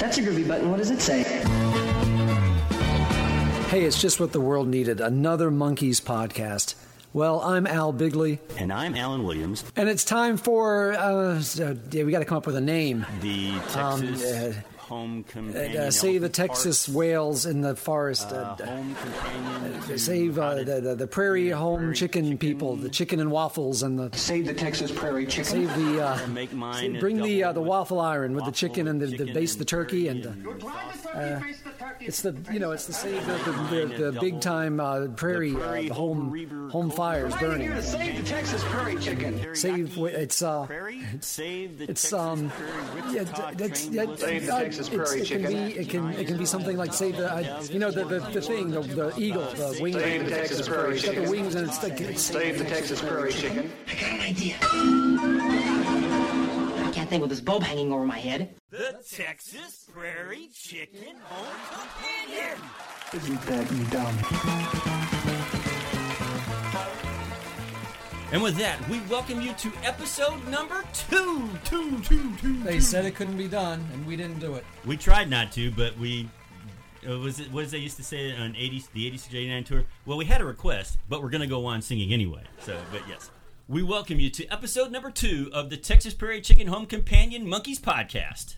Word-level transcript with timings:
That's 0.00 0.16
a 0.18 0.22
groovy 0.22 0.48
button. 0.48 0.70
What 0.70 0.78
does 0.78 0.90
it 0.90 1.00
say? 1.00 1.22
Hey, 3.68 3.84
it's 3.84 4.00
just 4.00 4.18
what 4.18 4.32
the 4.32 4.40
world 4.40 4.66
needed 4.66 5.00
another 5.00 5.50
Monkees 5.50 6.00
podcast. 6.00 6.74
Well, 7.12 7.40
I'm 7.42 7.66
Al 7.66 7.92
Bigley, 7.92 8.38
And 8.56 8.72
I'm 8.72 8.94
Alan 8.94 9.24
Williams, 9.24 9.64
and 9.76 9.88
it's 9.88 10.04
time 10.04 10.36
for, 10.36 10.92
uh, 10.92 11.40
so, 11.40 11.76
yeah, 11.90 12.04
we 12.04 12.12
got 12.12 12.20
to 12.20 12.24
come 12.24 12.38
up 12.38 12.46
with 12.46 12.54
a 12.56 12.60
name. 12.60 13.04
the 13.20 13.50
Um, 13.74 14.00
Texas 14.00 14.24
uh, 14.32 14.54
home 14.90 15.24
Uh, 15.28 15.32
companion. 15.32 15.76
uh, 15.82 15.90
save 15.90 16.20
the 16.20 16.26
elephant 16.26 16.34
Texas 16.34 16.88
whales 16.88 17.46
in 17.46 17.60
the 17.62 17.74
forest. 17.76 18.32
Uh, 18.32 18.36
uh, 18.36 18.66
home 18.66 18.94
companion. 18.96 19.82
to 19.86 19.98
save 19.98 20.38
uh, 20.38 20.56
the, 20.56 20.80
the, 20.80 20.94
the 20.96 21.06
prairie 21.06 21.48
home 21.50 21.78
prairie 21.78 21.94
chicken, 21.94 22.36
people, 22.36 22.76
the 22.76 22.88
chicken 22.90 23.20
and 23.20 23.30
waffles, 23.30 23.82
and 23.82 23.98
the 23.98 24.10
Save 24.18 24.46
the 24.46 24.54
Texas 24.54 24.90
prairie 24.90 25.26
chicken. 25.26 25.44
save 25.44 25.74
the 25.76 26.04
uh, 26.04 26.26
Make 26.28 26.52
mine. 26.52 26.96
a 26.96 27.00
bring 27.00 27.16
the 27.22 27.44
uh, 27.44 27.52
the 27.52 27.62
waffle 27.62 28.00
iron 28.00 28.34
with 28.34 28.44
the 28.44 28.52
chicken 28.52 28.88
and 28.88 29.00
the, 29.00 29.06
the 29.06 29.26
chicken 29.26 29.32
base 29.32 29.54
the 29.54 29.64
turkey 29.64 30.08
and. 30.08 30.26
turkey 30.26 30.66
Uh, 31.14 31.40
it's 32.00 32.22
the 32.22 32.34
you 32.52 32.58
know 32.58 32.72
it's 32.72 32.86
the 32.86 32.92
save 32.92 33.24
the, 33.26 33.32
the, 33.34 33.86
the, 33.86 34.10
the 34.12 34.20
big 34.20 34.40
time 34.40 34.80
uh, 34.80 35.06
prairie, 35.08 35.52
prairie 35.52 35.86
uh, 35.86 35.88
the 35.88 35.94
home 35.94 36.18
home 36.20 36.30
reaver 36.30 36.68
home 36.68 36.70
cold 36.88 36.94
fires 36.94 37.34
burning. 37.36 37.60
here 37.66 37.74
to 37.74 37.82
save 37.82 38.16
the 38.16 38.22
Texas 38.22 38.62
prairie 38.66 38.96
chicken. 38.96 39.54
Save 39.54 39.98
it's 39.98 40.42
uh 40.42 40.66
prairie. 40.66 41.02
Save 41.20 41.78
the 41.78 41.84
it's 41.90 42.02
Texas 42.02 42.12
um 42.12 42.52
yeah 43.10 43.20
Wichita 43.22 43.52
that's 43.54 43.86
trained 43.86 43.94
yeah. 43.94 44.16
Save 44.16 44.46
the 44.46 44.52
Texas 44.52 44.88
it's- 44.88 45.08
prairie 45.10 45.20
it 45.22 45.28
can 45.28 45.42
chicken. 45.42 45.66
be 45.66 45.78
it 45.78 45.88
can 45.88 46.12
it 46.12 46.26
can 46.26 46.38
be 46.38 46.44
something 46.46 46.76
like 46.76 46.92
save 46.92 47.16
the 47.16 47.32
uh, 47.32 47.62
you 47.70 47.78
know 47.78 47.90
the, 47.90 48.04
the, 48.04 48.20
the 48.32 48.40
thing 48.40 48.70
the, 48.70 48.80
the 48.80 49.14
eagle 49.18 49.42
the 49.42 49.78
wing 49.80 49.92
Save 49.94 50.24
the 50.24 50.30
Texas 50.30 50.68
prairie 50.68 50.94
it's 50.96 51.04
got 51.04 51.14
the 51.16 51.30
wings 51.30 51.54
and 51.54 51.68
it's 51.68 51.82
like 51.82 51.98
Save 52.18 52.58
the 52.58 52.64
Texas 52.64 53.00
prairie 53.00 53.32
chicken. 53.32 53.70
I 53.88 53.94
got 53.94 54.10
an 54.12 54.20
idea. 54.20 55.79
I 57.12 57.18
with 57.18 57.30
this 57.30 57.40
bulb 57.40 57.64
hanging 57.64 57.92
over 57.92 58.06
my 58.06 58.18
head. 58.18 58.54
The 58.70 59.02
Texas 59.10 59.84
Prairie 59.92 60.48
Chicken 60.54 61.16
Home 61.24 61.56
Companion. 61.68 62.56
Isn't 63.12 63.42
that 63.46 63.66
dumb? 63.90 64.16
And 68.32 68.40
with 68.40 68.56
that, 68.58 68.88
we 68.88 69.00
welcome 69.10 69.40
you 69.40 69.52
to 69.54 69.72
episode 69.82 70.46
number 70.46 70.84
two. 70.92 71.48
Two, 71.64 71.98
two, 72.02 72.32
two. 72.36 72.62
they 72.62 72.78
said 72.78 73.04
it 73.04 73.16
couldn't 73.16 73.36
be 73.36 73.48
done 73.48 73.84
and 73.92 74.06
we 74.06 74.14
didn't 74.14 74.38
do 74.38 74.54
it. 74.54 74.64
We 74.86 74.96
tried 74.96 75.28
not 75.28 75.50
to, 75.52 75.72
but 75.72 75.98
we. 75.98 76.28
Uh, 77.04 77.18
was 77.18 77.40
it 77.40 77.50
what 77.50 77.62
did 77.62 77.70
they 77.70 77.78
used 77.78 77.96
to 77.96 78.04
say 78.04 78.36
on 78.36 78.52
80s 78.52 78.88
the 78.92 79.08
86 79.08 79.34
89 79.34 79.64
tour? 79.64 79.84
Well, 80.06 80.16
we 80.16 80.26
had 80.26 80.40
a 80.40 80.44
request, 80.44 80.98
but 81.08 81.24
we're 81.24 81.30
gonna 81.30 81.48
go 81.48 81.66
on 81.66 81.82
singing 81.82 82.12
anyway. 82.12 82.44
So, 82.60 82.78
but 82.92 83.02
yes, 83.08 83.32
We 83.70 83.84
welcome 83.84 84.18
you 84.18 84.30
to 84.30 84.46
episode 84.48 84.90
number 84.90 85.12
two 85.12 85.48
of 85.52 85.70
the 85.70 85.76
Texas 85.76 86.12
Prairie 86.12 86.40
Chicken 86.40 86.66
Home 86.66 86.86
Companion 86.86 87.46
Monkees 87.46 87.78
podcast. 87.78 88.56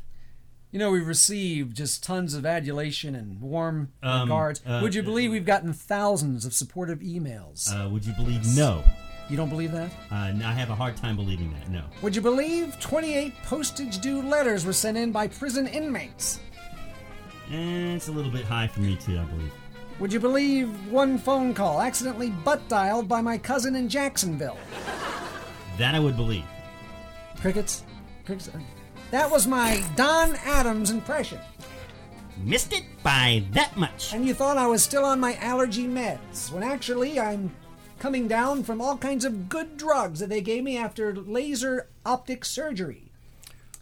You 0.70 0.78
know, 0.78 0.90
we've 0.90 1.06
received 1.06 1.76
just 1.76 2.02
tons 2.02 2.32
of 2.32 2.46
adulation 2.46 3.14
and 3.14 3.38
warm 3.42 3.92
Um, 4.02 4.22
regards. 4.22 4.62
uh, 4.66 4.78
Would 4.82 4.94
you 4.94 5.02
believe 5.02 5.30
we've 5.30 5.44
gotten 5.44 5.74
thousands 5.74 6.46
of 6.46 6.54
supportive 6.54 7.00
emails? 7.00 7.68
uh, 7.70 7.90
would 7.90 8.06
you 8.06 8.14
believe 8.14 8.56
no? 8.56 8.82
you 9.28 9.36
don't 9.36 9.50
believe 9.50 9.72
that? 9.72 9.90
Uh, 10.10 10.14
I 10.14 10.52
have 10.54 10.70
a 10.70 10.74
hard 10.74 10.96
time 10.96 11.16
believing 11.16 11.52
that. 11.52 11.68
No. 11.68 11.84
Would 12.00 12.16
you 12.16 12.22
believe 12.22 12.80
28 12.80 13.34
postage 13.44 13.98
due 13.98 14.22
letters 14.22 14.64
were 14.64 14.72
sent 14.72 14.96
in 14.96 15.12
by 15.12 15.28
prison 15.28 15.66
inmates? 15.66 16.40
Eh, 17.50 17.94
it's 17.94 18.08
a 18.08 18.12
little 18.12 18.32
bit 18.32 18.46
high 18.46 18.66
for 18.66 18.80
me 18.80 18.96
too. 18.96 19.18
I 19.18 19.24
believe. 19.24 19.52
Would 19.98 20.12
you 20.12 20.20
believe 20.20 20.90
one 20.90 21.16
phone 21.18 21.54
call 21.54 21.80
accidentally 21.80 22.30
butt 22.30 22.66
dialed 22.68 23.08
by 23.08 23.20
my 23.20 23.38
cousin 23.38 23.76
in 23.76 23.88
Jacksonville? 23.88 24.58
That 25.78 25.94
I 25.94 26.00
would 26.00 26.16
believe. 26.16 26.44
Crickets? 27.40 27.84
Crickets? 28.24 28.48
Uh, 28.48 28.58
that 29.10 29.30
was 29.30 29.46
my 29.46 29.82
Don 29.96 30.34
Adams 30.44 30.90
impression. 30.90 31.38
Missed 32.42 32.72
it 32.72 32.84
by 33.02 33.44
that 33.52 33.76
much. 33.76 34.12
And 34.12 34.26
you 34.26 34.34
thought 34.34 34.56
I 34.58 34.66
was 34.66 34.82
still 34.82 35.04
on 35.04 35.20
my 35.20 35.34
allergy 35.36 35.86
meds, 35.86 36.50
when 36.50 36.62
actually 36.62 37.20
I'm 37.20 37.54
coming 37.98 38.26
down 38.26 38.64
from 38.64 38.80
all 38.80 38.96
kinds 38.96 39.24
of 39.24 39.48
good 39.48 39.76
drugs 39.76 40.18
that 40.20 40.28
they 40.28 40.40
gave 40.40 40.64
me 40.64 40.76
after 40.76 41.14
laser 41.14 41.88
optic 42.04 42.44
surgery. 42.44 43.04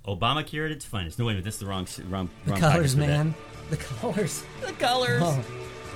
Obamacare 0.07 0.67
at 0.67 0.73
its 0.73 0.85
finest. 0.85 1.19
No, 1.19 1.27
wait 1.27 1.33
a 1.33 1.35
minute. 1.35 1.45
That's 1.45 1.59
the 1.59 1.67
wrong. 1.67 1.83
s- 1.85 2.01
wrong, 2.01 2.29
The 2.45 2.53
colors, 2.57 2.63
package 2.73 2.91
for 2.93 2.97
that. 2.99 3.07
man. 3.07 3.35
The 3.71 3.77
colors. 3.77 4.43
The 4.67 4.73
colors. 4.73 5.23
Oh, 5.25 5.45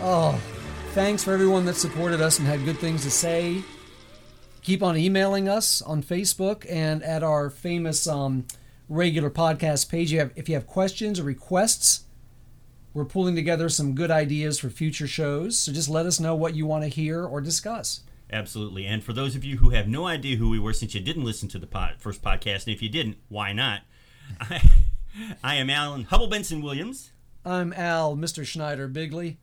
oh, 0.00 0.40
thanks 0.92 1.24
for 1.24 1.32
everyone 1.32 1.64
that 1.66 1.76
supported 1.76 2.20
us 2.20 2.38
and 2.38 2.46
had 2.46 2.64
good 2.64 2.78
things 2.78 3.02
to 3.02 3.10
say. 3.10 3.62
Keep 4.62 4.82
on 4.82 4.96
emailing 4.96 5.48
us 5.48 5.82
on 5.82 6.02
Facebook 6.02 6.66
and 6.70 7.02
at 7.02 7.22
our 7.22 7.50
famous 7.50 8.06
um, 8.06 8.46
regular 8.88 9.30
podcast 9.30 9.90
page. 9.90 10.10
You 10.12 10.20
have, 10.20 10.32
if 10.36 10.48
you 10.48 10.54
have 10.54 10.66
questions 10.66 11.20
or 11.20 11.24
requests, 11.24 12.04
we're 12.94 13.04
pulling 13.04 13.34
together 13.34 13.68
some 13.68 13.94
good 13.94 14.10
ideas 14.10 14.58
for 14.58 14.70
future 14.70 15.06
shows. 15.06 15.58
So 15.58 15.72
just 15.72 15.88
let 15.88 16.06
us 16.06 16.20
know 16.20 16.34
what 16.34 16.54
you 16.54 16.64
want 16.66 16.84
to 16.84 16.88
hear 16.88 17.24
or 17.24 17.40
discuss. 17.40 18.00
Absolutely. 18.32 18.86
And 18.86 19.02
for 19.02 19.12
those 19.12 19.36
of 19.36 19.44
you 19.44 19.58
who 19.58 19.70
have 19.70 19.86
no 19.86 20.06
idea 20.06 20.36
who 20.36 20.48
we 20.48 20.58
were 20.58 20.72
since 20.72 20.94
you 20.94 21.00
didn't 21.00 21.24
listen 21.24 21.48
to 21.50 21.58
the 21.58 21.66
pod, 21.66 21.96
first 21.98 22.22
podcast, 22.22 22.66
and 22.66 22.74
if 22.74 22.82
you 22.82 22.88
didn't, 22.88 23.18
why 23.28 23.52
not? 23.52 23.82
I, 24.40 24.70
I 25.42 25.54
am 25.56 25.68
Alan 25.68 26.04
Hubble 26.04 26.28
Benson 26.28 26.62
Williams. 26.62 27.10
I'm 27.44 27.74
Al, 27.74 28.16
Mr. 28.16 28.46
Schneider 28.46 28.88
Bigley. 28.88 29.38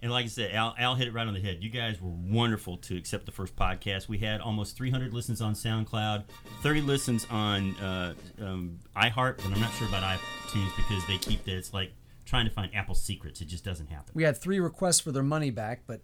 And 0.00 0.12
like 0.12 0.26
I 0.26 0.28
said, 0.28 0.52
Al, 0.52 0.74
Al 0.78 0.94
hit 0.94 1.08
it 1.08 1.14
right 1.14 1.26
on 1.26 1.34
the 1.34 1.40
head. 1.40 1.58
You 1.60 1.70
guys 1.70 2.00
were 2.00 2.10
wonderful 2.10 2.76
to 2.78 2.96
accept 2.96 3.26
the 3.26 3.32
first 3.32 3.56
podcast. 3.56 4.08
We 4.08 4.18
had 4.18 4.40
almost 4.40 4.76
300 4.76 5.12
listens 5.12 5.40
on 5.40 5.54
SoundCloud, 5.54 6.24
30 6.62 6.80
listens 6.82 7.26
on 7.30 7.74
uh, 7.76 8.14
um, 8.40 8.78
iHeart, 8.96 9.38
but 9.38 9.46
I'm 9.46 9.60
not 9.60 9.72
sure 9.72 9.88
about 9.88 10.02
iTunes 10.02 10.70
because 10.76 11.04
they 11.06 11.18
keep 11.18 11.44
that. 11.44 11.56
It's 11.56 11.74
like 11.74 11.92
trying 12.24 12.44
to 12.44 12.52
find 12.52 12.72
Apple 12.74 12.94
secrets. 12.94 13.40
It 13.40 13.46
just 13.46 13.64
doesn't 13.64 13.88
happen. 13.88 14.12
We 14.14 14.22
had 14.22 14.36
three 14.36 14.60
requests 14.60 15.00
for 15.00 15.10
their 15.10 15.22
money 15.22 15.50
back, 15.50 15.82
but 15.86 16.02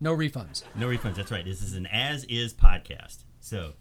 no 0.00 0.16
refunds. 0.16 0.62
No 0.76 0.86
refunds. 0.86 1.16
That's 1.16 1.32
right. 1.32 1.44
This 1.44 1.62
is 1.62 1.74
an 1.74 1.86
as 1.86 2.24
is 2.24 2.54
podcast. 2.54 3.24
So, 3.40 3.72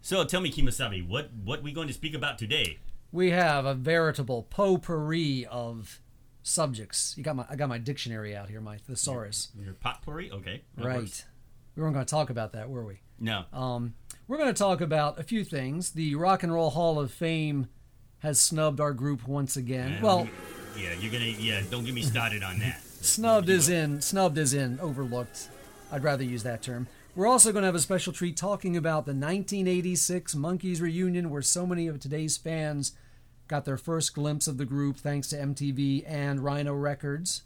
so 0.00 0.24
tell 0.24 0.40
me, 0.40 0.50
Kemosabe, 0.50 1.06
what 1.06 1.30
what 1.44 1.62
we 1.62 1.72
going 1.72 1.88
to 1.88 1.94
speak 1.94 2.14
about 2.14 2.38
today? 2.38 2.78
We 3.12 3.30
have 3.30 3.66
a 3.66 3.74
veritable 3.74 4.44
potpourri 4.44 5.46
of 5.46 6.00
subjects. 6.42 7.14
You 7.16 7.22
got 7.22 7.36
my 7.36 7.44
I 7.48 7.56
got 7.56 7.68
my 7.68 7.78
dictionary 7.78 8.34
out 8.36 8.48
here, 8.48 8.60
my 8.60 8.76
thesaurus. 8.78 9.48
Your 9.58 9.74
potpourri? 9.74 10.30
Okay. 10.30 10.62
that 10.76 10.84
Right. 10.84 10.96
works. 11.00 11.24
We 11.76 11.82
weren't 11.82 11.94
going 11.94 12.04
to 12.04 12.10
talk 12.10 12.28
about 12.30 12.52
that, 12.52 12.68
were 12.68 12.84
we? 12.84 13.00
No. 13.18 13.44
Um, 13.52 13.94
we're 14.28 14.36
going 14.36 14.52
to 14.52 14.58
talk 14.58 14.80
about 14.80 15.18
a 15.18 15.22
few 15.22 15.42
things. 15.44 15.92
The 15.92 16.14
Rock 16.16 16.42
and 16.42 16.52
Roll 16.52 16.70
Hall 16.70 16.98
of 17.00 17.10
Fame 17.10 17.68
has 18.18 18.38
snubbed 18.38 18.78
our 18.80 18.92
group 18.92 19.26
once 19.26 19.56
again. 19.56 19.92
Yeah, 19.92 20.02
well, 20.02 20.28
yeah, 20.78 20.92
you're 21.00 21.12
gonna 21.12 21.24
yeah. 21.24 21.62
Don't 21.70 21.84
get 21.84 21.94
me 21.94 22.02
started 22.02 22.42
on 22.42 22.58
that. 22.60 22.82
snubbed 23.00 23.48
is 23.48 23.68
in 23.68 24.00
snubbed 24.00 24.38
is 24.38 24.54
in 24.54 24.78
overlooked. 24.80 25.48
I'd 25.90 26.04
rather 26.04 26.24
use 26.24 26.42
that 26.44 26.62
term. 26.62 26.86
We're 27.14 27.26
also 27.26 27.52
going 27.52 27.60
to 27.62 27.66
have 27.66 27.74
a 27.74 27.78
special 27.80 28.14
treat 28.14 28.38
talking 28.38 28.74
about 28.74 29.04
the 29.04 29.12
1986 29.12 30.34
Monkees 30.34 30.80
reunion, 30.80 31.28
where 31.28 31.42
so 31.42 31.66
many 31.66 31.86
of 31.86 32.00
today's 32.00 32.38
fans 32.38 32.92
got 33.52 33.66
their 33.66 33.76
first 33.76 34.14
glimpse 34.14 34.48
of 34.48 34.56
the 34.56 34.64
group 34.64 34.96
thanks 34.96 35.28
to 35.28 35.36
MTV 35.36 36.04
and 36.06 36.40
Rhino 36.40 36.72
Records. 36.72 37.42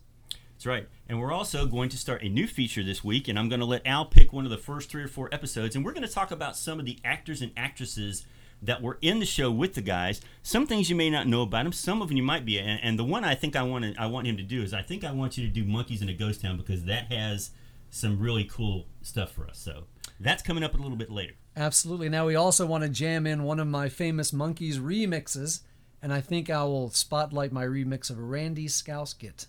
That's 0.53 0.65
right. 0.65 0.87
And 1.09 1.19
we're 1.21 1.33
also 1.33 1.67
going 1.67 1.89
to 1.89 1.99
start 1.99 2.23
a 2.23 2.29
new 2.29 2.47
feature 2.47 2.85
this 2.85 3.03
week, 3.03 3.27
and 3.27 3.37
I'm 3.37 3.49
going 3.49 3.59
to 3.59 3.67
let 3.67 3.85
Al 3.85 4.05
pick 4.05 4.33
one 4.33 4.45
of 4.45 4.53
the 4.53 4.57
first 4.57 4.89
three 4.89 5.03
or 5.03 5.09
four 5.09 5.29
episodes, 5.33 5.75
and 5.75 5.85
we're 5.85 5.93
going 5.93 6.07
to 6.07 6.15
talk 6.15 6.31
about 6.31 6.57
some 6.57 6.79
of 6.79 6.87
the 6.87 7.01
actors 7.05 7.43
and 7.43 7.51
actresses 7.57 8.25
that 8.63 8.83
were 8.83 8.99
in 9.03 9.19
the 9.19 9.27
show 9.27 9.51
with 9.51 9.75
the 9.75 9.81
guys. 9.81 10.21
Some 10.45 10.69
things 10.69 10.89
you 10.89 10.95
may 10.95 11.11
not 11.11 11.27
know 11.27 11.43
about 11.43 11.65
them, 11.65 11.73
some 11.73 12.01
of 12.01 12.07
them 12.07 12.17
you 12.17 12.23
might 12.23 12.45
be. 12.45 12.57
And, 12.57 12.79
and 12.81 12.97
the 12.97 13.05
one 13.05 13.25
I 13.25 13.35
think 13.35 13.57
I 13.57 13.65
want 13.65 13.85
to, 13.85 14.01
I 14.01 14.07
want 14.07 14.29
him 14.29 14.37
to 14.37 14.45
do 14.45 14.63
is 14.63 14.73
I 14.73 14.83
think 14.83 15.03
I 15.03 15.11
want 15.11 15.37
you 15.37 15.45
to 15.45 15.53
do 15.53 15.65
Monkees 15.65 16.03
in 16.03 16.09
a 16.09 16.15
Ghost 16.15 16.41
Town 16.41 16.57
because 16.57 16.85
that 16.85 17.11
has 17.11 17.51
some 17.91 18.21
really 18.21 18.45
cool 18.45 18.87
stuff 19.03 19.33
for 19.33 19.49
us. 19.49 19.59
So 19.59 19.87
that's 20.21 20.45
coming 20.45 20.63
up 20.63 20.75
a 20.75 20.77
little 20.77 20.97
bit 20.97 21.11
later. 21.11 21.35
Absolutely. 21.57 22.09
Now 22.09 22.27
we 22.27 22.37
also 22.37 22.65
want 22.65 22.85
to 22.85 22.89
jam 22.89 23.27
in 23.27 23.43
one 23.43 23.59
of 23.59 23.67
my 23.67 23.89
famous 23.89 24.31
Monkees 24.31 24.79
remixes, 24.79 25.63
and 26.03 26.13
I 26.13 26.21
think 26.21 26.51
I 26.51 26.63
will 26.65 26.91
spotlight 26.91 27.53
my 27.53 27.65
remix 27.65 28.11
of 28.11 28.19
Randy 28.19 28.69
Scouse 28.69 29.15
Git 29.15 29.47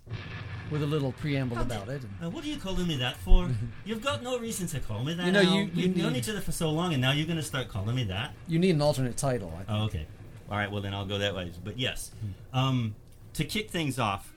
with 0.71 0.81
a 0.83 0.85
little 0.85 1.11
preamble 1.13 1.59
about 1.59 1.87
it. 1.89 2.01
Uh, 2.23 2.29
what 2.29 2.43
are 2.43 2.47
you 2.47 2.57
calling 2.57 2.87
me 2.87 2.97
that 2.97 3.17
for? 3.17 3.49
You've 3.85 4.01
got 4.01 4.21
no 4.23 4.37
reason 4.39 4.67
to 4.67 4.79
call 4.79 5.03
me 5.03 5.13
that. 5.13 5.25
You 5.25 5.31
know, 5.31 5.41
you- 5.41 5.61
you 5.73 5.87
We've 5.87 5.97
known 5.97 6.15
each 6.15 6.29
other 6.29 6.41
for 6.41 6.51
so 6.51 6.69
long, 6.69 6.93
and 6.93 7.01
now 7.01 7.11
you're 7.11 7.25
going 7.27 7.37
to 7.37 7.43
start 7.43 7.67
calling 7.69 7.95
me 7.95 8.03
that. 8.05 8.33
You 8.47 8.59
need 8.59 8.71
an 8.75 8.81
alternate 8.81 9.17
title. 9.17 9.49
I 9.53 9.57
think. 9.57 9.69
Oh, 9.69 9.83
okay. 9.85 10.07
All 10.49 10.57
right. 10.57 10.71
Well, 10.71 10.81
then 10.81 10.93
I'll 10.93 11.05
go 11.05 11.17
that 11.17 11.35
way. 11.35 11.51
But 11.63 11.77
yes, 11.77 12.11
um, 12.53 12.95
to 13.33 13.43
kick 13.43 13.69
things 13.69 13.99
off, 13.99 14.33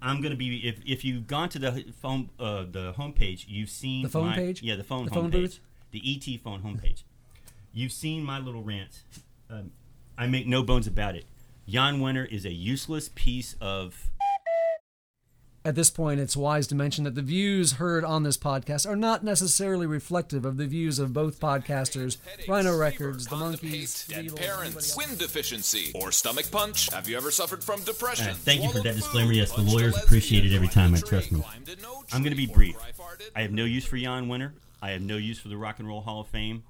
I'm 0.00 0.20
going 0.20 0.30
to 0.32 0.36
be 0.36 0.56
if 0.68 0.80
if 0.86 1.04
you've 1.04 1.26
gone 1.26 1.48
to 1.50 1.58
the 1.58 1.84
phone 2.00 2.30
uh, 2.38 2.64
the 2.70 2.92
homepage, 2.94 3.44
you've 3.48 3.70
seen 3.70 4.02
The 4.04 4.08
phone 4.08 4.26
my- 4.30 4.34
page? 4.36 4.62
Yeah, 4.62 4.76
the 4.76 4.84
phone 4.84 5.04
The 5.06 5.10
phone 5.10 5.30
booth? 5.30 5.60
the 5.90 6.02
ET 6.04 6.40
phone 6.40 6.62
homepage. 6.62 7.02
You've 7.72 7.92
seen 7.92 8.22
my 8.24 8.38
little 8.38 8.62
rant. 8.62 9.02
Um, 9.50 9.70
I 10.16 10.26
make 10.26 10.46
no 10.46 10.62
bones 10.62 10.86
about 10.86 11.16
it. 11.16 11.24
Jan 11.68 12.00
Wenner 12.00 12.30
is 12.30 12.44
a 12.44 12.52
useless 12.52 13.10
piece 13.14 13.56
of. 13.60 14.10
At 15.64 15.76
this 15.76 15.90
point, 15.90 16.18
it's 16.18 16.36
wise 16.36 16.66
to 16.68 16.74
mention 16.74 17.04
that 17.04 17.14
the 17.14 17.22
views 17.22 17.74
heard 17.74 18.04
on 18.04 18.24
this 18.24 18.36
podcast 18.36 18.84
are 18.84 18.96
not 18.96 19.22
necessarily 19.22 19.86
reflective 19.86 20.44
of 20.44 20.56
the 20.56 20.66
views 20.66 20.98
of 20.98 21.12
both 21.12 21.38
podcasters, 21.38 22.16
Rhino 22.48 22.76
Records, 22.76 23.28
The 23.28 23.36
Monkees, 23.36 24.08
dead 24.08 24.26
Beatles, 24.26 24.36
parents, 24.40 24.96
anybody 24.96 25.10
wind 25.10 25.20
deficiency, 25.20 25.92
or 25.94 26.10
stomach 26.10 26.50
punch. 26.50 26.90
Have 26.92 27.08
you 27.08 27.16
ever 27.16 27.30
suffered 27.30 27.62
from 27.62 27.80
depression? 27.82 28.30
Uh, 28.30 28.34
thank 28.34 28.64
you 28.64 28.72
for 28.72 28.80
that 28.80 28.96
disclaimer. 28.96 29.32
Yes, 29.32 29.52
the 29.52 29.62
lawyers 29.62 29.96
appreciate 29.96 30.44
it 30.44 30.52
every 30.52 30.66
time, 30.66 30.96
I 30.96 30.98
trust 30.98 31.30
me. 31.30 31.40
climbed 31.40 31.68
a 31.68 31.80
no 31.80 32.02
I'm 32.12 32.22
going 32.22 32.32
to 32.32 32.36
be 32.36 32.46
brief. 32.46 32.76
I. 32.80 33.38
I 33.38 33.42
have 33.42 33.52
no 33.52 33.64
use 33.64 33.84
for 33.84 33.96
Jan 33.96 34.26
Wenner. 34.26 34.52
I 34.82 34.90
have 34.90 35.02
no 35.02 35.16
use 35.16 35.38
for 35.38 35.46
the 35.48 35.56
Rock 35.56 35.78
and 35.78 35.86
Roll 35.86 36.00
Hall 36.00 36.22
of 36.22 36.26
Fame. 36.26 36.64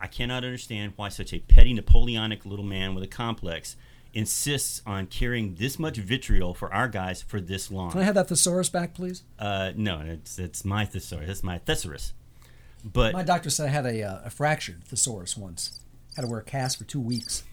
I 0.00 0.06
cannot 0.06 0.44
understand 0.44 0.92
why 0.96 1.08
such 1.08 1.32
a 1.32 1.38
petty 1.40 1.72
Napoleonic 1.74 2.46
little 2.46 2.64
man 2.64 2.94
with 2.94 3.04
a 3.04 3.08
complex 3.08 3.76
insists 4.14 4.80
on 4.86 5.06
carrying 5.06 5.54
this 5.56 5.78
much 5.78 5.96
vitriol 5.96 6.54
for 6.54 6.72
our 6.72 6.88
guys 6.88 7.20
for 7.22 7.40
this 7.40 7.70
long. 7.70 7.90
Can 7.90 8.00
I 8.00 8.04
have 8.04 8.14
that 8.14 8.28
thesaurus 8.28 8.68
back, 8.68 8.94
please? 8.94 9.22
Uh, 9.38 9.72
no, 9.76 10.00
it's 10.00 10.38
it's 10.38 10.64
my 10.64 10.84
thesaurus. 10.84 11.26
That's 11.26 11.42
my 11.42 11.58
thesaurus. 11.58 12.14
But 12.84 13.12
My 13.12 13.22
doctor 13.24 13.50
said 13.50 13.66
I 13.66 13.70
had 13.70 13.86
a, 13.86 14.02
uh, 14.02 14.20
a 14.24 14.30
fractured 14.30 14.84
thesaurus 14.84 15.36
once. 15.36 15.80
Had 16.16 16.22
to 16.22 16.28
wear 16.28 16.40
a 16.40 16.44
cast 16.44 16.78
for 16.78 16.84
two 16.84 17.00
weeks. 17.00 17.44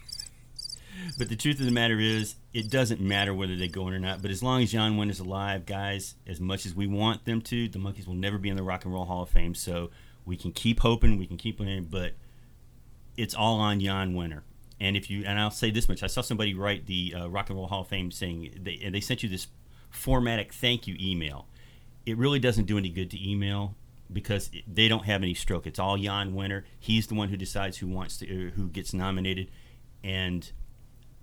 but 1.18 1.30
the 1.30 1.36
truth 1.36 1.60
of 1.60 1.66
the 1.66 1.72
matter 1.72 2.00
is, 2.00 2.36
it 2.54 2.70
doesn't 2.70 3.02
matter 3.02 3.34
whether 3.34 3.56
they 3.56 3.68
go 3.68 3.88
in 3.88 3.94
or 3.94 4.00
not. 4.00 4.22
But 4.22 4.32
as 4.32 4.42
long 4.44 4.62
as 4.62 4.72
Jan 4.72 4.98
Wenner 4.98 5.10
is 5.10 5.20
alive, 5.20 5.66
guys, 5.66 6.16
as 6.28 6.40
much 6.40 6.66
as 6.66 6.74
we 6.76 6.88
want 6.88 7.26
them 7.26 7.42
to, 7.42 7.68
the 7.68 7.80
Monkees 7.80 8.08
will 8.08 8.14
never 8.14 8.38
be 8.38 8.50
in 8.50 8.56
the 8.56 8.64
Rock 8.64 8.86
and 8.86 8.94
Roll 8.94 9.06
Hall 9.06 9.24
of 9.24 9.30
Fame. 9.30 9.56
So 9.56 9.90
we 10.26 10.38
can 10.38 10.52
keep 10.52 10.80
hoping, 10.80 11.18
we 11.18 11.26
can 11.28 11.38
keep 11.38 11.60
winning, 11.60 11.86
but 11.90 12.14
it's 13.18 13.36
all 13.36 13.60
on 13.60 13.80
Jan 13.80 14.14
Wenner. 14.14 14.42
And 14.80 14.98
if 14.98 15.10
you 15.10 15.24
and 15.26 15.40
I'll 15.40 15.52
say 15.52 15.72
this 15.72 15.88
much, 15.88 16.04
I 16.04 16.08
saw 16.08 16.22
somebody 16.22 16.54
write 16.54 16.86
the 16.86 17.16
uh, 17.18 17.30
Rock 17.30 17.50
and 17.50 17.58
Roll 17.58 17.68
Hall 17.68 17.82
of 17.82 17.88
Fame 17.88 18.12
saying 18.12 18.60
they 18.62 18.80
and 18.84 18.94
they 18.94 19.00
sent 19.00 19.24
you 19.24 19.30
this 19.30 19.48
formatic 19.90 20.54
thank 20.54 20.88
you 20.88 20.96
email. 21.00 21.48
It 22.06 22.18
really 22.18 22.40
doesn't 22.40 22.66
do 22.66 22.78
any 22.78 22.90
good 22.90 23.10
to 23.12 23.32
email 23.32 23.76
because 24.12 24.52
they 24.68 24.88
don't 24.88 25.06
have 25.06 25.24
any 25.24 25.34
stroke. 25.34 25.66
It's 25.66 25.80
all 25.80 25.98
Jan 25.98 26.34
Wenner. 26.34 26.64
He's 26.80 27.08
the 27.08 27.16
one 27.16 27.30
who 27.30 27.38
decides 27.38 27.78
who 27.78 27.88
wants 27.88 28.18
to 28.18 28.48
uh, 28.48 28.52
who 28.52 28.68
gets 28.68 28.94
nominated, 28.94 29.50
and 30.04 30.52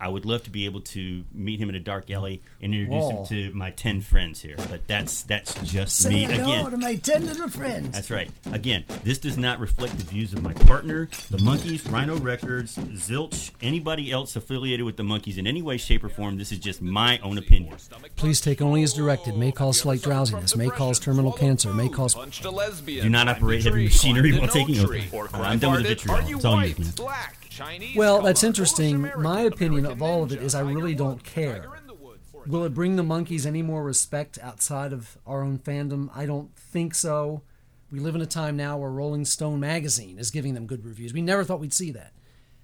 I 0.02 0.08
would 0.08 0.24
love 0.26 0.42
to 0.44 0.50
be 0.50 0.64
able 0.64 0.80
to 0.80 1.22
meet 1.32 1.60
him 1.60 1.68
in 1.68 1.76
a 1.76 1.80
dark 1.80 2.10
alley 2.10 2.42
and 2.60 2.74
introduce 2.74 3.04
Whoa. 3.04 3.22
him 3.22 3.26
to 3.52 3.54
my 3.56 3.70
ten 3.70 4.00
friends 4.00 4.42
here. 4.42 4.56
But 4.68 4.86
that's 4.88 5.22
that's 5.22 5.54
just 5.62 6.08
me 6.08 6.24
again. 6.24 6.68
To 6.70 6.76
my 6.76 6.96
ten 6.96 7.24
little 7.24 7.48
friends. 7.48 7.90
That's 7.92 8.10
right. 8.10 8.28
Again, 8.52 8.84
this 9.04 9.18
does 9.18 9.38
not 9.38 9.60
reflect 9.60 9.96
the 9.98 10.04
views 10.04 10.32
of 10.32 10.42
my 10.42 10.52
partner, 10.54 11.08
the 11.30 11.38
Monkees, 11.38 11.88
Rhino 11.90 12.16
Records, 12.18 12.76
Zilch, 12.76 13.52
anybody 13.62 14.10
else 14.10 14.34
affiliated 14.34 14.84
with 14.84 14.96
the 14.96 15.04
Monkees 15.04 15.38
in 15.38 15.46
any 15.46 15.62
way, 15.62 15.76
shape, 15.76 16.02
or 16.02 16.08
form. 16.08 16.36
This 16.36 16.50
is 16.50 16.58
just 16.58 16.82
my 16.82 17.18
own 17.20 17.38
opinion. 17.38 17.76
Please 18.16 18.40
take 18.40 18.60
only 18.60 18.82
as 18.82 18.92
directed. 18.94 19.36
May 19.36 19.52
cause 19.52 19.78
slight 19.78 20.02
drowsiness. 20.02 20.56
May 20.56 20.68
cause 20.68 20.98
terminal 20.98 21.30
cancer. 21.32 21.72
May 21.72 21.88
cause. 21.88 22.14
Punched 22.16 22.44
a 22.44 22.50
lesbian, 22.50 23.04
Do 23.04 23.08
not 23.10 23.28
operate 23.28 23.62
heavy 23.62 23.84
machinery 23.84 24.36
while 24.36 24.48
taking 24.48 24.74
no 24.76 24.82
oath. 24.82 24.88
tree, 24.88 25.04
Or 25.12 25.28
I'm 25.34 25.60
done 25.60 25.74
with 25.74 25.82
the 25.86 25.94
farted. 25.94 26.06
vitriol. 26.06 26.36
It's 26.36 26.44
all 26.44 26.60
yours, 26.60 26.68
white, 26.70 26.78
man. 26.80 26.92
black, 26.96 27.36
Chinese, 27.36 27.41
Well, 27.96 28.22
that's 28.22 28.44
interesting. 28.44 29.10
My 29.18 29.42
opinion 29.42 29.86
of 29.86 30.02
all 30.02 30.22
of 30.22 30.32
it 30.32 30.42
is 30.42 30.54
I 30.54 30.60
really 30.60 30.94
don't 30.94 31.22
care. 31.22 31.60
tiger 31.60 31.76
in 31.76 31.86
the 31.86 31.94
wood, 31.94 32.20
for 32.30 32.44
Will 32.46 32.64
it 32.64 32.74
bring 32.74 32.96
the 32.96 33.02
Monkees 33.02 33.46
any 33.46 33.62
more 33.62 33.82
respect 33.84 34.38
outside 34.40 34.92
of 34.92 35.18
our 35.26 35.42
own 35.42 35.58
fandom? 35.58 36.10
I 36.14 36.26
don't 36.26 36.54
think 36.56 36.94
so. 36.94 37.42
We 37.90 38.00
live 38.00 38.14
in 38.14 38.22
a 38.22 38.26
time 38.26 38.56
now 38.56 38.78
where 38.78 38.90
Rolling 38.90 39.24
Stone 39.26 39.60
magazine 39.60 40.18
is 40.18 40.30
giving 40.30 40.54
them 40.54 40.66
good 40.66 40.84
reviews. 40.84 41.12
We 41.12 41.20
never 41.20 41.44
thought 41.44 41.60
we'd 41.60 41.74
see 41.74 41.90
that. 41.90 42.14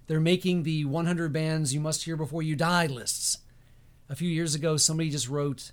They're 0.06 0.20
making 0.20 0.62
the 0.62 0.86
100 0.86 1.32
bands 1.34 1.74
you 1.74 1.80
must 1.80 2.04
hear 2.04 2.16
before 2.16 2.42
you 2.42 2.56
die 2.56 2.86
lists. 2.86 3.38
A 4.08 4.16
few 4.16 4.30
years 4.30 4.54
ago, 4.54 4.78
somebody 4.78 5.10
just 5.10 5.28
wrote, 5.28 5.72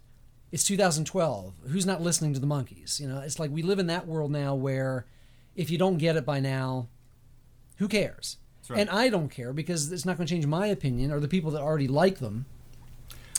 "It's 0.51 0.65
2012. 0.65 1.53
Who's 1.69 1.85
not 1.85 2.01
listening 2.01 2.33
to 2.33 2.41
the 2.41 2.47
Monkees?" 2.47 2.99
You 2.99 3.07
know, 3.07 3.21
it's 3.21 3.39
like 3.39 3.49
we 3.49 3.61
live 3.61 3.79
in 3.79 3.87
that 3.87 4.07
world 4.07 4.31
now 4.31 4.53
where 4.53 5.05
if 5.55 5.69
you 5.69 5.77
don't 5.77 5.97
get 5.97 6.17
it 6.17 6.25
by 6.25 6.41
now, 6.41 6.89
who 7.77 7.87
cares? 7.87 8.37
Right. 8.69 8.79
And 8.79 8.89
I 8.89 9.09
don't 9.09 9.29
care 9.29 9.53
because 9.53 9.91
it's 9.91 10.05
not 10.05 10.17
going 10.17 10.27
to 10.27 10.33
change 10.33 10.45
my 10.45 10.67
opinion 10.67 11.11
or 11.11 11.19
the 11.19 11.27
people 11.27 11.51
that 11.51 11.61
already 11.61 11.87
like 11.87 12.19
them. 12.19 12.45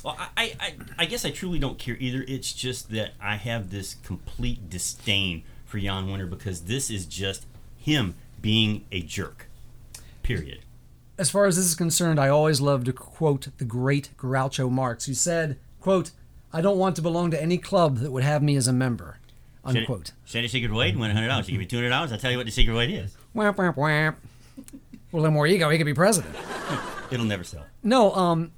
Well, 0.05 0.17
I, 0.37 0.55
I, 0.61 0.75
I 0.99 1.05
guess 1.07 1.25
I 1.25 1.31
truly 1.31 1.59
don't 1.59 1.79
care 1.79 1.97
either. 1.99 2.25
It's 2.29 2.53
just 2.53 2.91
that 2.91 3.13
I 3.21 3.37
have 3.37 3.71
this 3.71 3.97
complete 4.05 4.71
disdain 4.71 5.43
for 5.65 5.81
Jan 5.81 6.07
Wenner 6.07 6.31
because 6.31 6.63
this 6.63 6.91
is 6.91 7.07
just 7.07 7.45
him 7.77 8.15
being 8.41 8.85
a 8.93 9.01
jerk. 9.03 9.49
Period. 10.23 10.61
as 11.19 11.31
far 11.31 11.47
as 11.47 11.57
this 11.57 11.65
is 11.67 11.75
concerned, 11.75 12.21
I 12.21 12.29
always 12.29 12.61
love 12.61 12.85
to 12.85 12.93
quote 12.93 13.49
the 13.59 13.65
great 13.65 14.11
Groucho 14.19 14.71
Marx, 14.71 15.07
who 15.07 15.15
said, 15.15 15.57
"quote 15.81 16.11
I 16.53 16.61
don't 16.61 16.79
want 16.79 16.97
to 16.97 17.03
belong 17.03 17.31
to 17.31 17.41
any 17.41 17.59
club 17.59 17.99
that 17.99 18.11
would 18.13 18.23
have 18.25 18.43
me 18.43 18.57
as 18.57 18.67
a 18.69 18.73
member." 18.73 19.19
Unquote. 19.65 20.13
Shady 20.25 20.47
Secret 20.49 20.73
Wade 20.73 20.97
win 20.97 21.11
$100. 21.11 21.49
You 21.49 21.59
give 21.59 21.59
me 21.59 21.67
$200, 21.67 21.93
I'll 22.13 22.19
tell 22.19 22.31
you 22.31 22.37
what 22.37 22.47
the 22.47 22.53
Secret 22.53 22.75
Wade 22.75 22.91
is. 22.91 23.17
Whap, 23.33 23.59
whap, 23.59 23.77
whap. 23.77 24.19
Well, 25.17 25.23
little 25.23 25.33
more 25.33 25.47
ego, 25.47 25.71
he 25.71 25.79
could 25.79 25.87
be 25.87 25.95
president. 25.95 26.37
It'll 27.11 27.25
never 27.25 27.43
sell. 27.43 27.65
No, 27.83 28.15
um, 28.15 28.53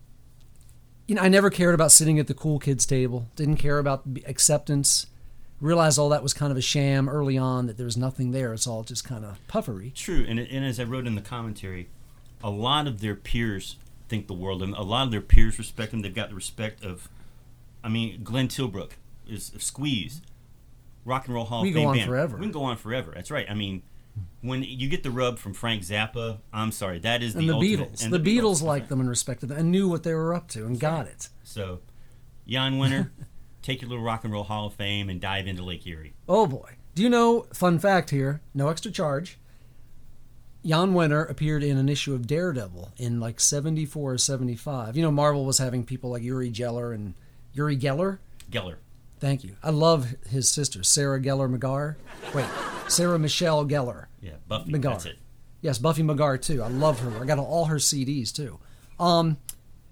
you 1.07 1.15
know, 1.15 1.23
I 1.23 1.29
never 1.29 1.51
cared 1.51 1.73
about 1.73 1.93
sitting 1.93 2.19
at 2.19 2.27
the 2.27 2.35
cool 2.35 2.59
kids 2.59 2.85
table. 2.85 3.29
Didn't 3.37 3.59
care 3.59 3.79
about 3.79 4.03
acceptance. 4.27 5.07
Realized 5.61 6.01
all 6.01 6.09
that 6.09 6.21
was 6.21 6.35
kind 6.35 6.51
of 6.51 6.59
a 6.59 6.61
sham 6.61 7.09
early 7.09 7.39
on. 7.39 7.69
That 7.69 7.77
there 7.77 7.85
was 7.85 7.97
nothing 7.97 8.33
there. 8.33 8.53
It's 8.53 8.67
all 8.67 8.83
just 8.83 9.05
kind 9.05 9.25
of 9.25 9.39
puffery. 9.47 9.93
True, 9.95 10.27
and, 10.29 10.41
and 10.41 10.65
as 10.65 10.81
I 10.81 10.83
wrote 10.83 11.07
in 11.07 11.15
the 11.15 11.21
commentary, 11.21 11.87
a 12.43 12.51
lot 12.51 12.89
of 12.89 13.01
their 13.01 13.15
peers 13.15 13.77
think 14.09 14.27
the 14.27 14.35
world 14.35 14.61
and. 14.61 14.75
A 14.75 14.83
lot 14.83 15.05
of 15.05 15.13
their 15.13 15.21
peers 15.21 15.61
respect 15.61 15.93
them. 15.93 16.01
They've 16.03 16.13
got 16.13 16.31
the 16.31 16.35
respect 16.35 16.83
of, 16.83 17.09
I 17.85 17.89
mean, 17.89 18.23
Glenn 18.25 18.49
Tilbrook 18.49 18.95
is 19.29 19.53
a 19.55 19.61
Squeeze, 19.61 20.23
Rock 21.05 21.27
and 21.27 21.37
Roll 21.37 21.45
Hall 21.45 21.63
We 21.63 21.69
of 21.69 21.75
go 21.75 21.81
Fame 21.83 21.89
on 21.91 21.97
band. 21.99 22.09
forever. 22.09 22.37
We 22.37 22.47
can 22.47 22.53
go 22.53 22.65
on 22.65 22.77
forever. 22.77 23.13
That's 23.15 23.31
right. 23.31 23.47
I 23.49 23.55
mean, 23.55 23.83
when 24.41 24.63
you 24.63 24.89
get 24.89 25.03
the 25.03 25.11
rub 25.11 25.39
from 25.39 25.55
Frank 25.55 25.83
Zappa, 25.83 26.39
I'm 26.53 26.73
sorry, 26.73 26.99
that 27.01 27.23
is 27.23 27.35
the, 27.35 27.41
And 27.41 27.49
the 27.49 27.55
ultimate. 27.55 27.93
Beatles, 27.93 28.05
and 28.05 28.13
the, 28.13 28.19
Beatles, 28.19 28.51
that's 28.55 28.63
liked 28.63 28.89
them 28.89 29.01
and 29.01 29.09
respected 29.09 29.47
them 29.49 29.59
and 29.59 29.71
knew 29.71 29.89
what 29.89 30.03
they 30.03 30.15
were 30.15 30.35
up 30.35 30.49
to 30.49 30.65
and 30.67 30.79
got 30.79 31.07
it. 31.07 31.29
So, 31.43 31.81
Jan 32.47 32.75
Wenner, 32.75 33.11
take 33.63 33.83
your 33.83 33.91
little 33.91 34.05
Rock 34.05 34.25
and 34.25 34.33
Roll 34.33 34.45
Hall 34.45 34.67
of 34.67 34.75
Fame 34.75 35.09
and 35.09 35.21
dive 35.21 35.47
into 35.47 35.63
Lake 35.63 35.87
Erie. 35.87 36.15
Oh 36.29 36.47
boy. 36.47 36.77
Do 36.95 37.03
you 37.03 37.09
know, 37.11 37.47
fun 37.53 37.79
fact 37.79 38.11
here, 38.11 38.41
no 38.55 38.69
extra 38.69 38.91
charge. 38.91 39.39
Jan 40.65 40.93
Wenner 40.93 41.29
appeared 41.31 41.63
in 41.63 41.79
an 41.79 41.89
issue 41.89 42.15
of 42.15 42.27
Daredevil 42.27 42.93
in 42.97 43.21
like 43.21 43.39
74 43.41 44.13
or 44.15 44.19
75. 44.19 44.97
You 44.97 45.03
know, 45.03 45.11
Marvel 45.11 45.45
was 45.45 45.59
having 45.59 45.85
people 45.85 46.11
like 46.11 46.23
Uri 46.23 46.51
Geller 46.51 46.95
and 46.95 47.15
Uri 47.53 47.77
Geller. 47.77 48.19
Geller. 48.51 48.77
Thank 49.21 49.45
you. 49.45 49.57
I 49.63 49.71
love 49.71 50.15
his 50.29 50.49
sister, 50.49 50.83
Sarah 50.83 51.21
Geller 51.21 51.53
McGar. 51.55 51.97
Wait, 52.35 52.47
Sarah 52.89 53.19
Michelle 53.19 53.65
Gellar. 53.65 54.07
Yeah, 54.21 54.33
Buffy. 54.47 54.73
McGar. 54.73 54.83
That's 54.83 55.07
it. 55.07 55.19
Yes, 55.61 55.79
Buffy 55.79 56.03
McGar 56.03 56.41
too. 56.41 56.63
I 56.63 56.69
love 56.69 57.01
her. 57.01 57.21
I 57.23 57.27
got 57.27 57.39
all 57.39 57.67
her 57.67 57.77
CDs 57.77 58.33
too. 58.35 58.59
Um, 59.01 59.39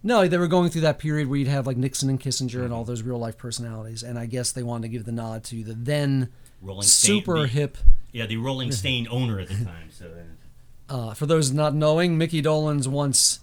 no, 0.02 0.26
they 0.28 0.38
were 0.38 0.46
going 0.46 0.70
through 0.70 0.82
that 0.82 0.98
period 0.98 1.28
where 1.28 1.38
you'd 1.38 1.48
have 1.48 1.66
like 1.66 1.76
Nixon 1.76 2.08
and 2.08 2.20
Kissinger 2.20 2.64
and 2.64 2.72
all 2.72 2.84
those 2.84 3.02
real 3.02 3.18
life 3.18 3.36
personalities, 3.36 4.02
and 4.02 4.18
I 4.18 4.26
guess 4.26 4.52
they 4.52 4.62
wanted 4.62 4.82
to 4.82 4.88
give 4.88 5.04
the 5.04 5.12
nod 5.12 5.42
to 5.44 5.64
the 5.64 5.74
then 5.74 6.28
Rolling 6.62 6.82
super 6.82 7.40
the- 7.40 7.46
hip. 7.48 7.78
Yeah, 8.12 8.26
the 8.26 8.36
Rolling 8.38 8.72
Stain 8.72 9.06
owner 9.10 9.40
at 9.40 9.48
the 9.48 9.64
time. 9.64 9.90
So. 9.90 10.10
Uh, 10.88 11.12
for 11.14 11.26
those 11.26 11.50
not 11.50 11.74
knowing, 11.74 12.16
Mickey 12.16 12.40
Dolenz 12.40 12.86
once 12.86 13.40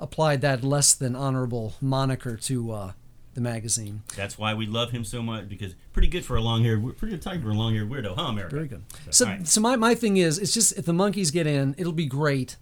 applied 0.00 0.40
that 0.40 0.64
less 0.64 0.94
than 0.94 1.14
honorable 1.14 1.74
moniker 1.78 2.36
to 2.38 2.70
uh, 2.72 2.92
the 3.34 3.40
magazine. 3.40 4.02
That's 4.16 4.36
why 4.38 4.54
we 4.54 4.66
love 4.66 4.90
him 4.90 5.04
so 5.04 5.22
much 5.22 5.48
because 5.48 5.74
pretty 5.92 6.08
good 6.08 6.24
for 6.24 6.36
a 6.36 6.40
long 6.40 6.64
haired, 6.64 6.82
pretty 6.98 7.14
good 7.16 7.22
type 7.22 7.42
for 7.42 7.50
a 7.50 7.54
long 7.54 7.74
haired 7.74 7.88
weirdo, 7.88 8.16
huh, 8.16 8.22
America? 8.24 8.54
Very 8.56 8.68
good. 8.68 8.82
So, 9.06 9.10
So, 9.10 9.26
right. 9.26 9.46
so 9.48 9.60
my, 9.60 9.76
my 9.76 9.94
thing 9.94 10.16
is, 10.16 10.38
it's 10.38 10.52
just 10.52 10.76
if 10.76 10.84
the 10.84 10.92
Monkees 10.92 11.32
get 11.32 11.46
in, 11.46 11.74
it'll 11.78 11.92
be 11.92 12.06
great. 12.06 12.56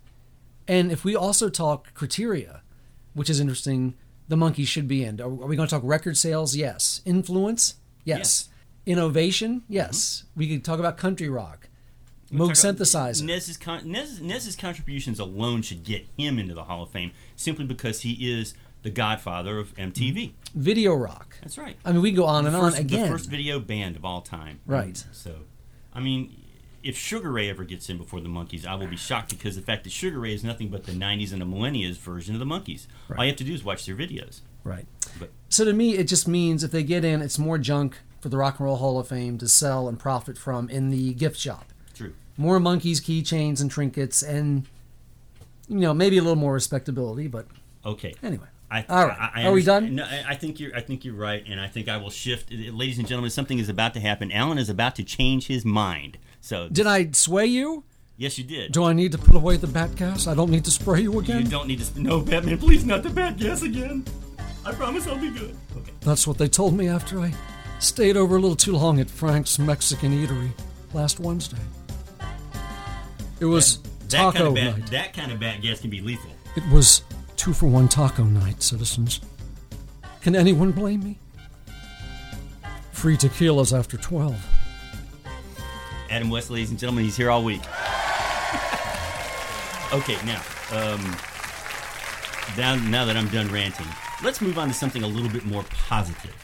And 0.67 0.93
if 0.93 1.05
we 1.05 1.17
also 1.17 1.49
talk 1.49 1.95
criteria, 1.95 2.63
which 3.15 3.31
is 3.31 3.41
interesting, 3.41 3.95
the 4.29 4.37
Monkees 4.37 4.67
should 4.67 4.87
be 4.87 5.03
in. 5.03 5.21
Are, 5.21 5.25
are 5.25 5.29
we 5.47 5.57
going 5.57 5.67
to 5.69 5.75
talk 5.75 5.83
record 5.85 6.17
sales? 6.19 6.55
Yes. 6.55 7.01
Influence? 7.07 7.77
Yes. 8.05 8.51
Innovation? 8.85 9.61
Mm-hmm. 9.63 9.73
Yes. 9.73 10.25
We 10.37 10.49
could 10.49 10.65
talk 10.65 10.79
about 10.79 10.97
country 10.99 11.29
rock. 11.29 11.69
Moog 12.31 12.51
synthesizer. 12.51 13.23
Nez's, 13.25 13.57
con- 13.57 13.91
Nez, 13.91 14.21
Nez's 14.21 14.55
contributions 14.55 15.19
alone 15.19 15.63
should 15.63 15.83
get 15.83 16.07
him 16.19 16.39
into 16.39 16.53
the 16.53 16.65
Hall 16.65 16.83
of 16.83 16.91
Fame 16.91 17.13
simply 17.37 17.65
because 17.65 18.03
he 18.03 18.13
is 18.39 18.53
the 18.83 18.91
godfather 18.91 19.59
of 19.59 19.75
MTV. 19.77 20.33
Video 20.55 20.95
rock. 20.95 21.37
That's 21.43 21.59
right. 21.59 21.77
I 21.85 21.93
mean, 21.93 22.03
we 22.03 22.11
can 22.11 22.17
go 22.17 22.25
on 22.27 22.47
and 22.47 22.55
first, 22.55 22.77
on 22.77 22.81
again. 22.83 23.03
The 23.03 23.09
first 23.09 23.29
video 23.29 23.59
band 23.61 23.97
of 23.97 24.05
all 24.05 24.21
time. 24.21 24.61
Right. 24.67 25.03
So, 25.13 25.35
I 25.93 26.01
mean, 26.01 26.35
if 26.83 26.97
Sugar 26.97 27.31
Ray 27.33 27.51
ever 27.51 27.65
gets 27.65 27.91
in 27.91 27.99
before 27.99 28.21
the 28.21 28.29
Monkees, 28.29 28.65
I 28.67 28.75
will 28.77 28.87
be 28.87 28.97
shocked 28.97 29.31
because 29.31 29.57
the 29.57 29.63
fact 29.63 29.85
that 29.85 29.91
Sugar 29.91 30.21
Ray 30.21 30.33
is 30.33 30.45
nothing 30.45 30.69
but 30.69 30.85
the 30.85 30.93
90s 30.93 31.33
and 31.33 31.41
the 31.43 31.47
millennials 31.47 31.97
version 31.97 32.35
of 32.35 32.39
the 32.39 32.47
Monkees. 32.47 32.87
All 33.17 33.25
you 33.25 33.31
have 33.31 33.37
to 33.39 33.45
do 33.45 33.53
is 33.53 33.65
watch 33.65 33.85
their 33.85 33.97
videos. 33.97 34.41
Right. 34.65 34.87
But- 35.19 35.31
So 35.49 35.65
to 35.65 35.73
me, 35.73 35.97
it 35.97 36.05
just 36.05 36.29
means 36.29 36.63
if 36.63 36.71
they 36.71 36.83
get 36.85 37.05
in, 37.05 37.21
it's 37.21 37.39
more 37.39 37.59
junk 37.59 37.99
for 38.21 38.29
the 38.29 38.37
Rock 38.37 38.59
and 38.59 38.67
Roll 38.67 38.77
Hall 38.77 38.99
of 38.99 39.09
Fame 39.09 39.39
to 39.39 39.49
sell 39.49 39.89
and 39.89 39.99
profit 39.99 40.39
from 40.39 40.69
in 40.71 40.91
the 40.91 41.15
gift 41.15 41.37
shop. 41.39 41.73
True. 41.95 42.13
More 42.37 42.59
Monkees, 42.61 42.99
keychains, 43.03 43.61
and 43.61 43.71
trinkets, 43.71 44.23
and 44.23 44.67
you 45.69 45.79
know 45.81 45.93
maybe 45.93 46.17
a 46.19 46.23
little 46.23 46.37
more 46.37 46.53
respectability. 46.55 47.27
But 47.27 47.47
Okay. 47.85 48.15
anyway, 48.23 48.47
I, 48.71 48.85
All 48.89 49.07
right. 49.07 49.19
I, 49.35 49.43
I 49.43 49.47
Are 49.47 49.53
we 49.53 49.63
done? 49.63 49.95
No, 49.95 50.05
I 50.05 50.25
I 50.31 50.35
think 50.35 50.61
you're. 50.61 50.75
I 50.77 50.81
think 50.83 51.05
you're 51.05 51.15
right, 51.15 51.43
and 51.49 51.59
I 51.61 51.69
think 51.69 51.89
I 51.89 51.97
will 51.97 52.11
shift. 52.11 52.53
Ladies 52.53 52.99
and 52.99 53.09
gentlemen, 53.09 53.31
something 53.31 53.59
is 53.59 53.69
about 53.71 53.95
to 53.95 54.01
happen. 54.01 54.31
Alan 54.31 54.59
is 54.59 54.69
about 54.69 54.95
to 54.97 55.05
change 55.05 55.47
his 55.47 55.65
mind. 55.65 56.19
So 56.43 56.69
Did 56.69 56.87
I 56.87 57.11
sway 57.13 57.47
you? 57.47 57.85
yes, 58.19 58.37
you 58.37 58.45
did. 58.45 58.73
Do 58.73 58.85
I 58.85 58.93
need 58.93 59.13
to 59.13 59.19
put 59.19 59.35
away 59.37 59.57
the 59.57 59.67
bat 59.67 59.95
gas? 59.97 60.27
I 60.27 60.35
don't 60.35 60.51
need 60.51 60.65
to 60.67 60.71
spray 60.71 61.01
you 61.01 61.19
again. 61.19 61.45
You 61.45 61.49
don't 61.51 61.67
need 61.67 61.81
to. 61.81 62.01
No, 62.01 62.21
Batman, 62.21 62.59
please 62.59 62.85
not 62.85 63.03
the 63.03 63.11
bat 63.11 63.39
gas 63.39 63.63
again. 63.63 64.05
I 64.67 64.73
promise 64.73 65.07
I'll 65.07 65.17
be 65.19 65.31
good. 65.31 65.57
Okay. 65.77 65.93
That's 66.01 66.27
what 66.27 66.37
they 66.37 66.49
told 66.49 66.75
me 66.77 66.89
after 66.89 67.21
I 67.21 67.33
stayed 67.79 68.17
over 68.19 68.37
a 68.37 68.41
little 68.41 68.57
too 68.57 68.73
long 68.77 69.01
at 69.01 69.09
Frank's 69.09 69.59
Mexican 69.59 70.13
Eatery 70.13 70.51
last 70.93 71.21
Wednesday. 71.21 71.57
It 73.41 73.47
was 73.47 73.79
That 74.09 74.19
taco 74.19 74.33
kind 74.33 74.49
of 74.49 74.55
bad. 74.55 74.79
night. 74.79 74.91
That 74.91 75.13
kind 75.15 75.33
of 75.33 75.41
bad 75.41 75.63
guess 75.63 75.81
can 75.81 75.91
be 75.91 76.01
lethal. 76.01 76.31
It 76.57 76.69
was 76.73 77.03
two 77.39 77.55
for 77.55 77.67
one 77.67 77.89
taco 77.89 78.25
night, 78.25 78.63
citizens. 78.63 79.21
Can 80.21 80.35
anyone 80.35 80.73
blame 80.73 81.05
me? 81.05 81.19
Free 82.91 83.17
tequilas 83.17 83.77
after 83.77 83.97
12. 83.97 84.37
Adam 86.11 86.31
West, 86.31 86.51
ladies 86.51 86.71
and 86.71 86.79
gentlemen, 86.79 87.05
he's 87.05 87.17
here 87.17 87.31
all 87.31 87.45
week. 87.45 87.61
okay, 89.93 90.17
now, 90.27 90.43
um, 90.73 91.17
now, 92.57 92.75
now 92.91 93.05
that 93.05 93.17
I'm 93.17 93.29
done 93.29 93.47
ranting, 93.53 93.87
let's 94.25 94.41
move 94.41 94.59
on 94.59 94.67
to 94.69 94.75
something 94.75 95.05
a 95.05 95.07
little 95.07 95.31
bit 95.31 95.47
more 95.47 95.65
positive. 95.87 96.35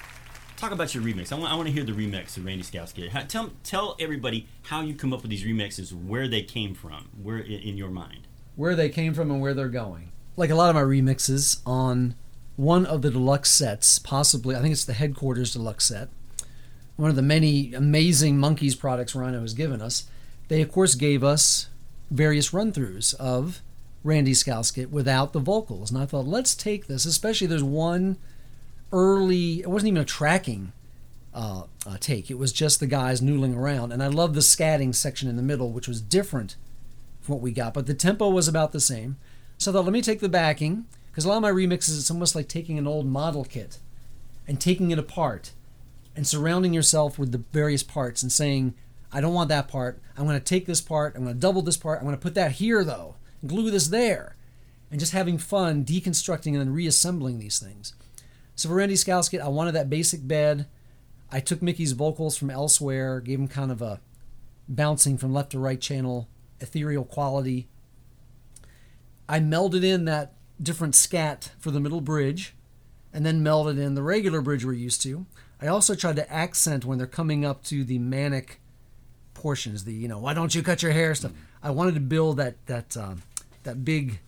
Talk 0.57 0.71
about 0.71 0.95
your 0.95 1.03
remix. 1.03 1.33
I 1.33 1.35
want, 1.39 1.53
I 1.53 1.57
want 1.57 1.67
to 1.67 1.73
hear 1.73 1.83
the 1.83 1.93
remix 1.93 2.37
of 2.37 2.45
Randy 2.45 2.63
Scouse 2.63 2.93
Git. 2.93 3.11
How, 3.11 3.23
tell, 3.23 3.51
tell 3.65 3.97
everybody 3.99 4.47
how 4.63 4.83
you 4.83 4.95
come 4.95 5.13
up 5.13 5.23
with 5.23 5.31
these 5.31 5.45
remixes, 5.45 5.93
where 5.93 6.29
they 6.29 6.43
came 6.43 6.73
from, 6.73 7.09
where 7.21 7.39
in, 7.39 7.61
in 7.61 7.77
your 7.77 7.91
mind. 7.91 8.29
Where 8.55 8.77
they 8.77 8.91
came 8.91 9.13
from 9.13 9.33
and 9.33 9.41
where 9.41 9.55
they're 9.55 9.69
going. 9.69 10.13
Like 10.37 10.50
a 10.50 10.55
lot 10.55 10.69
of 10.69 10.75
my 10.75 10.83
remixes 10.83 11.61
on 11.64 12.14
one 12.57 12.87
of 12.87 13.03
the 13.03 13.11
deluxe 13.11 13.50
sets, 13.50 13.99
possibly, 13.99 14.57
I 14.57 14.61
think 14.61 14.73
it's 14.73 14.85
the 14.85 14.93
headquarters 14.93 15.53
deluxe 15.53 15.87
set, 15.87 16.09
one 16.97 17.11
of 17.11 17.17
the 17.17 17.23
many 17.23 17.75
amazing 17.75 18.38
Monkees 18.38 18.79
products 18.79 19.14
Rhino 19.14 19.41
has 19.41 19.55
given 19.55 19.83
us. 19.83 20.05
They, 20.49 20.62
of 20.62 20.71
course, 20.71 20.95
gave 20.95 21.25
us 21.25 21.69
various 22.11 22.53
run 22.53 22.73
throughs 22.73 23.14
of 23.14 23.61
Randy 24.03 24.35
Scouse 24.35 24.71
Git 24.71 24.91
without 24.91 25.33
the 25.33 25.41
vocals. 25.41 25.91
And 25.91 26.00
I 26.00 26.07
thought, 26.07 26.26
let's 26.26 26.55
take 26.55 26.87
this, 26.87 27.07
especially 27.07 27.47
there's 27.47 27.64
one 27.64 28.19
early, 28.93 29.61
it 29.61 29.71
wasn't 29.71 29.88
even 29.88 30.03
a 30.03 30.05
tracking 30.05 30.73
uh, 31.33 31.64
uh, 31.87 31.97
take, 31.99 32.31
it 32.31 32.38
was 32.38 32.53
just 32.53 32.79
the 32.79 32.87
guys 32.87 33.21
noodling 33.21 33.57
around. 33.57 33.93
And 33.93 34.03
I 34.03 34.09
love 34.09 34.35
the 34.35 34.41
scatting 34.41 34.95
section 34.95 35.29
in 35.29 35.37
the 35.37 35.43
middle, 35.43 35.73
which 35.73 35.88
was 35.88 36.00
different 36.00 36.57
from 37.21 37.37
what 37.37 37.43
we 37.43 37.50
got, 37.53 37.75
but 37.75 37.87
the 37.87 37.95
tempo 37.95 38.29
was 38.29 38.47
about 38.47 38.73
the 38.73 38.81
same. 38.81 39.17
So 39.58 39.70
I 39.70 39.75
thought, 39.75 39.84
let 39.84 39.92
me 39.92 40.02
take 40.02 40.20
the 40.20 40.28
backing, 40.28 40.87
because 41.06 41.25
a 41.25 41.28
lot 41.28 41.37
of 41.37 41.42
my 41.42 41.50
remixes, 41.50 41.99
it's 41.99 42.11
almost 42.11 42.34
like 42.34 42.49
taking 42.49 42.78
an 42.78 42.87
old 42.87 43.06
model 43.06 43.44
kit 43.44 43.78
and 44.46 44.61
taking 44.61 44.90
it 44.90 44.99
apart 44.99 45.52
and 46.16 46.26
surrounding 46.26 46.75
yourself 46.75 47.18
with 47.18 47.32
the 47.32 47.44
various 47.52 47.82
parts 47.82 48.23
and 48.23 48.30
saying, 48.30 48.75
I 49.12 49.20
don't 49.20 49.34
want 49.34 49.49
that 49.49 49.68
part. 49.68 50.00
I'm 50.16 50.26
going 50.26 50.38
to 50.38 50.44
take 50.44 50.66
this 50.66 50.80
part. 50.80 51.14
I'm 51.14 51.23
going 51.23 51.34
to 51.34 51.40
double 51.40 51.62
this 51.62 51.76
part. 51.76 51.99
I'm 51.99 52.04
going 52.04 52.16
to 52.16 52.23
put 52.23 52.34
that 52.34 52.52
here, 52.52 52.84
though, 52.84 53.14
glue 53.46 53.70
this 53.70 53.88
there. 53.88 54.37
And 54.90 55.00
just 55.00 55.12
having 55.12 55.38
fun 55.38 55.84
deconstructing 55.84 56.49
and 56.49 56.61
then 56.61 56.73
reassembling 56.73 57.38
these 57.38 57.58
things. 57.58 57.94
So 58.54 58.68
for 58.68 58.76
Randy 58.76 58.96
Scouse 58.96 59.28
Git, 59.28 59.40
I 59.40 59.49
wanted 59.49 59.73
that 59.73 59.90
basic 59.90 60.26
bed. 60.26 60.66
I 61.32 61.40
took 61.40 61.62
Mickey's 61.62 61.92
vocals 61.92 62.37
from 62.37 62.50
elsewhere, 62.50 63.20
gave 63.20 63.40
him 63.40 63.49
kind 63.49 63.73
of 63.73 63.82
a 63.82 64.00
bouncing 64.68 65.18
from 65.18 65.32
left 65.32 65.50
to 65.52 65.58
right 65.58 65.80
channel, 65.80 66.28
ethereal 66.61 67.04
quality. 67.04 67.68
I 69.28 69.40
melded 69.40 69.85
in 69.85 70.04
that 70.04 70.35
different 70.62 70.95
scat 70.95 71.50
for 71.59 71.71
the 71.71 71.81
middle 71.81 72.00
bridge 72.00 72.54
and 73.12 73.25
then 73.25 73.43
melded 73.45 73.78
in 73.78 73.95
the 73.95 74.02
regular 74.02 74.40
bridge 74.40 74.64
we're 74.64 74.73
used 74.73 75.02
to. 75.02 75.26
I 75.61 75.66
also 75.69 75.95
tried 75.95 76.16
to 76.16 76.33
accent 76.33 76.85
when 76.85 76.99
they're 76.99 77.07
coming 77.07 77.45
up 77.45 77.62
to 77.64 77.85
the 77.85 77.99
manic 77.99 78.61
portions, 79.35 79.85
the 79.85 79.93
you 79.93 80.09
know, 80.09 80.19
why 80.19 80.35
don't 80.35 80.54
you 80.54 80.62
cut 80.62 80.83
your 80.83 80.93
hair 80.93 81.14
stuff. 81.14 81.33
I 81.62 81.71
wanted 81.71 81.95
to 81.95 82.00
build 82.00 82.37
that 82.37 82.54
that 82.66 82.97
uh, 82.97 83.14
that 83.62 83.85
big 83.85 84.21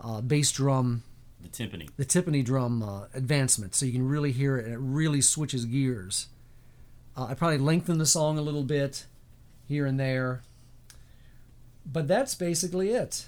uh, 0.00 0.20
bass 0.20 0.52
drum, 0.52 1.02
The 1.40 1.48
timpani. 1.48 1.88
the 1.96 2.04
timpani 2.04 2.44
drum 2.44 2.82
uh, 2.82 3.04
advancement, 3.14 3.74
so 3.74 3.86
you 3.86 3.92
can 3.92 4.06
really 4.06 4.32
hear 4.32 4.58
it 4.58 4.66
and 4.66 4.74
it 4.74 4.78
really 4.80 5.20
switches 5.20 5.64
gears. 5.64 6.28
Uh, 7.16 7.26
I 7.26 7.34
probably 7.34 7.58
lengthened 7.58 8.00
the 8.00 8.06
song 8.06 8.38
a 8.38 8.42
little 8.42 8.64
bit 8.64 9.06
here 9.68 9.86
and 9.86 9.98
there, 9.98 10.42
but 11.90 12.06
that's 12.08 12.34
basically 12.34 12.90
it. 12.90 13.26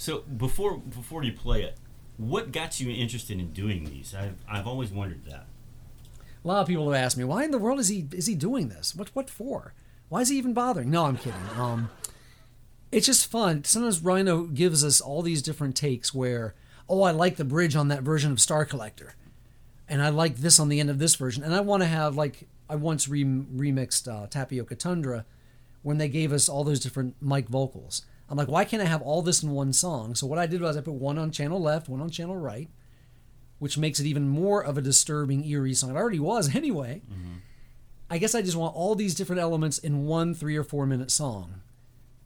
So 0.00 0.20
before 0.20 0.78
before 0.78 1.22
you 1.24 1.32
play 1.32 1.62
it, 1.62 1.76
what 2.16 2.52
got 2.52 2.80
you 2.80 2.90
interested 2.90 3.38
in 3.38 3.52
doing 3.52 3.84
these? 3.84 4.14
I've 4.14 4.36
I've 4.48 4.66
always 4.66 4.90
wondered 4.90 5.26
that. 5.26 5.44
A 6.42 6.48
lot 6.48 6.62
of 6.62 6.68
people 6.68 6.90
have 6.90 6.98
asked 7.04 7.18
me, 7.18 7.24
why 7.24 7.44
in 7.44 7.50
the 7.50 7.58
world 7.58 7.78
is 7.78 7.88
he 7.88 8.08
is 8.12 8.24
he 8.24 8.34
doing 8.34 8.70
this? 8.70 8.96
What 8.96 9.14
what 9.14 9.28
for? 9.28 9.74
Why 10.08 10.22
is 10.22 10.30
he 10.30 10.38
even 10.38 10.54
bothering? 10.54 10.90
No, 10.90 11.04
I'm 11.04 11.18
kidding. 11.18 11.42
Um, 11.54 11.90
it's 12.90 13.04
just 13.04 13.30
fun. 13.30 13.62
Sometimes 13.64 14.00
Rhino 14.02 14.44
gives 14.44 14.82
us 14.82 15.02
all 15.02 15.20
these 15.20 15.42
different 15.42 15.76
takes 15.76 16.14
where, 16.14 16.54
oh, 16.88 17.02
I 17.02 17.10
like 17.10 17.36
the 17.36 17.44
bridge 17.44 17.76
on 17.76 17.88
that 17.88 18.02
version 18.02 18.32
of 18.32 18.40
Star 18.40 18.64
Collector, 18.64 19.16
and 19.86 20.02
I 20.02 20.08
like 20.08 20.36
this 20.36 20.58
on 20.58 20.70
the 20.70 20.80
end 20.80 20.88
of 20.88 20.98
this 20.98 21.14
version, 21.14 21.44
and 21.44 21.54
I 21.54 21.60
want 21.60 21.82
to 21.82 21.86
have 21.86 22.16
like 22.16 22.48
I 22.70 22.76
once 22.76 23.06
re- 23.06 23.22
remixed 23.22 24.08
uh, 24.08 24.28
Tapioca 24.28 24.76
Tundra 24.76 25.26
when 25.82 25.98
they 25.98 26.08
gave 26.08 26.32
us 26.32 26.48
all 26.48 26.64
those 26.64 26.80
different 26.80 27.16
mic 27.20 27.50
vocals. 27.50 28.06
I'm 28.30 28.36
like, 28.36 28.48
why 28.48 28.64
can't 28.64 28.82
I 28.82 28.86
have 28.86 29.02
all 29.02 29.22
this 29.22 29.42
in 29.42 29.50
one 29.50 29.72
song? 29.72 30.14
So 30.14 30.26
what 30.26 30.38
I 30.38 30.46
did 30.46 30.60
was 30.60 30.76
I 30.76 30.80
put 30.80 30.94
one 30.94 31.18
on 31.18 31.32
channel 31.32 31.60
left, 31.60 31.88
one 31.88 32.00
on 32.00 32.10
channel 32.10 32.36
right, 32.36 32.70
which 33.58 33.76
makes 33.76 33.98
it 33.98 34.06
even 34.06 34.28
more 34.28 34.62
of 34.62 34.78
a 34.78 34.82
disturbing, 34.82 35.44
eerie 35.44 35.74
song. 35.74 35.90
It 35.90 35.96
already 35.96 36.20
was 36.20 36.54
anyway. 36.54 37.02
Mm-hmm. 37.10 37.38
I 38.08 38.18
guess 38.18 38.34
I 38.34 38.42
just 38.42 38.56
want 38.56 38.76
all 38.76 38.94
these 38.94 39.16
different 39.16 39.42
elements 39.42 39.78
in 39.78 40.06
one 40.06 40.34
three 40.34 40.56
or 40.56 40.64
four 40.64 40.86
minute 40.86 41.10
song. 41.10 41.62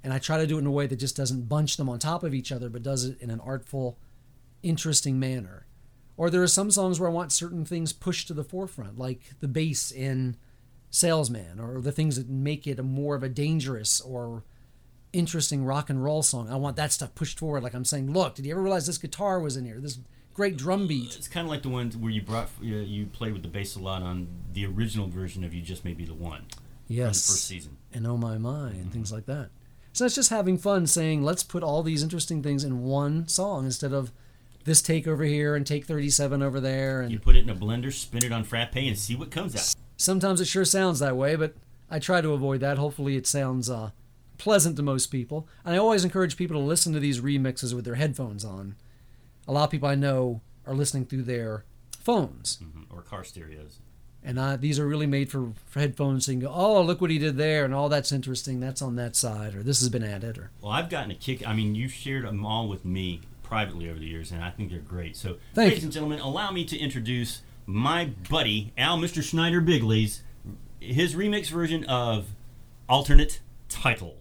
And 0.03 0.13
I 0.13 0.19
try 0.19 0.37
to 0.37 0.47
do 0.47 0.57
it 0.57 0.61
in 0.61 0.67
a 0.67 0.71
way 0.71 0.87
that 0.87 0.97
just 0.97 1.17
doesn't 1.17 1.49
bunch 1.49 1.79
them 1.79 1.89
on 1.89 1.99
top 1.99 2.23
of 2.23 2.35
each 2.35 2.53
other, 2.53 2.69
but 2.69 2.83
does 2.83 3.07
it 3.07 3.19
in 3.23 3.31
an 3.31 3.41
artful, 3.41 3.99
interesting 4.63 5.19
manner. 5.19 5.67
Or 6.19 6.29
there 6.29 6.43
are 6.43 6.47
some 6.47 6.71
songs 6.71 7.01
where 7.01 7.09
I 7.09 7.13
want 7.13 7.33
certain 7.33 7.65
things 7.65 7.95
pushed 7.95 8.29
to 8.29 8.35
the 8.35 8.45
forefront, 8.45 8.99
like 8.99 9.21
the 9.41 9.49
bass 9.49 9.91
in 9.91 10.37
Salesman, 10.91 11.59
or 11.59 11.81
the 11.81 11.91
things 11.91 12.17
that 12.17 12.29
make 12.29 12.67
it 12.67 12.79
a 12.79 12.83
more 12.83 13.15
of 13.15 13.23
a 13.23 13.29
dangerous 13.31 14.03
or 14.03 14.45
interesting 15.15 15.65
rock 15.65 15.89
and 15.89 16.03
roll 16.03 16.23
song. 16.23 16.51
I 16.51 16.57
want 16.57 16.77
that 16.77 16.93
stuff 16.93 17.15
pushed 17.15 17.39
forward. 17.39 17.63
Like 17.63 17.75
I'm 17.75 17.85
saying, 17.85 18.13
look, 18.13 18.35
did 18.35 18.45
you 18.45 18.53
ever 18.53 18.63
realize 18.63 18.87
this 18.87 18.99
guitar 18.99 19.41
was 19.41 19.57
in 19.57 19.65
here? 19.65 19.79
This 19.81 19.99
great 20.35 20.57
drum 20.57 20.87
beat. 20.87 21.17
It's 21.17 21.29
kind 21.29 21.47
of 21.47 21.51
like 21.51 21.63
the 21.63 21.69
ones 21.69 21.97
where 21.97 22.11
you 22.11 22.21
brought 22.23 22.49
you, 22.61 22.77
you 22.77 23.07
played 23.07 23.33
with 23.33 23.43
the 23.43 23.49
bass 23.49 23.77
a 23.77 23.81
lot 23.81 24.03
on 24.03 24.29
the 24.53 24.67
original 24.67 25.09
version 25.09 25.45
of 25.45 25.55
"You 25.55 25.63
Just 25.63 25.85
May 25.85 25.95
Be 25.95 26.05
the 26.05 26.15
One." 26.15 26.47
Yes. 26.87 27.27
first 27.27 27.47
season. 27.47 27.79
And 27.93 28.07
Oh 28.07 28.17
My 28.17 28.37
My 28.37 28.69
and 28.69 28.93
things 28.93 29.11
like 29.11 29.27
that. 29.27 29.49
So 29.95 30.05
it's 30.05 30.15
just 30.15 30.31
having 30.31 30.59
fun 30.59 30.87
saying, 30.89 31.23
let's 31.23 31.45
put 31.45 31.63
all 31.63 31.83
these 31.85 32.03
interesting 32.03 32.43
things 32.43 32.65
in 32.65 32.83
one 32.83 33.29
song 33.29 33.65
instead 33.65 33.93
of 33.93 34.11
this 34.65 34.83
take 34.83 35.07
over 35.07 35.23
here 35.25 35.55
and 35.55 35.65
take 35.67 35.85
37 35.87 36.43
over 36.43 36.59
there. 36.61 37.01
And 37.01 37.13
you 37.13 37.21
put 37.21 37.37
it 37.37 37.45
in 37.45 37.51
a 37.51 37.55
blender, 37.55 37.93
spin 37.93 38.25
it 38.25 38.33
on 38.33 38.43
frappe, 38.45 38.75
and 38.77 38.99
see 38.99 39.15
what 39.15 39.31
comes 39.31 39.55
out. 39.55 39.75
sometimes 39.97 40.41
it 40.41 40.47
sure 40.47 40.65
sounds 40.65 40.99
that 40.99 41.17
way, 41.17 41.37
but 41.37 41.55
I 41.91 42.01
try 42.01 42.21
to 42.21 42.33
avoid 42.33 42.61
that. 42.61 42.77
Hopefully 42.77 43.17
it 43.17 43.27
sounds 43.27 43.71
uh, 43.71 43.91
pleasant 44.39 44.77
to 44.77 44.83
most 44.83 45.07
people. 45.07 45.47
And 45.65 45.75
I 45.75 45.79
always 45.79 46.05
encourage 46.05 46.37
people 46.37 46.59
to 46.61 46.65
listen 46.67 46.93
to 46.93 47.01
these 47.01 47.21
remixes 47.21 47.75
with 47.75 47.85
their 47.85 47.95
headphones 47.97 48.45
on. 48.45 48.75
A 49.47 49.53
lot 49.53 49.65
of 49.65 49.71
people 49.71 49.89
I 49.89 49.95
know 49.95 50.41
are 50.67 50.75
listening 50.75 51.07
through 51.07 51.23
their 51.23 51.65
phones. 52.01 52.59
Mhm, 52.63 52.85
Or 52.91 53.03
car 53.03 53.25
stereos. 53.25 53.79
And 54.27 54.39
uh, 54.39 54.57
these 54.57 54.79
are 54.79 54.87
really 54.87 55.07
made 55.07 55.31
for, 55.31 55.53
for 55.67 55.81
headphones 55.81 56.25
so 56.25 56.33
you 56.33 56.39
can 56.39 56.49
go, 56.49 56.55
oh, 56.55 56.81
look 56.83 57.01
what 57.03 57.11
he 57.11 57.19
did 57.19 57.37
there, 57.37 57.65
and 57.67 57.75
all 57.75 57.91
that's 57.91 58.11
interesting. 58.11 58.59
That's 58.59 58.81
on 58.81 58.97
that 58.97 59.17
side, 59.17 59.55
or 59.55 59.63
this 59.63 59.81
has 59.81 59.91
been 59.91 60.03
added, 60.03 60.39
or 60.39 60.51
Well, 60.63 60.73
I've 60.73 60.89
gotten 60.89 61.11
a 61.11 61.15
kick. 61.15 61.47
I 61.47 61.53
mean, 61.53 61.75
you've 61.75 61.93
shared 61.93 62.25
them 62.27 62.47
all 62.47 62.67
with 62.67 62.87
me 62.87 63.21
privately 63.43 63.91
over 63.91 63.99
the 63.99 64.07
years, 64.07 64.33
and 64.33 64.43
I 64.43 64.49
think 64.51 64.71
they're 64.71 64.79
great. 64.81 65.15
So, 65.17 65.37
Thank 65.55 65.69
ladies 65.69 65.81
you. 65.81 65.87
and 65.89 65.93
gentlemen, 65.93 66.21
allow 66.21 66.51
me 66.51 66.65
to 66.65 66.79
introduce 66.79 67.43
my 67.67 68.07
buddy 68.31 68.73
Al, 68.79 68.97
Mr. 68.99 69.23
Schneider 69.23 69.61
Bigley's 69.61 70.23
his 70.81 71.15
remix 71.15 71.49
version 71.51 71.85
of 71.85 72.29
alternate 72.89 73.41
title. 73.69 74.17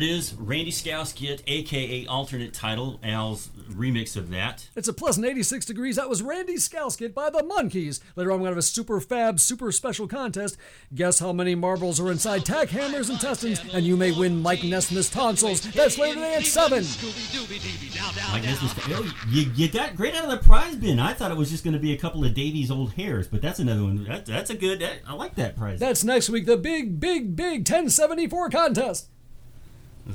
It 0.00 0.08
is, 0.08 0.32
Randy 0.32 0.70
Scouse 0.70 1.12
Git, 1.12 1.42
aka 1.46 2.06
alternate 2.06 2.54
title, 2.54 2.98
Al's 3.02 3.48
remix 3.70 4.16
of 4.16 4.30
that. 4.30 4.66
It's 4.74 4.88
a 4.88 4.94
pleasant 4.94 5.26
86 5.26 5.66
degrees. 5.66 5.96
That 5.96 6.08
was 6.08 6.22
Randy 6.22 6.56
Scouse 6.56 6.96
Git 6.96 7.14
by 7.14 7.28
the 7.28 7.42
Monkees. 7.42 8.00
Later 8.16 8.32
on, 8.32 8.38
we're 8.38 8.44
going 8.44 8.52
to 8.52 8.54
have 8.54 8.56
a 8.56 8.62
super 8.62 8.98
fab, 9.02 9.38
super 9.38 9.70
special 9.70 10.08
contest. 10.08 10.56
Guess 10.94 11.18
how 11.18 11.34
many 11.34 11.54
marbles 11.54 12.00
are 12.00 12.10
inside 12.10 12.46
tack 12.46 12.70
hammers 12.70 13.10
and 13.10 13.18
intestines, 13.18 13.60
and 13.74 13.84
you 13.84 13.94
may 13.94 14.10
win 14.10 14.40
Mike 14.40 14.64
Nesmith's 14.64 15.10
tonsils. 15.10 15.60
That's 15.72 15.98
later 15.98 16.14
today 16.14 16.36
at 16.36 16.46
7. 16.46 16.78
I 16.78 18.40
guess 18.42 18.62
it's 18.62 18.74
oh, 18.88 19.14
you, 19.28 19.52
you 19.54 19.68
got 19.68 19.96
great 19.96 20.14
out 20.14 20.24
of 20.24 20.30
the 20.30 20.38
prize 20.38 20.76
bin. 20.76 20.98
I 20.98 21.12
thought 21.12 21.30
it 21.30 21.36
was 21.36 21.50
just 21.50 21.62
going 21.62 21.74
to 21.74 21.78
be 21.78 21.92
a 21.92 21.98
couple 21.98 22.24
of 22.24 22.32
Davy's 22.32 22.70
old 22.70 22.94
hairs, 22.94 23.28
but 23.28 23.42
that's 23.42 23.58
another 23.58 23.82
one. 23.82 24.02
That, 24.04 24.24
that's 24.24 24.48
a 24.48 24.54
good. 24.54 24.82
I 25.06 25.12
like 25.12 25.34
that 25.34 25.58
prize. 25.58 25.78
That's 25.78 26.02
next 26.04 26.30
week, 26.30 26.46
the 26.46 26.56
big, 26.56 27.00
big, 27.00 27.36
big 27.36 27.68
1074 27.68 28.48
contest. 28.48 29.10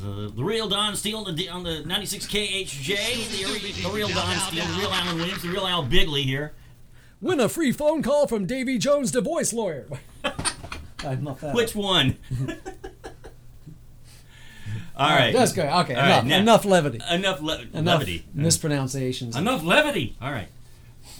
The, 0.01 0.31
the 0.35 0.43
real 0.43 0.67
Don 0.69 0.95
Steele 0.95 1.19
on 1.25 1.35
the, 1.35 1.49
on 1.49 1.63
the 1.63 1.81
96 1.85 2.27
KHJ, 2.27 3.29
the, 3.31 3.83
the 3.83 3.89
real 3.95 4.07
Don 4.09 4.35
Steele, 4.37 4.65
the 4.65 4.79
real 4.79 4.89
Alan 4.91 5.15
Williams, 5.17 5.41
the 5.41 5.49
real 5.49 5.65
Al 5.67 5.83
Bigley 5.83 6.23
here. 6.23 6.53
Win 7.21 7.39
a 7.39 7.47
free 7.49 7.71
phone 7.71 8.01
call 8.03 8.27
from 8.27 8.45
Davy 8.45 8.77
Jones, 8.77 9.11
divorce 9.11 9.53
lawyer. 9.53 9.87
I'm 11.05 11.23
not 11.23 11.39
that. 11.41 11.55
Which 11.55 11.75
one? 11.75 12.17
All 14.97 15.09
right. 15.09 15.35
Uh, 15.35 15.39
that's 15.39 15.51
good. 15.53 15.65
Okay, 15.65 15.93
All 15.95 16.05
enough, 16.05 16.15
right, 16.21 16.25
now- 16.25 16.39
enough 16.39 16.65
levity. 16.65 16.99
Enough, 17.09 17.41
le- 17.41 17.61
Enough 17.73 17.99
levity. 17.99 18.25
mispronunciations. 18.33 19.35
Enough 19.35 19.63
levity. 19.63 20.15
All 20.21 20.31
right. 20.31 20.47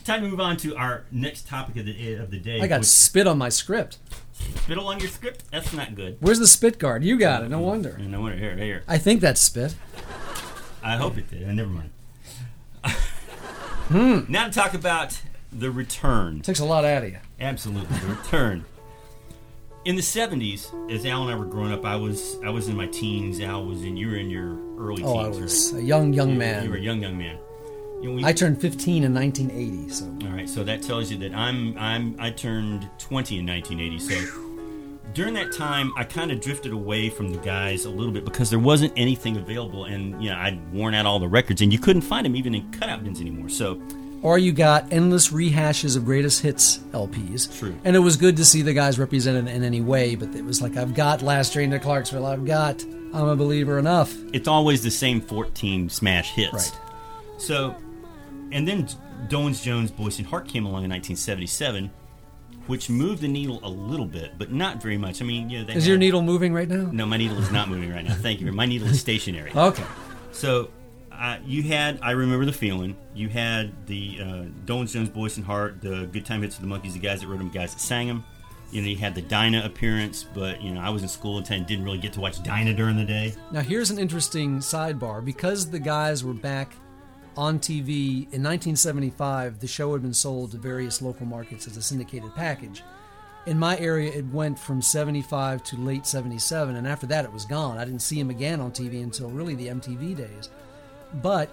Time 0.05 0.21
to 0.21 0.29
move 0.29 0.39
on 0.39 0.55
to 0.57 0.75
our 0.77 1.03
next 1.11 1.47
topic 1.47 1.75
of 1.77 1.85
the 1.85 2.13
of 2.15 2.31
the 2.31 2.39
day. 2.39 2.61
I 2.61 2.67
got 2.67 2.79
which- 2.81 2.87
spit 2.87 3.27
on 3.27 3.37
my 3.37 3.49
script. 3.49 3.97
Spittle 4.39 4.87
on 4.87 4.99
your 4.99 5.09
script. 5.09 5.43
That's 5.51 5.73
not 5.73 5.95
good. 5.95 6.17
Where's 6.19 6.39
the 6.39 6.47
spit 6.47 6.77
guard? 6.79 7.03
You 7.03 7.17
got 7.17 7.43
it. 7.43 7.49
No 7.49 7.59
wonder. 7.59 7.97
No 7.97 8.21
wonder. 8.21 8.37
Here, 8.37 8.55
here. 8.55 8.83
I 8.87 8.97
think 8.97 9.21
that's 9.21 9.41
spit. 9.41 9.75
I 10.83 10.97
hope 10.97 11.17
it 11.17 11.29
did. 11.29 11.47
Never 11.47 11.69
mind. 11.69 11.89
Hmm. 13.87 14.21
Now 14.29 14.45
to 14.47 14.51
talk 14.51 14.73
about 14.73 15.21
the 15.51 15.69
return. 15.69 16.41
Takes 16.41 16.59
a 16.59 16.65
lot 16.65 16.85
out 16.85 17.03
of 17.03 17.09
you. 17.11 17.19
Absolutely, 17.39 17.95
the 17.99 18.07
return. 18.07 18.65
In 19.85 19.95
the 19.95 20.01
'70s, 20.01 20.73
as 20.91 21.05
Al 21.05 21.21
and 21.21 21.31
I 21.31 21.35
were 21.35 21.45
growing 21.45 21.71
up, 21.71 21.85
I 21.85 21.95
was 21.95 22.37
I 22.43 22.49
was 22.49 22.67
in 22.67 22.75
my 22.75 22.87
teens. 22.87 23.39
Al 23.39 23.63
was 23.63 23.83
in 23.83 23.95
you 23.95 24.07
were 24.09 24.15
in 24.15 24.31
your 24.31 24.57
early 24.79 25.03
Oh, 25.03 25.19
I 25.19 25.23
teens. 25.25 25.39
was 25.39 25.73
right? 25.73 25.83
a 25.83 25.85
young, 25.85 26.13
young 26.13 26.31
You- 26.31 26.35
man. 26.39 26.63
You 26.63 26.69
were 26.71 26.77
a 26.77 26.81
young 26.81 26.99
young 27.03 27.15
man. 27.15 27.37
You 28.05 28.11
know, 28.11 28.17
we- 28.17 28.25
I 28.25 28.33
turned 28.33 28.61
15 28.61 29.03
in 29.03 29.15
1980, 29.15 29.89
so 29.89 30.05
All 30.27 30.35
right, 30.35 30.47
so 30.47 30.63
that 30.63 30.83
tells 30.83 31.09
you 31.09 31.17
that 31.17 31.33
I'm 31.33 31.75
I'm 31.75 32.15
I 32.19 32.29
turned 32.29 32.87
20 32.99 33.39
in 33.39 33.47
1980. 33.47 33.99
So 33.99 34.41
during 35.15 35.33
that 35.33 35.51
time, 35.51 35.91
I 35.97 36.03
kind 36.03 36.31
of 36.31 36.39
drifted 36.39 36.71
away 36.71 37.09
from 37.09 37.31
the 37.31 37.39
guys 37.39 37.85
a 37.85 37.89
little 37.89 38.13
bit 38.13 38.23
because 38.23 38.51
there 38.51 38.59
wasn't 38.59 38.93
anything 38.95 39.37
available, 39.37 39.85
and 39.85 40.21
you 40.23 40.29
know 40.29 40.37
I'd 40.37 40.59
worn 40.71 40.93
out 40.93 41.07
all 41.07 41.17
the 41.17 41.27
records, 41.27 41.63
and 41.63 41.73
you 41.73 41.79
couldn't 41.79 42.03
find 42.03 42.27
them 42.27 42.35
even 42.35 42.53
in 42.53 42.71
cutout 42.73 43.03
bins 43.03 43.19
anymore. 43.19 43.49
So 43.49 43.81
or 44.21 44.37
you 44.37 44.51
got 44.51 44.93
endless 44.93 45.29
rehashes 45.29 45.97
of 45.97 46.05
greatest 46.05 46.41
hits 46.43 46.77
LPs. 46.91 47.57
True. 47.57 47.75
And 47.83 47.95
it 47.95 47.99
was 47.99 48.17
good 48.17 48.37
to 48.37 48.45
see 48.45 48.61
the 48.61 48.73
guys 48.73 48.99
represented 48.99 49.47
in 49.47 49.63
any 49.63 49.81
way, 49.81 50.13
but 50.13 50.35
it 50.35 50.45
was 50.45 50.61
like 50.61 50.77
I've 50.77 50.93
got 50.93 51.23
Last 51.23 51.53
Train 51.53 51.71
to 51.71 51.79
Clarksville, 51.79 52.27
I've 52.27 52.45
got 52.45 52.83
I'm 53.15 53.27
a 53.27 53.35
Believer 53.35 53.79
enough. 53.79 54.13
it's 54.31 54.47
always 54.47 54.83
the 54.83 54.91
same 54.91 55.21
14 55.21 55.89
smash 55.89 56.33
hits. 56.33 56.53
Right. 56.53 56.79
So, 57.37 57.75
and 58.51 58.67
then 58.67 58.87
Dolenz 59.27 59.63
Jones, 59.63 59.91
Boyce 59.91 60.19
and 60.19 60.27
Hart 60.27 60.47
came 60.47 60.65
along 60.65 60.83
in 60.83 60.91
1977, 60.91 61.89
which 62.67 62.89
moved 62.89 63.21
the 63.21 63.27
needle 63.27 63.59
a 63.63 63.69
little 63.69 64.05
bit, 64.05 64.37
but 64.37 64.51
not 64.51 64.81
very 64.81 64.97
much. 64.97 65.21
I 65.21 65.25
mean, 65.25 65.49
you 65.49 65.59
know, 65.59 65.65
they 65.65 65.73
Is 65.73 65.87
your 65.87 65.97
needle 65.97 66.21
moving 66.21 66.53
right 66.53 66.67
now? 66.67 66.89
No, 66.91 67.05
my 67.05 67.17
needle 67.17 67.37
is 67.39 67.51
not 67.51 67.69
moving 67.69 67.91
right 67.91 68.03
now. 68.05 68.15
Thank 68.15 68.41
you. 68.41 68.51
My 68.51 68.65
needle 68.65 68.87
is 68.87 68.99
stationary. 68.99 69.51
Okay. 69.55 69.83
So 70.31 70.69
uh, 71.11 71.37
you 71.45 71.63
had, 71.63 71.99
I 72.01 72.11
remember 72.11 72.45
the 72.45 72.53
feeling. 72.53 72.97
You 73.13 73.29
had 73.29 73.87
the 73.87 74.17
uh, 74.19 74.25
Dolenz 74.65 74.91
Jones, 74.91 75.09
Boyce 75.09 75.37
and 75.37 75.45
Hart, 75.45 75.81
the 75.81 76.07
Good 76.11 76.25
Time 76.25 76.41
Hits 76.41 76.57
of 76.57 76.61
the 76.61 76.67
Monkees, 76.67 76.93
the 76.93 76.99
guys 76.99 77.21
that 77.21 77.27
wrote 77.27 77.37
them, 77.37 77.49
guys 77.49 77.73
that 77.73 77.79
sang 77.79 78.07
them. 78.07 78.23
You 78.71 78.81
know, 78.81 78.87
you 78.89 78.97
had 78.97 79.15
the 79.15 79.21
Dinah 79.21 79.63
appearance, 79.63 80.25
but 80.33 80.61
you 80.61 80.71
know, 80.71 80.81
I 80.81 80.89
was 80.89 81.03
in 81.03 81.07
school 81.07 81.37
and 81.37 81.65
didn't 81.65 81.85
really 81.85 81.99
get 81.99 82.11
to 82.13 82.19
watch 82.19 82.43
Dinah 82.43 82.73
during 82.73 82.97
the 82.97 83.05
day. 83.05 83.33
Now 83.51 83.61
here's 83.61 83.91
an 83.91 83.97
interesting 83.97 84.57
sidebar 84.57 85.23
because 85.23 85.69
the 85.69 85.79
guys 85.79 86.23
were 86.23 86.33
back 86.33 86.75
on 87.37 87.59
TV 87.59 88.23
in 88.31 88.43
1975. 88.43 89.59
The 89.59 89.67
show 89.67 89.93
had 89.93 90.01
been 90.01 90.13
sold 90.13 90.51
to 90.51 90.57
various 90.57 91.01
local 91.01 91.25
markets 91.25 91.67
as 91.67 91.77
a 91.77 91.81
syndicated 91.81 92.33
package. 92.35 92.83
In 93.45 93.59
my 93.59 93.77
area, 93.77 94.11
it 94.11 94.25
went 94.27 94.57
from 94.57 94.81
75 94.81 95.63
to 95.65 95.77
late 95.77 96.07
77, 96.07 96.75
and 96.75 96.87
after 96.87 97.05
that, 97.07 97.25
it 97.25 97.31
was 97.31 97.45
gone. 97.45 97.77
I 97.77 97.85
didn't 97.85 98.01
see 98.01 98.19
him 98.19 98.31
again 98.31 98.59
on 98.59 98.71
TV 98.71 99.03
until 99.03 99.29
really 99.29 99.53
the 99.53 99.67
MTV 99.67 100.17
days. 100.17 100.49
But 101.21 101.49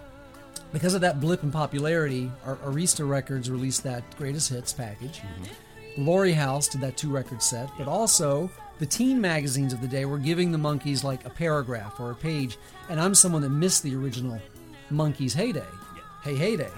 because 0.73 0.95
of 0.95 1.03
that 1.03 1.21
blip 1.21 1.42
in 1.42 1.51
popularity, 1.51 2.31
Ar- 2.47 2.57
Arista 2.57 3.07
Records 3.07 3.51
released 3.51 3.83
that 3.83 4.05
greatest 4.16 4.49
hits 4.49 4.73
package. 4.73 5.18
Mm-hmm. 5.18 6.07
Laurie 6.07 6.33
House 6.33 6.68
did 6.68 6.81
that 6.81 6.97
two 6.97 7.11
record 7.11 7.42
set, 7.42 7.68
but 7.77 7.87
also 7.87 8.51
the 8.79 8.87
teen 8.87 9.21
magazines 9.21 9.75
of 9.75 9.81
the 9.83 9.87
day 9.87 10.07
were 10.07 10.18
giving 10.18 10.51
the 10.51 10.59
Monkees 10.59 11.05
like 11.05 11.27
a 11.27 11.31
paragraph 11.31 12.01
or 12.01 12.11
a 12.11 12.14
page, 12.14 12.57
and 12.88 12.99
I'm 12.99 13.14
someone 13.14 13.42
that 13.42 13.51
missed 13.51 13.83
the 13.83 13.95
original 13.95 14.35
Monkees 14.93 15.35
heyday. 15.35 15.67
Hey, 16.23 16.37
heyday. 16.37 16.71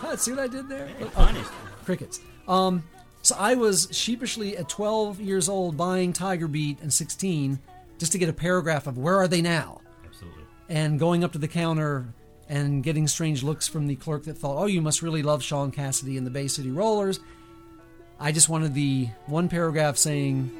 Huh, 0.00 0.16
see 0.16 0.32
what 0.32 0.40
I 0.40 0.46
did 0.48 0.68
there? 0.68 0.88
Oh, 1.16 1.52
crickets. 1.84 2.20
Um, 2.46 2.82
so 3.22 3.34
I 3.38 3.54
was 3.54 3.88
sheepishly 3.90 4.56
at 4.56 4.68
12 4.68 5.20
years 5.20 5.48
old 5.48 5.76
buying 5.76 6.12
Tiger 6.12 6.46
Beat 6.48 6.80
and 6.82 6.92
16 6.92 7.58
just 7.98 8.12
to 8.12 8.18
get 8.18 8.28
a 8.28 8.32
paragraph 8.34 8.86
of 8.86 8.98
where 8.98 9.16
are 9.16 9.28
they 9.28 9.40
now? 9.40 9.80
Absolutely. 10.04 10.42
and 10.68 10.98
going 10.98 11.24
up 11.24 11.32
to 11.32 11.38
the 11.38 11.48
counter 11.48 12.06
and 12.48 12.82
getting 12.82 13.08
strange 13.08 13.42
looks 13.42 13.66
from 13.66 13.86
the 13.86 13.96
clerk 13.96 14.24
that 14.24 14.36
thought, 14.36 14.58
"Oh, 14.58 14.66
you 14.66 14.82
must 14.82 15.00
really 15.00 15.22
love 15.22 15.42
Shaun 15.42 15.70
Cassidy 15.70 16.18
and 16.18 16.26
the 16.26 16.30
Bay 16.30 16.48
City 16.48 16.70
Rollers." 16.70 17.20
I 18.20 18.32
just 18.32 18.48
wanted 18.50 18.74
the 18.74 19.08
one 19.26 19.48
paragraph 19.48 19.96
saying, 19.96 20.50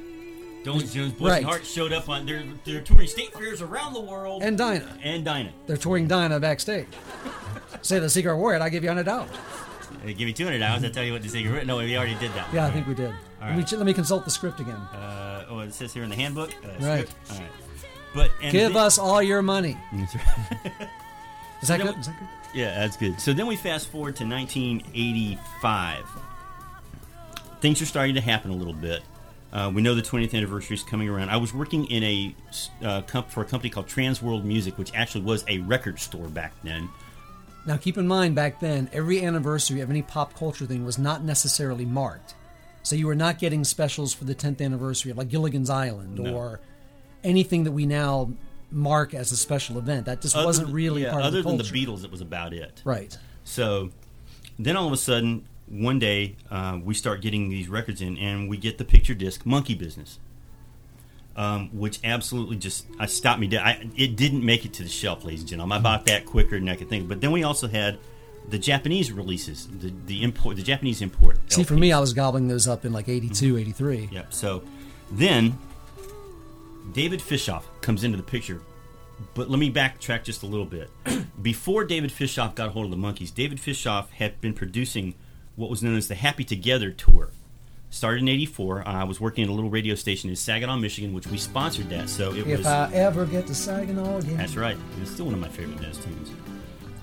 Jones 0.64 0.92
Jones 0.94 1.12
Boyce 1.12 1.29
Right. 1.31 1.37
and 1.38 1.46
Hart 1.46 1.64
showed 1.66 1.92
up 1.92 2.09
on 2.09 2.24
their 2.27 2.42
they're 2.64 2.81
touring 2.81 3.07
state 3.09 3.33
fairs 3.35 3.61
around 3.62 3.92
the 3.94 4.00
world 4.00 4.42
"And 4.42 4.57
Dinah." 4.57 4.98
and 5.03 5.24
Dinah. 5.24 5.53
They're 5.66 5.77
touring 5.77 6.09
Dinah 6.09 6.40
backstage. 6.40 6.87
Say 7.83 7.98
the 7.98 8.09
secret 8.11 8.37
word, 8.37 8.62
I 8.62 8.68
give 8.70 8.83
you 8.83 8.88
hundred 8.88 9.05
dollars. 9.05 9.31
They 10.05 10.14
give 10.14 10.27
me 10.27 10.33
two 10.33 10.44
hundred 10.44 10.61
dollars. 10.61 10.85
I 10.85 10.88
tell 10.90 11.05
you 11.05 11.12
what 11.12 11.22
to 11.22 11.29
say. 11.29 11.42
No, 11.64 11.77
we 11.79 11.96
already 11.96 12.14
did 12.16 12.33
that. 12.33 12.48
Yeah, 12.53 12.66
I 12.66 12.70
think 12.70 12.87
we 12.87 12.94
did. 12.94 13.12
Let, 13.40 13.57
me, 13.57 13.64
let 13.77 13.85
me 13.87 13.92
consult 13.92 14.24
the 14.24 14.31
script 14.31 14.59
again. 14.61 14.74
Uh, 14.77 15.44
oh, 15.50 15.59
it 15.61 15.74
says 15.74 15.92
here 15.92 16.03
in 16.03 16.09
the 16.09 16.16
handbook. 16.16 16.50
Uh, 16.64 16.68
Right. 16.81 17.07
script. 17.09 17.14
All 17.31 17.38
right. 17.38 17.50
But 18.14 18.31
Give 18.50 18.72
then- 18.72 18.77
us 18.83 18.96
all 18.98 19.22
your 19.22 19.42
money. 19.42 19.77
That's 19.92 20.14
right. 20.14 20.72
Is 21.62 21.68
that 21.68 21.81
good? 21.81 21.98
Is 21.98 22.07
that 22.07 22.18
good? 22.18 22.29
Yeah, 22.55 22.79
that's 22.79 22.96
good. 22.96 23.20
So 23.20 23.33
then 23.33 23.46
we 23.46 23.57
fast 23.57 23.88
forward 23.88 24.16
to 24.16 24.24
1985. 24.24 26.05
Things 27.61 27.81
are 27.83 27.87
starting 27.87 28.14
to 28.14 28.20
happen 28.20 28.50
a 28.50 28.55
little 28.55 28.72
bit. 28.74 29.03
Uh, 29.55 29.71
we 29.73 29.81
know 29.83 29.95
the 29.95 30.03
20th 30.03 30.35
anniversary 30.35 30.75
is 30.75 30.83
coming 30.83 31.09
around. 31.09 31.31
I 31.31 31.37
was 31.37 31.55
working 31.55 31.85
in 31.87 32.03
a 32.03 32.35
uh, 32.85 33.03
comp- 33.03 33.31
for 33.31 33.40
a 33.40 33.45
company 33.45 33.71
called 33.71 33.87
Trans 33.87 34.21
World 34.21 34.45
Music, 34.45 34.77
which 34.77 34.93
actually 34.95 35.23
was 35.23 35.45
a 35.47 35.59
record 35.59 36.01
store 36.01 36.27
back 36.27 36.53
then. 36.64 36.88
Now, 37.64 37.77
keep 37.77 37.97
in 37.97 38.07
mind, 38.09 38.35
back 38.35 38.59
then, 38.61 38.90
every 38.93 39.25
anniversary 39.25 39.81
of 39.81 39.90
any 39.90 40.03
pop 40.03 40.35
culture 40.35 40.67
thing 40.67 40.85
was 40.85 40.99
not 40.99 41.23
necessarily 41.23 41.85
marked. 41.85 42.35
So 42.83 42.97
you 42.97 43.07
were 43.07 43.14
not 43.14 43.38
getting 43.38 43.62
specials 43.64 44.12
for 44.12 44.25
the 44.25 44.35
10th 44.35 44.61
anniversary 44.61 45.12
of 45.12 45.17
like 45.19 45.29
Gilligan's 45.29 45.71
Island 45.71 46.19
No. 46.19 46.35
or 46.35 46.61
anything 47.23 47.64
that 47.64 47.73
we 47.73 47.87
now 47.87 48.31
mark 48.73 49.14
as 49.14 49.31
a 49.31 49.37
special 49.37 49.79
event. 49.79 50.07
That 50.07 50.21
just 50.21 50.35
Other 50.37 50.47
wasn't 50.47 50.67
than- 50.67 50.75
really 50.75 51.03
yeah, 51.05 51.12
part 51.12 51.23
other 51.23 51.38
of 51.38 51.45
the 51.45 51.51
than 51.51 51.59
the 51.59 51.64
Beatles. 51.64 52.05
It 52.05 52.11
was 52.11 52.21
about 52.21 52.53
it. 52.53 52.83
Right. 52.85 53.17
So 53.45 53.90
then 54.59 54.77
all 54.77 54.87
of 54.88 54.93
a 54.93 54.97
sudden, 54.99 55.47
one 55.75 55.99
day, 55.99 56.37
uh, 56.51 56.79
we 56.83 56.95
start 56.95 57.21
getting 57.21 57.49
these 57.49 57.69
records 57.69 58.01
in, 58.01 58.17
and 58.19 58.49
we 58.49 58.57
get 58.57 58.79
the 58.79 58.85
picture 58.85 59.15
disc 59.15 59.45
Monkee 59.45 59.77
Business, 59.77 60.21
um, 61.37 61.69
which 61.77 61.99
absolutely 62.05 62.57
just 62.57 62.87
I 62.99 63.07
stopped 63.07 63.41
me 63.41 63.49
dead. 63.49 63.63
I, 63.63 63.89
it 63.97 64.17
didn't 64.17 64.45
make 64.45 64.65
it 64.65 64.73
to 64.75 64.85
the 64.85 64.89
shelf, 64.89 65.25
ladies 65.25 65.41
and 65.41 65.49
gentlemen. 65.49 65.79
I 65.79 65.81
bought 65.81 66.07
that 66.07 66.27
quicker 66.27 66.59
than 66.59 66.69
I 66.69 66.77
could 66.77 66.89
think. 66.89 67.09
But 67.09 67.21
then 67.21 67.33
we 67.33 67.43
also 67.43 67.67
had 67.67 67.99
the 68.49 68.59
Japanese 68.59 69.11
releases, 69.11 69.67
the 69.67 69.93
the 70.07 70.23
import, 70.23 70.57
the 70.57 70.63
Japanese 70.63 71.03
import. 71.03 71.39
See, 71.49 71.65
for 71.65 71.75
me, 71.75 71.93
I 71.93 71.99
was 71.99 72.13
gobbling 72.13 72.47
those 72.47 72.69
up 72.69 72.85
in 72.85 72.93
like 72.93 73.09
82, 73.09 73.59
83. 73.59 74.11
Yep. 74.13 74.33
So 74.33 74.63
then 75.11 75.59
David 76.93 77.21
Fishof 77.21 77.63
comes 77.81 78.05
into 78.05 78.17
the 78.17 78.23
picture. 78.23 78.61
But 79.35 79.49
let 79.49 79.59
me 79.59 79.73
backtrack 79.73 80.25
just 80.25 80.43
a 80.43 80.47
little 80.47 80.67
bit. 80.67 80.91
Before 81.43 81.85
David 81.85 82.11
Fishof 82.11 82.55
got 82.55 82.71
hold 82.71 82.87
of 82.87 82.91
the 82.91 82.97
Monkees, 82.97 83.33
David 83.33 83.59
Fishof 83.59 84.11
had 84.11 84.41
been 84.41 84.55
producing 84.55 85.15
what 85.57 85.71
was 85.71 85.83
known 85.83 85.97
as 85.97 86.09
the 86.09 86.14
Happy 86.14 86.45
Together 86.45 86.90
tour. 86.90 87.31
Started 87.90 88.23
in 88.23 88.29
'84. 88.29 88.87
I 88.88 89.05
was 89.05 89.21
working 89.21 89.45
at 89.45 89.51
a 89.51 89.53
little 89.53 89.71
radio 89.71 89.95
station 89.95 90.29
in 90.29 90.35
Saginaw, 90.37 90.77
Michigan, 90.79 91.12
which 91.12 91.29
we 91.29 91.38
sponsored 91.38 91.88
that. 91.90 92.09
So 92.09 92.33
it 92.33 92.47
If 92.47 92.59
was. 92.59 92.67
I 92.67 92.93
ever 92.93 93.25
get 93.25 93.47
to 93.47 93.55
Saginaw 93.55 94.19
again. 94.19 94.37
That's 94.37 94.57
right. 94.57 94.77
It's 95.01 95.12
still 95.12 95.27
one 95.27 95.35
of 95.35 95.40
my 95.40 95.49
favorite 95.49 95.81
Des 95.81 96.01
tunes. 96.01 96.31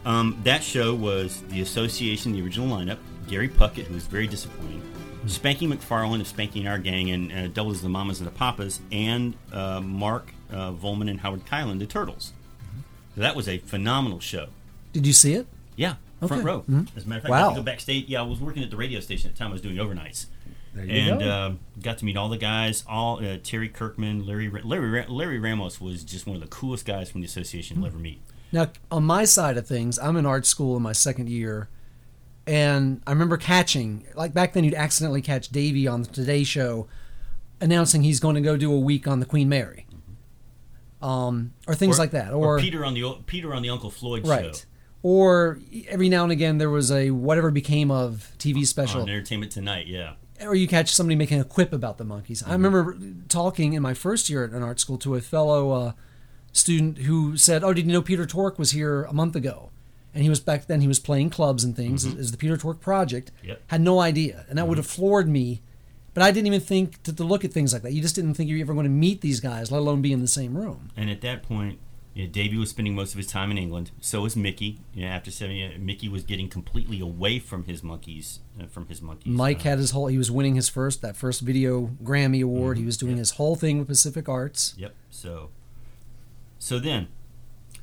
Um, 0.03 0.39
that 0.43 0.63
show 0.63 0.93
was 0.93 1.41
the 1.49 1.61
Association, 1.61 2.33
the 2.33 2.41
original 2.41 2.67
lineup. 2.67 2.97
Gary 3.27 3.47
Puckett, 3.47 3.85
who 3.85 3.93
was 3.93 4.05
very 4.07 4.27
disappointing. 4.27 4.81
Spanky 5.27 5.71
McFarlane 5.71 6.19
of 6.19 6.27
Spanky 6.27 6.57
and 6.57 6.67
Our 6.67 6.79
Gang 6.79 7.11
and 7.11 7.31
uh, 7.31 7.47
Double 7.47 7.71
as 7.71 7.81
the 7.81 7.87
Mamas 7.87 8.19
and 8.19 8.27
the 8.27 8.31
Papas, 8.31 8.81
and 8.91 9.35
uh, 9.53 9.79
Mark 9.79 10.33
uh, 10.51 10.71
Volman 10.71 11.09
and 11.09 11.19
Howard 11.21 11.45
Kaylan, 11.45 11.79
the 11.79 11.85
Turtles. 11.85 12.33
So 13.15 13.21
that 13.21 13.35
was 13.35 13.47
a 13.47 13.59
phenomenal 13.59 14.19
show. 14.19 14.47
Did 14.93 15.05
you 15.05 15.13
see 15.13 15.33
it? 15.35 15.47
Yeah, 15.75 15.95
front 16.27 16.43
Okay. 16.43 16.51
row. 16.51 16.63
Mhm. 16.69 16.87
As 16.95 17.05
a 17.05 17.07
matter 17.07 17.17
of 17.19 17.23
fact, 17.23 17.25
I 17.25 17.29
Wow. 17.31 17.47
got 17.49 17.55
to 17.55 17.59
go 17.61 17.63
backstage. 17.63 18.05
Yeah, 18.07 18.19
I 18.19 18.23
was 18.23 18.39
working 18.39 18.63
at 18.63 18.69
the 18.69 18.77
radio 18.77 18.99
station 18.99 19.29
at 19.29 19.35
the 19.35 19.39
time. 19.39 19.49
I 19.49 19.53
was 19.53 19.61
doing 19.61 19.75
overnights. 19.77 20.27
And 20.73 21.21
uh, 21.21 21.51
got 21.81 21.97
to 21.97 22.05
meet 22.05 22.15
all 22.15 22.29
the 22.29 22.37
guys. 22.37 22.85
All 22.87 23.23
uh, 23.25 23.37
Terry 23.43 23.67
Kirkman, 23.67 24.25
Larry 24.25 24.49
Larry 24.63 25.05
Larry 25.09 25.37
Ramos 25.39 25.81
was 25.81 26.01
just 26.03 26.25
one 26.25 26.35
of 26.37 26.41
the 26.41 26.47
coolest 26.47 26.85
guys 26.85 27.09
from 27.11 27.19
the 27.21 27.25
association 27.25 27.75
Hmm. 27.75 27.81
you'll 27.83 27.87
ever 27.91 27.99
meet. 27.99 28.21
Now, 28.53 28.69
on 28.89 29.03
my 29.03 29.25
side 29.25 29.57
of 29.57 29.67
things, 29.67 29.99
I'm 29.99 30.15
in 30.15 30.25
art 30.25 30.45
school 30.45 30.77
in 30.77 30.83
my 30.83 30.93
second 30.93 31.27
year, 31.29 31.67
and 32.47 33.01
I 33.05 33.11
remember 33.11 33.35
catching, 33.37 34.05
like 34.15 34.33
back 34.33 34.53
then, 34.53 34.63
you'd 34.63 34.73
accidentally 34.73 35.21
catch 35.21 35.49
Davey 35.49 35.87
on 35.87 36.03
the 36.03 36.09
Today 36.09 36.43
Show 36.45 36.87
announcing 37.59 38.03
he's 38.03 38.19
going 38.21 38.35
to 38.35 38.41
go 38.41 38.55
do 38.57 38.73
a 38.73 38.79
week 38.79 39.07
on 39.09 39.19
the 39.19 39.25
Queen 39.25 39.49
Mary, 39.49 39.85
um, 41.01 41.53
or 41.67 41.75
things 41.75 41.97
like 41.99 42.11
that, 42.11 42.33
or, 42.33 42.59
Peter 42.59 42.85
on 42.85 42.93
the 42.93 43.03
Peter 43.25 43.53
on 43.53 43.61
the 43.61 43.69
Uncle 43.69 43.89
Floyd 43.91 44.25
right, 44.27 44.55
show 44.55 44.61
or 45.03 45.59
every 45.87 46.09
now 46.09 46.23
and 46.23 46.31
again 46.31 46.57
there 46.57 46.69
was 46.69 46.91
a 46.91 47.11
whatever 47.11 47.51
became 47.51 47.91
of 47.91 48.31
TV 48.37 48.65
special, 48.65 49.01
on 49.01 49.09
Entertainment 49.09 49.51
Tonight. 49.51 49.87
Yeah, 49.87 50.13
or 50.41 50.55
you 50.55 50.67
catch 50.67 50.93
somebody 50.93 51.15
making 51.15 51.39
a 51.39 51.43
quip 51.43 51.73
about 51.73 51.97
the 51.97 52.05
Monkees. 52.05 52.41
Mm-hmm. 52.41 52.49
I 52.49 52.53
remember 52.53 52.97
talking 53.27 53.73
in 53.73 53.81
my 53.81 53.93
first 53.93 54.29
year 54.29 54.43
at 54.43 54.51
an 54.51 54.63
art 54.63 54.79
school 54.79 54.97
to 54.99 55.15
a 55.15 55.21
fellow 55.21 55.71
uh, 55.71 55.91
student 56.51 56.99
who 56.99 57.37
said, 57.37 57.63
"Oh, 57.63 57.73
did 57.73 57.85
you 57.85 57.93
know 57.93 58.01
Peter 58.01 58.25
Tork 58.25 58.59
was 58.59 58.71
here 58.71 59.03
a 59.03 59.13
month 59.13 59.35
ago?" 59.35 59.69
And 60.13 60.23
he 60.23 60.29
was 60.29 60.41
back 60.41 60.67
then. 60.67 60.81
He 60.81 60.89
was 60.89 60.99
playing 60.99 61.29
clubs 61.29 61.63
and 61.63 61.73
things 61.75 62.05
as, 62.05 62.15
as 62.15 62.31
the 62.31 62.37
Peter 62.37 62.57
Tork 62.57 62.81
Project. 62.81 63.31
Mm-hmm. 63.37 63.47
Yep. 63.47 63.57
Mm-hmm. 63.57 63.65
Had 63.67 63.81
no 63.81 63.99
idea, 63.99 64.45
and 64.49 64.57
that 64.57 64.67
would 64.67 64.77
have 64.77 64.87
floored 64.87 65.27
me. 65.27 65.61
But 66.13 66.23
I 66.23 66.31
didn't 66.31 66.47
even 66.47 66.59
think 66.59 67.01
to, 67.03 67.13
to 67.13 67.23
look 67.23 67.45
at 67.45 67.53
things 67.53 67.71
like 67.71 67.83
that. 67.83 67.93
You 67.93 68.01
just 68.01 68.15
didn't 68.15 68.33
think 68.33 68.49
you 68.49 68.57
were 68.57 68.61
ever 68.63 68.73
going 68.73 68.83
to 68.83 68.89
meet 68.89 69.21
these 69.21 69.39
guys, 69.39 69.71
let 69.71 69.79
alone 69.79 70.01
be 70.01 70.11
in 70.11 70.19
the 70.19 70.27
same 70.27 70.57
room. 70.57 70.89
and 70.97 71.09
at 71.09 71.21
that 71.21 71.41
point, 71.43 71.79
you 72.13 72.25
know, 72.25 72.29
Davey 72.31 72.57
was 72.57 72.69
spending 72.69 72.93
most 72.93 73.13
of 73.13 73.17
his 73.17 73.27
time 73.27 73.51
in 73.51 73.57
England. 73.57 73.91
So 74.01 74.21
was 74.21 74.35
Mickey. 74.35 74.79
You 74.93 75.05
know, 75.05 75.11
after 75.11 75.31
seven, 75.31 75.55
years, 75.55 75.79
Mickey 75.79 76.09
was 76.09 76.23
getting 76.23 76.49
completely 76.49 76.99
away 76.99 77.39
from 77.39 77.63
his 77.63 77.81
Monkees. 77.81 78.39
Uh, 78.59 78.65
from 78.65 78.87
his 78.87 78.99
Monkees. 78.99 79.27
Mike 79.27 79.61
Uh, 79.61 79.69
had 79.69 79.77
his 79.79 79.91
whole. 79.91 80.07
He 80.07 80.17
was 80.17 80.29
winning 80.29 80.55
his 80.55 80.67
first 80.67 81.01
that 81.01 81.15
first 81.15 81.41
video 81.41 81.91
Grammy 82.03 82.43
award. 82.43 82.75
Mm-hmm. 82.75 82.83
He 82.83 82.85
was 82.85 82.97
doing 82.97 83.17
his 83.17 83.31
whole 83.31 83.55
thing 83.55 83.79
with 83.79 83.87
Pacific 83.87 84.27
Arts. 84.27 84.73
Yep. 84.77 84.93
So, 85.09 85.49
so 86.59 86.79
then, 86.79 87.07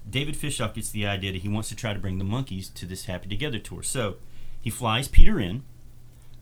David 0.09 0.35
Fishof 0.35 0.75
gets 0.75 0.91
the 0.91 1.07
idea 1.07 1.33
that 1.33 1.43
he 1.43 1.49
wants 1.49 1.69
to 1.71 1.75
try 1.75 1.95
to 1.95 1.99
bring 1.99 2.19
the 2.19 2.25
Monkees 2.25 2.73
to 2.75 2.87
this 2.87 3.07
Happy 3.07 3.29
Together 3.29 3.59
tour. 3.59 3.83
So, 3.83 4.17
he 4.61 4.69
flies 4.71 5.09
Peter 5.09 5.41
in. 5.41 5.63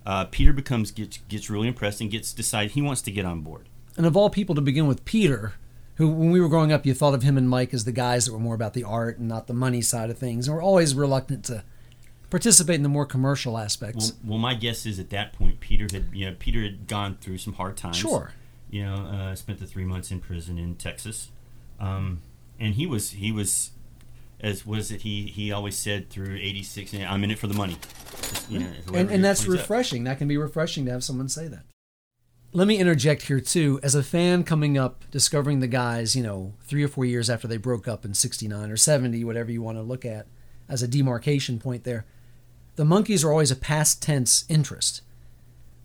Uh, 0.05 0.25
Peter 0.25 0.53
becomes 0.53 0.90
gets 0.90 1.18
gets 1.29 1.51
really 1.51 1.68
impressed 1.68 2.01
and 2.01 2.11
gets 2.11 2.33
decided 2.33 2.72
he 2.72 2.83
wants 2.83 3.03
to 3.03 3.11
get 3.11 3.25
on 3.25 3.40
board. 3.42 3.68
and 3.96 4.07
of 4.07 4.16
all 4.16 4.29
people 4.31 4.55
to 4.55 4.61
begin 4.61 4.87
with, 4.87 5.05
Peter, 5.05 5.55
who 5.97 6.09
when 6.09 6.31
we 6.31 6.41
were 6.41 6.49
growing 6.49 6.73
up, 6.73 6.87
you 6.87 6.95
thought 6.95 7.15
of 7.15 7.23
him 7.23 7.37
and 7.37 7.49
Mike 7.49 7.75
as 7.75 7.85
the 7.85 7.93
guys 7.93 8.27
that 8.27 8.33
were 8.33 8.39
more 8.39 8.55
about 8.55 8.75
the 8.75 8.85
art 8.85 9.19
and 9.19 9.29
not 9.29 9.47
the 9.47 9.55
money 9.55 9.81
side 9.81 10.11
of 10.11 10.19
things, 10.19 10.47
and 10.47 10.57
we're 10.57 10.63
always 10.63 10.95
reluctant 10.95 11.45
to 11.47 11.65
participate 12.31 12.77
in 12.77 12.83
the 12.83 12.89
more 12.89 13.07
commercial 13.07 13.57
aspects. 13.59 14.13
Well, 14.23 14.33
well, 14.33 14.39
my 14.39 14.55
guess 14.55 14.85
is 14.87 14.99
at 14.99 15.11
that 15.11 15.33
point 15.33 15.61
Peter 15.61 15.87
had 15.91 16.07
you 16.13 16.27
know 16.27 16.37
Peter 16.39 16.63
had 16.63 16.87
gone 16.87 17.17
through 17.21 17.39
some 17.39 17.55
hard 17.55 17.77
times. 17.77 17.97
Sure. 17.97 18.33
You 18.71 18.85
know, 18.85 18.95
uh, 18.95 19.35
spent 19.35 19.61
the 19.61 19.67
three 19.67 19.85
months 19.85 20.11
in 20.11 20.21
prison 20.21 20.59
in 20.59 20.75
Texas, 20.75 21.31
um, 21.81 22.21
and 22.59 22.75
he 22.75 22.87
was 22.87 23.13
he 23.13 23.33
was 23.33 23.71
as 24.41 24.67
was 24.67 24.91
it 24.91 25.03
he 25.03 25.27
he 25.27 25.51
always 25.51 25.77
said 25.77 26.11
through 26.11 26.37
'86. 26.37 26.95
I'm 26.95 27.25
in 27.25 27.31
it 27.31 27.39
for 27.39 27.47
the 27.47 27.55
money. 27.55 27.79
Just, 28.23 28.51
you 28.51 28.59
know, 28.59 28.67
and, 28.93 29.11
and 29.11 29.25
that's 29.25 29.45
cleans 29.45 29.55
up. 29.55 29.61
refreshing. 29.61 30.05
That 30.05 30.19
can 30.19 30.29
be 30.29 30.37
refreshing 30.37 30.85
to 30.87 30.91
have 30.91 31.05
someone 31.05 31.29
say 31.29 31.49
that. 31.49 31.65
Let 32.53 32.69
me 32.69 32.79
interject 32.79 33.23
here 33.23 33.41
too. 33.41 33.81
As 33.83 33.95
a 33.95 34.03
fan 34.03 34.43
coming 34.45 34.79
up, 34.79 35.05
discovering 35.11 35.61
the 35.61 35.67
guys, 35.67 36.17
you 36.17 36.23
know, 36.23 36.55
three 36.63 36.83
or 36.83 36.89
four 36.89 37.05
years 37.05 37.29
after 37.29 37.47
they 37.47 37.59
broke 37.59 37.87
up 37.87 38.05
in 38.05 38.15
'69 38.15 38.71
or 38.71 38.77
'70, 38.77 39.25
whatever 39.25 39.51
you 39.51 39.63
want 39.63 39.79
to 39.79 39.83
look 39.83 40.05
at 40.05 40.27
as 40.69 40.83
a 40.83 40.89
demarcation 40.89 41.59
point 41.59 41.85
there, 41.85 42.07
the 42.77 42.85
Monkees 42.85 43.25
are 43.25 43.31
always 43.31 43.51
a 43.51 43.57
past 43.57 44.03
tense 44.03 44.45
interest. 44.49 45.03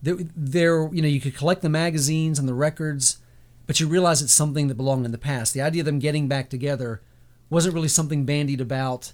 They're, 0.01 0.17
they're, 0.35 0.89
you 0.93 1.01
know, 1.01 1.07
you 1.07 1.21
could 1.21 1.35
collect 1.35 1.61
the 1.61 1.69
magazines 1.69 2.39
and 2.39 2.47
the 2.47 2.53
records, 2.53 3.19
but 3.67 3.79
you 3.79 3.87
realize 3.87 4.21
it's 4.21 4.33
something 4.33 4.67
that 4.67 4.75
belonged 4.75 5.05
in 5.05 5.11
the 5.11 5.17
past. 5.17 5.53
The 5.53 5.61
idea 5.61 5.81
of 5.81 5.85
them 5.85 5.99
getting 5.99 6.27
back 6.27 6.49
together 6.49 7.01
wasn't 7.49 7.75
really 7.75 7.87
something 7.87 8.25
bandied 8.25 8.61
about 8.61 9.13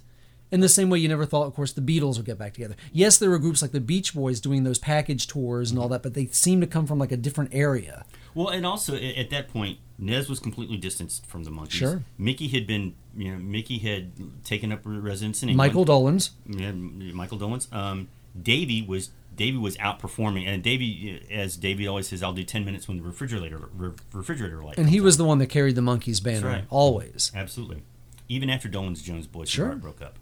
In 0.50 0.60
the 0.60 0.68
same 0.68 0.88
way, 0.88 0.98
you 0.98 1.08
never 1.08 1.26
thought, 1.26 1.46
of 1.46 1.54
course, 1.54 1.72
the 1.72 1.80
Beatles 1.82 2.16
would 2.16 2.24
get 2.24 2.38
back 2.38 2.54
together. 2.54 2.74
Yes, 2.92 3.18
there 3.18 3.28
were 3.28 3.38
groups 3.38 3.60
like 3.60 3.72
the 3.72 3.80
Beach 3.80 4.14
Boys 4.14 4.40
doing 4.40 4.64
those 4.64 4.78
package 4.78 5.26
tours 5.26 5.70
and 5.70 5.78
all 5.78 5.88
that, 5.88 6.02
but 6.02 6.14
they 6.14 6.26
seem 6.26 6.60
to 6.60 6.66
come 6.66 6.86
from 6.86 6.98
like 6.98 7.12
a 7.12 7.16
different 7.16 7.50
area. 7.52 8.06
Well, 8.34 8.48
and 8.48 8.64
also 8.64 8.94
at 8.96 9.30
that 9.30 9.48
point, 9.48 9.78
Nez 9.98 10.28
was 10.28 10.38
completely 10.40 10.76
distanced 10.76 11.26
from 11.26 11.44
the 11.44 11.50
Monkees. 11.50 11.72
Sure. 11.72 12.02
Mickey 12.16 12.48
had 12.48 12.66
been, 12.66 12.94
you 13.16 13.32
know, 13.32 13.38
Mickey 13.38 13.78
had 13.78 14.12
taken 14.44 14.72
up 14.72 14.80
residence 14.84 15.42
in 15.42 15.50
England. 15.50 15.74
Michael 15.74 15.84
Dolenz, 15.84 16.30
Yeah, 16.46 16.72
Michael 16.72 17.38
Dolenz. 17.38 17.72
Um, 17.72 18.08
Davey 18.40 18.82
was 18.82 19.10
Davey 19.34 19.56
was 19.56 19.76
outperforming, 19.76 20.46
and 20.46 20.62
Davey, 20.62 21.22
as 21.30 21.56
Davey 21.56 21.86
always 21.86 22.08
says, 22.08 22.22
"I'll 22.22 22.32
do 22.32 22.44
ten 22.44 22.64
minutes 22.64 22.88
when 22.88 22.98
the 22.98 23.02
refrigerator 23.04 23.68
re- 23.74 23.92
refrigerator 24.12 24.62
light." 24.62 24.78
and 24.78 24.90
he 24.90 25.00
was 25.00 25.14
on." 25.14 25.18
the 25.18 25.24
one 25.24 25.38
that 25.38 25.46
carried 25.46 25.74
the 25.74 25.80
Monkees 25.80 26.22
banner 26.22 26.46
right. 26.48 26.64
always, 26.70 27.32
absolutely, 27.34 27.82
even 28.28 28.50
after 28.50 28.68
Dolenz 28.68 29.02
Jones 29.02 29.26
Boyce 29.26 29.48
Sure. 29.48 29.74
Broke 29.76 30.02
up. 30.02 30.18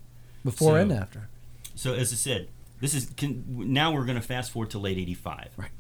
Before 0.47 0.73
So- 0.73 0.77
and 0.77 0.93
after. 0.93 1.29
So 1.75 1.93
as 1.93 2.11
I 2.13 2.17
said, 2.17 2.49
this 2.81 2.95
is 2.95 3.11
can, 3.17 3.45
now 3.73 3.93
we're 3.93 4.07
going 4.07 4.21
to 4.21 4.27
fast 4.27 4.51
forward 4.51 4.71
to 4.71 4.79
late 4.79 4.97
'85. 4.97 5.51
Right. 5.57 5.71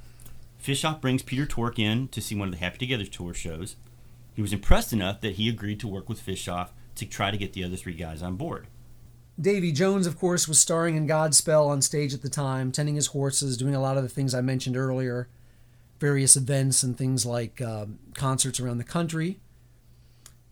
Fishof 0.62 1.00
brings 1.00 1.22
Peter 1.22 1.46
Tork 1.46 1.78
in 1.78 2.08
to 2.08 2.20
see 2.20 2.34
one 2.34 2.48
of 2.48 2.52
the 2.54 2.60
Happy 2.60 2.76
Together 2.78 3.06
tour 3.06 3.32
shows. 3.32 3.76
He 4.34 4.42
was 4.42 4.52
impressed 4.52 4.92
enough 4.92 5.20
that 5.22 5.36
he 5.36 5.48
agreed 5.48 5.80
to 5.80 5.88
work 5.88 6.08
with 6.08 6.24
Fishof 6.24 6.68
to 6.96 7.06
try 7.06 7.30
to 7.30 7.36
get 7.36 7.52
the 7.54 7.64
other 7.64 7.76
three 7.76 7.94
guys 7.94 8.22
on 8.22 8.36
board. 8.36 8.66
Davy 9.40 9.70
Jones, 9.70 10.06
of 10.06 10.18
course, 10.18 10.48
was 10.48 10.58
starring 10.58 10.96
in 10.96 11.06
Godspell 11.06 11.68
on 11.68 11.82
stage 11.82 12.12
at 12.14 12.22
the 12.22 12.28
time, 12.30 12.72
tending 12.72 12.94
his 12.96 13.08
horses, 13.08 13.56
doing 13.56 13.74
a 13.74 13.80
lot 13.80 13.96
of 13.96 14.02
the 14.02 14.08
things 14.08 14.34
I 14.34 14.40
mentioned 14.40 14.76
earlier, 14.76 15.28
various 16.00 16.36
events 16.36 16.82
and 16.82 16.96
things 16.96 17.24
like 17.26 17.60
um, 17.60 17.98
concerts 18.14 18.58
around 18.60 18.78
the 18.78 18.84
country. 18.84 19.38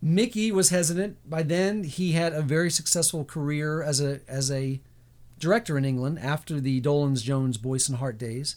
Mickey 0.04 0.52
was 0.52 0.68
hesitant. 0.68 1.16
By 1.28 1.42
then, 1.42 1.82
he 1.82 2.12
had 2.12 2.34
a 2.34 2.42
very 2.42 2.70
successful 2.70 3.24
career 3.24 3.82
as 3.82 4.02
a 4.02 4.20
as 4.28 4.50
a 4.50 4.82
director 5.40 5.78
in 5.78 5.86
England 5.86 6.18
after 6.18 6.60
the 6.60 6.80
Dolenz 6.82 7.22
Jones 7.22 7.56
Boyce 7.56 7.88
and 7.88 7.96
Hart 7.96 8.18
days, 8.18 8.56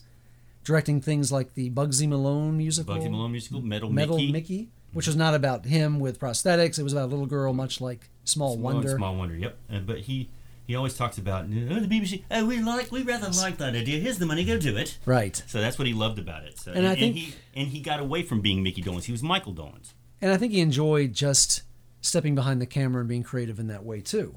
directing 0.62 1.00
things 1.00 1.32
like 1.32 1.54
the 1.54 1.70
Bugsy 1.70 2.06
Malone 2.06 2.58
musical, 2.58 2.94
Bugsy 2.94 3.10
Malone 3.10 3.32
musical, 3.32 3.62
Metal, 3.62 3.88
Metal 3.88 4.16
Mickey, 4.18 4.32
Mickey, 4.32 4.68
which 4.92 5.06
was 5.06 5.16
not 5.16 5.34
about 5.34 5.64
him 5.64 5.98
with 5.98 6.20
prosthetics. 6.20 6.78
It 6.78 6.82
was 6.82 6.92
about 6.92 7.06
a 7.06 7.12
little 7.12 7.24
girl, 7.24 7.54
much 7.54 7.80
like 7.80 8.10
Small, 8.24 8.52
Small 8.56 8.74
Wonder. 8.74 8.96
Small 8.96 9.16
Wonder. 9.16 9.36
Yep. 9.36 9.56
Uh, 9.72 9.78
but 9.78 10.00
he 10.00 10.28
he 10.66 10.76
always 10.76 10.98
talks 10.98 11.16
about 11.16 11.46
oh, 11.46 11.80
the 11.80 11.88
BBC. 11.88 12.24
Oh, 12.30 12.44
we 12.44 12.60
like 12.60 12.92
we 12.92 13.04
rather 13.04 13.30
like 13.30 13.56
that 13.56 13.74
idea. 13.74 13.98
Here's 14.00 14.18
the 14.18 14.26
money. 14.26 14.44
Go 14.44 14.58
do 14.58 14.76
it. 14.76 14.98
Right. 15.06 15.42
So 15.46 15.62
that's 15.62 15.78
what 15.78 15.86
he 15.86 15.94
loved 15.94 16.18
about 16.18 16.44
it. 16.44 16.58
So, 16.58 16.72
And 16.72 16.86
I 16.86 16.94
think- 16.94 17.16
he 17.16 17.34
and 17.56 17.68
he 17.68 17.80
got 17.80 18.00
away 18.00 18.22
from 18.22 18.42
being 18.42 18.62
Mickey 18.62 18.82
Dolenz. 18.82 19.04
He 19.04 19.12
was 19.12 19.22
Michael 19.22 19.54
Dolenz. 19.54 19.94
And 20.20 20.32
I 20.32 20.36
think 20.36 20.52
he 20.52 20.60
enjoyed 20.60 21.12
just 21.12 21.62
stepping 22.00 22.34
behind 22.34 22.60
the 22.60 22.66
camera 22.66 23.00
and 23.00 23.08
being 23.08 23.22
creative 23.22 23.58
in 23.58 23.68
that 23.68 23.84
way 23.84 24.00
too. 24.00 24.36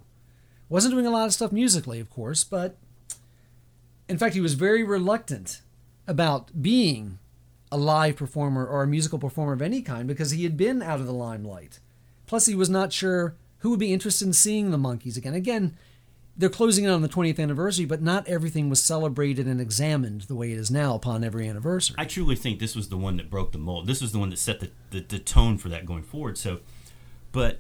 Wasn't 0.69 0.93
doing 0.93 1.05
a 1.05 1.11
lot 1.11 1.25
of 1.25 1.33
stuff 1.33 1.51
musically, 1.51 1.99
of 1.99 2.09
course, 2.09 2.43
but 2.43 2.77
in 4.07 4.17
fact, 4.17 4.35
he 4.35 4.41
was 4.41 4.53
very 4.53 4.83
reluctant 4.83 5.61
about 6.07 6.61
being 6.61 7.19
a 7.71 7.77
live 7.77 8.17
performer 8.17 8.65
or 8.65 8.83
a 8.83 8.87
musical 8.87 9.19
performer 9.19 9.53
of 9.53 9.61
any 9.61 9.81
kind 9.81 10.07
because 10.07 10.31
he 10.31 10.43
had 10.43 10.57
been 10.57 10.81
out 10.81 10.99
of 10.99 11.05
the 11.05 11.13
limelight. 11.13 11.79
Plus, 12.27 12.45
he 12.45 12.55
was 12.55 12.69
not 12.69 12.91
sure 12.91 13.35
who 13.59 13.69
would 13.69 13.79
be 13.79 13.93
interested 13.93 14.25
in 14.25 14.33
seeing 14.33 14.71
the 14.71 14.77
Monkees 14.77 15.17
again. 15.17 15.33
Again, 15.33 15.77
they're 16.41 16.49
closing 16.49 16.85
in 16.85 16.89
on 16.89 17.03
the 17.03 17.07
20th 17.07 17.39
anniversary, 17.39 17.85
but 17.85 18.01
not 18.01 18.27
everything 18.27 18.67
was 18.67 18.83
celebrated 18.83 19.45
and 19.47 19.61
examined 19.61 20.21
the 20.21 20.33
way 20.35 20.51
it 20.51 20.57
is 20.57 20.71
now 20.71 20.95
upon 20.95 21.23
every 21.23 21.47
anniversary. 21.47 21.95
I 21.99 22.05
truly 22.05 22.35
think 22.35 22.59
this 22.59 22.75
was 22.75 22.89
the 22.89 22.97
one 22.97 23.17
that 23.17 23.29
broke 23.29 23.51
the 23.51 23.59
mold. 23.59 23.85
This 23.85 24.01
was 24.01 24.11
the 24.11 24.17
one 24.17 24.31
that 24.31 24.39
set 24.39 24.59
the, 24.59 24.71
the, 24.89 25.01
the 25.01 25.19
tone 25.19 25.59
for 25.59 25.69
that 25.69 25.85
going 25.85 26.01
forward. 26.01 26.39
So, 26.39 26.59
but 27.31 27.59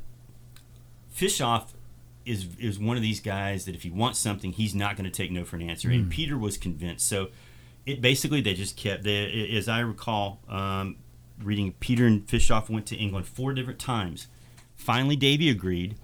Fishof 1.15 1.69
is 2.25 2.47
is 2.59 2.79
one 2.79 2.97
of 2.97 3.03
these 3.03 3.19
guys 3.19 3.65
that 3.65 3.75
if 3.75 3.83
he 3.83 3.91
wants 3.91 4.17
something, 4.17 4.51
he's 4.51 4.73
not 4.73 4.95
going 4.97 5.05
to 5.05 5.11
take 5.11 5.31
no 5.31 5.45
for 5.45 5.57
an 5.57 5.69
answer. 5.69 5.89
And 5.89 6.09
Peter 6.09 6.37
was 6.37 6.57
convinced. 6.57 7.07
So, 7.07 7.29
it 7.85 8.01
basically 8.01 8.41
they 8.41 8.55
just 8.55 8.75
kept. 8.77 9.03
They, 9.03 9.55
as 9.55 9.69
I 9.69 9.81
recall, 9.81 10.39
um, 10.49 10.97
reading 11.39 11.73
Peter 11.79 12.07
and 12.07 12.25
Fishof 12.25 12.67
went 12.67 12.87
to 12.87 12.95
England 12.95 13.27
four 13.27 13.53
different 13.53 13.79
times. 13.79 14.27
Finally, 14.75 15.15
Davy 15.15 15.49
agreed, 15.49 15.95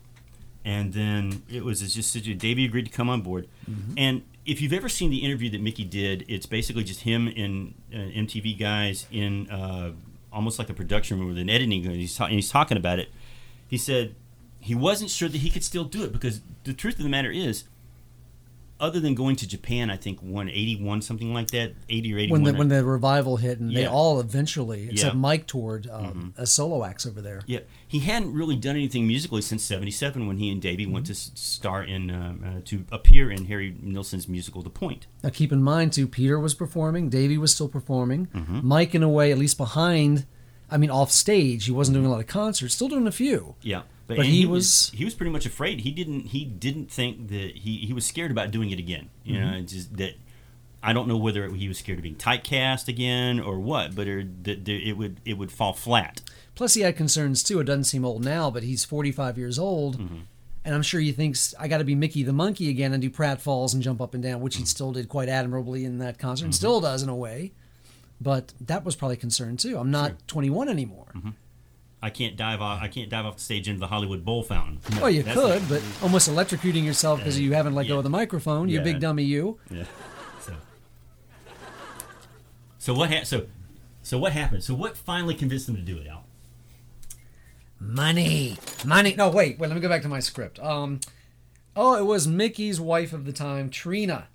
and 0.67 0.91
then 0.91 1.43
it 1.49 1.63
was 1.63 1.79
just 1.93 2.13
Davy 2.37 2.65
agreed 2.65 2.85
to 2.85 2.91
come 2.91 3.09
on 3.09 3.21
board. 3.21 3.47
And 3.95 4.23
if 4.45 4.59
you've 4.61 4.73
ever 4.73 4.89
seen 4.89 5.09
the 5.09 5.19
interview 5.19 5.49
that 5.51 5.61
Mickey 5.61 5.85
did, 5.85 6.25
it's 6.27 6.45
basically 6.45 6.83
just 6.83 7.01
him 7.01 7.27
and 7.29 7.73
uh, 7.93 7.97
MTV 7.97 8.59
guys 8.59 9.07
in 9.09 9.49
uh, 9.49 9.93
almost 10.31 10.59
like 10.59 10.69
a 10.69 10.73
production 10.73 11.19
room 11.19 11.29
with 11.29 11.37
an 11.37 11.49
editing. 11.49 11.83
room. 11.85 11.93
He's, 11.95 12.17
ta- 12.17 12.25
and 12.25 12.33
he's 12.33 12.49
talking 12.51 12.75
about 12.75 12.99
it. 12.99 13.09
He 13.69 13.77
said 13.77 14.15
he 14.59 14.75
wasn't 14.75 15.09
sure 15.09 15.29
that 15.29 15.37
he 15.37 15.49
could 15.49 15.63
still 15.63 15.85
do 15.85 16.03
it 16.03 16.11
because 16.11 16.41
the 16.65 16.73
truth 16.73 16.97
of 16.97 17.03
the 17.03 17.09
matter 17.09 17.31
is, 17.31 17.63
other 18.79 18.99
than 18.99 19.15
going 19.15 19.35
to 19.37 19.47
Japan, 19.47 19.89
I 19.89 19.97
think 19.97 20.19
one 20.21 20.49
eighty 20.49 20.81
one 20.81 21.01
something 21.01 21.33
like 21.33 21.49
that, 21.51 21.73
eighty 21.89 22.13
or 22.13 22.17
eighty 22.19 22.31
one. 22.31 22.43
when 22.43 22.53
the 22.53 22.57
when 22.59 22.67
the 22.67 22.83
revival 22.85 23.37
hit 23.37 23.59
and 23.59 23.75
they 23.75 23.85
all 23.87 24.19
eventually 24.19 24.89
except 24.89 24.99
Yeah. 25.03 25.09
Mm-hmm. 25.11 25.19
Mike 25.19 25.47
toured 25.47 25.87
um, 25.91 26.33
as 26.37 26.51
solo 26.51 26.83
acts 26.85 27.05
over 27.05 27.21
there. 27.21 27.41
Yeah, 27.45 27.59
he 27.87 27.99
hadn't 27.99 28.33
really 28.33 28.55
done 28.55 28.75
anything 28.75 29.07
musically 29.07 29.41
since 29.41 29.63
'77 29.63 30.27
when 30.27 30.37
he 30.37 30.49
and 30.51 30.61
Davey 30.61 30.85
went 30.85 31.07
to 31.07 31.15
star 31.15 31.83
in 31.83 32.11
um, 32.11 32.43
uh, 32.45 32.61
to 32.65 32.85
appear 32.91 33.31
in 33.31 33.45
Harry 33.45 33.75
Nilsson's 33.81 34.27
musical 34.27 34.61
The 34.61 34.69
Point. 34.69 35.07
Now 35.23 35.29
keep 35.29 35.51
in 35.51 35.63
mind 35.63 35.93
too, 35.93 36.07
Peter 36.07 36.39
was 36.39 36.53
performing, 36.53 37.09
Davey 37.09 37.37
was 37.37 37.53
still 37.53 37.69
performing, 37.69 38.27
Mm-hmm. 38.27 38.59
Mike 38.67 38.93
in 38.93 39.03
a 39.03 39.09
way 39.09 39.31
at 39.31 39.37
least 39.37 39.57
behind. 39.57 40.25
I 40.69 40.75
mean, 40.77 40.89
off 40.89 41.11
stage, 41.11 41.65
he 41.65 41.71
wasn't 41.71 41.95
doing 41.95 42.05
a 42.05 42.09
lot 42.09 42.19
of 42.19 42.27
concerts, 42.27 42.73
still 42.75 42.89
doing 42.89 43.07
a 43.07 43.11
few. 43.11 43.55
Yeah, 43.61 43.83
But 44.07 44.17
and 44.19 44.25
he 44.27 44.45
was- 44.45 44.89
he 44.93 45.03
was 45.05 45.13
pretty 45.13 45.31
much 45.31 45.45
afraid. 45.45 45.81
He 45.81 45.91
didn't 45.91 46.27
he 46.27 46.45
didn't 46.45 46.89
think 46.89 47.27
that 47.29 47.57
he 47.57 47.77
he 47.79 47.93
was 47.93 48.05
scared 48.05 48.31
about 48.31 48.51
doing 48.51 48.71
it 48.71 48.79
again. 48.79 49.09
You 49.23 49.35
Mm-hmm. 49.35 49.51
know, 49.51 49.61
just 49.61 49.97
that 49.97 50.13
I 50.81 50.93
don't 50.93 51.07
know 51.07 51.17
whether 51.17 51.49
he 51.49 51.67
was 51.67 51.77
scared 51.79 51.99
of 51.99 52.03
being 52.03 52.15
typecast 52.15 52.87
again 52.87 53.39
or 53.39 53.59
what, 53.59 53.95
but 53.95 54.07
it, 54.07 54.43
that 54.45 54.63
that 54.65 54.87
it 54.89 54.93
would 54.93 55.19
it 55.25 55.33
would 55.37 55.51
fall 55.51 55.73
flat. 55.73 56.21
Plus, 56.55 56.73
he 56.75 56.81
had 56.81 56.95
concerns 56.95 57.43
too. 57.43 57.59
It 57.59 57.65
doesn't 57.65 57.83
seem 57.83 58.03
old 58.05 58.23
now, 58.23 58.49
but 58.49 58.63
he's 58.63 58.83
45 58.85 59.37
years 59.37 59.59
old. 59.59 59.99
Mm-hmm. 59.99 60.17
And 60.65 60.75
I'm 60.75 60.81
sure 60.81 60.99
he 60.99 61.11
thinks, 61.13 61.53
I 61.59 61.67
got 61.67 61.77
to 61.77 61.83
be 61.85 61.95
Mickey 61.95 62.23
the 62.23 62.33
Monkey 62.33 62.69
again 62.69 62.91
and 62.93 63.01
do 63.01 63.09
pratfalls 63.09 63.73
and 63.73 63.81
jump 63.81 64.01
up 64.01 64.13
and 64.13 64.21
down, 64.23 64.41
which 64.41 64.57
he 64.57 64.65
still 64.65 64.91
did 64.91 65.07
quite 65.07 65.29
admirably 65.29 65.85
in 65.85 65.99
that 65.99 66.17
concert 66.19 66.45
and 66.45 66.53
Mm-hmm. 66.53 66.57
still 66.57 66.81
does 66.81 67.03
in 67.03 67.09
a 67.09 67.15
way. 67.15 67.51
But 68.19 68.53
that 68.61 68.83
was 68.83 68.95
probably 68.95 69.13
a 69.15 69.19
concern 69.19 69.55
too. 69.57 69.77
I'm 69.77 69.91
not 69.91 70.27
21 70.27 70.67
anymore. 70.69 71.13
I 72.01 72.09
can't 72.11 72.35
dive 72.37 72.61
off. 72.61 72.81
I 72.81 72.87
can't 72.87 73.09
dive 73.09 73.25
off 73.25 73.37
the 73.37 73.41
stage 73.41 73.67
into 73.67 73.79
the 73.79 73.87
Hollywood 73.87 74.23
Bowl 74.23 74.43
fountain. 74.43 74.79
Well, 75.01 75.09
you 75.09 75.23
could, 75.23 75.35
not- 75.35 75.67
but 75.69 75.81
almost 76.03 76.29
electrocuting 76.29 76.83
yourself 76.85 77.19
because 77.19 77.39
you 77.39 77.53
haven't 77.53 77.73
let 77.73 77.87
go 77.87 77.97
of 77.97 78.03
the 78.03 78.09
microphone. 78.09 78.69
You 78.69 78.77
Yeah. 78.77 78.83
big 78.83 78.99
dummy, 78.99 79.23
you. 79.23 79.59
Yeah. 79.71 79.83
So, 80.41 80.53
so 82.77 82.93
what? 82.93 83.09
Ha- 83.11 83.23
so, 83.23 83.47
so 84.03 84.17
what 84.17 84.31
happened? 84.33 84.63
So 84.63 84.73
what 84.75 84.95
finally 84.95 85.33
convinced 85.33 85.65
them 85.67 85.75
to 85.75 85.81
do 85.81 85.97
it, 85.97 86.07
Al? 86.07 86.23
Money, 87.79 88.57
money. 88.85 89.13
No, 89.15 89.29
wait, 89.29 89.59
wait. 89.59 89.67
Let 89.67 89.75
me 89.75 89.81
go 89.81 89.89
back 89.89 90.01
to 90.01 90.07
my 90.07 90.19
script. 90.19 90.59
Um, 90.59 90.99
oh, 91.75 91.95
it 91.95 92.05
was 92.05 92.27
Mickey's 92.27 92.79
wife 92.81 93.13
of 93.13 93.25
the 93.25 93.31
time, 93.33 93.69
Trina. 93.69 94.27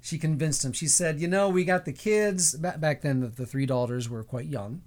She 0.00 0.18
convinced 0.18 0.64
him. 0.64 0.72
She 0.72 0.86
said, 0.86 1.18
"You 1.20 1.26
know, 1.26 1.48
we 1.48 1.64
got 1.64 1.84
the 1.84 1.92
kids. 1.92 2.54
Back 2.54 2.78
back 2.80 3.00
then, 3.02 3.20
the, 3.20 3.28
the 3.28 3.46
three 3.46 3.66
daughters 3.66 4.08
were 4.08 4.22
quite 4.22 4.46
young. 4.46 4.82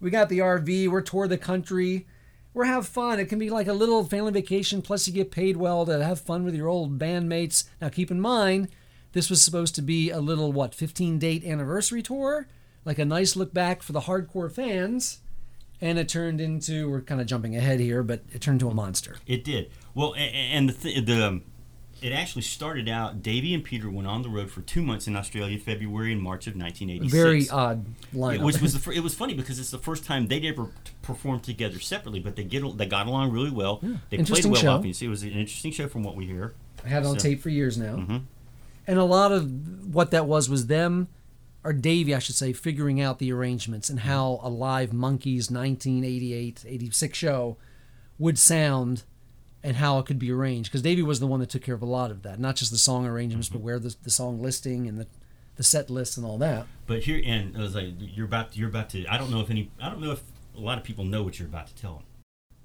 We 0.00 0.10
got 0.10 0.28
the 0.28 0.38
RV. 0.38 0.88
We're 0.88 1.00
tour 1.00 1.28
the 1.28 1.38
country. 1.38 2.06
We're 2.52 2.64
have 2.64 2.86
fun. 2.86 3.18
It 3.18 3.26
can 3.26 3.38
be 3.38 3.50
like 3.50 3.66
a 3.66 3.72
little 3.72 4.04
family 4.04 4.32
vacation. 4.32 4.82
Plus, 4.82 5.08
you 5.08 5.14
get 5.14 5.30
paid 5.30 5.56
well 5.56 5.84
to 5.86 6.04
have 6.04 6.20
fun 6.20 6.44
with 6.44 6.54
your 6.54 6.68
old 6.68 6.98
bandmates. 6.98 7.64
Now, 7.80 7.88
keep 7.88 8.10
in 8.10 8.20
mind, 8.20 8.68
this 9.12 9.30
was 9.30 9.42
supposed 9.42 9.74
to 9.76 9.82
be 9.82 10.10
a 10.10 10.20
little 10.20 10.52
what 10.52 10.74
15 10.74 11.18
date 11.18 11.44
anniversary 11.44 12.02
tour, 12.02 12.46
like 12.84 12.98
a 12.98 13.04
nice 13.04 13.34
look 13.34 13.52
back 13.52 13.82
for 13.82 13.92
the 13.92 14.02
hardcore 14.02 14.52
fans." 14.52 15.20
and 15.80 15.98
it 15.98 16.08
turned 16.08 16.40
into 16.40 16.88
we're 16.88 17.00
kind 17.00 17.20
of 17.20 17.26
jumping 17.26 17.56
ahead 17.56 17.80
here 17.80 18.02
but 18.02 18.22
it 18.32 18.40
turned 18.40 18.62
into 18.62 18.70
a 18.70 18.74
monster 18.74 19.16
It 19.26 19.42
did. 19.44 19.70
Well, 19.92 20.14
and 20.14 20.68
the 20.68 20.72
th- 20.72 21.04
the 21.04 21.26
um, 21.26 21.42
it 22.04 22.12
actually 22.12 22.42
started 22.42 22.88
out. 22.88 23.22
Davy 23.22 23.54
and 23.54 23.64
Peter 23.64 23.88
went 23.90 24.06
on 24.06 24.22
the 24.22 24.28
road 24.28 24.50
for 24.50 24.60
two 24.60 24.82
months 24.82 25.06
in 25.08 25.16
Australia, 25.16 25.58
February 25.58 26.12
and 26.12 26.20
March 26.20 26.46
of 26.46 26.54
1986. 26.54 27.12
very 27.12 27.48
odd 27.48 27.86
lineup 28.14 28.44
Which 28.44 28.60
was 28.60 28.74
the 28.74 28.78
fir- 28.78 28.92
it 28.92 29.02
was 29.02 29.14
funny 29.14 29.32
because 29.34 29.58
it's 29.58 29.70
the 29.70 29.78
first 29.78 30.04
time 30.04 30.26
they'd 30.26 30.44
ever 30.44 30.66
t- 30.84 30.92
performed 31.02 31.42
together 31.44 31.80
separately, 31.80 32.20
but 32.20 32.36
they 32.36 32.44
get 32.44 32.62
they 32.76 32.86
got 32.86 33.06
along 33.06 33.32
really 33.32 33.50
well. 33.50 33.80
They 34.10 34.18
played 34.18 34.44
well 34.44 34.54
show. 34.54 34.92
see, 34.92 35.06
it 35.06 35.08
was 35.08 35.22
an 35.22 35.30
interesting 35.30 35.72
show 35.72 35.88
from 35.88 36.02
what 36.02 36.14
we 36.14 36.26
hear. 36.26 36.54
i 36.84 36.88
had 36.88 37.02
it 37.02 37.06
on 37.06 37.18
So- 37.18 37.22
tape 37.28 37.40
for 37.40 37.48
years 37.48 37.78
now 37.78 37.96
Mhm. 37.96 38.22
and 38.86 38.98
a 38.98 39.04
lot 39.04 39.32
of 39.32 39.94
what 39.94 40.10
that 40.10 40.26
was 40.26 40.50
was 40.50 40.66
them 40.66 41.08
or 41.64 41.72
davey 41.72 42.14
i 42.14 42.18
should 42.18 42.34
say 42.34 42.52
figuring 42.52 43.00
out 43.00 43.18
the 43.18 43.32
arrangements 43.32 43.88
and 43.88 44.00
how 44.00 44.38
a 44.42 44.50
live 44.50 44.90
Monkees 44.90 45.50
1988 45.50 46.64
86 46.68 47.16
show 47.16 47.56
would 48.18 48.38
sound 48.38 49.04
and 49.64 49.78
how 49.78 49.98
it 49.98 50.06
could 50.06 50.18
be 50.18 50.30
arranged 50.30 50.70
because 50.70 50.82
davey 50.82 51.02
was 51.02 51.18
the 51.18 51.26
one 51.26 51.40
that 51.40 51.50
took 51.50 51.62
care 51.62 51.74
of 51.74 51.82
a 51.82 51.86
lot 51.86 52.12
of 52.12 52.22
that 52.22 52.38
not 52.38 52.54
just 52.54 52.70
the 52.70 52.78
song 52.78 53.04
arrangements 53.04 53.48
but 53.48 53.58
mm-hmm. 53.58 53.64
where 53.64 53.78
the, 53.80 53.96
the 54.04 54.10
song 54.10 54.40
listing 54.40 54.86
and 54.86 54.98
the, 54.98 55.06
the 55.56 55.64
set 55.64 55.90
list 55.90 56.16
and 56.16 56.24
all 56.24 56.38
that 56.38 56.66
But 56.86 57.04
here, 57.04 57.20
and 57.24 57.56
I 57.56 57.60
was 57.60 57.74
like, 57.74 57.94
you're 57.98 58.26
about 58.26 58.56
you're 58.56 58.68
about 58.68 58.90
to. 58.90 59.06
I 59.06 59.16
don't 59.16 59.30
know 59.30 59.40
if 59.40 59.50
any. 59.50 59.70
I 59.80 59.88
don't 59.88 60.00
know 60.00 60.12
if 60.12 60.22
a 60.56 60.60
lot 60.60 60.78
of 60.78 60.84
people 60.84 61.04
know 61.04 61.22
what 61.22 61.38
you're 61.38 61.48
about 61.48 61.66
to 61.68 61.74
tell 61.74 61.94
them. 61.94 62.04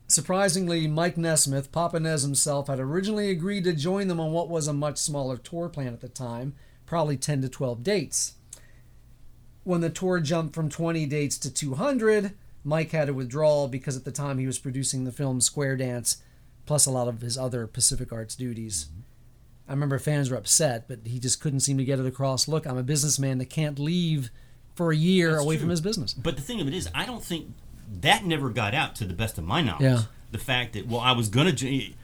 Surprisingly, 0.07 0.87
Mike 0.87 1.17
Nesmith, 1.17 1.71
Papa 1.71 1.99
Nez 1.99 2.23
himself, 2.23 2.67
had 2.67 2.79
originally 2.79 3.29
agreed 3.29 3.63
to 3.65 3.73
join 3.73 4.07
them 4.07 4.19
on 4.19 4.31
what 4.31 4.49
was 4.49 4.67
a 4.67 4.73
much 4.73 4.97
smaller 4.97 5.37
tour 5.37 5.69
plan 5.69 5.93
at 5.93 6.01
the 6.01 6.09
time, 6.09 6.55
probably 6.87 7.15
10 7.15 7.43
to 7.43 7.49
12 7.49 7.83
dates. 7.83 8.33
When 9.63 9.81
the 9.81 9.91
tour 9.91 10.19
jumped 10.19 10.55
from 10.55 10.67
20 10.67 11.05
dates 11.05 11.37
to 11.37 11.53
200, 11.53 12.33
Mike 12.63 12.89
had 12.91 13.05
to 13.05 13.13
withdraw 13.13 13.67
because 13.67 13.95
at 13.95 14.03
the 14.03 14.11
time 14.11 14.39
he 14.39 14.47
was 14.47 14.57
producing 14.57 15.03
the 15.03 15.11
film 15.11 15.41
Square 15.41 15.77
Dance, 15.77 16.23
plus 16.69 16.85
a 16.85 16.91
lot 16.91 17.07
of 17.07 17.21
his 17.21 17.35
other 17.35 17.65
Pacific 17.65 18.13
Arts 18.13 18.35
duties. 18.35 18.85
Mm-hmm. 18.85 18.99
I 19.69 19.71
remember 19.73 19.97
fans 19.97 20.29
were 20.29 20.37
upset, 20.37 20.87
but 20.87 20.99
he 21.03 21.17
just 21.19 21.41
couldn't 21.41 21.61
seem 21.61 21.79
to 21.79 21.83
get 21.83 21.99
it 21.99 22.05
across. 22.05 22.47
Look, 22.47 22.67
I'm 22.67 22.77
a 22.77 22.83
businessman 22.83 23.39
that 23.39 23.47
can't 23.49 23.79
leave 23.79 24.29
for 24.75 24.91
a 24.91 24.95
year 24.95 25.31
That's 25.31 25.43
away 25.43 25.55
true. 25.55 25.61
from 25.61 25.69
his 25.71 25.81
business. 25.81 26.13
But 26.13 26.35
the 26.35 26.43
thing 26.43 26.61
of 26.61 26.67
it 26.67 26.75
is, 26.75 26.87
I 26.93 27.05
don't 27.07 27.23
think 27.23 27.47
that 28.01 28.23
never 28.23 28.49
got 28.51 28.75
out 28.75 28.95
to 28.97 29.05
the 29.05 29.15
best 29.15 29.39
of 29.39 29.43
my 29.45 29.61
knowledge. 29.61 29.81
Yeah. 29.81 30.01
The 30.31 30.37
fact 30.37 30.73
that 30.73 30.87
well, 30.87 30.99
I 30.99 31.11
was 31.13 31.27
gonna. 31.27 31.51
j- 31.53 31.95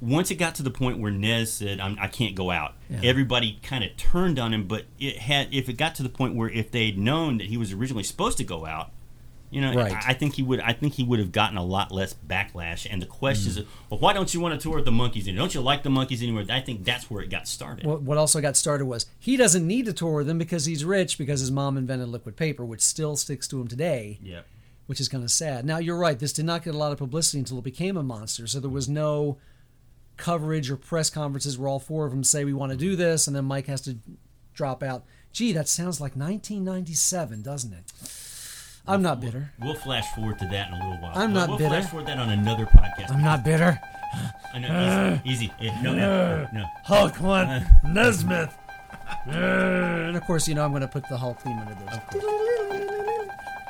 Once 0.00 0.32
it 0.32 0.36
got 0.36 0.56
to 0.56 0.64
the 0.64 0.70
point 0.72 0.98
where 0.98 1.12
Nez 1.12 1.52
said, 1.52 1.78
I'm, 1.78 1.96
"I 2.00 2.08
can't 2.08 2.34
go 2.34 2.50
out," 2.50 2.74
Yeah. 2.90 3.00
everybody 3.04 3.60
kind 3.62 3.84
of 3.84 3.96
turned 3.96 4.40
on 4.40 4.52
him. 4.52 4.66
But 4.66 4.86
it 4.98 5.18
had, 5.18 5.54
if 5.54 5.68
it 5.68 5.74
got 5.74 5.94
to 5.96 6.02
the 6.02 6.08
point 6.08 6.34
where 6.34 6.48
if 6.48 6.72
they'd 6.72 6.98
known 6.98 7.38
that 7.38 7.46
he 7.46 7.56
was 7.56 7.72
originally 7.72 8.02
supposed 8.02 8.38
to 8.38 8.44
go 8.44 8.66
out, 8.66 8.90
you 9.50 9.60
know, 9.60 9.74
Right. 9.74 9.92
I, 9.92 10.10
I 10.10 10.14
think 10.14 10.34
he 10.34 10.42
would. 10.42 10.60
I 10.60 10.72
think 10.72 10.94
he 10.94 11.02
would 11.02 11.18
have 11.18 11.32
gotten 11.32 11.56
a 11.56 11.64
lot 11.64 11.90
less 11.90 12.14
backlash. 12.14 12.86
And 12.88 13.02
the 13.02 13.06
question 13.06 13.52
Mm. 13.52 13.58
of, 13.58 13.66
well, 13.90 14.00
why 14.00 14.12
don't 14.12 14.32
you 14.32 14.40
want 14.40 14.54
to 14.54 14.62
tour 14.62 14.76
with 14.76 14.84
the 14.84 14.90
Monkees? 14.92 15.26
And 15.28 15.36
don't 15.36 15.52
you 15.54 15.60
like 15.60 15.82
the 15.82 15.90
Monkees 15.90 16.22
anymore? 16.22 16.44
I 16.48 16.60
think 16.60 16.84
that's 16.84 17.10
where 17.10 17.22
it 17.22 17.30
got 17.30 17.48
started. 17.48 17.84
What, 17.86 18.02
what 18.02 18.16
also 18.16 18.40
got 18.40 18.56
started 18.56 18.86
was 18.86 19.06
he 19.18 19.36
doesn't 19.36 19.66
need 19.66 19.86
to 19.86 19.92
tour 19.92 20.18
with 20.18 20.26
them 20.28 20.38
because 20.38 20.66
he's 20.66 20.84
rich 20.84 21.18
because 21.18 21.40
his 21.40 21.50
mom 21.50 21.76
invented 21.76 22.08
liquid 22.08 22.36
paper, 22.36 22.64
which 22.64 22.80
still 22.80 23.16
sticks 23.16 23.48
to 23.48 23.60
him 23.60 23.66
today, 23.66 24.18
yeah. 24.22 24.40
which 24.86 25.00
is 25.00 25.08
kind 25.08 25.24
of 25.24 25.30
sad. 25.32 25.64
Now, 25.64 25.78
you're 25.78 25.98
right. 25.98 26.18
This 26.18 26.32
did 26.32 26.44
not 26.44 26.62
get 26.62 26.74
a 26.74 26.78
lot 26.78 26.92
of 26.92 26.98
publicity 26.98 27.38
until 27.40 27.58
it 27.58 27.64
became 27.64 27.96
a 27.96 28.02
monster. 28.04 28.46
So 28.46 28.60
there 28.60 28.70
was 28.70 28.88
no 28.88 29.38
coverage 30.16 30.70
or 30.70 30.76
press 30.76 31.10
conferences 31.10 31.58
where 31.58 31.68
all 31.68 31.78
four 31.80 32.04
of 32.04 32.12
them 32.12 32.22
say, 32.22 32.44
we 32.44 32.52
want 32.52 32.70
to 32.70 32.78
do 32.78 32.94
this. 32.94 33.26
And 33.26 33.34
then 33.34 33.46
Mike 33.46 33.66
has 33.66 33.80
to 33.82 33.96
drop 34.54 34.82
out. 34.82 35.04
Gee, 35.32 35.52
that 35.52 35.68
sounds 35.68 36.00
like 36.00 36.14
1997, 36.16 37.42
doesn't 37.42 37.72
it? 37.72 37.84
I'm 38.90 39.02
not 39.02 39.20
bitter. 39.20 39.50
We'll 39.60 39.74
flash 39.74 40.06
forward 40.14 40.38
to 40.40 40.46
that 40.46 40.68
in 40.68 40.74
a 40.74 40.76
little 40.78 40.98
while. 41.02 41.12
I'm 41.14 41.32
We'll- 41.32 41.40
not 41.40 41.48
we'll 41.50 41.58
bitter. 41.58 41.70
flash 41.70 41.86
forward 41.86 42.06
that 42.08 42.18
on 42.18 42.30
another 42.30 42.66
podcast. 42.66 43.10
I'm 43.12 43.22
not 43.22 43.44
bitter. 43.44 43.78
I 44.52 44.58
know, 44.58 45.18
easy, 45.24 45.46
uh, 45.46 45.52
easy. 45.52 45.52
Yeah, 45.60 45.80
no, 45.82 45.94
no, 45.94 46.10
uh, 46.10 46.46
no. 46.52 46.64
Hulk 46.84 47.20
won. 47.20 47.46
Uh, 47.46 47.64
Nesmith. 47.84 48.52
and 49.26 50.16
of 50.16 50.22
course, 50.24 50.48
you 50.48 50.54
know 50.54 50.64
I'm 50.64 50.70
going 50.72 50.82
to 50.82 50.88
put 50.88 51.08
the 51.08 51.16
Hulk 51.16 51.38
theme 51.40 51.58
under 51.58 51.74
this. 51.74 51.98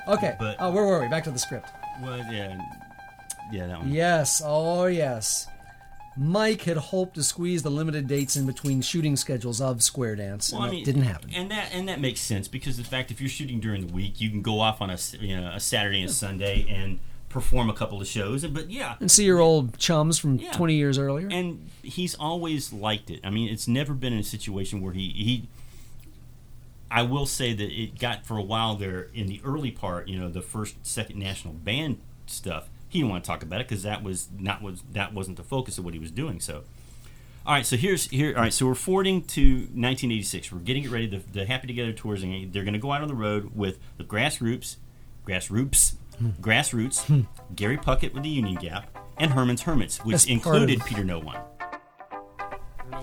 Okay. 0.09 0.35
But- 0.39 0.57
oh, 0.59 0.71
where 0.71 0.85
were 0.87 1.01
we? 1.01 1.09
Back 1.09 1.25
to 1.25 1.31
the 1.31 1.39
script. 1.39 1.69
Well, 2.03 2.17
yeah, 2.33 2.57
yeah, 3.53 3.67
that 3.67 3.79
one. 3.79 3.91
Yes. 3.93 4.41
Oh, 4.45 4.87
yes. 4.87 5.47
Mike 6.17 6.63
had 6.63 6.77
hoped 6.77 7.15
to 7.15 7.23
squeeze 7.23 7.63
the 7.63 7.71
limited 7.71 8.07
dates 8.07 8.37
in 8.37 8.45
between 8.47 8.83
shooting 8.83 9.17
schedules 9.17 9.61
of 9.61 9.83
Square 9.83 10.17
Dance, 10.17 10.53
Well, 10.53 10.63
and 10.63 10.71
I 10.71 10.75
mean, 10.75 10.85
didn't 10.85 11.03
happen. 11.03 11.31
and 11.35 11.51
that 11.51 11.71
and 11.73 11.89
that 11.89 12.01
makes 12.01 12.21
sense 12.21 12.49
because 12.49 12.77
the 12.77 12.85
fact 12.85 13.11
if 13.11 13.21
you're 13.21 13.31
shooting 13.31 13.61
during 13.61 13.87
the 13.87 13.93
week, 13.93 14.21
you 14.21 14.29
can 14.31 14.43
go 14.43 14.61
off 14.61 14.81
on 14.83 14.91
a 14.91 14.99
you 15.21 15.41
know 15.41 15.51
a 15.55 15.61
Saturday 15.61 16.03
and 16.03 16.11
Sunday 16.11 16.67
and 16.69 16.99
perform 17.29 17.71
a 17.71 17.73
couple 17.73 18.01
of 18.01 18.07
shows. 18.09 18.43
And 18.43 18.53
but 18.53 18.71
yeah, 18.71 18.97
And 19.01 19.09
see 19.11 19.25
your 19.25 19.39
old 19.39 19.79
chums 19.79 20.19
from 20.19 20.37
Yeah. 20.37 20.51
20 20.53 20.75
years 20.75 20.99
earlier. 20.99 21.29
and 21.31 21.69
he's 21.83 22.17
always 22.17 22.73
liked 22.73 23.09
it. 23.09 23.21
I 23.23 23.31
mean, 23.31 23.49
it's 23.49 23.69
never 23.69 23.95
been 23.95 24.13
in 24.13 24.19
a 24.19 24.25
situation 24.25 24.81
where 24.83 24.93
he 24.93 25.11
he. 25.11 25.49
I 26.91 27.03
will 27.03 27.27
say 27.27 27.53
that 27.53 27.71
it 27.71 28.01
got 28.01 28.27
for 28.27 28.37
a 28.37 28.43
while 28.43 28.75
there 28.75 29.09
in 29.15 29.29
the 29.29 29.41
early 29.45 29.71
part, 29.71 30.09
you 30.09 30.19
know, 30.19 30.29
the 30.29 30.43
first, 30.43 30.75
second 30.85 31.21
national 31.21 31.55
band 31.55 31.99
stuff. 32.27 32.69
He 32.91 32.99
didn't 32.99 33.11
want 33.11 33.25
to 33.25 33.29
talk 33.29 33.43
about 33.43 33.61
it 33.61 33.69
because 33.69 33.85
that 33.85 34.03
was 34.03 34.29
not 34.37 34.61
was 34.61 34.83
that 34.93 35.15
wasn't 35.15 35.37
the 35.37 35.45
focus 35.45 35.79
of 35.79 35.85
what 35.85 35.95
he 35.95 36.01
was 36.01 36.11
doing. 36.11 36.41
So, 36.41 36.65
all 37.47 37.55
right, 37.55 37.65
so 37.65 37.77
here's 37.77 38.09
here. 38.09 38.35
All 38.37 38.43
right, 38.43 38.53
so 38.53 38.67
we're 38.67 38.75
forwarding 38.75 39.23
to 39.23 39.43
1986. 39.43 40.53
We're 40.53 40.59
getting 40.59 40.85
it 40.85 40.91
ready. 40.91 41.07
The, 41.07 41.23
the 41.33 41.47
Happy 41.47 41.69
Together 41.69 41.93
tours, 41.93 42.23
and 42.23 42.53
they're 42.53 42.65
going 42.65 42.75
to 42.75 42.81
go 42.81 42.93
out 42.93 43.01
on 43.01 43.09
the 43.09 43.15
road 43.15 43.53
with 43.55 43.79
the 43.97 44.05
Grassroots, 44.05 44.77
Grassroots, 45.27 45.95
Grassroots, 46.41 47.05
hmm. 47.07 47.21
Gary 47.55 47.79
Puckett 47.79 48.13
with 48.13 48.25
the 48.25 48.29
Union 48.29 48.57
Gap, 48.57 48.99
and 49.17 49.33
Herman's 49.33 49.63
Hermits, 49.63 50.05
which 50.05 50.15
That's 50.15 50.27
included 50.27 50.85
Peter 50.85 51.05
Noone. 51.05 51.37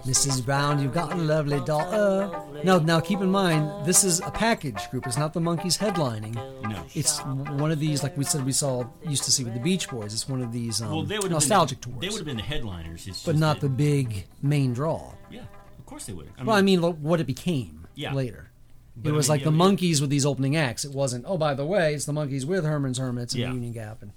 Mrs. 0.05 0.45
Brown, 0.45 0.81
you've 0.81 0.93
got 0.93 1.11
a 1.11 1.15
lovely 1.15 1.59
daughter. 1.61 2.29
Now, 2.63 2.77
now 2.79 2.99
keep 2.99 3.19
in 3.21 3.29
mind, 3.29 3.85
this 3.85 4.03
is 4.03 4.19
a 4.21 4.31
package 4.31 4.89
group. 4.89 5.05
It's 5.07 5.17
not 5.17 5.33
the 5.33 5.39
Monkees 5.39 5.77
headlining. 5.77 6.35
No. 6.63 6.83
It's 6.93 7.19
one 7.19 7.71
of 7.71 7.79
these, 7.79 8.03
like 8.03 8.15
we 8.17 8.23
said, 8.23 8.45
we 8.45 8.51
saw 8.51 8.85
used 9.07 9.23
to 9.25 9.31
see 9.31 9.43
with 9.43 9.53
the 9.53 9.59
Beach 9.59 9.89
Boys. 9.89 10.13
It's 10.13 10.29
one 10.29 10.41
of 10.41 10.51
these 10.51 10.81
um, 10.81 10.91
Well, 10.91 11.03
they 11.03 11.19
would 11.19 11.31
nostalgic 11.31 11.81
been, 11.81 11.93
tours, 11.93 12.01
They 12.01 12.07
would 12.09 12.17
have 12.17 12.25
been 12.25 12.37
the 12.37 12.43
headliners, 12.43 13.07
it's 13.07 13.23
but 13.23 13.35
not 13.35 13.59
the 13.59 13.69
big 13.69 14.25
main 14.41 14.73
draw. 14.73 15.13
Yeah, 15.29 15.41
of 15.77 15.85
course 15.85 16.05
they 16.05 16.13
would. 16.13 16.29
Well, 16.43 16.55
I 16.55 16.61
mean, 16.61 16.81
lo- 16.81 16.91
what 16.93 17.19
it 17.19 17.27
became 17.27 17.87
Yeah. 17.95 18.13
later. 18.13 18.49
But 18.95 19.09
it 19.09 19.13
I 19.13 19.15
was 19.17 19.27
mean, 19.27 19.33
like 19.33 19.39
yeah, 19.41 19.51
the 19.51 19.57
yeah. 19.57 19.63
Monkees 19.63 20.01
with 20.01 20.09
these 20.09 20.25
opening 20.25 20.55
acts. 20.55 20.83
It 20.85 20.91
wasn't. 20.91 21.25
Oh, 21.27 21.37
by 21.37 21.53
the 21.53 21.65
way, 21.65 21.93
it's 21.93 22.05
the 22.05 22.13
Monkees 22.13 22.45
with 22.45 22.63
Herman's 22.65 22.97
Hermits 22.97 23.33
and 23.35 23.43
Union 23.53 23.71
Gap. 23.73 24.01
And 24.01 24.11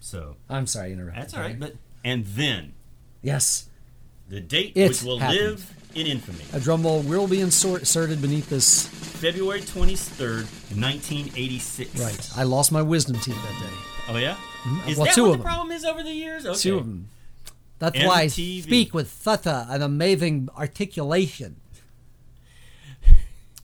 so 0.00 0.36
I'm 0.50 0.66
sorry, 0.66 0.90
I 0.90 0.92
interrupted. 0.92 1.22
that's 1.22 1.34
all 1.34 1.40
right. 1.40 1.58
But 1.58 1.76
and 2.04 2.26
then 2.26 2.74
yes, 3.22 3.70
the 4.28 4.40
date 4.40 4.72
It 4.74 4.88
which 4.88 5.02
will 5.02 5.18
happened. 5.18 5.40
live 5.40 5.72
in 5.94 6.06
infamy, 6.06 6.44
a 6.52 6.60
drum 6.60 6.82
roll 6.82 7.00
will 7.02 7.26
be 7.26 7.40
inserted 7.40 8.20
beneath 8.20 8.48
this. 8.50 8.86
February 8.88 9.62
twenty 9.62 9.96
third, 9.96 10.46
nineteen 10.74 11.30
eighty 11.36 11.58
six. 11.58 11.98
Right, 11.98 12.30
I 12.36 12.42
lost 12.42 12.70
my 12.72 12.82
wisdom 12.82 13.16
teeth 13.18 13.34
that 13.42 13.60
day. 13.60 13.76
Oh 14.08 14.16
yeah. 14.18 14.34
Mm-hmm. 14.64 14.88
Is 14.90 14.96
Well, 14.98 15.06
that 15.06 15.14
two 15.14 15.22
what 15.22 15.26
of 15.28 15.32
the 15.32 15.36
them. 15.38 15.44
problem 15.46 15.70
is 15.72 15.84
over 15.84 16.02
the 16.02 16.12
years? 16.12 16.44
Okay. 16.44 16.58
Two 16.58 16.78
of 16.78 16.84
them. 16.86 17.08
That's 17.78 17.98
why 18.04 18.22
I 18.22 18.26
speak 18.28 18.94
with 18.94 19.10
such 19.12 19.46
an 19.46 19.82
amazing 19.82 20.48
articulation. 20.56 21.56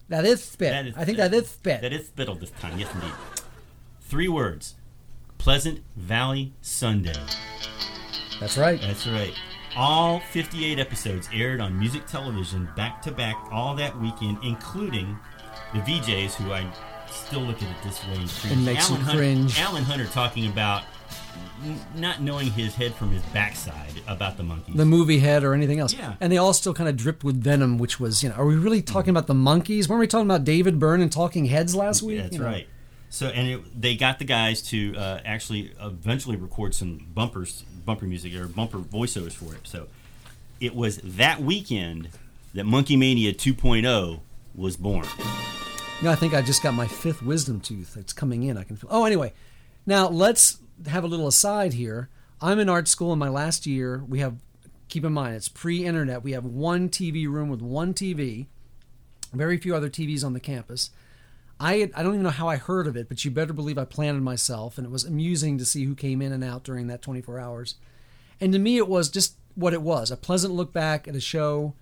That 0.09 0.25
is 0.27 0.43
spit. 0.45 0.71
That 0.73 0.87
is- 0.87 0.95
I 0.97 1.05
think 1.07 1.17
that 1.19 1.33
is 1.33 1.49
spit. 1.49 1.81
That 1.81 1.93
is 1.93 2.07
spittle 2.09 2.35
this 2.35 2.51
time. 2.51 2.79
Yes, 2.79 2.93
indeed. 2.95 3.13
Three 4.03 4.29
words. 4.29 4.75
Pleasant 5.39 5.81
Valley 5.97 6.53
Sunday. 6.61 7.15
That's 8.39 8.59
right. 8.59 8.81
That's 8.81 9.07
right. 9.07 9.33
All 9.75 10.21
58 10.21 10.79
episodes 10.79 11.29
aired 11.33 11.61
on 11.61 11.79
music 11.79 12.07
television 12.07 12.69
back 12.77 13.01
to 13.03 13.11
back 13.13 13.37
all 13.51 13.75
that 13.77 13.99
weekend, 13.99 14.39
including 14.43 15.19
the 15.73 15.81
VJs, 15.81 16.35
who 16.35 16.53
I 16.53 16.67
still 17.11 17.41
look 17.41 17.57
at 17.63 17.71
it 17.71 17.77
this 17.83 18.05
way 18.07 18.17
and 18.17 18.29
cringe. 18.31 18.53
It 18.53 18.57
makes 18.65 18.89
you 18.91 18.97
Alan 18.97 19.05
Hunter, 19.07 19.19
cringe. 19.19 19.61
Alan 19.61 19.83
Hunter 19.85 20.07
talking 20.07 20.47
about 20.47 20.83
n- 21.65 21.81
not 21.97 22.21
knowing 22.21 22.49
his 22.51 22.75
head 22.75 22.95
from 22.95 23.11
his 23.13 23.23
backside 23.33 23.93
about 24.07 24.37
the 24.37 24.43
Monkees. 24.43 24.77
the 24.77 24.85
movie 24.85 25.19
head 25.21 25.43
or 25.43 25.55
anything 25.55 25.79
else. 25.79 25.95
Yeah. 25.95 26.15
And 26.21 26.31
they 26.31 26.37
all 26.39 26.53
still 26.53 26.75
kind 26.75 26.89
of 26.89 26.97
dripped 26.97 27.25
with 27.25 27.43
venom, 27.43 27.79
which 27.79 27.99
was, 27.99 28.23
you 28.23 28.29
know, 28.29 28.35
are 28.35 28.45
we 28.47 28.57
really 28.57 28.83
talking 28.83 29.11
about 29.11 29.27
the 29.27 29.35
Monkees? 29.35 29.89
Weren't 29.89 30.01
we 30.01 30.07
talking 30.07 30.27
about 30.27 30.45
David 30.45 30.79
Byrne 30.79 31.01
and 31.01 31.11
Talking 31.11 31.47
Heads 31.47 31.75
last 31.75 32.03
week? 32.03 32.21
That's 32.21 32.35
You 32.35 32.41
know? 32.41 32.47
right. 32.47 32.67
So, 33.09 33.27
and 33.29 33.47
it, 33.49 33.81
they 33.81 33.95
got 33.95 34.19
the 34.19 34.25
guys 34.25 34.63
to 34.71 34.97
uh, 34.97 35.21
actually 35.25 35.73
eventually 35.81 36.37
record 36.37 36.75
some 36.75 37.09
bumpers, 37.15 37.63
bumper 37.85 38.07
music 38.07 38.35
or 38.35 38.47
bumper 38.47 38.79
voiceovers 38.79 39.33
for 39.33 39.55
it. 39.55 39.61
So, 39.65 39.89
it 40.61 40.75
was 40.75 40.99
that 40.99 41.43
weekend 41.43 42.09
that 42.55 42.65
Monkee 42.65 42.97
Mania 42.97 43.33
2.0 43.33 44.21
was 44.55 44.77
born. 44.77 45.07
No, 46.03 46.11
I 46.11 46.15
think 46.15 46.35
I 46.35 46.43
just 46.43 46.63
got 46.63 46.75
my 46.75 46.87
fifth 46.87 47.23
wisdom 47.23 47.61
tooth. 47.61 47.97
It's 47.97 48.13
coming 48.13 48.43
in. 48.43 48.57
I 48.57 48.65
can 48.65 48.77
feel. 48.77 48.91
Oh, 48.93 49.05
anyway, 49.05 49.33
now 49.87 50.09
let's 50.09 50.59
have 50.87 51.05
a 51.05 51.07
little 51.07 51.29
aside 51.29 51.75
here. 51.75 52.09
I'm 52.41 52.59
in 52.59 52.69
art 52.69 52.89
school 52.89 53.13
in 53.13 53.19
my 53.19 53.29
last 53.29 53.67
year. 53.67 54.05
We 54.09 54.19
have, 54.19 54.37
keep 54.89 55.05
in 55.05 55.13
mind, 55.13 55.37
it's 55.37 55.49
pre-internet. 55.49 56.25
We 56.25 56.33
have 56.33 56.45
one 56.45 56.89
TV 56.89 57.29
room 57.29 57.49
with 57.49 57.63
one 57.63 57.95
TV. 57.95 58.47
Very 59.33 59.57
few 59.59 59.75
other 59.75 59.89
TVs 59.89 60.25
on 60.25 60.33
the 60.33 60.41
campus. 60.41 60.91
I 61.63 61.89
I 61.95 62.03
don't 62.03 62.15
even 62.15 62.25
know 62.25 62.31
how 62.31 62.49
I 62.49 62.57
heard 62.57 62.89
of 62.89 62.97
it, 62.97 63.09
but 63.09 63.25
you 63.25 63.31
better 63.31 63.53
believe 63.53 63.79
I 63.79 63.85
planted 63.85 64.23
myself, 64.23 64.77
and 64.77 64.87
it 64.87 64.91
was 64.91 65.05
amusing 65.05 65.59
to 65.59 65.65
see 65.65 65.85
who 65.85 65.95
came 65.95 66.21
in 66.21 66.33
and 66.33 66.43
out 66.43 66.65
during 66.65 66.89
that 66.89 67.03
24 67.03 67.39
hours. 67.39 67.77
And 68.41 68.53
to 68.53 68.59
me, 68.59 68.77
it 68.77 68.89
was 68.89 69.09
just 69.09 69.37
what 69.55 69.73
it 69.73 69.83
was—a 69.83 70.17
pleasant 70.17 70.55
look 70.55 70.73
back 70.73 71.07
at 71.07 71.15
a 71.15 71.21
show 71.21 71.75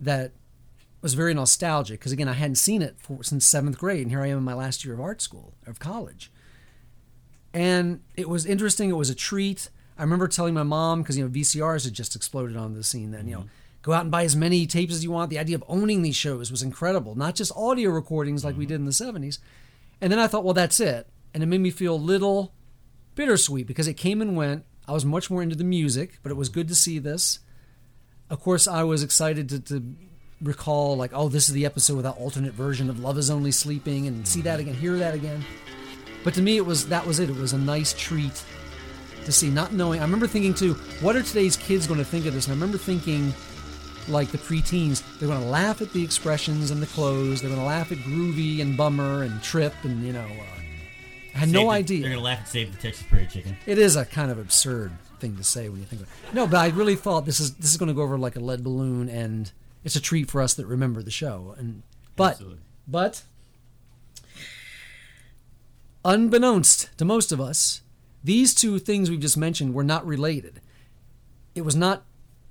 that 0.00 0.32
was 1.02 1.14
very 1.14 1.34
nostalgic 1.34 2.00
because 2.00 2.12
again 2.12 2.28
I 2.28 2.32
hadn't 2.32 2.56
seen 2.56 2.80
it 2.80 2.96
for, 2.98 3.22
since 3.22 3.46
seventh 3.46 3.78
grade, 3.78 4.02
and 4.02 4.10
here 4.10 4.22
I 4.22 4.28
am 4.28 4.38
in 4.38 4.44
my 4.44 4.54
last 4.54 4.84
year 4.84 4.94
of 4.94 5.00
art 5.00 5.20
school 5.20 5.52
of 5.66 5.78
college. 5.78 6.32
And 7.52 8.00
it 8.16 8.28
was 8.28 8.46
interesting. 8.46 8.88
It 8.88 8.94
was 8.94 9.10
a 9.10 9.14
treat. 9.14 9.68
I 9.98 10.02
remember 10.02 10.28
telling 10.28 10.54
my 10.54 10.62
mom 10.62 11.02
because 11.02 11.18
you 11.18 11.24
know 11.24 11.30
VCRs 11.30 11.84
had 11.84 11.92
just 11.92 12.16
exploded 12.16 12.56
on 12.56 12.72
the 12.72 12.82
scene. 12.82 13.10
Then 13.10 13.26
you 13.26 13.34
know, 13.34 13.40
mm-hmm. 13.40 13.48
Go 13.82 13.92
out 13.92 14.02
and 14.02 14.10
buy 14.10 14.24
as 14.24 14.36
many 14.36 14.66
tapes 14.66 14.94
as 14.94 15.04
you 15.04 15.10
want. 15.10 15.30
The 15.30 15.38
idea 15.38 15.56
of 15.56 15.64
owning 15.68 16.02
these 16.02 16.16
shows 16.16 16.50
was 16.50 16.62
incredible. 16.62 17.14
Not 17.14 17.34
just 17.34 17.52
audio 17.56 17.90
recordings 17.90 18.44
like 18.44 18.56
we 18.56 18.66
did 18.66 18.76
in 18.76 18.84
the 18.84 18.90
'70s. 18.92 19.38
And 20.00 20.12
then 20.12 20.18
I 20.18 20.26
thought, 20.26 20.44
well, 20.44 20.54
that's 20.54 20.80
it. 20.80 21.08
And 21.34 21.42
it 21.42 21.46
made 21.46 21.60
me 21.60 21.70
feel 21.70 21.94
a 21.94 21.96
little 21.96 22.52
bittersweet 23.14 23.66
because 23.66 23.86
it 23.86 23.94
came 23.94 24.20
and 24.22 24.36
went. 24.36 24.64
I 24.88 24.92
was 24.92 25.04
much 25.04 25.30
more 25.30 25.42
into 25.42 25.56
the 25.56 25.64
music, 25.64 26.18
but 26.22 26.32
it 26.32 26.36
was 26.36 26.48
good 26.48 26.68
to 26.68 26.74
see 26.74 26.98
this. 26.98 27.38
Of 28.28 28.40
course, 28.40 28.66
I 28.66 28.82
was 28.82 29.02
excited 29.02 29.48
to, 29.50 29.60
to 29.60 29.94
recall, 30.40 30.96
like, 30.96 31.10
oh, 31.14 31.28
this 31.28 31.48
is 31.48 31.54
the 31.54 31.66
episode 31.66 31.96
with 31.96 32.04
that 32.04 32.16
alternate 32.16 32.54
version 32.54 32.88
of 32.88 32.98
Love 33.00 33.18
Is 33.18 33.30
Only 33.30 33.52
Sleeping, 33.52 34.06
and 34.06 34.26
see 34.26 34.40
that 34.42 34.58
again, 34.58 34.74
hear 34.74 34.96
that 34.96 35.14
again. 35.14 35.44
But 36.24 36.34
to 36.34 36.42
me, 36.42 36.56
it 36.56 36.66
was 36.66 36.88
that 36.88 37.06
was 37.06 37.18
it. 37.18 37.30
It 37.30 37.36
was 37.36 37.52
a 37.52 37.58
nice 37.58 37.92
treat 37.92 38.42
to 39.24 39.32
see, 39.32 39.50
not 39.50 39.72
knowing. 39.72 40.00
I 40.00 40.02
remember 40.02 40.26
thinking 40.26 40.54
too, 40.54 40.74
what 41.00 41.16
are 41.16 41.22
today's 41.22 41.56
kids 41.56 41.86
going 41.86 41.98
to 41.98 42.04
think 42.04 42.26
of 42.26 42.34
this? 42.34 42.46
And 42.46 42.52
I 42.52 42.56
remember 42.56 42.78
thinking, 42.78 43.32
like 44.08 44.28
the 44.28 44.38
preteens, 44.38 45.02
they're 45.18 45.28
going 45.28 45.40
to 45.42 45.46
laugh 45.48 45.80
at 45.82 45.92
the 45.92 46.02
expressions 46.02 46.70
and 46.70 46.82
the 46.82 46.86
clothes. 46.86 47.40
They're 47.40 47.50
going 47.50 47.60
to 47.60 47.66
laugh 47.66 47.90
at 47.92 47.98
groovy 47.98 48.60
and 48.60 48.76
bummer 48.76 49.22
and 49.22 49.42
trip 49.42 49.74
and 49.82 50.04
you 50.04 50.12
know. 50.12 50.20
Uh, 50.20 50.44
I 51.34 51.38
had 51.38 51.48
Save 51.48 51.54
no 51.54 51.62
the- 51.64 51.68
idea. 51.70 52.00
They're 52.02 52.10
gonna 52.10 52.22
laugh 52.22 52.38
and 52.40 52.48
save 52.48 52.72
the 52.74 52.82
Texas 52.82 53.06
Prairie 53.08 53.26
Chicken. 53.28 53.56
It 53.64 53.78
is 53.78 53.94
a 53.94 54.04
kind 54.04 54.32
of 54.32 54.38
absurd 54.38 54.90
thing 55.20 55.36
to 55.36 55.44
say 55.44 55.68
when 55.68 55.78
you 55.78 55.86
think 55.86 56.02
of 56.02 56.08
it. 56.08 56.34
No, 56.34 56.46
but 56.48 56.56
I 56.56 56.68
really 56.70 56.96
thought 56.96 57.24
this 57.24 57.38
is 57.38 57.54
this 57.54 57.70
is 57.70 57.76
going 57.76 57.86
to 57.88 57.94
go 57.94 58.02
over 58.02 58.18
like 58.18 58.34
a 58.34 58.40
lead 58.40 58.64
balloon, 58.64 59.08
and 59.08 59.52
it's 59.84 59.94
a 59.94 60.00
treat 60.00 60.28
for 60.28 60.40
us 60.42 60.54
that 60.54 60.66
remember 60.66 61.02
the 61.02 61.10
show. 61.12 61.54
And 61.56 61.82
but 62.16 62.32
Absolutely. 62.32 62.58
but 62.88 63.22
unbeknownst 66.04 66.90
to 66.98 67.04
most 67.04 67.32
of 67.32 67.40
us, 67.40 67.82
these 68.24 68.54
two 68.54 68.78
things 68.78 69.10
we've 69.10 69.20
just 69.20 69.36
mentioned 69.36 69.74
were 69.74 69.84
not 69.84 70.06
related. 70.06 70.60
It 71.54 71.62
was 71.62 71.76
not 71.76 72.02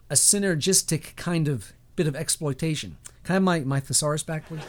a 0.10 0.16
synergistic 0.16 1.16
kind 1.16 1.48
of 1.48 1.74
bit 1.96 2.08
of 2.08 2.16
exploitation. 2.16 2.98
Can 3.24 3.34
I 3.34 3.36
have 3.36 3.44
my, 3.44 3.60
my 3.62 3.80
thesaurus 3.80 4.24
back, 4.24 4.48
please? 4.48 4.62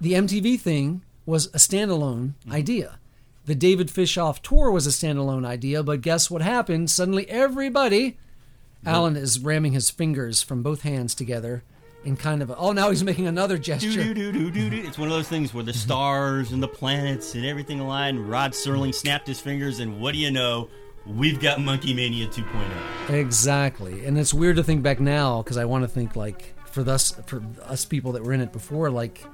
The 0.00 0.12
MTV 0.12 0.60
thing 0.60 1.02
was 1.26 1.46
a 1.46 1.58
standalone 1.58 2.34
mm-hmm. 2.34 2.52
idea. 2.52 2.98
The 3.44 3.54
David 3.54 3.88
Fishof 3.88 4.40
tour 4.40 4.70
was 4.70 4.86
a 4.86 4.90
standalone 4.90 5.46
idea, 5.46 5.82
but 5.82 6.00
guess 6.00 6.30
what 6.30 6.42
happened? 6.42 6.90
Suddenly 6.90 7.28
everybody, 7.28 8.10
mm-hmm. 8.10 8.88
Alan 8.88 9.16
is 9.16 9.40
ramming 9.40 9.72
his 9.72 9.90
fingers 9.90 10.42
from 10.42 10.62
both 10.62 10.82
hands 10.82 11.14
together 11.14 11.64
in 12.04 12.16
kind 12.16 12.42
of 12.42 12.50
a, 12.50 12.56
oh, 12.56 12.72
now 12.72 12.90
he's 12.90 13.02
making 13.04 13.26
another 13.26 13.58
gesture. 13.58 13.90
do 13.90 14.14
do 14.14 14.32
do 14.32 14.50
do 14.50 14.70
do. 14.70 14.76
It's 14.76 14.98
one 14.98 15.08
of 15.08 15.14
those 15.14 15.28
things 15.28 15.52
where 15.52 15.64
the 15.64 15.72
stars 15.84 16.52
and 16.52 16.62
the 16.62 16.68
planets 16.68 17.34
and 17.34 17.44
everything 17.44 17.80
align. 17.80 18.18
Rod 18.18 18.52
Serling 18.52 18.94
snapped 18.94 19.26
his 19.26 19.40
fingers, 19.40 19.80
and 19.80 20.00
what 20.00 20.12
do 20.12 20.18
you 20.18 20.30
know? 20.30 20.68
We've 21.16 21.40
got 21.40 21.58
Monkee 21.58 21.94
Mania 21.94 22.26
oh. 22.26 22.34
2.0. 23.08 23.14
Exactly, 23.18 24.04
and 24.04 24.18
it's 24.18 24.34
weird 24.34 24.56
to 24.56 24.64
think 24.64 24.82
back 24.82 25.00
now 25.00 25.42
because 25.42 25.56
I 25.56 25.64
want 25.64 25.84
to 25.84 25.88
think 25.88 26.16
like 26.16 26.54
for 26.66 26.88
us 26.88 27.12
for 27.26 27.42
us 27.62 27.84
people 27.84 28.12
that 28.12 28.22
were 28.22 28.34
in 28.34 28.40
it 28.40 28.52
before, 28.52 28.90
like 28.90 29.24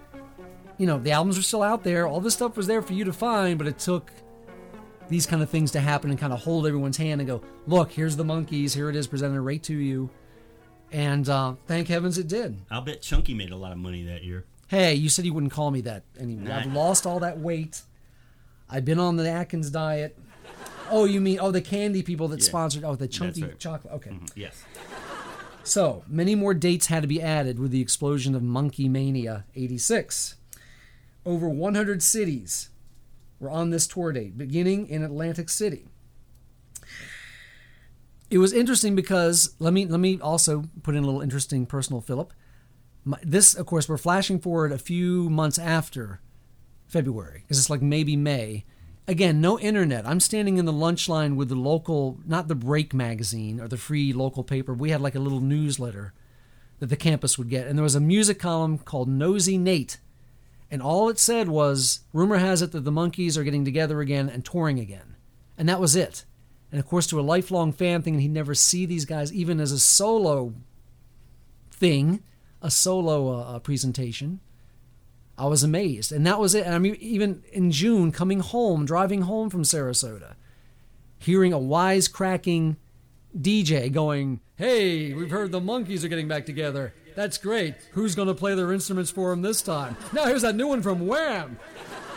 you 0.78 0.86
know 0.86 0.98
the 0.98 1.10
albums 1.10 1.36
are 1.36 1.42
still 1.42 1.62
out 1.62 1.82
there, 1.82 2.06
all 2.06 2.20
this 2.20 2.34
stuff 2.34 2.56
was 2.56 2.68
there 2.68 2.80
for 2.80 2.92
you 2.92 3.04
to 3.04 3.12
find, 3.12 3.58
but 3.58 3.66
it 3.66 3.78
took 3.78 4.12
these 5.08 5.26
kind 5.26 5.42
of 5.42 5.50
things 5.50 5.72
to 5.72 5.80
happen 5.80 6.10
and 6.10 6.18
kind 6.18 6.32
of 6.32 6.40
hold 6.40 6.66
everyone's 6.66 6.96
hand 6.96 7.20
and 7.20 7.28
go, 7.28 7.42
look, 7.66 7.90
here's 7.92 8.16
the 8.16 8.24
Monkees, 8.24 8.74
here 8.74 8.88
it 8.88 8.96
is 8.96 9.06
presented 9.06 9.40
right 9.40 9.62
to 9.64 9.74
you, 9.74 10.08
and 10.92 11.28
uh, 11.28 11.54
thank 11.66 11.88
heavens 11.88 12.18
it 12.18 12.28
did. 12.28 12.56
I'll 12.70 12.82
bet 12.82 13.02
Chunky 13.02 13.34
made 13.34 13.50
a 13.50 13.56
lot 13.56 13.72
of 13.72 13.78
money 13.78 14.04
that 14.04 14.22
year. 14.22 14.44
Hey, 14.68 14.94
you 14.94 15.08
said 15.08 15.24
you 15.24 15.34
wouldn't 15.34 15.52
call 15.52 15.70
me 15.70 15.80
that 15.82 16.04
anymore. 16.18 16.54
I've 16.54 16.72
lost 16.72 17.04
all 17.04 17.20
that 17.20 17.38
weight. 17.38 17.82
I've 18.70 18.84
been 18.84 18.98
on 18.98 19.16
the 19.16 19.28
Atkins 19.28 19.70
diet. 19.70 20.18
Oh, 20.90 21.04
you 21.04 21.20
mean 21.20 21.38
oh 21.40 21.50
the 21.50 21.60
candy 21.62 22.02
people 22.02 22.28
that 22.28 22.40
Yeah. 22.40 22.46
sponsored 22.46 22.84
oh 22.84 22.94
the 22.94 23.08
chunky 23.08 23.42
right. 23.42 23.58
chocolate 23.58 23.94
okay. 23.94 24.10
Mm-hmm. 24.10 24.26
Yes. 24.36 24.64
So, 25.66 26.04
many 26.06 26.34
more 26.34 26.52
dates 26.52 26.88
had 26.88 27.02
to 27.02 27.08
be 27.08 27.22
added 27.22 27.58
with 27.58 27.70
the 27.70 27.80
explosion 27.80 28.34
of 28.34 28.42
Monkee 28.42 28.88
Mania 28.90 29.46
86. 29.54 30.34
Over 31.24 31.48
100 31.48 32.02
cities 32.02 32.68
were 33.40 33.48
on 33.48 33.70
this 33.70 33.86
tour 33.86 34.12
date, 34.12 34.36
beginning 34.36 34.86
in 34.88 35.02
Atlantic 35.02 35.48
City. 35.48 35.86
It 38.30 38.38
was 38.38 38.52
interesting 38.52 38.94
because 38.94 39.54
let 39.58 39.72
me 39.72 39.86
let 39.86 40.00
me 40.00 40.20
also 40.20 40.64
put 40.82 40.94
in 40.94 41.02
a 41.02 41.06
little 41.06 41.20
interesting 41.22 41.66
personal 41.66 42.00
Philip. 42.00 42.32
My, 43.04 43.18
this, 43.22 43.54
of 43.54 43.66
course, 43.66 43.88
we're 43.88 43.98
flashing 43.98 44.40
forward 44.40 44.72
a 44.72 44.78
few 44.78 45.28
months 45.30 45.58
after 45.58 46.20
February 46.86 47.40
because 47.42 47.58
it's 47.58 47.70
like 47.70 47.82
maybe 47.82 48.16
May. 48.16 48.64
Again, 49.06 49.40
no 49.40 49.58
internet. 49.58 50.06
I'm 50.06 50.20
standing 50.20 50.56
in 50.56 50.64
the 50.64 50.72
lunch 50.72 51.08
line 51.10 51.36
with 51.36 51.50
the 51.50 51.56
local, 51.56 52.18
not 52.26 52.48
the 52.48 52.54
Break 52.54 52.94
magazine 52.94 53.60
or 53.60 53.68
the 53.68 53.76
free 53.76 54.14
local 54.14 54.42
paper. 54.42 54.72
We 54.72 54.90
had 54.90 55.02
like 55.02 55.14
a 55.14 55.20
little 55.20 55.40
newsletter 55.40 56.14
that 56.78 56.86
the 56.86 56.96
campus 56.96 57.36
would 57.36 57.50
get, 57.50 57.66
and 57.66 57.78
there 57.78 57.82
was 57.82 57.94
a 57.94 58.00
music 58.00 58.38
column 58.38 58.78
called 58.78 59.08
Nosy 59.08 59.58
Nate, 59.58 59.98
and 60.70 60.80
all 60.80 61.10
it 61.10 61.18
said 61.18 61.48
was, 61.48 62.00
"Rumor 62.12 62.38
has 62.38 62.62
it 62.62 62.72
that 62.72 62.84
the 62.84 62.90
Monkees 62.90 63.36
are 63.36 63.44
getting 63.44 63.64
together 63.64 64.00
again 64.00 64.28
and 64.28 64.44
touring 64.44 64.80
again," 64.80 65.16
and 65.58 65.68
that 65.68 65.80
was 65.80 65.94
it. 65.94 66.24
And 66.72 66.80
of 66.80 66.86
course, 66.86 67.06
to 67.08 67.20
a 67.20 67.22
lifelong 67.22 67.72
fan 67.72 68.02
thinking 68.02 68.20
he'd 68.20 68.32
never 68.32 68.54
see 68.54 68.86
these 68.86 69.04
guys 69.04 69.32
even 69.32 69.60
as 69.60 69.70
a 69.70 69.78
solo 69.78 70.54
thing, 71.70 72.22
a 72.62 72.70
solo 72.70 73.28
uh, 73.28 73.42
uh, 73.42 73.58
presentation. 73.58 74.40
I 75.36 75.46
was 75.46 75.62
amazed, 75.64 76.12
and 76.12 76.26
that 76.26 76.38
was 76.38 76.54
it. 76.54 76.64
And 76.64 76.74
I 76.74 76.78
mean, 76.78 76.96
even 77.00 77.42
in 77.52 77.70
June, 77.72 78.12
coming 78.12 78.40
home, 78.40 78.84
driving 78.84 79.22
home 79.22 79.50
from 79.50 79.62
Sarasota, 79.62 80.34
hearing 81.18 81.52
a 81.52 81.58
wisecracking 81.58 82.76
DJ 83.38 83.92
going, 83.92 84.40
"Hey, 84.56 85.12
we've 85.12 85.30
heard 85.30 85.50
the 85.50 85.60
Monkees 85.60 86.04
are 86.04 86.08
getting 86.08 86.28
back 86.28 86.46
together. 86.46 86.94
That's 87.16 87.38
great. 87.38 87.74
Who's 87.92 88.14
going 88.14 88.28
to 88.28 88.34
play 88.34 88.54
their 88.54 88.72
instruments 88.72 89.10
for 89.10 89.30
them 89.30 89.42
this 89.42 89.62
time? 89.62 89.96
Now 90.12 90.26
here's 90.26 90.42
that 90.42 90.54
new 90.54 90.68
one 90.68 90.82
from 90.82 91.06
Wham." 91.06 91.58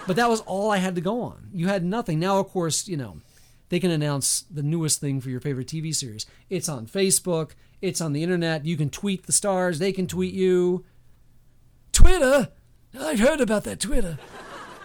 But 0.05 0.15
that 0.15 0.29
was 0.29 0.39
all 0.41 0.71
I 0.71 0.77
had 0.77 0.95
to 0.95 1.01
go 1.01 1.21
on. 1.21 1.49
You 1.53 1.67
had 1.67 1.83
nothing. 1.83 2.17
Now, 2.19 2.39
of 2.39 2.47
course, 2.47 2.87
you 2.87 2.95
know, 2.95 3.17
they 3.69 3.79
can 3.79 3.91
announce 3.91 4.45
the 4.49 4.63
newest 4.63 5.01
thing 5.01 5.19
for 5.19 5.29
your 5.29 5.41
favorite 5.41 5.67
TV 5.67 5.93
series. 5.93 6.25
It's 6.49 6.69
on 6.69 6.87
Facebook. 6.87 7.51
It's 7.81 7.99
on 7.99 8.13
the 8.13 8.23
internet. 8.23 8.65
You 8.65 8.77
can 8.77 8.89
tweet 8.89 9.25
the 9.25 9.33
stars. 9.33 9.79
They 9.79 9.91
can 9.91 10.07
tweet 10.07 10.33
you. 10.33 10.85
Twitter. 11.91 12.49
I've 12.99 13.19
heard 13.19 13.41
about 13.41 13.63
that 13.65 13.79
Twitter. 13.79 14.17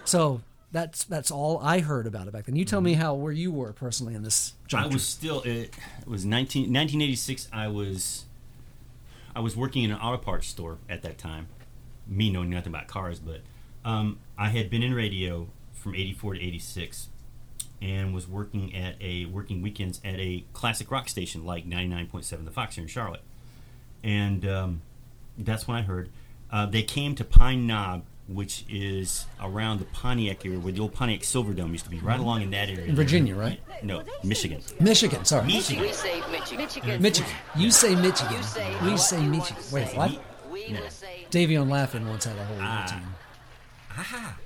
So 0.05 0.41
that's 0.71 1.03
that's 1.03 1.31
all 1.31 1.59
I 1.59 1.79
heard 1.79 2.07
about 2.07 2.27
it 2.27 2.33
back 2.33 2.45
then. 2.45 2.55
You 2.55 2.65
tell 2.65 2.81
me 2.81 2.93
how 2.93 3.13
where 3.13 3.31
you 3.31 3.51
were 3.51 3.71
personally 3.73 4.15
in 4.15 4.23
this. 4.23 4.53
I 4.73 4.87
was 4.87 5.05
still. 5.05 5.41
It, 5.41 5.71
it 6.01 6.07
was 6.07 6.25
19, 6.25 6.63
1986. 6.63 7.47
I 7.53 7.67
was. 7.67 8.25
I 9.35 9.39
was 9.39 9.55
working 9.55 9.83
in 9.83 9.91
an 9.91 9.97
auto 9.97 10.17
parts 10.17 10.47
store 10.47 10.77
at 10.89 11.01
that 11.03 11.17
time. 11.17 11.47
Me 12.07 12.29
knowing 12.29 12.49
nothing 12.49 12.71
about 12.71 12.87
cars, 12.87 13.19
but 13.19 13.41
um, 13.85 14.19
I 14.37 14.49
had 14.49 14.69
been 14.69 14.83
in 14.83 14.93
radio 14.93 15.47
from 15.73 15.95
'84 15.95 16.35
to 16.35 16.41
'86, 16.43 17.07
and 17.81 18.13
was 18.13 18.27
working 18.27 18.75
at 18.75 18.95
a 18.99 19.25
working 19.25 19.61
weekends 19.61 20.01
at 20.03 20.15
a 20.15 20.43
classic 20.53 20.91
rock 20.91 21.07
station 21.07 21.45
like 21.45 21.67
99.7 21.67 22.45
The 22.45 22.51
Fox 22.51 22.75
here 22.75 22.83
in 22.83 22.87
Charlotte, 22.87 23.21
and 24.03 24.45
um, 24.45 24.81
that's 25.37 25.67
when 25.67 25.77
I 25.77 25.81
heard 25.83 26.09
uh, 26.53 26.65
they 26.67 26.83
came 26.83 27.15
to 27.15 27.25
Pine 27.25 27.67
Knob. 27.67 28.03
Which 28.25 28.63
is 28.69 29.25
around 29.41 29.79
the 29.79 29.85
Pontiac 29.85 30.45
area 30.45 30.57
where 30.57 30.71
the 30.71 30.79
old 30.79 30.93
Pontiac 30.93 31.23
Silverdome 31.23 31.71
used 31.73 31.83
to 31.83 31.89
be, 31.89 31.99
right 31.99 32.17
along 32.17 32.41
in 32.41 32.51
that 32.51 32.69
area. 32.69 32.85
in 32.85 32.95
Virginia, 32.95 33.35
right? 33.35 33.59
No, 33.83 34.01
Michigan. 34.23 34.61
Michigan. 34.79 35.25
Sorry, 35.25 35.45
Michigan. 35.45 35.83
We 35.83 35.91
say 35.91 36.21
Michigan. 36.31 37.01
Michigan. 37.01 37.29
You 37.57 37.69
say 37.69 37.95
Michigan. 37.95 38.37
You 38.37 38.43
say 38.43 38.69
We 38.81 38.89
what 38.91 38.97
say 39.01 39.17
Michigan. 39.17 39.39
want 39.39 39.45
to 39.67 39.75
Wait, 39.75 39.87
say. 39.89 39.97
what? 39.97 40.23
We 40.49 40.65
Yeah. 40.67 40.79
will 40.79 40.89
say 40.89 41.27
Davion 41.31 41.69
Laughing 41.69 42.07
once 42.07 42.23
had 42.23 42.37
a 42.37 42.45
whole 42.45 42.57
Ah. 42.61 42.81
routine. 42.83 43.07
Aha. 43.91 44.37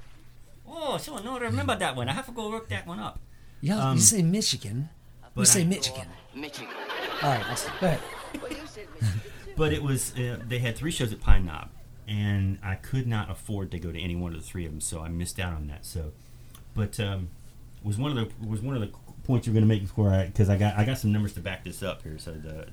Oh, 0.67 0.97
so 0.97 1.17
no, 1.19 1.35
I 1.37 1.39
remember 1.41 1.75
that 1.75 1.95
one. 1.95 2.09
I 2.09 2.13
have 2.13 2.25
to 2.25 2.31
go 2.31 2.49
work 2.49 2.67
that 2.69 2.87
one 2.87 2.99
up. 2.99 3.19
Yeah, 3.61 3.77
Um, 3.77 3.97
you 3.97 4.01
say 4.01 4.23
Michigan. 4.23 4.89
We 5.35 5.41
but 5.41 5.47
say 5.47 5.61
I- 5.61 5.65
Michigan. 5.65 6.07
Michigan. 6.33 6.73
All 7.21 7.29
right, 7.29 7.45
go 7.79 7.87
ahead. 7.87 7.99
Well, 8.41 8.51
you 8.51 8.57
said 8.65 8.87
Michigan. 8.99 9.21
But 9.55 9.71
it 9.71 9.83
was 9.83 10.13
uh, 10.17 10.39
they 10.47 10.57
had 10.59 10.75
three 10.75 10.91
shows 10.91 11.13
at 11.13 11.21
Pine 11.21 11.45
Knob, 11.45 11.69
and 12.07 12.57
I 12.63 12.75
could 12.75 13.07
not 13.07 13.29
afford 13.29 13.71
to 13.71 13.79
go 13.79 13.91
to 13.91 13.99
any 13.99 14.15
one 14.15 14.33
of 14.33 14.41
the 14.41 14.47
three 14.47 14.65
of 14.65 14.71
them, 14.71 14.81
so 14.81 15.01
I 15.01 15.09
missed 15.09 15.39
out 15.39 15.53
on 15.53 15.67
that. 15.67 15.85
So, 15.85 16.13
but 16.73 16.99
um, 16.99 17.29
was 17.83 17.97
one 17.97 18.17
of 18.17 18.17
the 18.17 18.45
was 18.45 18.61
one 18.61 18.75
of 18.75 18.81
the 18.81 18.91
points 19.23 19.45
you're 19.45 19.53
going 19.53 19.63
to 19.63 19.67
make 19.67 19.81
before 19.81 20.09
I 20.09 20.25
because 20.27 20.49
I 20.49 20.57
got 20.57 20.77
I 20.77 20.85
got 20.85 20.97
some 20.97 21.11
numbers 21.11 21.33
to 21.33 21.41
back 21.41 21.63
this 21.63 21.83
up 21.83 22.03
here. 22.03 22.17
So 22.17 22.31
the 22.31 22.67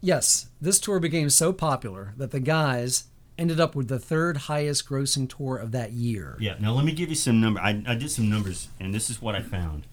Yes, 0.00 0.48
this 0.60 0.78
tour 0.78 1.00
became 1.00 1.30
so 1.30 1.52
popular 1.52 2.12
that 2.16 2.30
the 2.30 2.40
guys 2.40 3.04
ended 3.38 3.58
up 3.58 3.74
with 3.74 3.88
the 3.88 3.98
third 3.98 4.36
highest 4.36 4.88
grossing 4.88 5.28
tour 5.28 5.56
of 5.56 5.72
that 5.72 5.92
year. 5.92 6.36
yeah. 6.38 6.56
Now 6.60 6.72
let 6.72 6.84
me 6.84 6.92
give 6.92 7.08
you 7.08 7.14
some 7.14 7.40
number. 7.40 7.60
I, 7.60 7.82
I 7.86 7.94
did 7.94 8.10
some 8.10 8.30
numbers, 8.30 8.68
and 8.78 8.94
this 8.94 9.10
is 9.10 9.20
what 9.20 9.34
I 9.34 9.40
found. 9.40 9.84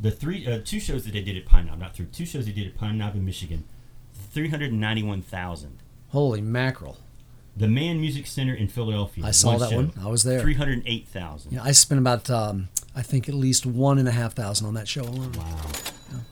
The 0.00 0.10
three 0.10 0.46
uh, 0.46 0.60
two 0.64 0.80
shows 0.80 1.04
that 1.04 1.12
they 1.12 1.22
did 1.22 1.36
at 1.36 1.46
Pine 1.46 1.66
Knob, 1.66 1.78
not 1.78 1.94
three, 1.94 2.06
two 2.06 2.26
shows 2.26 2.46
they 2.46 2.52
did 2.52 2.66
at 2.66 2.76
Pine 2.76 2.98
Knob 2.98 3.14
in 3.14 3.24
Michigan, 3.24 3.64
three 4.14 4.48
hundred 4.48 4.72
ninety 4.72 5.02
one 5.02 5.22
thousand. 5.22 5.78
Holy 6.10 6.40
mackerel. 6.40 6.96
The 7.56 7.68
Mann 7.68 8.00
Music 8.00 8.26
Center 8.26 8.54
in 8.54 8.68
Philadelphia. 8.68 9.24
I 9.24 9.32
saw 9.32 9.58
that 9.58 9.72
one. 9.72 9.92
I 10.00 10.08
was 10.08 10.24
there. 10.24 10.40
Three 10.40 10.54
hundred 10.54 10.82
eight 10.86 11.08
thousand. 11.08 11.52
Yeah, 11.52 11.62
I 11.62 11.72
spent 11.72 12.00
about, 12.00 12.30
um, 12.30 12.68
I 12.94 13.02
think, 13.02 13.28
at 13.28 13.34
least 13.34 13.66
one 13.66 13.98
and 13.98 14.08
a 14.08 14.12
half 14.12 14.34
thousand 14.34 14.66
on 14.66 14.74
that 14.74 14.88
show 14.88 15.02
alone. 15.02 15.32
Wow. 15.32 15.56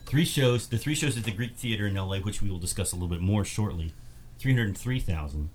Three 0.07 0.24
shows. 0.24 0.68
The 0.68 0.79
three 0.79 0.95
shows 0.95 1.16
at 1.16 1.24
the 1.24 1.31
Greek 1.31 1.55
Theater 1.57 1.87
in 1.87 1.97
L.A., 1.97 2.20
which 2.20 2.41
we 2.41 2.51
will 2.51 2.59
discuss 2.59 2.93
a 2.93 2.97
little 2.97 3.09
bit 3.09 3.20
more 3.20 3.45
shortly. 3.45 3.93
Three 4.39 4.53
hundred 4.53 4.76
three 4.79 5.01
thousand. 5.01 5.51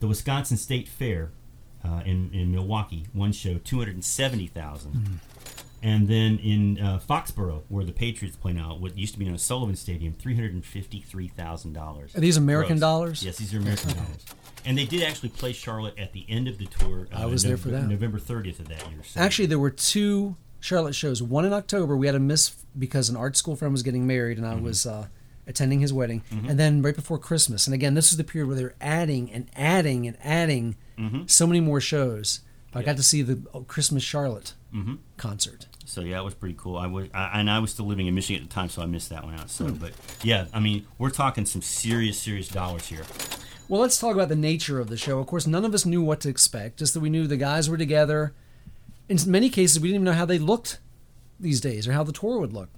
The 0.00 0.08
Wisconsin 0.08 0.56
State 0.56 0.88
Fair 0.88 1.30
uh, 1.84 2.02
in 2.04 2.30
in 2.32 2.50
Milwaukee, 2.50 3.06
one 3.12 3.32
show, 3.32 3.58
two 3.58 3.78
hundred 3.78 4.02
seventy 4.04 4.46
thousand. 4.46 5.20
And 5.84 6.06
then 6.06 6.38
in 6.38 6.78
uh, 6.80 7.00
Foxborough, 7.00 7.62
where 7.68 7.84
the 7.84 7.92
Patriots 7.92 8.36
play 8.36 8.52
now, 8.52 8.76
what 8.76 8.96
used 8.96 9.14
to 9.14 9.18
be 9.18 9.24
known 9.24 9.34
as 9.34 9.42
Sullivan 9.42 9.74
Stadium, 9.74 10.12
three 10.12 10.34
hundred 10.34 10.52
and 10.54 10.64
fifty-three 10.64 11.28
thousand 11.28 11.72
dollars. 11.72 12.14
Are 12.14 12.20
these 12.20 12.36
American 12.36 12.78
dollars? 12.78 13.24
Yes, 13.24 13.36
these 13.38 13.52
are 13.52 13.58
American 13.58 13.90
dollars. 13.90 14.24
And 14.64 14.78
they 14.78 14.84
did 14.84 15.02
actually 15.02 15.30
play 15.30 15.52
Charlotte 15.52 15.98
at 15.98 16.12
the 16.12 16.24
end 16.28 16.46
of 16.46 16.58
the 16.58 16.66
tour. 16.66 17.08
Uh, 17.12 17.22
I 17.22 17.26
was 17.26 17.42
there 17.42 17.56
for 17.56 17.70
that. 17.70 17.88
November 17.88 18.20
thirtieth 18.20 18.60
of 18.60 18.68
that 18.68 18.88
year. 18.90 19.00
So. 19.02 19.20
Actually, 19.20 19.46
there 19.46 19.58
were 19.58 19.70
two 19.70 20.36
Charlotte 20.60 20.94
shows. 20.94 21.20
One 21.20 21.44
in 21.44 21.52
October 21.52 21.96
we 21.96 22.06
had 22.06 22.12
to 22.12 22.20
miss 22.20 22.54
because 22.78 23.08
an 23.08 23.16
art 23.16 23.36
school 23.36 23.56
friend 23.56 23.72
was 23.72 23.82
getting 23.82 24.06
married, 24.06 24.38
and 24.38 24.46
I 24.46 24.54
was 24.54 24.86
uh, 24.86 25.08
attending 25.48 25.80
his 25.80 25.92
wedding. 25.92 26.22
And 26.30 26.60
then 26.60 26.80
right 26.82 26.94
before 26.94 27.18
Christmas, 27.18 27.66
and 27.66 27.74
again, 27.74 27.94
this 27.94 28.12
is 28.12 28.16
the 28.16 28.24
period 28.24 28.46
where 28.46 28.56
they're 28.56 28.74
adding 28.80 29.32
and 29.32 29.50
adding 29.56 30.06
and 30.06 30.16
adding 30.22 30.76
so 31.26 31.44
many 31.44 31.58
more 31.58 31.80
shows. 31.80 32.42
I 32.72 32.82
got 32.82 32.96
to 32.96 33.02
see 33.02 33.20
the 33.20 33.42
oh, 33.52 33.62
Christmas 33.64 34.04
Charlotte 34.04 34.54
concert. 35.16 35.66
So 35.86 36.00
yeah, 36.02 36.20
it 36.20 36.24
was 36.24 36.34
pretty 36.34 36.54
cool. 36.58 36.76
I 36.76 36.86
was, 36.86 37.08
I, 37.12 37.40
and 37.40 37.50
I 37.50 37.58
was 37.58 37.70
still 37.70 37.86
living 37.86 38.06
in 38.06 38.14
Michigan 38.14 38.42
at 38.42 38.48
the 38.48 38.54
time, 38.54 38.68
so 38.68 38.82
I 38.82 38.86
missed 38.86 39.10
that 39.10 39.24
one 39.24 39.34
out. 39.34 39.50
So, 39.50 39.66
hmm. 39.66 39.74
but 39.74 39.92
yeah, 40.22 40.46
I 40.52 40.60
mean, 40.60 40.86
we're 40.98 41.10
talking 41.10 41.46
some 41.46 41.62
serious, 41.62 42.18
serious 42.18 42.48
dollars 42.48 42.86
here. 42.86 43.04
Well, 43.68 43.80
let's 43.80 43.98
talk 43.98 44.14
about 44.14 44.28
the 44.28 44.36
nature 44.36 44.80
of 44.80 44.88
the 44.88 44.96
show. 44.96 45.18
Of 45.18 45.26
course, 45.26 45.46
none 45.46 45.64
of 45.64 45.74
us 45.74 45.86
knew 45.86 46.02
what 46.02 46.20
to 46.20 46.28
expect, 46.28 46.78
just 46.78 46.94
that 46.94 47.00
we 47.00 47.10
knew 47.10 47.26
the 47.26 47.36
guys 47.36 47.70
were 47.70 47.78
together. 47.78 48.34
In 49.08 49.18
many 49.26 49.48
cases, 49.48 49.80
we 49.80 49.88
didn't 49.88 50.02
even 50.02 50.04
know 50.04 50.18
how 50.18 50.24
they 50.24 50.38
looked 50.38 50.78
these 51.40 51.60
days 51.60 51.88
or 51.88 51.92
how 51.92 52.04
the 52.04 52.12
tour 52.12 52.38
would 52.38 52.52
look. 52.52 52.68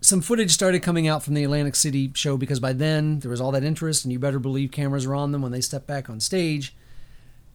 Some 0.00 0.20
footage 0.20 0.50
started 0.50 0.82
coming 0.82 1.08
out 1.08 1.22
from 1.22 1.34
the 1.34 1.44
Atlantic 1.44 1.74
City 1.76 2.10
show 2.14 2.36
because 2.36 2.60
by 2.60 2.74
then 2.74 3.20
there 3.20 3.30
was 3.30 3.40
all 3.40 3.52
that 3.52 3.64
interest, 3.64 4.04
and 4.04 4.12
you 4.12 4.18
better 4.18 4.38
believe 4.38 4.70
cameras 4.70 5.06
were 5.06 5.14
on 5.14 5.32
them 5.32 5.42
when 5.42 5.52
they 5.52 5.60
stepped 5.60 5.86
back 5.86 6.10
on 6.10 6.20
stage. 6.20 6.76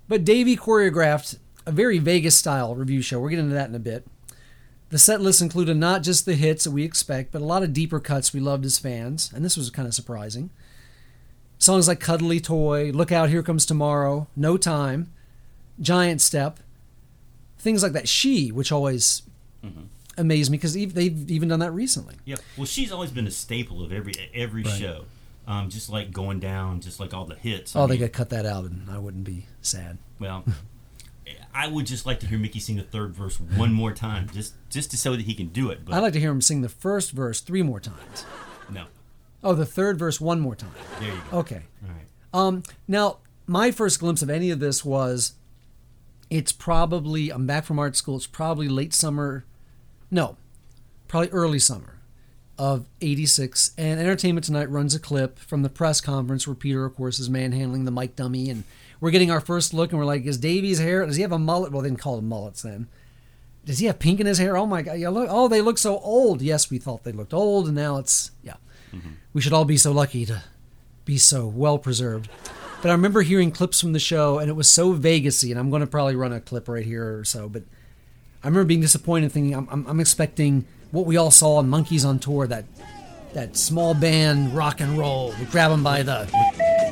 But 0.08 0.26
Davey 0.26 0.58
choreographed 0.58 1.38
a 1.70 1.72
very 1.72 1.99
Vegas 1.99 2.36
style 2.36 2.76
review 2.76 3.01
show. 3.01 3.20
We'll 3.20 3.30
get 3.30 3.39
into 3.39 3.53
that 3.55 3.70
in 3.70 3.76
a 3.76 3.80
bit. 3.80 4.05
The 4.89 4.97
set 4.99 5.22
list 5.22 5.41
included 5.41 5.78
not 5.78 6.01
just 6.03 6.26
the 6.26 6.34
hits 6.36 6.63
that 6.63 6.72
we 6.72 6.84
expect, 6.84 7.32
but 7.32 7.41
a 7.41 7.45
lot 7.45 7.61
of 7.63 7.74
deeper 7.74 7.99
cuts 7.99 8.34
we 8.34 8.39
loved 8.39 8.65
as 8.65 8.80
fans, 8.80 9.32
and 9.34 9.45
this 9.45 9.55
was 9.55 9.70
kind 9.70 9.88
of 9.88 9.93
surprising. 9.93 10.49
Songs 11.59 11.88
like 11.88 11.99
Cuddly 11.99 12.39
Toy, 12.39 12.91
Look 12.91 13.11
Out, 13.11 13.30
Here 13.30 13.43
Comes 13.43 13.65
Tomorrow, 13.65 14.28
No 14.36 14.57
Time, 14.57 15.11
Giant 15.80 16.22
Step, 16.22 16.59
things 17.59 17.84
like 17.84 17.91
that. 17.93 18.07
She, 18.07 18.51
which 18.51 18.72
always 18.72 19.22
amazed 20.17 20.49
me 20.51 20.57
because 20.57 20.74
they've 20.74 21.30
even 21.32 21.49
done 21.49 21.59
that 21.59 21.72
recently. 21.72 22.15
Yeah. 22.26 22.38
Well, 22.57 22.65
she's 22.65 22.91
always 22.91 23.11
been 23.11 23.28
a 23.28 23.32
staple 23.32 23.84
of 23.84 23.91
every 23.91 24.13
every 24.34 24.63
Right. 24.63 24.80
show. 24.80 25.05
Um, 25.47 25.70
just 25.70 25.89
like 25.89 26.11
going 26.11 26.39
down, 26.39 26.80
just 26.82 26.99
like 26.99 27.13
all 27.13 27.26
the 27.26 27.36
hits. 27.36 27.76
I 27.76 27.80
Oh, 27.82 27.88
they 27.88 27.93
mean, 27.95 28.01
could 28.03 28.13
cut 28.13 28.30
that 28.30 28.45
out 28.45 28.65
and 28.65 28.89
I 28.89 28.97
wouldn't 28.99 29.24
be 29.24 29.45
sad. 29.61 29.97
Well, 30.20 30.45
I 31.54 31.68
would 31.68 31.86
just 31.86 32.06
like 32.06 32.20
to 32.22 32.28
hear 32.28 32.38
Mickey 32.38 32.60
sing 32.60 32.78
the 32.78 32.84
third 32.84 33.14
verse 33.14 33.39
one 33.39 33.74
more 33.74 33.91
time, 33.93 34.30
just 34.34 34.54
just 34.70 34.91
to 34.91 34.97
show 34.97 35.12
that 35.16 35.22
he 35.26 35.34
can 35.34 35.47
do 35.47 35.70
it. 35.72 35.84
But 35.86 35.95
I'd 35.95 36.00
like 36.00 36.14
to 36.14 36.20
hear 36.20 36.32
him 36.32 36.41
sing 36.41 36.62
the 36.62 36.70
first 36.70 37.12
verse 37.12 37.41
three 37.41 37.64
more 37.64 37.80
times. 37.80 38.26
no, 38.72 38.86
Oh, 39.43 39.54
the 39.56 39.66
third 39.66 39.97
verse 39.97 40.20
one 40.22 40.39
more 40.39 40.56
time. 40.56 40.72
there 41.00 41.10
you 41.14 41.22
go. 41.32 41.38
Okay. 41.39 41.62
All 41.84 41.89
right. 41.89 42.06
Um, 42.47 42.64
now, 42.88 43.18
my 43.47 43.72
first 43.72 44.00
glimpse 44.00 44.22
of 44.22 44.30
any 44.30 44.52
of 44.52 44.60
this 44.60 44.84
was 44.86 45.34
it's 46.30 46.52
probably, 46.52 47.32
I'm 47.32 47.47
back 47.47 47.66
from 47.66 47.80
art 47.80 47.95
school, 47.95 48.18
it's 48.18 48.28
probably 48.28 48.68
late 48.68 48.93
summer, 48.93 49.45
no, 50.12 50.38
probably 51.08 51.30
early 51.30 51.58
summer 51.58 51.95
of 52.58 52.86
86. 53.02 53.72
And 53.78 54.00
Entertainment 54.00 54.45
Tonight 54.45 54.70
runs 54.70 54.93
a 54.93 55.00
clip 55.00 55.39
from 55.39 55.64
the 55.64 55.70
press 55.70 56.02
conference 56.02 56.45
where 56.45 56.54
Peter, 56.56 56.86
of 56.86 56.95
course, 56.95 57.18
is 57.18 57.30
manhandling 57.30 57.86
the 57.86 57.91
mic 57.91 58.16
dummy. 58.16 58.50
And 58.50 58.64
we're 59.02 59.12
getting 59.12 59.32
our 59.32 59.41
first 59.41 59.74
look, 59.74 59.91
and 59.91 60.00
we're 60.00 60.06
like, 60.06 60.26
is 60.26 60.38
Davy's 60.38 60.80
hair, 60.80 61.06
does 61.06 61.16
he 61.16 61.22
have 61.22 61.32
a 61.32 61.39
mullet? 61.39 61.72
Well, 61.72 61.82
they 61.82 61.89
didn't 61.89 62.02
call 62.02 62.18
them 62.18 62.28
mullets 62.28 62.62
then. 62.62 62.88
Does 63.66 63.80
he 63.80 63.86
have 63.86 64.00
pink 64.00 64.20
in 64.20 64.26
his 64.26 64.38
hair? 64.38 64.58
Oh 64.58 64.66
my 64.66 64.82
God. 64.82 65.00
Yeah, 65.00 65.10
look, 65.10 65.28
oh, 65.30 65.47
they 65.47 65.62
look 65.62 65.78
so 65.78 66.00
old. 66.00 66.41
Yes, 66.41 66.70
we 66.70 66.78
thought 66.78 67.04
they 67.04 67.12
looked 67.12 67.34
old, 67.34 67.68
and 67.68 67.76
now 67.76 67.97
it's, 67.97 68.32
yeah. 68.43 68.56
Mm-hmm. 68.93 69.10
We 69.34 69.41
should 69.41 69.54
all 69.54 69.66
be 69.66 69.78
so 69.78 69.91
lucky 69.91 70.26
to 70.26 70.43
be 71.06 71.18
so 71.18 71.45
well 71.45 71.78
preserved. 71.78 72.30
But 72.82 72.89
I 72.89 72.93
remember 72.93 73.22
hearing 73.22 73.52
clips 73.52 73.82
from 73.82 73.93
the 73.93 74.00
show, 74.00 74.39
and 74.39 74.50
it 74.50 74.54
was 74.54 74.70
so 74.70 74.93
Vegasy. 74.93 75.52
And 75.52 75.60
I'm 75.60 75.70
going 75.70 75.82
to 75.82 75.88
probably 75.88 76.16
run 76.16 76.34
a 76.34 76.39
clip 76.39 76.68
right 76.68 76.86
here 76.86 77.20
or 77.20 77.26
so. 77.26 77.50
But 77.50 77.64
I 78.43 78.47
remember 78.47 78.66
being 78.66 78.82
disappointed, 78.82 79.32
thinking 79.32 79.54
I'm, 79.54 79.68
I'm, 79.70 79.86
I'm 79.86 80.00
expecting 80.00 80.66
what 80.91 81.06
we 81.06 81.18
all 81.18 81.32
saw 81.32 81.58
on 81.58 81.70
Monkees 81.70 82.08
on 82.08 82.20
Tour 82.20 82.47
that 82.47 82.66
that 83.34 83.56
small 83.56 83.93
band 83.93 84.56
rock 84.56 84.82
and 84.82 84.97
roll. 84.97 85.34
We 85.39 85.45
grab 85.45 85.70
them 85.70 85.84
by 85.84 86.02
the 86.02 86.28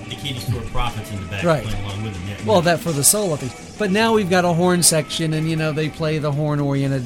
The 0.10 0.16
Candy 0.16 0.40
Store 0.40 0.62
Prophets 0.72 1.12
in 1.12 1.20
the 1.22 1.28
back 1.28 1.44
Right. 1.44 1.64
playing 1.64 1.84
along 1.86 2.04
with 2.04 2.16
him. 2.16 2.28
Yeah, 2.30 2.46
well 2.46 2.58
yeah. 2.58 2.76
that 2.76 2.80
for 2.80 2.92
the 2.92 3.04
solo 3.04 3.36
thing. 3.36 3.52
But 3.78 3.92
now 3.92 4.14
we've 4.14 4.30
got 4.30 4.46
a 4.46 4.54
horn 4.54 4.82
section, 4.84 5.34
and 5.34 5.50
you 5.50 5.56
know 5.56 5.72
they 5.72 5.90
play 5.90 6.18
the 6.18 6.32
horn-oriented 6.32 7.04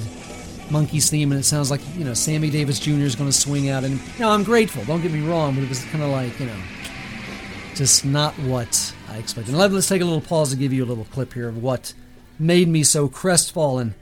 Monkees 0.69 1.09
theme, 1.09 1.31
and 1.31 1.39
it 1.39 1.43
sounds 1.43 1.69
like 1.69 1.81
you 1.97 2.05
know 2.05 2.13
Sammy 2.13 2.49
Davis 2.49 2.79
Jr. 2.79 2.91
is 3.01 3.15
going 3.15 3.29
to 3.29 3.35
swing 3.35 3.69
out. 3.69 3.83
And 3.83 3.95
you 3.95 4.19
know, 4.19 4.29
I'm 4.31 4.43
grateful. 4.43 4.83
Don't 4.85 5.01
get 5.01 5.11
me 5.11 5.21
wrong, 5.21 5.55
but 5.55 5.63
it 5.63 5.69
was 5.69 5.83
kind 5.85 6.03
of 6.03 6.09
like 6.11 6.39
you 6.39 6.45
know 6.45 6.55
just 7.75 8.05
not 8.05 8.33
what 8.39 8.93
I 9.09 9.17
expected. 9.17 9.53
Let- 9.55 9.71
Let's 9.71 9.87
take 9.89 10.01
a 10.01 10.05
little 10.05 10.21
pause 10.21 10.51
to 10.51 10.55
give 10.55 10.71
you 10.73 10.83
a 10.83 10.87
little 10.87 11.05
clip 11.05 11.33
here 11.33 11.47
of 11.49 11.61
what 11.61 11.93
made 12.39 12.67
me 12.67 12.83
so 12.83 13.07
crestfallen 13.07 13.93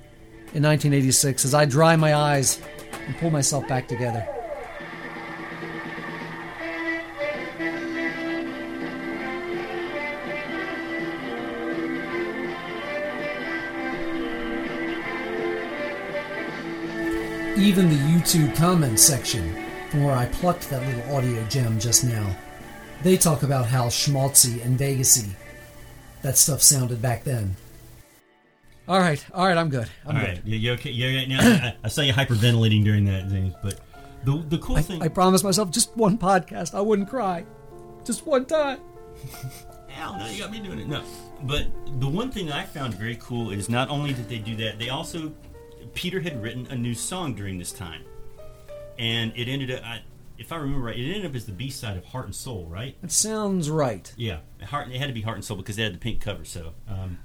in 0.53 0.63
1986 0.63 1.45
as 1.45 1.53
I 1.53 1.65
dry 1.65 1.95
my 1.95 2.13
eyes 2.15 2.59
and 3.07 3.15
pull 3.17 3.29
myself 3.31 3.67
back 3.67 3.87
together. 3.87 4.27
Even 17.59 17.89
the 17.89 17.95
YouTube 17.95 18.55
comments 18.55 19.01
section, 19.01 19.53
from 19.89 20.05
where 20.05 20.15
I 20.15 20.27
plucked 20.27 20.69
that 20.69 20.81
little 20.81 21.13
audio 21.13 21.43
gem 21.47 21.77
just 21.77 22.05
now, 22.05 22.33
they 23.03 23.17
talk 23.17 23.43
about 23.43 23.65
how 23.65 23.87
schmaltzy 23.87 24.63
and 24.63 24.79
Vegasy 24.79 25.31
that 26.21 26.37
stuff 26.37 26.61
sounded 26.61 27.01
back 27.01 27.25
then. 27.25 27.57
All 28.87 28.99
right, 28.99 29.23
all 29.33 29.45
right, 29.45 29.57
I'm 29.57 29.67
good. 29.69 29.89
I'm 30.05 30.15
All 30.15 30.21
good. 30.21 30.37
right, 30.37 30.45
you, 30.45 30.71
okay? 30.71 30.89
Yeah, 30.91 31.25
now 31.25 31.39
I, 31.41 31.75
I 31.83 31.87
saw 31.89 32.01
you 32.01 32.13
hyperventilating 32.13 32.85
during 32.85 33.03
that 33.05 33.29
thing, 33.29 33.53
but 33.61 33.81
the 34.23 34.37
the 34.47 34.57
cool 34.59 34.77
I, 34.77 34.81
thing. 34.81 35.01
I 35.03 35.09
promised 35.09 35.43
myself 35.43 35.69
just 35.69 35.95
one 35.97 36.17
podcast. 36.17 36.73
I 36.73 36.79
wouldn't 36.79 37.09
cry. 37.09 37.45
Just 38.05 38.25
one 38.25 38.45
time. 38.45 38.79
Hell 39.89 40.17
no, 40.17 40.27
you 40.29 40.39
got 40.39 40.51
me 40.51 40.59
doing 40.59 40.79
it. 40.79 40.87
No, 40.87 41.03
but 41.43 41.67
the 41.99 42.07
one 42.07 42.31
thing 42.31 42.53
I 42.53 42.63
found 42.63 42.93
very 42.93 43.17
cool 43.17 43.51
is 43.51 43.67
not 43.67 43.89
only 43.89 44.13
did 44.13 44.29
they 44.29 44.37
do 44.39 44.55
that, 44.55 44.79
they 44.79 44.87
also 44.87 45.33
Peter 45.93 46.19
had 46.19 46.41
written 46.41 46.67
a 46.69 46.75
new 46.75 46.93
song 46.93 47.33
during 47.33 47.57
this 47.57 47.71
time, 47.71 48.03
and 48.97 49.33
it 49.35 49.47
ended 49.47 49.71
up. 49.71 49.83
I, 49.83 50.01
if 50.37 50.51
I 50.53 50.55
remember 50.55 50.85
right, 50.85 50.97
it 50.97 51.05
ended 51.05 51.25
up 51.25 51.35
as 51.35 51.45
the 51.45 51.51
B 51.51 51.69
side 51.69 51.97
of 51.97 52.05
Heart 52.05 52.25
and 52.25 52.35
Soul, 52.35 52.65
right? 52.65 52.95
That 53.01 53.11
sounds 53.11 53.69
right. 53.69 54.11
Yeah, 54.17 54.39
Heart. 54.63 54.89
It 54.89 54.97
had 54.99 55.07
to 55.07 55.13
be 55.13 55.21
Heart 55.21 55.37
and 55.37 55.45
Soul 55.45 55.57
because 55.57 55.75
they 55.75 55.83
had 55.83 55.93
the 55.93 55.99
pink 55.99 56.21
cover. 56.21 56.45
So, 56.45 56.73
um, 56.87 57.19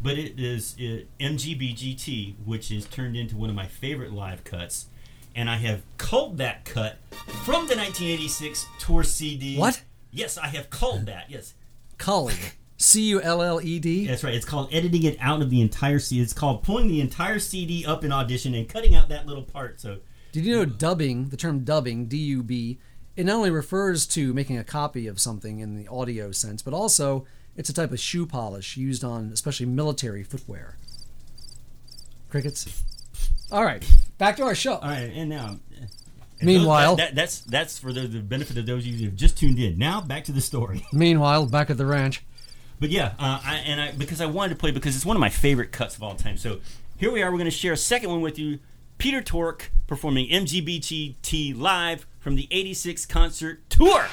but 0.00 0.18
it 0.18 0.38
is 0.38 0.74
it, 0.78 1.08
MGBGT, 1.18 2.36
which 2.44 2.70
is 2.70 2.86
turned 2.86 3.16
into 3.16 3.36
one 3.36 3.50
of 3.50 3.56
my 3.56 3.66
favorite 3.66 4.12
live 4.12 4.44
cuts, 4.44 4.86
and 5.34 5.48
I 5.48 5.56
have 5.56 5.82
culled 5.98 6.38
that 6.38 6.64
cut 6.64 6.98
from 7.44 7.66
the 7.68 7.76
1986 7.76 8.66
tour 8.80 9.02
CD. 9.02 9.56
What? 9.56 9.82
Yes, 10.10 10.38
I 10.38 10.48
have 10.48 10.70
culled 10.70 11.06
that. 11.06 11.26
Yes. 11.30 11.54
Cully. 11.98 12.34
C 12.78 13.02
U 13.10 13.20
L 13.22 13.42
L 13.42 13.60
E 13.62 13.78
D. 13.78 14.06
That's 14.06 14.22
right. 14.24 14.34
It's 14.34 14.44
called 14.44 14.68
editing 14.72 15.02
it 15.04 15.16
out 15.20 15.40
of 15.42 15.50
the 15.50 15.60
entire 15.60 15.98
CD. 15.98 16.20
It's 16.22 16.32
called 16.32 16.62
pulling 16.62 16.88
the 16.88 17.00
entire 17.00 17.38
CD 17.38 17.84
up 17.86 18.04
in 18.04 18.12
audition 18.12 18.54
and 18.54 18.68
cutting 18.68 18.94
out 18.94 19.08
that 19.08 19.26
little 19.26 19.42
part. 19.44 19.80
So 19.80 19.98
Did 20.32 20.44
you 20.44 20.56
know 20.56 20.64
dubbing, 20.66 21.28
the 21.30 21.36
term 21.36 21.60
dubbing, 21.64 22.06
D 22.06 22.16
U 22.18 22.42
B, 22.42 22.78
it 23.16 23.24
not 23.24 23.36
only 23.36 23.50
refers 23.50 24.06
to 24.08 24.34
making 24.34 24.58
a 24.58 24.64
copy 24.64 25.06
of 25.06 25.18
something 25.18 25.58
in 25.60 25.74
the 25.74 25.88
audio 25.88 26.30
sense, 26.32 26.60
but 26.60 26.74
also 26.74 27.24
it's 27.56 27.70
a 27.70 27.72
type 27.72 27.92
of 27.92 27.98
shoe 28.00 28.26
polish 28.26 28.76
used 28.76 29.02
on 29.02 29.30
especially 29.32 29.64
military 29.66 30.22
footwear. 30.22 30.76
Crickets. 32.28 32.82
All 33.50 33.64
right, 33.64 33.88
back 34.18 34.36
to 34.36 34.42
our 34.42 34.54
show. 34.54 34.74
all 34.74 34.88
right, 34.88 35.10
and 35.14 35.30
now. 35.30 35.58
and 35.80 35.88
Meanwhile- 36.42 36.96
those- 36.96 37.06
that, 37.06 37.14
that's 37.14 37.40
that's 37.40 37.78
for 37.78 37.92
the, 37.94 38.00
the 38.02 38.20
benefit 38.20 38.58
of 38.58 38.66
those 38.66 38.82
of 38.82 38.88
you 38.88 38.98
who 38.98 39.04
have 39.06 39.14
just 39.14 39.38
tuned 39.38 39.58
in. 39.58 39.78
Now 39.78 40.02
back 40.02 40.24
to 40.24 40.32
the 40.32 40.40
story. 40.42 40.84
Meanwhile, 40.92 41.46
back 41.46 41.70
at 41.70 41.78
the 41.78 41.86
ranch. 41.86 42.22
But 42.78 42.90
yeah, 42.90 43.14
uh, 43.18 43.40
I, 43.42 43.54
and 43.66 43.80
I 43.80 43.92
because 43.92 44.20
I 44.20 44.26
wanted 44.26 44.50
to 44.50 44.56
play 44.56 44.70
because 44.70 44.96
it's 44.96 45.06
one 45.06 45.16
of 45.16 45.20
my 45.20 45.28
favorite 45.28 45.72
cuts 45.72 45.96
of 45.96 46.02
all 46.02 46.14
time. 46.14 46.36
So 46.36 46.60
here 46.96 47.10
we 47.10 47.22
are. 47.22 47.30
We're 47.30 47.38
going 47.38 47.46
to 47.46 47.50
share 47.50 47.72
a 47.72 47.76
second 47.76 48.10
one 48.10 48.20
with 48.20 48.38
you. 48.38 48.58
Peter 48.98 49.22
Tork 49.22 49.72
performing 49.86 50.28
MGBGT 50.28 51.58
live 51.58 52.06
from 52.18 52.34
the 52.34 52.48
'86 52.50 53.06
concert 53.06 53.68
tour. 53.70 54.06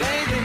Lately 0.00 0.40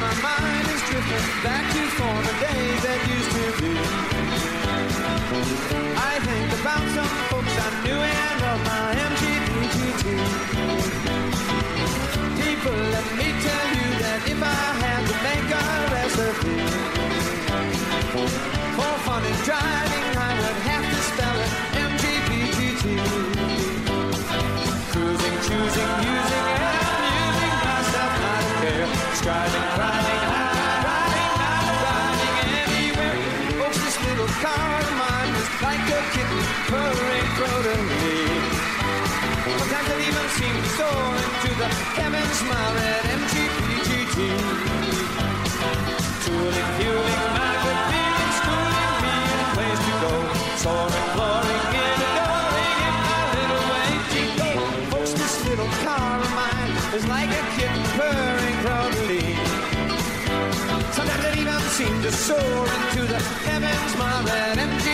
heavens, 41.97 42.39
my 42.43 42.65
red 42.77 43.03
MGBGT. 43.19 44.17
Tooling, 46.25 46.69
fueling, 46.77 47.23
good 47.63 47.81
feeling, 47.89 48.31
schooling 48.39 48.95
me 49.03 49.15
a 49.37 49.45
place 49.55 49.81
to 49.87 49.93
go. 50.03 50.13
Soaring, 50.63 51.07
flooring, 51.15 51.63
in 51.79 51.99
adoring 52.07 52.79
in 52.87 52.95
my 53.07 53.21
little 53.35 53.63
way 53.71 53.89
to 54.13 54.21
go. 54.39 54.49
Folks, 54.91 55.11
this 55.13 55.35
little 55.47 55.71
car 55.85 56.19
of 56.19 56.31
mine 56.41 56.73
is 56.97 57.05
like 57.07 57.31
a 57.31 57.43
kitten 57.55 57.83
purring 57.97 58.57
proudly. 58.65 59.25
Sometimes 60.95 61.25
it 61.29 61.35
even 61.41 61.61
seems 61.77 62.01
to 62.05 62.11
soar 62.11 62.63
into 62.77 63.01
the 63.13 63.19
heavens, 63.47 63.91
my 63.97 64.15
red 64.23 64.57
MGBGT. 64.57 64.86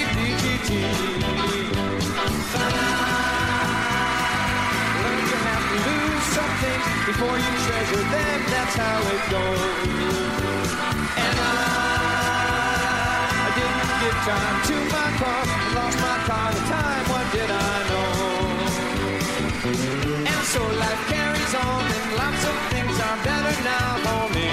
Things 6.63 6.87
before 7.11 7.35
you 7.35 7.51
treasure 7.67 8.05
them, 8.13 8.39
that's 8.47 8.75
how 8.79 8.99
it 9.15 9.23
goes. 9.35 10.71
And 11.19 11.37
I, 11.43 11.51
I 13.35 13.49
didn't 13.59 13.91
give 13.99 14.17
time 14.23 14.57
to 14.69 14.75
my 14.95 15.09
car, 15.19 15.43
lost 15.75 15.97
my 15.99 16.17
car 16.29 16.49
to 16.55 16.61
time, 16.71 17.03
what 17.11 17.25
did 17.35 17.51
I 17.51 17.75
know? 17.91 18.15
And 20.31 20.43
so 20.53 20.61
life 20.83 21.03
carries 21.11 21.53
on, 21.67 21.83
and 21.83 22.07
lots 22.15 22.43
of 22.47 22.55
things 22.71 22.95
are 23.07 23.19
better 23.27 23.55
now 23.67 23.89
for 24.05 24.23
me. 24.35 24.47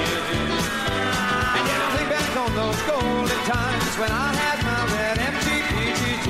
And 1.56 1.64
yet 1.70 1.80
I 1.86 1.88
think 1.94 2.08
back 2.10 2.32
on 2.42 2.50
those 2.58 2.80
golden 2.90 3.40
times 3.46 3.92
when 4.02 4.10
I 4.10 4.28
had 4.42 4.58
my 4.66 4.82
red 4.94 5.16
MGBGT. 5.30 6.26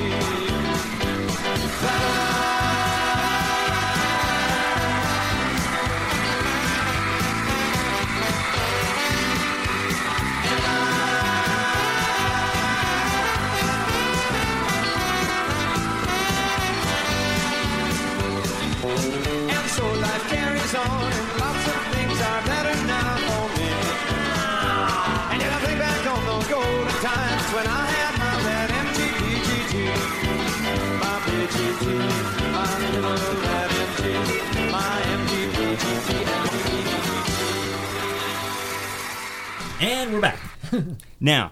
And 40.01 40.13
we're 40.13 40.19
back. 40.19 40.39
now, 41.19 41.51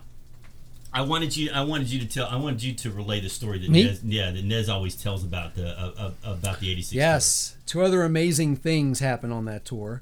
I 0.92 1.04
wanted 1.04 1.38
you. 1.38 1.52
I 1.54 1.62
wanted 1.62 1.92
you 1.92 2.00
to 2.00 2.08
tell. 2.08 2.26
I 2.26 2.36
wanted 2.36 2.64
you 2.64 2.74
to 2.74 2.90
relay 2.90 3.20
the 3.20 3.30
story 3.30 3.60
that 3.60 3.70
Me? 3.70 3.84
Nez, 3.84 4.02
yeah, 4.04 4.32
that 4.32 4.44
Nez 4.44 4.68
always 4.70 4.96
tells 4.96 5.24
about 5.24 5.54
the 5.54 5.80
uh, 5.80 5.92
uh, 5.96 6.12
about 6.24 6.60
the 6.60 6.72
'86. 6.72 6.94
Yes. 6.94 7.58
Two 7.68 7.84
other 7.84 8.02
amazing 8.02 8.56
things 8.56 9.02
happened 9.02 9.34
on 9.34 9.46
that 9.46 9.66
tour. 9.66 10.02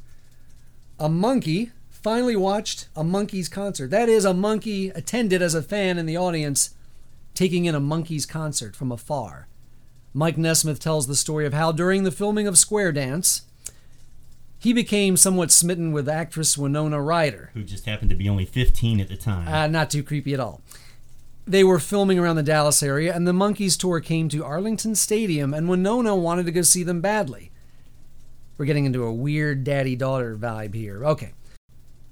A 0.97 1.09
monkey 1.09 1.73
finally 1.89 2.37
watched 2.37 2.87
a 2.95 3.03
monkey's 3.03 3.49
concert. 3.49 3.89
That 3.89 4.07
is, 4.07 4.23
a 4.23 4.33
monkey 4.33 4.91
attended 4.91 5.41
as 5.41 5.53
a 5.53 5.61
fan 5.61 5.97
in 5.97 6.05
the 6.05 6.15
audience, 6.15 6.73
taking 7.33 7.65
in 7.65 7.75
a 7.75 7.81
monkey's 7.81 8.25
concert 8.25 8.77
from 8.77 8.93
afar. 8.93 9.49
Mike 10.13 10.37
Nesmith 10.37 10.79
tells 10.79 11.07
the 11.07 11.17
story 11.17 11.45
of 11.45 11.53
how 11.53 11.73
during 11.73 12.05
the 12.05 12.11
filming 12.11 12.47
of 12.47 12.57
Square 12.57 12.93
Dance, 12.93 13.41
he 14.59 14.73
became 14.73 15.17
somewhat 15.17 15.51
smitten 15.51 15.91
with 15.91 16.09
actress 16.09 16.57
Winona 16.57 17.01
Ryder. 17.01 17.51
who 17.53 17.63
just 17.63 17.85
happened 17.85 18.09
to 18.09 18.15
be 18.15 18.27
only 18.27 18.45
15 18.45 18.99
at 18.99 19.07
the 19.07 19.15
time. 19.15 19.47
Uh, 19.47 19.67
not 19.67 19.89
too 19.89 20.03
creepy 20.03 20.33
at 20.33 20.39
all. 20.39 20.61
They 21.45 21.63
were 21.63 21.79
filming 21.79 22.19
around 22.19 22.35
the 22.35 22.43
Dallas 22.43 22.83
area, 22.83 23.15
and 23.15 23.25
the 23.25 23.31
Monkees 23.31 23.77
tour 23.77 23.99
came 23.99 24.27
to 24.29 24.43
Arlington 24.43 24.95
Stadium, 24.95 25.53
and 25.53 25.69
Winona 25.69 26.15
wanted 26.15 26.45
to 26.47 26.51
go 26.51 26.61
see 26.61 26.83
them 26.83 26.99
badly. 26.99 27.51
We're 28.57 28.65
getting 28.65 28.85
into 28.85 29.03
a 29.03 29.13
weird 29.13 29.63
daddy 29.63 29.95
daughter 29.95 30.35
vibe 30.35 30.73
here. 30.73 31.05
Okay. 31.05 31.33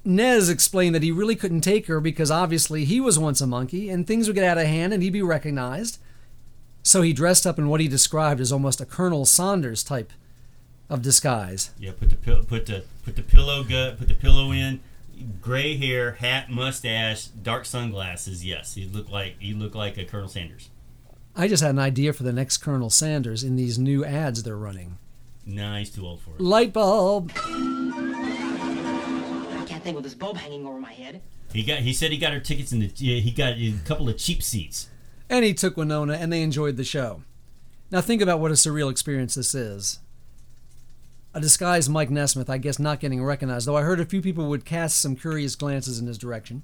Nez 0.05 0.47
explained 0.49 0.93
that 0.93 1.01
he 1.03 1.11
really 1.11 1.35
couldn't 1.35 1.61
take 1.61 1.87
her 1.87 1.99
because 1.99 2.29
obviously 2.29 2.85
he 2.85 3.01
was 3.01 3.17
once 3.17 3.41
a 3.41 3.47
monkey, 3.47 3.89
and 3.89 4.05
things 4.05 4.27
would 4.27 4.35
get 4.35 4.45
out 4.45 4.59
of 4.59 4.67
hand 4.67 4.93
and 4.93 5.01
he'd 5.01 5.09
be 5.11 5.23
recognized. 5.23 5.97
So 6.83 7.01
he 7.01 7.11
dressed 7.11 7.47
up 7.47 7.57
in 7.57 7.67
what 7.67 7.81
he 7.81 7.87
described 7.87 8.39
as 8.39 8.51
almost 8.51 8.79
a 8.79 8.85
Colonel 8.85 9.25
Sanders 9.25 9.83
type 9.83 10.13
of 10.89 11.01
disguise. 11.01 11.71
yeah, 11.79 11.91
put 11.97 12.09
the 12.09 12.15
pill, 12.15 12.43
put 12.43 12.65
the 12.65 12.83
put 13.03 13.15
the 13.15 13.23
pillow 13.23 13.63
gut, 13.63 13.97
put 13.97 14.07
the 14.07 14.13
pillow 14.13 14.51
in, 14.51 14.79
gray 15.41 15.77
hair, 15.77 16.13
hat, 16.13 16.49
mustache, 16.49 17.25
dark 17.27 17.65
sunglasses. 17.65 18.45
Yes, 18.45 18.75
he 18.75 18.85
looked 18.85 19.11
like 19.11 19.35
he 19.39 19.53
looked 19.53 19.75
like 19.75 19.97
a 19.97 20.05
Colonel 20.05 20.29
Sanders. 20.29 20.69
I 21.35 21.47
just 21.47 21.61
had 21.61 21.71
an 21.71 21.79
idea 21.79 22.13
for 22.13 22.23
the 22.23 22.31
next 22.31 22.59
Colonel 22.59 22.89
Sanders 22.89 23.43
in 23.43 23.55
these 23.57 23.77
new 23.77 24.05
ads 24.05 24.43
they're 24.43 24.55
running. 24.55 24.97
No, 25.45 25.75
he's 25.75 25.91
too 25.91 26.05
old 26.05 26.21
for 26.21 26.31
it. 26.31 26.41
Light 26.41 26.73
bulb. 26.73 27.31
I 27.35 28.45
can't 29.67 29.83
think 29.83 29.95
with 29.95 30.03
this 30.03 30.13
bulb 30.13 30.37
hanging 30.37 30.65
over 30.65 30.79
my 30.79 30.93
head. 30.93 31.21
He 31.53 31.63
got. 31.63 31.79
He 31.79 31.93
said 31.93 32.11
he 32.11 32.17
got 32.17 32.33
her 32.33 32.39
tickets 32.39 32.71
in 32.71 32.79
the. 32.79 32.87
He 32.87 33.31
got 33.31 33.53
a 33.53 33.73
couple 33.85 34.09
of 34.09 34.17
cheap 34.17 34.43
seats. 34.43 34.89
And 35.29 35.43
he 35.43 35.53
took 35.53 35.77
Winona 35.77 36.13
and 36.13 36.31
they 36.31 36.43
enjoyed 36.43 36.77
the 36.77 36.83
show. 36.83 37.23
Now 37.91 38.01
think 38.01 38.21
about 38.21 38.39
what 38.39 38.51
a 38.51 38.55
surreal 38.55 38.91
experience 38.91 39.35
this 39.35 39.55
is. 39.55 39.99
A 41.35 41.41
disguised 41.41 41.89
Mike 41.89 42.09
Nesmith, 42.09 42.49
I 42.49 42.57
guess 42.57 42.79
not 42.79 43.01
getting 43.01 43.21
recognized, 43.21 43.67
though 43.67 43.75
I 43.75 43.81
heard 43.81 43.99
a 43.99 44.05
few 44.05 44.21
people 44.21 44.47
would 44.47 44.63
cast 44.63 45.01
some 45.01 45.17
curious 45.17 45.57
glances 45.57 45.99
in 45.99 46.07
his 46.07 46.17
direction. 46.17 46.63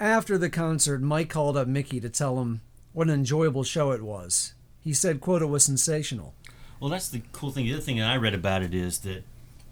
After 0.00 0.38
the 0.38 0.48
concert, 0.48 1.02
Mike 1.02 1.28
called 1.28 1.54
up 1.54 1.68
Mickey 1.68 2.00
to 2.00 2.08
tell 2.08 2.40
him 2.40 2.62
what 2.94 3.06
an 3.08 3.12
enjoyable 3.12 3.62
show 3.62 3.90
it 3.90 4.00
was. 4.00 4.54
He 4.80 4.94
said, 4.94 5.20
quote, 5.20 5.42
it 5.42 5.46
was 5.46 5.62
sensational. 5.62 6.32
Well, 6.80 6.88
that's 6.88 7.10
the 7.10 7.20
cool 7.32 7.50
thing. 7.50 7.66
The 7.66 7.74
other 7.74 7.82
thing 7.82 7.98
that 7.98 8.08
I 8.08 8.16
read 8.16 8.32
about 8.32 8.62
it 8.62 8.72
is 8.72 9.00
that 9.00 9.24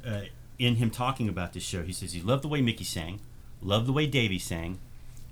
uh, 0.06 0.20
in 0.58 0.76
him 0.76 0.90
talking 0.90 1.30
about 1.30 1.54
this 1.54 1.62
show, 1.62 1.82
he 1.82 1.94
says 1.94 2.12
he 2.12 2.20
loved 2.20 2.44
the 2.44 2.48
way 2.48 2.60
Mickey 2.60 2.84
sang, 2.84 3.20
loved 3.62 3.86
the 3.86 3.92
way 3.94 4.06
Davey 4.06 4.38
sang, 4.38 4.80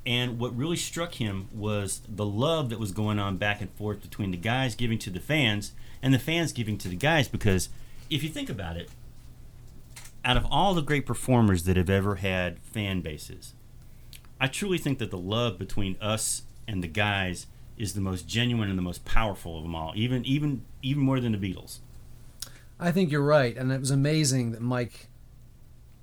and 0.06 0.38
what 0.38 0.56
really 0.56 0.76
struck 0.76 1.16
him 1.16 1.48
was 1.54 2.00
the 2.08 2.24
love 2.24 2.70
that 2.70 2.80
was 2.80 2.92
going 2.92 3.18
on 3.18 3.36
back 3.36 3.60
and 3.60 3.70
forth 3.72 4.00
between 4.00 4.30
the 4.30 4.38
guys 4.38 4.74
giving 4.74 4.98
to 5.00 5.10
the 5.10 5.20
fans 5.20 5.72
and 6.02 6.14
the 6.14 6.18
fans 6.18 6.52
giving 6.52 6.78
to 6.78 6.88
the 6.88 6.96
guys. 6.96 7.28
Because 7.28 7.68
if 8.10 8.22
you 8.22 8.28
think 8.28 8.50
about 8.50 8.76
it, 8.76 8.90
out 10.24 10.36
of 10.36 10.46
all 10.50 10.74
the 10.74 10.82
great 10.82 11.06
performers 11.06 11.64
that 11.64 11.76
have 11.76 11.88
ever 11.88 12.16
had 12.16 12.58
fan 12.58 13.00
bases, 13.00 13.54
I 14.40 14.48
truly 14.48 14.78
think 14.78 14.98
that 14.98 15.10
the 15.10 15.18
love 15.18 15.58
between 15.58 15.96
us 16.00 16.42
and 16.68 16.82
the 16.82 16.88
guys 16.88 17.46
is 17.78 17.94
the 17.94 18.00
most 18.00 18.28
genuine 18.28 18.68
and 18.68 18.76
the 18.76 18.82
most 18.82 19.04
powerful 19.04 19.56
of 19.56 19.62
them 19.62 19.74
all. 19.74 19.92
Even 19.94 20.24
even 20.26 20.62
even 20.82 21.02
more 21.02 21.20
than 21.20 21.32
the 21.32 21.38
Beatles. 21.38 21.78
I 22.78 22.92
think 22.92 23.10
you're 23.10 23.22
right, 23.22 23.56
and 23.56 23.70
it 23.72 23.80
was 23.80 23.90
amazing 23.90 24.52
that 24.52 24.62
Mike 24.62 25.08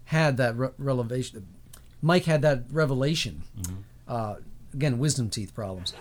had 0.06 0.38
that 0.38 0.56
re- 0.56 0.70
revelation. 0.78 1.48
Mike 2.02 2.26
had 2.26 2.42
that 2.44 2.64
revelation. 2.72 3.44
Uh, 4.08 4.36
again, 4.74 5.00
wisdom 5.00 5.30
teeth 5.30 5.54
problems. 5.54 5.94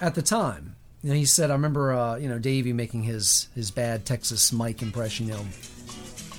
At 0.00 0.14
the 0.14 0.22
time, 0.22 0.76
you 1.02 1.10
know, 1.10 1.14
he 1.16 1.24
said, 1.24 1.50
"I 1.50 1.54
remember, 1.54 1.92
uh, 1.92 2.16
you 2.16 2.28
know, 2.28 2.38
Davey 2.38 2.72
making 2.72 3.02
his 3.02 3.48
his 3.54 3.70
bad 3.70 4.04
Texas 4.04 4.52
Mike 4.52 4.82
impression. 4.82 5.28
You 5.28 5.34
know, 5.34 5.46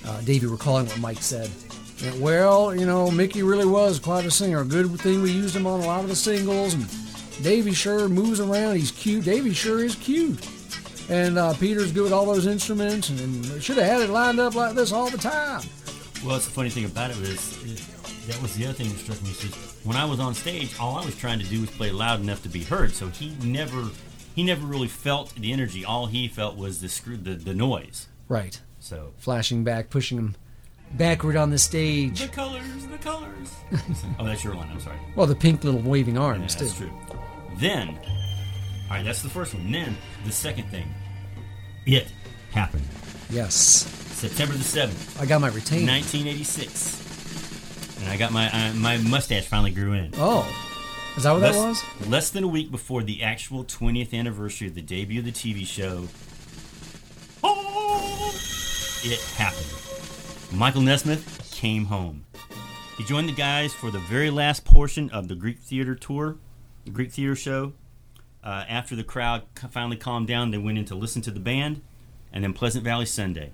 uh, 0.06 0.22
Davey 0.22 0.48
recalling 0.48 0.88
what 0.88 1.00
Mike 1.00 1.22
said. 1.22 1.50
Know, 2.04 2.14
well, 2.20 2.76
you 2.76 2.86
know, 2.86 3.10
Mickey 3.10 3.44
really 3.44 3.66
was 3.66 4.00
quite 4.00 4.26
a 4.26 4.32
singer. 4.32 4.62
A 4.62 4.66
good 4.66 5.00
thing 5.00 5.22
we 5.22 5.32
used 5.32 5.56
him 5.56 5.66
on 5.66 5.82
a 5.82 5.86
lot 5.86 6.02
of 6.02 6.10
the 6.10 6.16
singles, 6.16 6.74
and 6.74 6.88
Davey 7.44 7.74
sure 7.74 8.08
moves 8.10 8.40
around. 8.40 8.76
He's 8.76 8.92
cute. 8.92 9.26
Davey 9.26 9.54
sure 9.54 9.84
is 9.84 9.96
cute." 9.96 10.46
And 11.10 11.38
uh, 11.38 11.54
Peter's 11.54 11.94
good 11.94 12.04
with 12.04 12.14
all 12.14 12.26
those 12.26 12.48
instruments, 12.48 13.10
and, 13.10 13.20
and 13.20 13.64
should 13.64 13.78
have 13.78 13.86
had 13.86 14.02
it 14.02 14.10
lined 14.10 14.40
up 14.40 14.56
like 14.56 14.76
this 14.76 14.92
all 14.92 15.10
the 15.10 15.18
time. 15.18 15.62
Well, 16.22 16.34
that's 16.34 16.46
the 16.46 16.52
funny 16.52 16.70
thing 16.70 16.86
about 16.86 17.12
it 17.12 17.18
was 17.18 17.64
it, 17.64 17.82
that 18.28 18.42
was 18.42 18.56
the 18.56 18.66
other 18.66 18.74
thing 18.74 18.90
that 18.90 18.98
struck 18.98 19.22
me. 19.24 19.30
Is 19.30 19.56
when 19.86 19.96
I 19.96 20.04
was 20.04 20.20
on 20.20 20.34
stage, 20.34 20.78
all 20.80 20.98
I 20.98 21.06
was 21.06 21.16
trying 21.16 21.40
to 21.40 21.46
do 21.46 21.62
was 21.62 21.70
play 21.72 21.92
loud 21.92 22.20
enough 22.20 22.44
to 22.44 22.50
be 22.50 22.64
heard. 22.64 22.92
So 22.92 23.08
he 23.08 23.34
never 23.42 23.88
he 24.38 24.44
never 24.44 24.66
really 24.68 24.88
felt 24.88 25.34
the 25.34 25.52
energy. 25.52 25.84
All 25.84 26.06
he 26.06 26.28
felt 26.28 26.56
was 26.56 26.80
the 26.80 26.88
screw 26.90 27.18
the, 27.18 27.34
the 27.34 27.56
noise. 27.56 28.08
Right. 28.30 28.62
So 28.80 29.14
Flashing 29.18 29.64
back, 29.64 29.90
pushing 29.90 30.20
him 30.20 30.36
backward 30.94 31.36
on 31.36 31.50
the 31.50 31.58
stage. 31.58 32.22
the 32.22 32.28
colors, 32.28 32.86
the 32.86 33.00
colors. 33.00 33.56
oh, 34.20 34.26
that's 34.26 34.44
your 34.44 34.54
line. 34.54 34.70
I'm 34.72 34.80
sorry. 34.80 34.98
Well, 35.16 35.26
the 35.26 35.34
pink 35.36 35.64
little 35.64 35.82
waving 35.82 36.20
arms 36.20 36.54
Yeah, 36.54 36.60
that's 36.62 36.78
too. 36.78 36.86
true. 36.86 36.94
Then, 37.58 37.98
all 38.90 38.98
right, 38.98 39.04
that's 39.04 39.24
the 39.24 39.30
first 39.30 39.56
one. 39.56 39.72
Then 39.72 39.98
the 40.24 40.32
second 40.32 40.70
thing, 40.70 40.94
it 41.88 42.14
happened. 42.52 42.86
Yes. 43.32 43.56
September 43.56 44.54
the 44.54 44.64
seventh, 44.64 45.20
I 45.20 45.26
got 45.26 45.42
my 45.42 45.48
retainer. 45.50 45.92
1986, 45.92 47.98
and 48.02 48.10
I 48.10 48.18
got 48.18 48.32
my 48.32 48.50
uh, 48.52 48.74
my 48.76 48.98
mustache 48.98 49.48
finally 49.48 49.72
grew 49.72 49.94
in. 49.94 50.12
Oh. 50.16 50.46
Is 51.18 51.24
that 51.24 51.32
what 51.32 51.40
that 51.40 51.56
was? 51.56 51.84
less 52.08 52.30
than 52.30 52.44
a 52.44 52.48
week 52.48 52.70
before 52.70 53.02
the 53.02 53.24
actual 53.24 53.66
20th 53.66 54.14
anniversary 54.14 54.68
of 54.68 54.76
the 54.76 54.84
debut 54.84 55.18
of 55.18 55.26
the 55.26 55.32
TV 55.32 55.66
show. 55.66 56.08
Oh! 57.44 58.32
it 59.04 59.20
happened. 59.36 59.66
Michael 60.56 60.82
Nesmith 60.82 61.50
came 61.52 61.86
home. 61.86 62.26
He 62.98 63.04
joined 63.04 63.28
the 63.28 63.34
guys 63.34 63.74
for 63.74 63.90
the 63.90 63.98
very 63.98 64.30
last 64.30 64.64
portion 64.64 65.10
of 65.10 65.28
the 65.28 65.34
Greek 65.34 65.58
Theater 65.58 65.96
tour, 65.96 66.38
the 66.86 66.92
Greek 66.92 67.12
Theater 67.12 67.36
show. 67.36 67.74
Uh, 68.44 68.66
after 68.70 68.96
the 68.96 69.04
crowd 69.04 69.42
finally 69.72 69.98
calmed 69.98 70.28
down, 70.28 70.52
they 70.52 70.60
went 70.60 70.78
in 70.78 70.86
to 70.86 70.94
listen 70.94 71.24
to 71.24 71.32
the 71.32 71.40
band, 71.40 71.82
and 72.32 72.44
then 72.44 72.54
Pleasant 72.54 72.84
Valley 72.84 73.08
Sunday. 73.08 73.54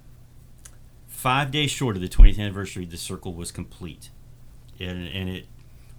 Five 1.08 1.50
days 1.50 1.72
short 1.72 1.96
of 1.96 2.02
the 2.02 2.10
20th 2.10 2.40
anniversary, 2.40 2.84
the 2.84 2.98
circle 2.98 3.34
was 3.34 3.54
complete. 3.54 4.10
And, 4.82 5.08
and 5.08 5.30
it, 5.30 5.46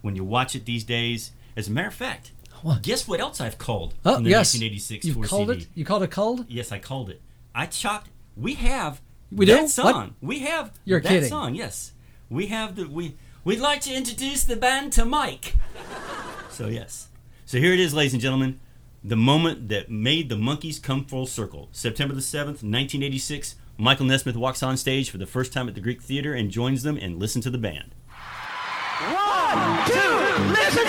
when 0.03 0.15
you 0.15 0.25
watch 0.25 0.55
it 0.55 0.67
these 0.67 0.85
days, 0.85 1.33
as 1.57 1.69
a 1.69 1.71
matter 1.71 1.89
of 1.89 1.95
fact, 1.95 2.33
What? 2.63 2.83
guess 2.83 3.07
what 3.09 3.21
else 3.21 3.41
I've 3.41 3.59
called 3.59 3.95
Oh, 4.05 4.15
from 4.15 4.25
the 4.25 4.31
yes. 4.31 4.55
1986 4.55 5.05
You've 5.07 5.17
tour 5.17 5.25
called 5.27 5.49
CD? 5.51 5.63
it? 5.63 5.69
You 5.75 5.85
called 5.85 6.03
it 6.03 6.11
cold? 6.11 6.47
Yes, 6.49 6.73
I 6.73 6.79
called 6.79 7.11
it. 7.11 7.21
I 7.55 7.67
chopped. 7.67 8.11
We 8.37 8.55
have 8.55 9.01
We 9.31 9.47
that 9.47 9.61
do? 9.63 9.69
song. 9.69 9.93
What? 9.93 10.11
We 10.21 10.41
have 10.41 10.73
You're 10.85 11.01
that 11.01 11.09
kidding. 11.09 11.29
song. 11.29 11.55
Yes, 11.55 11.93
we 12.29 12.47
have 12.49 12.77
the 12.77 12.87
we. 12.89 13.17
We'd 13.45 13.61
like 13.61 13.81
to 13.83 13.95
introduce 13.95 14.43
the 14.45 14.57
band 14.57 14.93
to 14.95 15.05
Mike. 15.05 15.55
so 16.51 16.67
yes. 16.69 17.09
So 17.47 17.59
here 17.59 17.73
it 17.75 17.81
is, 17.81 17.93
ladies 17.95 18.15
and 18.15 18.23
gentlemen. 18.23 18.59
The 19.07 19.17
moment 19.17 19.69
that 19.69 19.91
made 19.91 20.31
the 20.31 20.35
Monkees 20.37 20.83
come 20.83 21.05
full 21.05 21.27
circle. 21.27 21.69
September 21.73 22.15
the 22.15 22.23
7th, 22.23 22.65
1986, 22.65 23.57
Michael 23.77 24.07
Nesmith 24.07 24.35
walks 24.35 24.63
on 24.63 24.79
stage 24.79 25.11
for 25.11 25.19
the 25.19 25.27
first 25.27 25.53
time 25.53 25.69
at 25.69 25.75
the 25.75 25.81
Greek 25.83 26.01
Theater 26.01 26.33
and 26.33 26.51
joins 26.51 26.85
them 26.85 26.97
and 26.97 27.19
listen 27.19 27.43
to 27.43 27.51
the 27.51 27.59
band. 27.59 27.95
One, 29.13 29.87
two, 29.87 30.53
listen 30.55 30.87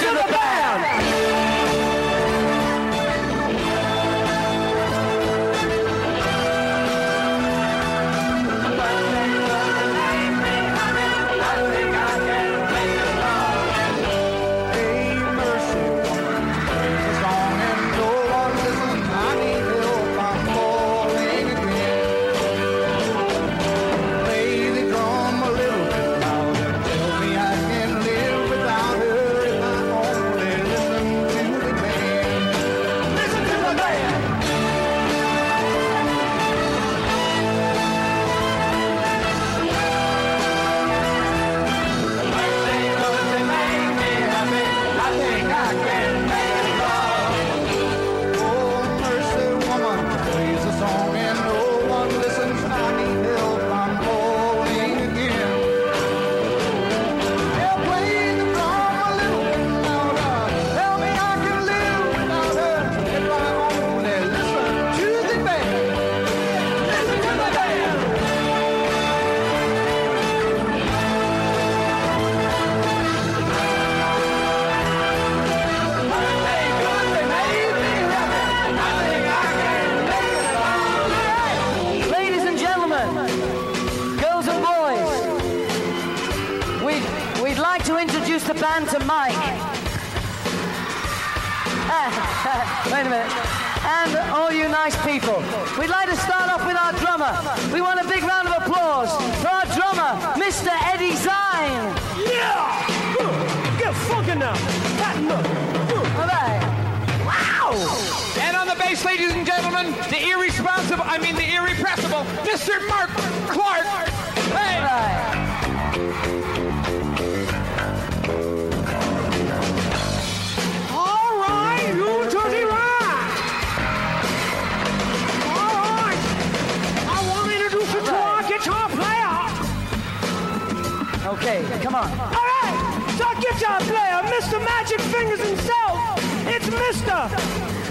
Come 131.46 131.94
on. 131.94 132.10
All 132.10 132.28
right, 132.28 133.16
so 133.20 133.26
our 133.28 133.36
guitar 133.36 133.80
player, 133.82 134.20
Mr. 134.34 134.58
Magic 134.66 135.00
Fingers 135.00 135.40
himself, 135.40 136.18
it's 136.48 136.66
Mr. 136.66 137.30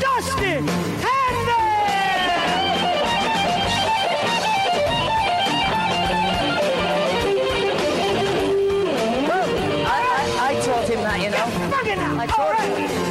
Dustin 0.00 0.66
Handy. 0.66 1.54
I, 9.86 10.00
I, 10.40 10.50
I 10.50 10.60
taught 10.60 10.88
him 10.88 11.00
that, 11.02 11.20
you 11.22 11.30
know. 11.30 11.46
Fucking. 11.70 11.98
I 11.98 12.20
All 12.20 12.26
taught 12.26 12.58
right. 12.58 12.90
him. 12.90 13.03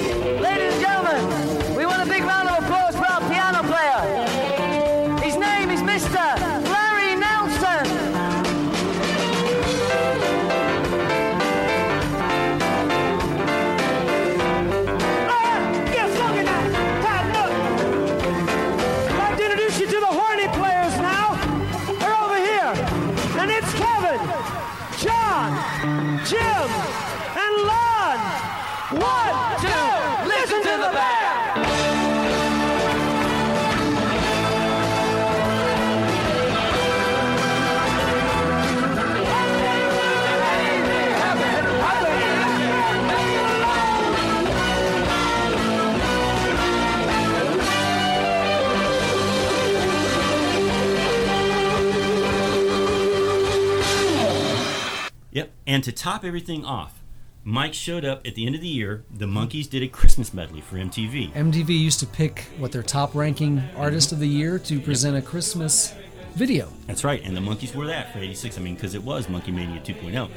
And 55.73 55.83
to 55.85 55.91
top 55.91 56.23
everything 56.23 56.63
off, 56.63 57.01
Mike 57.43 57.73
showed 57.73 58.05
up 58.05 58.27
at 58.27 58.35
the 58.35 58.45
end 58.45 58.53
of 58.53 58.61
the 58.61 58.67
year. 58.67 59.03
The 59.09 59.25
Monkees 59.25 59.67
did 59.67 59.81
a 59.81 59.87
Christmas 59.87 60.31
medley 60.31 60.61
for 60.61 60.75
MTV. 60.75 61.33
MTV 61.33 61.69
used 61.69 61.99
to 62.01 62.05
pick 62.05 62.41
what 62.59 62.71
their 62.71 62.83
top 62.83 63.15
ranking 63.15 63.63
artist 63.75 64.11
of 64.11 64.19
the 64.19 64.27
year 64.27 64.59
to 64.59 64.79
present 64.79 65.17
a 65.17 65.21
Christmas 65.23 65.95
video. 66.35 66.71
That's 66.85 67.03
right, 67.03 67.23
and 67.23 67.35
the 67.35 67.41
Monkees 67.41 67.73
were 67.73 67.87
that 67.87 68.13
for 68.13 68.19
'86. 68.19 68.55
I 68.59 68.61
mean, 68.61 68.75
because 68.75 68.93
it 68.93 69.03
was 69.03 69.25
Monkee 69.25 69.51
Mania 69.51 69.81
2.0. 69.81 70.29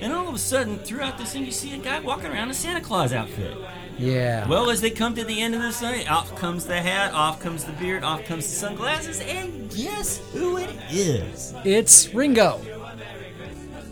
And 0.00 0.12
all 0.12 0.28
of 0.28 0.34
a 0.36 0.38
sudden, 0.38 0.78
throughout 0.78 1.18
this 1.18 1.32
thing, 1.32 1.44
you 1.44 1.50
see 1.50 1.74
a 1.74 1.78
guy 1.78 1.98
walking 1.98 2.26
around 2.26 2.44
in 2.44 2.50
a 2.50 2.54
Santa 2.54 2.80
Claus 2.80 3.12
outfit. 3.12 3.56
Yeah. 3.98 4.46
Well, 4.46 4.70
as 4.70 4.80
they 4.80 4.90
come 4.90 5.16
to 5.16 5.24
the 5.24 5.42
end 5.42 5.56
of 5.56 5.60
the 5.60 5.82
night, 5.82 6.08
off 6.08 6.36
comes 6.36 6.66
the 6.66 6.80
hat, 6.80 7.12
off 7.14 7.40
comes 7.40 7.64
the 7.64 7.72
beard, 7.72 8.04
off 8.04 8.24
comes 8.26 8.44
the 8.48 8.54
sunglasses, 8.54 9.18
and 9.18 9.68
guess 9.74 10.18
who 10.32 10.56
it 10.58 10.70
is? 10.88 11.52
it's 11.64 12.14
Ringo. 12.14 12.60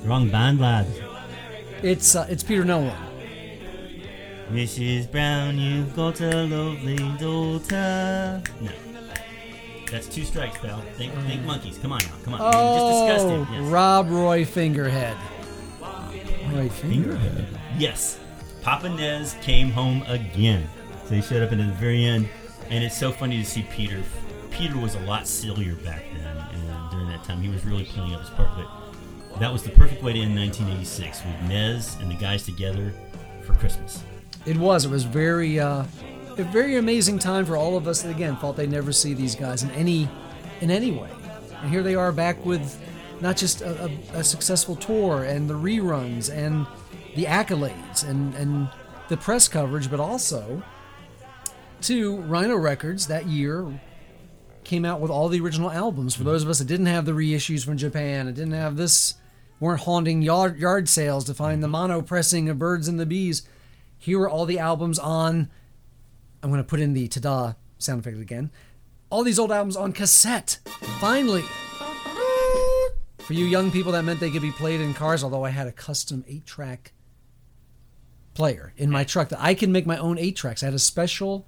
Wrong 0.05 0.29
band, 0.29 0.61
lad. 0.61 0.87
It's 1.83 2.15
uh, 2.15 2.27
it's 2.29 2.43
Peter 2.43 2.65
Nolan. 2.65 2.97
Mrs. 4.51 5.11
Brown, 5.11 5.59
you've 5.59 5.95
got 5.95 6.21
a 6.21 6.45
lovely 6.45 6.97
daughter. 7.19 8.43
No. 8.61 8.71
That's 9.91 10.09
two 10.09 10.25
strikes, 10.25 10.59
pal. 10.59 10.81
Think, 10.97 11.13
think 11.27 11.43
Monkees. 11.43 11.81
Come 11.81 11.93
on 11.93 12.01
now. 12.01 12.15
Come 12.25 12.35
on. 12.35 12.41
Oh, 12.43 13.07
you 13.09 13.17
just 13.17 13.29
discussed 13.29 13.51
it. 13.51 13.55
Yes. 13.55 13.71
Rob 13.71 14.11
Roy 14.11 14.45
Fingerhead. 14.45 15.17
Roy 16.53 16.69
Fingerhead. 16.69 17.47
Yes. 17.79 18.19
Papa 18.63 18.89
Nez 18.89 19.37
came 19.43 19.71
home 19.71 20.03
again. 20.07 20.69
So 21.07 21.15
he 21.15 21.23
showed 21.23 21.43
up 21.43 21.53
into 21.53 21.65
the 21.65 21.73
very 21.73 22.05
end, 22.05 22.29
and 22.71 22.83
it's 22.83 22.97
so 22.97 23.13
funny 23.13 23.39
to 23.43 23.45
see 23.49 23.67
Peter. 23.71 24.03
Peter 24.51 24.79
was 24.79 24.95
a 24.95 25.01
lot 25.01 25.27
sillier 25.27 25.75
back 25.77 26.05
then, 26.15 26.37
and 26.37 26.91
during 26.91 27.09
that 27.09 27.25
time 27.25 27.41
he 27.41 27.49
was 27.49 27.65
really 27.65 27.85
playing 27.85 28.15
up 28.15 28.21
his 28.21 28.31
part. 28.31 28.49
But 28.57 28.67
that 29.41 29.53
was 29.53 29.63
the 29.63 29.71
perfect 29.71 30.03
way 30.03 30.13
to 30.13 30.21
end 30.21 30.37
1986 30.37 31.23
with 31.25 31.49
Nez 31.49 31.97
and 32.01 32.11
the 32.11 32.15
guys 32.15 32.45
together 32.45 32.93
for 33.43 33.55
Christmas. 33.55 34.03
It 34.47 34.57
was. 34.57 34.85
It 34.85 34.91
was 34.91 35.05
very, 35.05 35.59
uh, 35.59 35.85
a 36.37 36.45
very 36.45 36.77
amazing 36.77 37.19
time 37.19 37.45
for 37.45 37.57
all 37.57 37.77
of 37.77 37.87
us 37.87 38.03
that 38.03 38.11
again 38.11 38.37
thought 38.37 38.57
they'd 38.57 38.71
never 38.71 38.93
see 38.93 39.15
these 39.15 39.35
guys 39.35 39.63
in 39.63 39.71
any, 39.73 40.09
in 40.61 40.71
any 40.71 40.91
way. 40.93 41.11
And 41.61 41.71
here 41.71 41.83
they 41.83 41.95
are 41.95 42.13
back 42.13 42.45
with 42.45 42.81
not 43.21 43.37
just 43.37 43.63
a, 43.63 43.85
a, 43.85 44.19
a 44.19 44.25
successful 44.25 44.75
tour 44.77 45.25
and 45.25 45.49
the 45.49 45.55
reruns 45.55 46.35
and 46.35 46.67
the 47.15 47.25
accolades 47.25 48.09
and 48.09 48.35
and 48.35 48.69
the 49.09 49.17
press 49.17 49.47
coverage, 49.49 49.91
but 49.91 50.01
also 50.01 50.63
to 51.83 52.17
Rhino 52.23 52.57
Records 52.57 53.09
that 53.09 53.27
year 53.27 53.81
came 54.65 54.85
out 54.85 55.01
with 55.01 55.11
all 55.11 55.29
the 55.29 55.41
original 55.41 55.71
albums 55.71 56.15
for 56.15 56.25
those 56.25 56.43
of 56.43 56.49
us 56.49 56.61
that 56.61 56.67
didn't 56.67 56.87
have 56.87 57.05
the 57.05 57.13
reissues 57.13 57.65
from 57.65 57.77
Japan 57.77 58.27
and 58.27 58.37
didn't 58.37 58.53
have 58.55 58.77
this 58.77 59.15
weren't 59.63 59.83
haunting 59.83 60.23
yard 60.23 60.59
yard 60.59 60.89
sales 60.89 61.25
to 61.25 61.33
find 61.33 61.63
the 61.63 61.69
mm-hmm. 61.69 61.73
mono 61.73 62.03
pressing 62.03 62.49
of 62.49 62.59
Birds 62.59 62.89
and 62.89 62.99
the 62.99 63.07
Bees. 63.07 63.45
Here 63.97 64.21
are 64.21 64.29
all 64.29 64.45
the 64.45 64.59
albums 64.59 64.99
on. 64.99 65.49
I'm 66.43 66.51
going 66.51 66.61
to 66.61 66.69
put 66.69 66.81
in 66.81 66.95
the 66.95 67.07
ta-da 67.07 67.53
sound 67.79 68.01
effect 68.01 68.19
again. 68.19 68.51
All 69.09 69.23
these 69.23 69.39
old 69.39 69.53
albums 69.53 69.77
on 69.77 69.93
cassette. 69.93 70.59
Finally. 71.01 71.45
For 73.21 73.35
you 73.35 73.45
young 73.45 73.71
people, 73.71 73.93
that 73.93 74.03
meant 74.03 74.19
they 74.19 74.31
could 74.33 74.43
be 74.43 74.51
played 74.51 74.81
in 74.81 74.95
cars. 74.95 75.23
Although 75.23 75.45
I 75.45 75.51
had 75.51 75.69
a 75.69 75.73
custom 75.73 76.25
eight-track 76.27 76.93
player 78.35 78.73
in 78.77 78.91
my 78.91 79.05
truck 79.05 79.29
that 79.29 79.41
I 79.41 79.55
can 79.55 79.71
make 79.71 79.87
my 79.87 79.97
own 79.97 80.19
eight 80.19 80.35
tracks. 80.35 80.65
I 80.65 80.67
had 80.67 80.75
a 80.75 80.81
special 80.81 81.47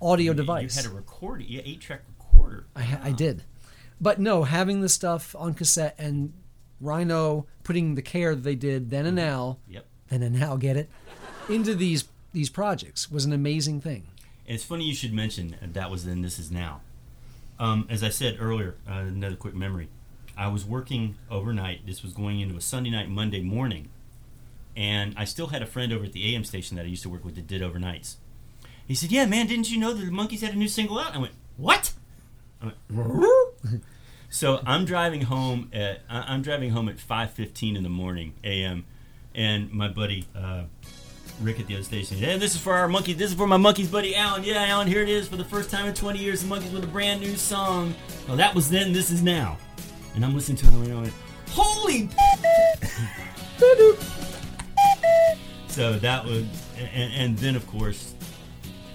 audio 0.00 0.30
You- 0.30 0.36
device. 0.36 0.76
You 0.76 0.82
had 0.84 0.92
a 0.92 0.94
recorder, 0.94 1.42
yeah, 1.42 1.62
eight 1.64 1.80
track 1.80 2.02
recorder. 2.16 2.66
I, 2.76 2.82
ha- 2.82 3.00
I 3.02 3.10
did. 3.10 3.42
But 4.00 4.20
no, 4.20 4.44
having 4.44 4.82
the 4.82 4.88
stuff 4.88 5.34
on 5.36 5.54
cassette 5.54 5.96
and 5.98 6.32
Rhino 6.84 7.46
putting 7.64 7.94
the 7.94 8.02
care 8.02 8.34
that 8.34 8.42
they 8.42 8.54
did 8.54 8.90
then 8.90 9.06
and 9.06 9.16
now, 9.16 9.58
Yep. 9.68 9.86
then 10.08 10.22
and 10.22 10.38
now, 10.38 10.56
get 10.56 10.76
it, 10.76 10.88
into 11.48 11.74
these 11.74 12.04
these 12.32 12.50
projects 12.50 13.10
was 13.10 13.24
an 13.24 13.32
amazing 13.32 13.80
thing. 13.80 14.04
And 14.46 14.56
it's 14.56 14.64
funny 14.64 14.84
you 14.84 14.94
should 14.94 15.12
mention 15.12 15.56
that 15.62 15.90
was 15.90 16.04
then, 16.04 16.20
this 16.22 16.38
is 16.38 16.50
now. 16.50 16.80
Um, 17.60 17.86
as 17.88 18.02
I 18.02 18.08
said 18.08 18.38
earlier, 18.40 18.74
uh, 18.88 18.94
another 18.94 19.36
quick 19.36 19.54
memory. 19.54 19.88
I 20.36 20.48
was 20.48 20.64
working 20.64 21.14
overnight. 21.30 21.86
This 21.86 22.02
was 22.02 22.12
going 22.12 22.40
into 22.40 22.56
a 22.56 22.60
Sunday 22.60 22.90
night, 22.90 23.08
Monday 23.08 23.40
morning. 23.40 23.88
And 24.76 25.14
I 25.16 25.24
still 25.24 25.46
had 25.46 25.62
a 25.62 25.66
friend 25.66 25.92
over 25.92 26.04
at 26.04 26.12
the 26.12 26.34
AM 26.34 26.42
station 26.42 26.76
that 26.76 26.82
I 26.84 26.88
used 26.88 27.04
to 27.04 27.08
work 27.08 27.24
with 27.24 27.36
that 27.36 27.46
did 27.46 27.62
overnights. 27.62 28.16
He 28.86 28.96
said, 28.96 29.12
Yeah, 29.12 29.24
man, 29.26 29.46
didn't 29.46 29.70
you 29.70 29.78
know 29.78 29.94
that 29.94 30.04
the 30.04 30.10
Monkees 30.10 30.40
had 30.40 30.52
a 30.54 30.56
new 30.58 30.66
single 30.68 30.98
out? 30.98 31.14
I 31.14 31.18
went, 31.18 31.34
What? 31.56 31.92
I 32.60 32.72
went, 32.90 33.82
so 34.34 34.60
I'm 34.66 34.84
driving 34.84 35.20
home 35.20 35.70
at 35.72 36.00
I'm 36.10 36.42
driving 36.42 36.70
home 36.70 36.88
at 36.88 36.96
5:15 36.96 37.76
in 37.76 37.84
the 37.84 37.88
morning 37.88 38.34
a.m. 38.42 38.84
and 39.32 39.72
my 39.72 39.86
buddy 39.86 40.26
uh, 40.34 40.64
Rick 41.40 41.60
at 41.60 41.68
the 41.68 41.74
other 41.74 41.84
station. 41.84 42.18
Yeah, 42.18 42.36
this 42.36 42.56
is 42.56 42.60
for 42.60 42.74
our 42.74 42.88
monkey. 42.88 43.12
This 43.12 43.30
is 43.30 43.36
for 43.36 43.46
my 43.46 43.56
Monkees 43.56 43.92
buddy 43.92 44.16
Alan. 44.16 44.42
Yeah, 44.42 44.66
Alan, 44.66 44.88
here 44.88 45.02
it 45.02 45.08
is 45.08 45.28
for 45.28 45.36
the 45.36 45.44
first 45.44 45.70
time 45.70 45.86
in 45.86 45.94
20 45.94 46.18
years. 46.18 46.42
The 46.42 46.52
Monkees 46.52 46.72
with 46.72 46.82
a 46.82 46.88
brand 46.88 47.20
new 47.20 47.36
song. 47.36 47.94
Well, 48.26 48.36
that 48.36 48.56
was 48.56 48.68
then. 48.68 48.92
This 48.92 49.12
is 49.12 49.22
now. 49.22 49.56
And 50.16 50.24
I'm 50.24 50.34
listening 50.34 50.58
to 50.58 50.66
it 50.66 50.74
and 50.74 50.92
I 50.92 51.00
went, 51.00 51.12
Holy! 51.50 52.08
so 55.68 55.96
that 56.00 56.24
was, 56.24 56.44
and, 56.92 57.12
and 57.12 57.38
then 57.38 57.54
of 57.54 57.64
course, 57.68 58.13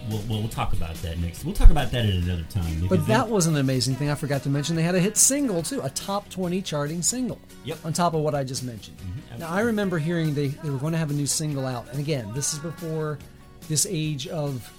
we'll, 0.09 0.21
we'll, 0.29 0.39
we'll 0.39 0.49
talk 0.49 0.73
about 0.73 0.95
that 0.95 1.17
next. 1.19 1.45
We'll 1.45 1.53
talk 1.53 1.69
about 1.69 1.91
that 1.91 2.05
at 2.05 2.13
another 2.13 2.45
time. 2.49 2.87
But 2.87 3.05
that 3.07 3.29
was 3.29 3.47
an 3.47 3.57
amazing 3.57 3.95
thing. 3.95 4.09
I 4.09 4.15
forgot 4.15 4.43
to 4.43 4.49
mention 4.49 4.75
they 4.75 4.83
had 4.83 4.95
a 4.95 4.99
hit 4.99 5.17
single 5.17 5.61
too, 5.61 5.81
a 5.81 5.89
top 5.89 6.29
20 6.29 6.61
charting 6.61 7.01
single. 7.01 7.39
Yep. 7.63 7.77
Mm-hmm. 7.77 7.87
On 7.87 7.93
top 7.93 8.13
of 8.13 8.21
what 8.21 8.35
I 8.35 8.43
just 8.43 8.63
mentioned. 8.63 8.97
now 9.37 9.49
I 9.49 9.61
remember 9.61 9.97
hearing 9.97 10.33
they, 10.33 10.47
they 10.47 10.69
were 10.69 10.77
going 10.77 10.93
to 10.93 10.99
have 10.99 11.11
a 11.11 11.13
new 11.13 11.27
single 11.27 11.65
out. 11.65 11.89
And 11.89 11.99
again, 11.99 12.31
this 12.33 12.53
is 12.53 12.59
before 12.59 13.19
this 13.67 13.85
age 13.89 14.27
of 14.27 14.69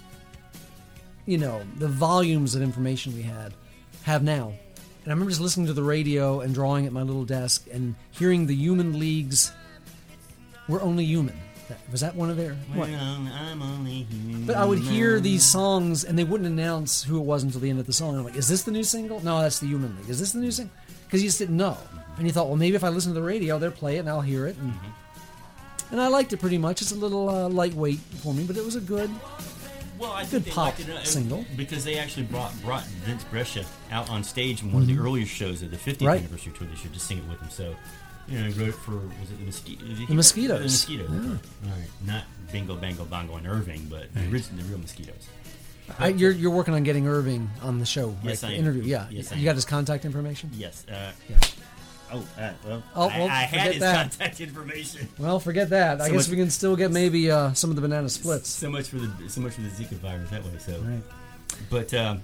you 1.25 1.37
know, 1.37 1.61
the 1.77 1.87
volumes 1.87 2.55
of 2.55 2.61
information 2.61 3.15
we 3.15 3.21
had 3.21 3.53
have 4.03 4.23
now. 4.23 4.53
And 5.03 5.07
I 5.07 5.11
remember 5.11 5.31
just 5.31 5.41
listening 5.41 5.67
to 5.67 5.73
the 5.73 5.83
radio 5.83 6.41
and 6.41 6.53
drawing 6.53 6.85
at 6.85 6.91
my 6.91 7.01
little 7.01 7.25
desk 7.25 7.67
and 7.71 7.95
hearing 8.11 8.45
the 8.45 8.55
human 8.55 8.99
leagues 8.99 9.51
"We're 10.67 10.81
only 10.81 11.05
human. 11.05 11.39
That- 11.71 11.91
Was 11.91 12.01
that 12.01 12.15
one 12.15 12.29
of 12.29 12.37
their? 12.37 12.55
Well, 12.75 12.83
I'm 12.89 13.61
only 13.61 14.03
human. 14.03 14.45
But 14.45 14.55
I 14.57 14.65
would 14.65 14.79
hear 14.79 15.19
these 15.19 15.45
songs, 15.45 16.03
and 16.03 16.17
they 16.19 16.23
wouldn't 16.23 16.47
announce 16.49 17.03
who 17.03 17.17
it 17.17 17.23
was 17.23 17.43
until 17.43 17.59
the 17.61 17.69
end 17.69 17.79
of 17.79 17.85
the 17.87 17.93
song. 17.93 18.17
I'm 18.17 18.23
like, 18.23 18.35
"Is 18.35 18.47
this 18.47 18.63
the 18.63 18.71
new 18.71 18.83
single? 18.83 19.23
No, 19.23 19.41
that's 19.41 19.59
the 19.59 19.67
Human 19.67 19.95
League. 19.97 20.09
Is 20.09 20.19
this 20.19 20.31
the 20.33 20.39
new 20.39 20.51
single?" 20.51 20.73
Because 21.05 21.21
you 21.23 21.29
just 21.29 21.39
didn't 21.39 21.57
know, 21.57 21.77
and 22.17 22.25
you 22.27 22.31
thought, 22.33 22.47
"Well, 22.47 22.57
maybe 22.57 22.75
if 22.75 22.83
I 22.83 22.89
listen 22.89 23.13
to 23.13 23.19
the 23.19 23.25
radio, 23.25 23.57
they'll 23.59 23.71
play 23.71 23.97
it, 23.97 23.99
and 23.99 24.09
I'll 24.09 24.21
hear 24.21 24.47
it." 24.47 24.57
And, 24.57 24.73
and 25.91 25.99
I 26.01 26.07
liked 26.07 26.31
it 26.33 26.37
pretty 26.37 26.57
much. 26.57 26.81
It's 26.81 26.91
a 26.91 26.95
little 26.95 27.29
uh, 27.29 27.49
lightweight 27.49 27.99
for 27.99 28.33
me, 28.33 28.43
but 28.43 28.55
it 28.57 28.63
was 28.65 28.75
a 28.75 28.81
good. 28.81 29.09
Well, 29.99 30.11
I 30.13 30.25
Good 30.25 30.47
pop 30.47 30.79
it, 30.79 30.89
uh, 30.89 31.03
single. 31.03 31.45
because 31.55 31.83
they 31.85 31.99
actually 31.99 32.23
brought 32.23 32.51
brought 32.63 32.83
Vance 33.05 33.23
Brescia 33.25 33.63
out 33.91 34.09
on 34.09 34.23
stage 34.23 34.63
in 34.63 34.71
one 34.71 34.81
of 34.81 34.87
the 34.87 34.97
earlier 34.97 35.27
shows 35.27 35.61
of 35.61 35.69
the 35.69 35.77
50th 35.77 35.97
Mm-hmm. 35.97 36.05
Right. 36.07 36.19
anniversary 36.21 36.53
tour. 36.57 36.67
They 36.67 36.75
should 36.75 36.91
just 36.93 37.05
sing 37.07 37.19
it 37.19 37.23
with 37.29 37.39
him. 37.39 37.49
So, 37.51 37.75
you 38.27 38.39
know, 38.39 38.49
he 38.49 38.63
wrote 38.65 38.75
for 38.75 38.91
was 38.95 39.31
it 39.31 39.39
the 39.39 39.45
mosquito? 39.45 39.85
The 40.07 40.13
Mosquitoes. 40.13 40.59
The 40.59 40.97
mosquitoes. 40.97 41.09
Yeah. 41.11 41.69
All 41.69 41.77
right, 41.77 41.89
not 42.05 42.23
Bingo 42.51 42.75
Bango 42.75 43.05
Bongo 43.05 43.35
and 43.35 43.47
Irving, 43.47 43.87
but 43.89 44.13
the 44.13 44.21
original, 44.31 44.61
the 44.63 44.69
real 44.69 44.79
mosquitoes. 44.79 45.27
I, 45.99 46.09
you're 46.09 46.31
you're 46.31 46.51
working 46.51 46.73
on 46.73 46.83
getting 46.83 47.07
Irving 47.07 47.49
on 47.61 47.79
the 47.79 47.85
show, 47.85 48.09
right? 48.09 48.17
Yes, 48.25 48.41
The 48.41 48.47
I 48.47 48.51
am. 48.51 48.57
interview. 48.59 48.83
Yeah, 48.83 49.07
Yes, 49.09 49.31
I 49.31 49.35
you 49.35 49.43
got 49.45 49.55
his 49.55 49.65
contact 49.65 50.05
information. 50.05 50.49
Yes. 50.53 50.85
Uh, 50.89 51.11
Yeah. 51.29 51.37
Oh, 52.13 52.27
uh, 52.37 52.51
well, 52.65 52.83
Oh, 52.93 53.07
I, 53.07 53.19
well, 53.19 53.27
I 53.29 53.31
had 53.43 53.49
forget 53.49 53.71
his 53.73 53.79
that. 53.79 53.95
contact 53.95 54.41
information. 54.41 55.07
Well, 55.17 55.39
forget 55.39 55.69
that. 55.69 56.01
I 56.01 56.07
So 56.07 56.11
guess 56.13 56.27
much- 56.27 56.31
we 56.31 56.37
can 56.37 56.49
still 56.49 56.75
get 56.75 56.91
maybe 56.91 57.31
uh, 57.31 57.53
some 57.53 57.69
of 57.69 57.77
the 57.77 57.81
banana 57.81 58.09
splits. 58.09 58.49
So 58.49 58.69
much 58.69 58.87
for 58.89 58.97
the 58.97 59.09
so 59.29 59.39
much 59.39 59.53
for 59.53 59.61
the 59.61 59.69
Zika 59.69 59.93
virus 59.99 60.29
that 60.29 60.43
way. 60.43 60.51
So, 60.59 60.73
Right. 60.81 61.01
but 61.69 61.93
um, 61.93 62.21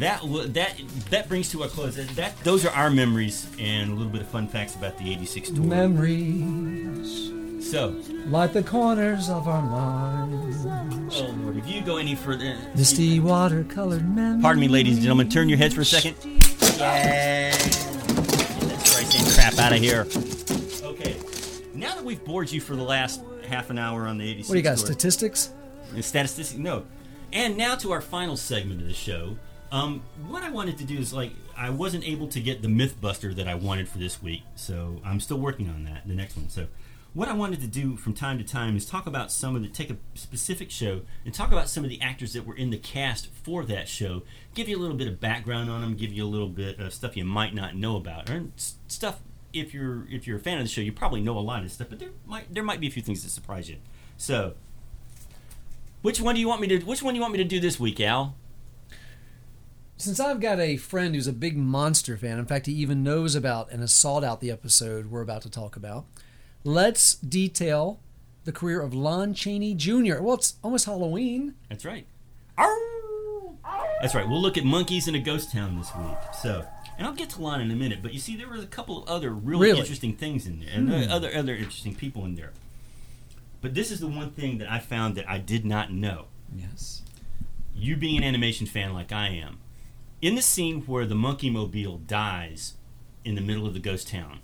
that 0.00 0.22
that 0.54 0.80
that 1.10 1.28
brings 1.28 1.50
to 1.50 1.62
a 1.62 1.68
close. 1.68 1.96
That, 2.16 2.38
those 2.44 2.64
are 2.64 2.70
our 2.70 2.90
memories 2.90 3.46
and 3.58 3.90
a 3.90 3.94
little 3.94 4.12
bit 4.12 4.20
of 4.22 4.28
fun 4.28 4.48
facts 4.48 4.74
about 4.74 4.98
the 4.98 5.10
'86 5.12 5.50
tour. 5.50 5.64
Memories 5.64 7.30
so, 7.64 8.00
like 8.26 8.52
the 8.52 8.62
corners 8.62 9.30
of 9.30 9.48
our 9.48 9.62
minds. 9.62 10.66
oh 11.16 11.34
Lord, 11.42 11.56
if 11.56 11.66
you 11.66 11.80
go 11.80 11.96
any 11.96 12.14
further, 12.14 12.56
Misty 12.76 13.18
watercolored 13.20 14.06
memories. 14.14 14.42
Pardon 14.42 14.60
me, 14.60 14.68
ladies 14.68 14.94
and 14.94 15.02
gentlemen. 15.02 15.30
Turn 15.30 15.48
your 15.48 15.58
heads 15.58 15.74
for 15.74 15.80
a 15.80 15.84
second. 15.84 16.14
Yeah. 16.22 17.50
Get 17.50 17.60
that 17.62 18.80
Streisand 18.80 19.34
crap 19.34 19.58
out 19.58 19.72
of 19.72 19.78
here. 19.78 20.06
Okay. 20.90 21.16
Now 21.74 21.94
that 21.94 22.04
we've 22.04 22.22
bored 22.22 22.52
you 22.52 22.60
for 22.60 22.76
the 22.76 22.82
last 22.82 23.22
half 23.48 23.70
an 23.70 23.78
hour 23.78 24.06
on 24.06 24.18
the 24.18 24.24
'86 24.28 24.48
What 24.48 24.52
do 24.52 24.58
you 24.58 24.62
got? 24.62 24.76
tour, 24.76 24.86
Statistics? 24.86 25.50
statistics 26.00 26.54
no 26.54 26.84
and 27.32 27.56
now 27.56 27.74
to 27.76 27.92
our 27.92 28.00
final 28.00 28.36
segment 28.36 28.80
of 28.80 28.86
the 28.86 28.94
show 28.94 29.36
um, 29.74 30.02
what 30.28 30.42
i 30.42 30.50
wanted 30.50 30.78
to 30.78 30.84
do 30.84 30.96
is 30.96 31.12
like 31.12 31.32
i 31.56 31.68
wasn't 31.68 32.04
able 32.04 32.28
to 32.28 32.40
get 32.40 32.62
the 32.62 32.68
mythbuster 32.68 33.34
that 33.34 33.48
i 33.48 33.54
wanted 33.54 33.88
for 33.88 33.98
this 33.98 34.22
week 34.22 34.42
so 34.54 35.00
i'm 35.04 35.20
still 35.20 35.38
working 35.38 35.68
on 35.68 35.84
that 35.84 36.06
the 36.06 36.14
next 36.14 36.36
one 36.36 36.48
so 36.48 36.68
what 37.12 37.28
i 37.28 37.32
wanted 37.32 37.60
to 37.60 37.66
do 37.66 37.96
from 37.96 38.12
time 38.12 38.38
to 38.38 38.44
time 38.44 38.76
is 38.76 38.86
talk 38.86 39.06
about 39.06 39.32
some 39.32 39.56
of 39.56 39.62
the 39.62 39.68
take 39.68 39.90
a 39.90 39.96
specific 40.14 40.70
show 40.70 41.02
and 41.24 41.34
talk 41.34 41.50
about 41.50 41.68
some 41.68 41.82
of 41.82 41.90
the 41.90 42.00
actors 42.00 42.32
that 42.32 42.46
were 42.46 42.56
in 42.56 42.70
the 42.70 42.78
cast 42.78 43.26
for 43.42 43.64
that 43.64 43.88
show 43.88 44.22
give 44.54 44.68
you 44.68 44.78
a 44.78 44.80
little 44.80 44.96
bit 44.96 45.08
of 45.08 45.20
background 45.20 45.68
on 45.68 45.80
them 45.80 45.94
give 45.94 46.12
you 46.12 46.24
a 46.24 46.28
little 46.28 46.48
bit 46.48 46.78
of 46.78 46.94
stuff 46.94 47.16
you 47.16 47.24
might 47.24 47.52
not 47.52 47.74
know 47.74 47.96
about 47.96 48.30
or 48.30 48.44
stuff 48.86 49.18
if 49.52 49.74
you're 49.74 50.06
if 50.08 50.26
you're 50.26 50.36
a 50.36 50.40
fan 50.40 50.58
of 50.58 50.64
the 50.64 50.70
show 50.70 50.80
you 50.80 50.92
probably 50.92 51.20
know 51.20 51.36
a 51.36 51.40
lot 51.40 51.64
of 51.64 51.70
stuff 51.70 51.88
but 51.90 51.98
there 51.98 52.10
might 52.26 52.52
there 52.52 52.62
might 52.62 52.80
be 52.80 52.86
a 52.86 52.90
few 52.90 53.02
things 53.02 53.24
that 53.24 53.30
surprise 53.30 53.68
you 53.68 53.76
so 54.16 54.54
which 56.04 56.20
one 56.20 56.34
do 56.34 56.40
you 56.42 56.48
want 56.48 56.60
me 56.60 56.68
to? 56.68 56.80
Which 56.80 57.02
one 57.02 57.14
do 57.14 57.16
you 57.16 57.22
want 57.22 57.32
me 57.32 57.38
to 57.38 57.48
do 57.48 57.58
this 57.58 57.80
week, 57.80 57.98
Al? 57.98 58.36
Since 59.96 60.18
I've 60.20 60.40
got 60.40 60.58
a 60.58 60.76
friend 60.76 61.14
who's 61.14 61.26
a 61.26 61.32
big 61.32 61.56
monster 61.56 62.16
fan, 62.16 62.38
in 62.38 62.46
fact, 62.46 62.66
he 62.66 62.72
even 62.74 63.02
knows 63.02 63.34
about 63.34 63.70
and 63.70 63.80
has 63.80 63.94
sought 63.94 64.24
out 64.24 64.40
the 64.40 64.50
episode 64.50 65.06
we're 65.06 65.22
about 65.22 65.42
to 65.42 65.50
talk 65.50 65.76
about, 65.76 66.04
let's 66.64 67.14
detail 67.14 68.00
the 68.44 68.52
career 68.52 68.80
of 68.82 68.92
Lon 68.92 69.34
Chaney 69.34 69.74
Jr. 69.74 70.20
Well, 70.20 70.34
it's 70.34 70.54
almost 70.62 70.86
Halloween. 70.86 71.54
That's 71.68 71.84
right. 71.84 72.06
Arr! 72.58 72.76
That's 74.02 74.14
right. 74.14 74.28
We'll 74.28 74.42
look 74.42 74.58
at 74.58 74.64
Monkees 74.64 75.08
in 75.08 75.14
a 75.14 75.20
ghost 75.20 75.52
town 75.52 75.78
this 75.78 75.94
week. 75.96 76.16
So, 76.42 76.66
and 76.98 77.06
I'll 77.06 77.14
get 77.14 77.30
to 77.30 77.40
Lon 77.42 77.60
in 77.60 77.70
a 77.70 77.74
minute. 77.76 78.00
But 78.02 78.12
you 78.12 78.18
see, 78.20 78.36
there 78.36 78.48
was 78.48 78.62
a 78.64 78.66
couple 78.66 79.00
of 79.02 79.08
other 79.08 79.30
really, 79.30 79.68
Really? 79.68 79.78
interesting 79.80 80.14
things 80.16 80.46
in 80.46 80.60
there, 80.60 80.68
and 80.72 80.92
uh, 80.92 81.14
other 81.14 81.34
other 81.34 81.54
interesting 81.54 81.94
people 81.94 82.24
in 82.26 82.34
there. 82.34 82.50
But 83.62 83.74
this 83.74 83.90
is 83.90 84.00
the 84.00 84.08
one 84.08 84.32
thing 84.32 84.58
that 84.58 84.70
I 84.70 84.78
found 84.80 85.14
that 85.14 85.28
I 85.30 85.38
did 85.38 85.64
not 85.64 85.90
know. 85.92 86.26
Yes. 86.54 87.00
You 87.74 87.96
being 87.96 88.18
an 88.18 88.24
animation 88.24 88.66
fan 88.66 88.92
like 88.92 89.10
I 89.10 89.28
am, 89.28 89.58
in 90.24 90.36
the 90.36 90.42
scene 90.42 90.80
where 90.86 91.04
the 91.04 91.14
Monkee 91.14 91.52
mobile 91.52 91.98
dies 91.98 92.74
in 93.26 93.34
the 93.34 93.42
middle 93.42 93.66
of 93.66 93.74
the 93.74 93.78
ghost 93.78 94.08
town, 94.08 94.40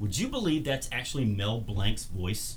would 0.00 0.18
you 0.18 0.26
believe 0.26 0.64
that's 0.64 0.88
actually 0.90 1.24
Mel 1.24 1.60
Blanc's 1.60 2.06
voice? 2.06 2.56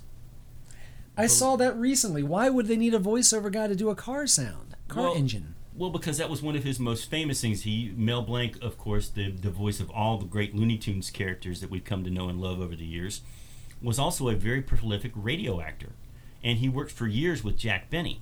I 1.16 1.28
saw 1.28 1.56
that 1.58 1.78
recently. 1.78 2.24
Why 2.24 2.50
would 2.50 2.66
they 2.66 2.76
need 2.76 2.96
a 2.96 3.00
voiceover 3.00 3.52
guy 3.52 3.68
to 3.68 3.76
do 3.76 3.92
a 3.92 3.96
car 3.96 4.26
sound, 4.26 4.76
car 4.88 5.04
Well- 5.04 5.16
engine? 5.16 5.54
Well, 5.76 5.92
because 5.92 6.18
that 6.18 6.30
was 6.30 6.42
one 6.42 6.56
of 6.56 6.64
his 6.64 6.80
most 6.80 7.08
famous 7.08 7.42
things. 7.42 7.64
He 7.64 7.94
Mel 7.96 8.24
Blanc, 8.24 8.58
of 8.64 8.80
course, 8.80 9.10
the 9.10 9.30
the 9.30 9.50
voice 9.52 9.80
of 9.80 9.92
all 9.92 10.18
the 10.18 10.26
great 10.26 10.56
Looney 10.56 10.78
Tunes 10.78 11.12
characters 11.12 11.62
that 11.62 11.70
we've 11.70 11.84
come 11.84 12.04
to 12.04 12.10
know 12.12 12.30
and 12.30 12.42
love 12.42 12.60
over 12.60 12.76
the 12.76 12.86
years, 12.86 13.22
was 13.82 13.98
also 14.00 14.30
a 14.30 14.36
very 14.36 14.62
prolific 14.62 15.12
radio 15.16 15.62
actor, 15.62 15.94
and 16.44 16.60
he 16.60 16.70
worked 16.70 16.92
for 16.92 17.08
years 17.08 17.44
with 17.44 17.58
Jack 17.58 17.90
Benny. 17.92 18.22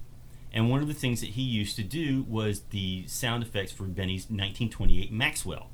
And 0.54 0.70
one 0.70 0.82
of 0.82 0.88
the 0.88 0.94
things 0.94 1.22
that 1.22 1.30
he 1.32 1.42
used 1.44 1.76
to 1.78 1.84
do 1.84 2.24
was 2.28 2.62
the 2.72 3.06
sound 3.08 3.42
effects 3.44 3.72
for 3.72 3.84
Benny's 3.84 4.24
1928 4.24 5.12
Maxwell. 5.12 5.70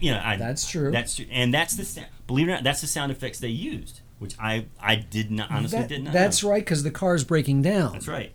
You 0.00 0.12
know, 0.12 0.20
I, 0.24 0.36
That's 0.36 0.68
true. 0.68 0.90
That's 0.90 1.16
true. 1.16 1.26
and 1.30 1.52
that's 1.54 1.76
the 1.76 2.04
believe 2.26 2.48
it 2.48 2.50
or 2.50 2.54
not, 2.54 2.64
that's 2.64 2.80
the 2.80 2.86
sound 2.88 3.12
effects 3.12 3.38
they 3.38 3.48
used, 3.48 4.00
which 4.18 4.34
I 4.40 4.66
I 4.80 4.96
did 4.96 5.30
not 5.30 5.50
honestly 5.50 5.78
That- 5.80 5.88
did 5.88 6.02
not. 6.04 6.12
that's 6.12 6.42
know. 6.42 6.50
right, 6.50 6.62
because 6.64 6.82
the 6.82 6.90
car's 6.90 7.22
breaking 7.22 7.62
down. 7.62 7.92
That's 7.92 8.08
right. 8.08 8.32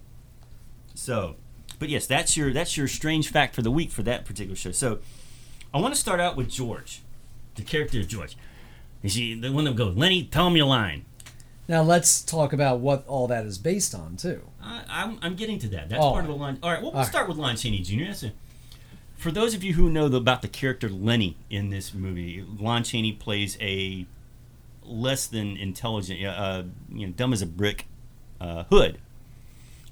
So, 0.94 1.36
but 1.80 1.90
yes, 1.90 2.06
that's 2.08 2.38
your 2.38 2.54
that's 2.54 2.78
your 2.78 2.88
strange 2.88 3.30
fact 3.32 3.54
for 3.56 3.62
the 3.64 3.72
week 3.72 3.92
for 3.92 4.04
that 4.04 4.24
particular 4.26 4.56
show. 4.56 4.72
So, 4.72 5.00
I 5.74 5.80
want 5.82 5.94
to 5.94 6.00
start 6.00 6.20
out 6.22 6.38
with 6.38 6.50
George, 6.50 7.02
the 7.56 7.64
character 7.64 8.00
of 8.00 8.08
George. 8.08 8.38
You 9.02 9.10
see, 9.10 9.40
the 9.40 9.52
one 9.52 9.66
that 9.66 9.76
goes, 9.76 9.96
Lenny, 9.98 10.24
tell 10.24 10.50
me 10.50 10.60
a 10.62 10.66
line. 10.66 11.04
Now 11.68 11.82
let's 11.82 12.22
talk 12.22 12.54
about 12.54 12.80
what 12.80 13.06
all 13.08 13.28
that 13.28 13.46
is 13.46 13.58
based 13.58 13.94
on 13.94 14.16
too. 14.16 14.42
I, 14.68 14.84
I'm, 15.04 15.20
I'm 15.22 15.36
getting 15.36 15.60
to 15.60 15.68
that. 15.70 15.90
That's 15.90 16.02
All 16.02 16.12
part 16.14 16.26
of 16.26 16.30
the 16.30 16.36
line. 16.36 16.60
All 16.62 16.70
right, 16.70 16.82
well, 16.82 16.92
we'll 16.92 17.00
All 17.00 17.04
right. 17.04 17.10
start 17.10 17.28
with 17.28 17.38
Lon 17.38 17.56
Chaney 17.56 17.80
Jr. 17.80 18.06
That's 18.06 18.24
a, 18.24 18.32
for 19.16 19.32
those 19.32 19.54
of 19.54 19.64
you 19.64 19.74
who 19.74 19.90
know 19.90 20.10
the, 20.10 20.18
about 20.18 20.42
the 20.42 20.48
character 20.48 20.90
Lenny 20.90 21.38
in 21.50 21.70
this 21.70 21.94
movie, 21.94 22.46
Lon 22.60 22.84
Chaney 22.84 23.14
plays 23.14 23.58
a 23.62 24.06
less 24.84 25.28
than 25.28 25.58
intelligent, 25.58 26.24
uh, 26.24 26.64
you 26.92 27.08
know, 27.08 27.14
dumb 27.14 27.34
as 27.34 27.42
a 27.42 27.46
brick 27.48 27.88
uh, 28.40 28.64
hood. 28.66 29.00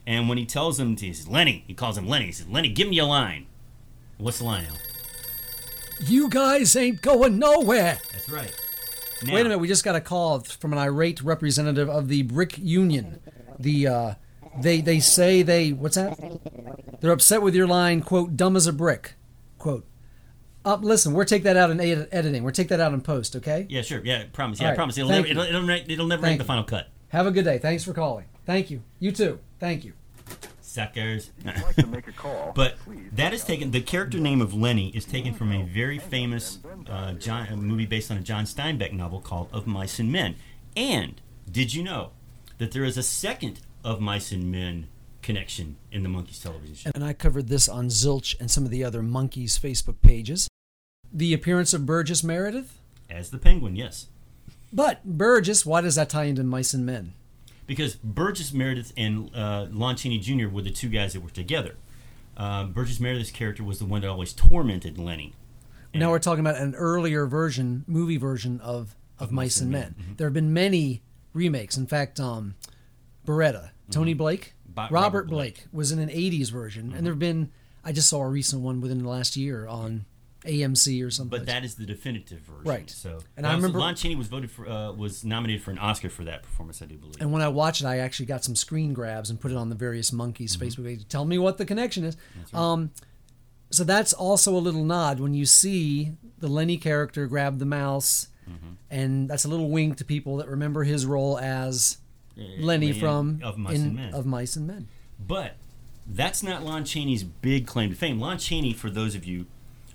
And 0.08 0.30
when 0.30 0.38
he 0.38 0.46
tells 0.46 0.80
him, 0.80 0.96
he 0.96 1.14
says, 1.14 1.28
Lenny, 1.28 1.64
he 1.68 1.74
calls 1.74 1.98
him 1.98 2.08
Lenny. 2.08 2.28
He 2.28 2.32
says, 2.32 2.48
Lenny, 2.48 2.70
give 2.70 2.88
me 2.88 3.00
a 3.00 3.06
line. 3.06 3.48
What's 4.18 4.38
the 4.38 4.44
line, 4.46 4.66
Al? 4.66 4.78
You 6.00 6.30
guys 6.30 6.76
ain't 6.76 7.02
going 7.02 7.40
nowhere. 7.40 7.98
That's 8.12 8.30
right. 8.30 8.54
Wait 9.24 9.40
a 9.40 9.44
minute, 9.44 9.58
we 9.58 9.68
just 9.68 9.84
got 9.84 9.96
a 9.96 10.02
call 10.02 10.42
from 10.42 10.74
an 10.74 10.78
irate 10.80 11.22
representative 11.22 11.90
of 11.90 12.10
the 12.10 12.22
Brick 12.24 12.58
Union. 12.58 13.20
The 13.58 13.88
uh, 13.88 14.14
they 14.62 14.82
they 14.82 15.00
say 15.00 15.42
they 15.42 15.72
what's 15.74 15.96
that? 15.96 16.18
They're 17.02 17.12
upset 17.12 17.42
with 17.42 17.56
your 17.56 17.68
line, 17.68 18.02
quote, 18.02 18.36
dumb 18.38 18.56
as 18.56 18.68
a 18.68 18.74
brick. 18.74 19.14
Quote. 19.58 19.86
Up, 20.64 20.84
listen, 20.84 21.14
we'll 21.14 21.26
take 21.26 21.44
that 21.44 21.56
out 21.58 21.70
in 21.70 21.80
ed- 21.80 22.08
editing. 22.12 22.44
We'll 22.44 22.52
take 22.52 22.70
that 22.70 22.80
out 22.80 22.92
in 22.92 23.02
post, 23.02 23.36
okay? 23.36 23.68
Yeah, 23.70 23.84
sure. 23.84 24.02
Yeah, 24.04 24.24
promise. 24.34 24.60
Yeah, 24.60 24.66
All 24.66 24.68
I 24.68 24.72
right, 24.72 24.76
promise. 24.78 24.98
It'll 24.98 25.10
thank 25.10 25.28
never, 25.28 25.42
it'll, 25.42 25.44
you. 25.46 25.50
it'll, 25.76 25.92
it'll 25.92 26.08
never 26.08 26.22
Thank 26.24 26.32
make 26.32 26.38
the 26.40 26.44
you. 26.44 26.48
final 26.48 26.64
cut. 26.64 26.88
Have 27.10 27.28
a 27.28 27.32
good 27.32 27.46
day. 27.46 27.60
Thanks 27.60 27.84
for 27.84 27.94
calling. 27.94 28.26
Thank 28.48 28.72
you. 28.72 28.82
You 29.00 29.12
too. 29.12 29.40
Thank 29.60 29.86
you. 29.86 29.94
Suckers. 30.62 31.30
I'd 31.46 31.62
like 31.62 31.76
to 31.76 31.88
make 31.88 32.08
a 32.08 32.12
call, 32.12 32.52
but 32.56 32.76
that 33.14 33.32
is 33.34 33.44
taken. 33.44 33.72
The 33.72 33.80
character 33.82 34.18
name 34.18 34.42
of 34.42 34.54
Lenny 34.56 34.90
is 34.90 35.06
taken 35.06 35.34
from 35.34 35.52
a 35.52 35.64
very 35.64 36.00
famous 36.00 36.58
uh, 36.90 37.14
John, 37.14 37.48
a 37.48 37.56
movie 37.56 37.86
based 37.86 38.10
on 38.12 38.18
a 38.18 38.22
John 38.22 38.46
Steinbeck 38.46 38.92
novel 38.92 39.22
called 39.22 39.50
Of 39.54 39.68
Mice 39.68 40.00
and 40.00 40.12
Men. 40.12 40.36
And 40.76 41.22
did 41.50 41.74
you 41.74 41.84
know 41.84 42.12
that 42.58 42.72
there 42.72 42.84
is 42.84 42.98
a 42.98 43.04
second 43.04 43.60
Of 43.86 44.02
Mice 44.02 44.32
and 44.32 44.52
Men 44.52 44.88
connection 45.22 45.78
in 45.92 46.02
the 46.02 46.10
Monkees 46.10 46.42
television 46.42 46.76
show? 46.76 46.92
And 46.96 47.04
I 47.04 47.14
covered 47.14 47.48
this 47.48 47.70
on 47.70 47.88
Zilch 47.90 48.36
and 48.40 48.50
some 48.50 48.66
of 48.66 48.72
the 48.72 48.84
other 48.84 49.02
Monkees 49.02 49.60
Facebook 49.60 50.02
pages. 50.02 50.48
The 51.14 51.34
appearance 51.34 51.72
of 51.72 51.86
Burgess 51.86 52.24
Meredith. 52.24 52.80
As 53.12 53.30
the 53.30 53.38
Penguin, 53.38 53.76
yes. 53.76 54.08
But 54.74 55.06
Burgess, 55.06 55.66
why 55.66 55.82
does 55.82 55.96
that 55.96 56.10
tie 56.10 56.24
into 56.24 56.44
Mice 56.44 56.74
and 56.74 56.84
Men? 56.86 57.14
Because 57.68 57.96
Burgess 57.96 58.52
Meredith 58.52 58.92
and 58.98 59.30
uh, 59.36 59.68
Lon 59.72 59.96
Chaney 59.96 60.18
Jr. 60.18 60.48
were 60.48 60.64
the 60.64 60.72
two 60.72 60.90
guys 60.90 61.14
that 61.14 61.22
were 61.22 61.30
together. 61.30 61.76
Uh, 62.36 62.66
Burgess 62.66 63.00
Meredith's 63.00 63.32
character 63.32 63.64
was 63.64 63.78
the 63.78 63.86
one 63.86 64.02
that 64.02 64.10
always 64.10 64.34
tormented 64.34 64.98
Lenny. 64.98 65.34
Now 65.94 66.10
we're 66.10 66.20
talking 66.20 66.42
about 66.42 66.58
an 66.58 66.76
earlier 66.76 67.26
version, 67.28 67.86
movie 67.88 68.18
version 68.18 68.60
of 68.62 68.96
of 69.18 69.32
Mice 69.32 69.62
and 69.62 69.72
Men. 69.72 69.96
There 70.18 70.28
have 70.28 70.34
been 70.34 70.52
many 70.52 71.04
remakes. 71.34 71.78
In 71.78 71.88
fact, 71.88 72.20
um, 72.20 72.56
Beretta, 73.26 73.70
Tony 73.92 74.14
Blake, 74.14 74.54
Bo- 74.68 74.84
Robert, 74.84 74.94
Robert 74.94 75.28
Blake. 75.30 75.66
was 75.72 75.92
in 75.92 76.00
an 76.00 76.10
'80s 76.10 76.50
version, 76.52 76.94
and 76.96 77.06
there 77.06 77.14
have 77.14 77.20
been. 77.20 77.52
I 77.84 77.92
just 77.92 78.10
saw 78.10 78.22
a 78.22 78.28
recent 78.28 78.62
one 78.64 78.82
within 78.82 79.04
the 79.04 79.08
last 79.10 79.36
year 79.38 79.68
on 79.68 80.06
AMC 80.44 81.04
or 81.06 81.12
something. 81.12 81.38
But 81.38 81.46
that 81.48 81.64
is 81.64 81.76
the 81.76 81.86
definitive 81.86 82.40
version. 82.42 82.64
Right. 82.66 82.90
So, 82.90 83.20
And 83.38 83.46
I 83.48 83.54
remember- 83.56 83.80
Lon 83.80 83.96
Chaney 83.96 84.16
was 84.16 84.28
voted 84.28 84.50
for, 84.52 84.68
uh, 84.70 84.92
was 84.92 85.24
nominated 85.24 85.64
for 85.64 85.70
an 85.72 85.78
Oscar 85.80 86.10
for 86.10 86.24
that 86.24 86.44
performance. 86.44 86.82
I 86.82 86.86
do 86.86 86.98
believe. 86.98 87.18
And 87.20 87.32
when 87.32 87.42
I 87.44 87.48
watched 87.48 87.82
it, 87.82 87.88
I 87.88 87.98
actually 88.00 88.26
got 88.28 88.44
some 88.44 88.56
screen 88.56 88.94
grabs 88.94 89.30
and 89.30 89.40
put 89.40 89.52
it 89.52 89.58
on 89.58 89.70
the 89.70 89.76
various 89.76 90.12
Monkees 90.12 90.52
Mm-hmm. 90.58 90.64
Facebook 90.64 90.86
page. 90.86 91.08
Tell 91.08 91.26
me 91.26 91.38
what 91.38 91.58
the 91.60 91.66
connection 91.66 92.04
is. 92.04 92.18
Um, 92.54 92.92
so 93.72 93.84
that's 93.84 94.14
also 94.14 94.56
a 94.56 94.60
little 94.60 94.84
nod 94.84 95.20
when 95.20 95.34
you 95.36 95.46
see 95.46 96.14
the 96.40 96.48
Lenny 96.48 96.78
character 96.78 97.28
grab 97.28 97.60
the 97.60 97.66
mouse, 97.66 98.28
Mm-hmm. 98.50 98.74
and 98.92 99.28
that's 99.30 99.46
a 99.46 99.48
little 99.48 99.70
wink 99.72 99.98
to 99.98 100.06
people 100.06 100.38
that 100.38 100.48
remember 100.48 100.84
his 100.84 101.04
role 101.08 101.40
as 101.40 101.98
Eh, 102.38 102.42
Lenny 102.60 102.88
Lenny 102.88 103.00
from 103.00 103.40
of 103.44 103.58
Mice 103.58 103.76
in- 103.80 103.86
and 103.88 103.96
Men. 103.96 104.14
Of 104.14 104.26
Mice 104.26 104.56
and 104.56 104.68
Men. 104.68 104.88
But 105.20 105.56
that's 106.08 106.44
not 106.44 106.64
Lon 106.64 106.84
Chaney's 106.86 107.24
big 107.24 107.66
claim 107.66 107.90
to 107.90 107.96
fame. 107.96 108.20
Lon 108.20 108.38
Chaney, 108.38 108.74
for 108.74 108.90
those 108.90 109.16
of 109.16 109.26
you 109.26 109.46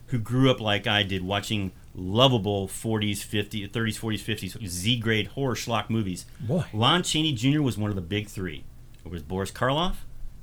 who 0.07 0.19
grew 0.19 0.51
up 0.51 0.61
like 0.61 0.87
I 0.87 1.03
did, 1.03 1.23
watching 1.23 1.73
lovable 1.95 2.67
40s, 2.69 3.19
50s, 3.25 3.71
30s, 3.71 3.99
40s, 3.99 4.23
50s 4.57 4.67
Z 4.67 4.99
grade 4.99 5.29
horror 5.29 5.55
schlock 5.55 5.91
movies. 5.91 6.25
Boy. 6.41 6.65
Lon 6.73 7.03
Chaney 7.03 7.33
Jr. 7.33 7.61
was 7.63 7.77
one 7.77 7.91
of 7.91 7.97
the 7.97 8.03
big 8.03 8.29
three. 8.29 8.65
It 9.05 9.11
was 9.11 9.23
Boris 9.23 9.51
Karloff, 9.51 9.97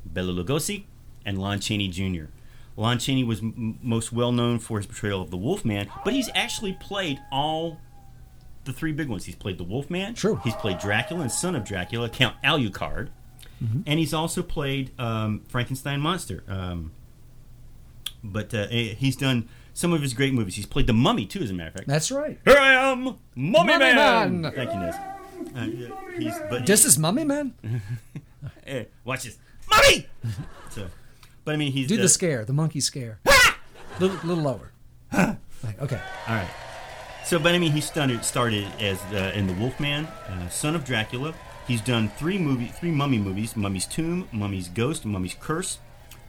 Bela 0.05 0.31
Lugosi, 0.31 0.83
and 1.25 1.37
Lon 1.39 1.59
Chaney 1.59 1.87
Jr. 1.89 2.25
Lon 2.75 2.99
Chaney 2.99 3.23
was 3.23 3.39
m- 3.39 3.79
most 3.81 4.11
well 4.13 4.31
known 4.31 4.59
for 4.59 4.77
his 4.77 4.85
portrayal 4.85 5.21
of 5.21 5.31
the 5.31 5.37
Wolfman, 5.37 5.89
but 6.05 6.13
he's 6.13 6.29
actually 6.35 6.73
played 6.73 7.19
all 7.31 7.79
the 8.67 8.73
three 8.73 8.91
big 8.91 9.07
ones. 9.09 9.25
He's 9.25 9.35
played 9.35 9.57
the 9.57 9.63
Wolfman. 9.63 10.13
True. 10.13 10.39
He's 10.43 10.53
played 10.55 10.77
Dracula 10.77 11.21
and 11.23 11.31
Son 11.31 11.55
of 11.55 11.63
Dracula, 11.65 12.09
Count 12.09 12.35
Alucard, 12.43 13.09
Mm-hmm. 13.63 13.81
and 13.87 13.97
he's 13.97 14.13
also 14.13 14.43
played 14.43 14.91
um, 14.99 15.41
Frankenstein 15.47 15.99
monster. 15.99 16.43
Um, 16.47 16.91
but 18.23 18.53
uh, 18.53 18.67
eh, 18.69 18.93
he's 18.93 19.15
done 19.15 19.49
some 19.73 19.93
of 19.93 20.01
his 20.03 20.13
great 20.13 20.31
movies. 20.31 20.55
He's 20.55 20.67
played 20.67 20.85
the 20.85 20.93
Mummy 20.93 21.25
too, 21.25 21.39
as 21.41 21.49
a 21.49 21.53
matter 21.53 21.69
of 21.69 21.73
fact. 21.73 21.87
That's 21.87 22.11
right. 22.11 22.39
Here 22.45 22.55
I 22.57 22.91
am, 22.91 23.03
Mummy, 23.03 23.17
Mummy 23.35 23.77
Man. 23.79 24.41
Man. 24.41 24.53
Thank 24.53 24.71
you, 24.73 24.79
Nez. 24.79 24.95
Uh, 25.55 26.47
but 26.51 26.65
This 26.67 26.85
is 26.85 26.99
Mummy 26.99 27.23
Man. 27.23 27.53
hey, 28.63 28.89
watch 29.05 29.23
this, 29.23 29.39
Mummy. 29.69 30.05
so, 30.69 30.87
but 31.43 31.55
I 31.55 31.57
mean, 31.57 31.71
he's 31.71 31.87
Do 31.87 31.97
uh, 31.97 32.01
the 32.01 32.09
scare, 32.09 32.45
the 32.45 32.53
monkey 32.53 32.79
scare. 32.79 33.19
little, 33.99 34.17
little 34.23 34.43
lower. 34.43 34.71
Like, 35.11 35.81
okay. 35.81 35.99
All 36.27 36.35
right. 36.35 36.47
So, 37.27 37.37
but 37.37 37.53
I 37.53 37.57
mean, 37.57 37.73
he 37.73 37.81
started 37.81 38.23
started 38.23 38.65
as 38.79 39.03
uh, 39.11 39.33
in 39.35 39.47
the 39.47 39.53
Wolfman, 39.55 40.05
uh, 40.05 40.47
Son 40.47 40.75
of 40.75 40.85
Dracula. 40.85 41.33
He's 41.67 41.81
done 41.81 42.07
three 42.07 42.37
movie, 42.37 42.67
three 42.67 42.89
Mummy 42.89 43.17
movies: 43.17 43.57
Mummy's 43.57 43.85
Tomb, 43.85 44.29
Mummy's 44.31 44.69
Ghost, 44.69 45.05
Mummy's 45.05 45.35
Curse, 45.37 45.79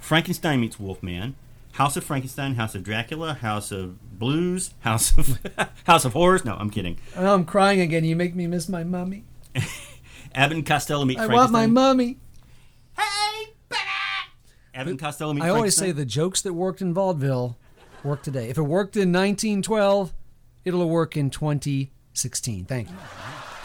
Frankenstein 0.01 0.61
meets 0.61 0.81
Wolfman, 0.81 1.37
House 1.75 1.97
of 1.97 2.03
Frankenstein, 2.03 2.57
House 2.57 2.75
of 2.75 2.83
Dracula, 2.83 3.35
House 3.35 3.71
of 3.71 4.19
Blues, 4.19 4.75
House 4.81 5.17
of 5.17 5.39
House 5.85 6.05
of 6.05 6.15
Horrors. 6.15 6.45
No, 6.45 6.57
I'm 6.57 6.69
kidding. 6.69 6.99
Oh, 7.15 7.33
I'm 7.33 7.45
crying 7.45 7.81
again. 7.81 8.03
You 8.03 8.17
make 8.17 8.35
me 8.35 8.49
miss 8.49 8.69
my 8.69 8.83
mummy. 8.83 9.23
Abbott 10.35 10.57
and 10.57 10.67
Costello 10.67 11.05
meet 11.05 11.21
I 11.21 11.29
want 11.29 11.53
my 11.53 11.69
mummy. 11.69 12.19
Hey, 12.99 13.53
baby! 13.69 13.81
Abbott 14.75 14.91
and 14.91 14.99
Costello 14.99 15.33
meet 15.33 15.45
I 15.45 15.51
always 15.51 15.77
say 15.77 15.93
the 15.93 16.05
jokes 16.05 16.43
that 16.43 16.55
worked 16.55 16.81
in 16.83 16.93
vaudeville 16.93 17.57
work 18.03 18.25
today. 18.25 18.49
If 18.49 18.59
it 18.59 18.63
worked 18.63 18.97
in 18.97 19.13
1912, 19.13 20.13
it'll 20.69 20.89
work 20.89 21.17
in 21.17 21.31
2016. 21.31 22.67
Thank 22.67 22.89
you. 22.89 22.95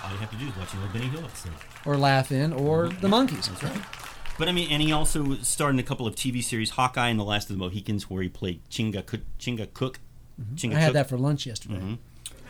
All 0.04 0.12
you 0.12 0.18
have 0.18 0.32
to 0.32 0.38
do 0.38 0.48
is 0.48 0.58
watch 0.58 0.74
an 0.74 0.82
old 0.82 0.94
Benny 0.94 1.06
Hill 1.06 1.24
episode. 1.24 1.52
Or 1.86 1.98
laugh 1.98 2.32
in, 2.32 2.54
or 2.54 2.90
the 2.90 3.08
Monkees. 3.08 3.48
That's 3.48 3.64
right. 3.64 3.82
But 4.40 4.48
I 4.48 4.52
mean, 4.52 4.70
and 4.72 4.82
he 4.82 4.92
also 4.92 5.36
starred 5.38 5.76
in 5.76 5.80
a 5.80 5.84
couple 5.84 6.08
of 6.08 6.16
TV 6.16 6.44
series, 6.44 6.72
Hawkeye 6.72 7.10
and 7.10 7.20
The 7.20 7.24
Last 7.24 7.50
of 7.50 7.58
the 7.58 7.60
Mohicans, 7.60 8.10
where 8.10 8.24
he 8.24 8.30
played 8.30 8.62
Chingachgook. 8.70 9.22
Chinga 9.40 9.72
Cook. 9.74 10.00
Chinga 10.56 10.74
I 10.76 10.80
had 10.80 10.86
Cook. 10.88 10.94
that 10.94 11.10
for 11.10 11.18
lunch 11.18 11.46
yesterday. 11.46 11.76
Mm-hmm. 11.76 11.94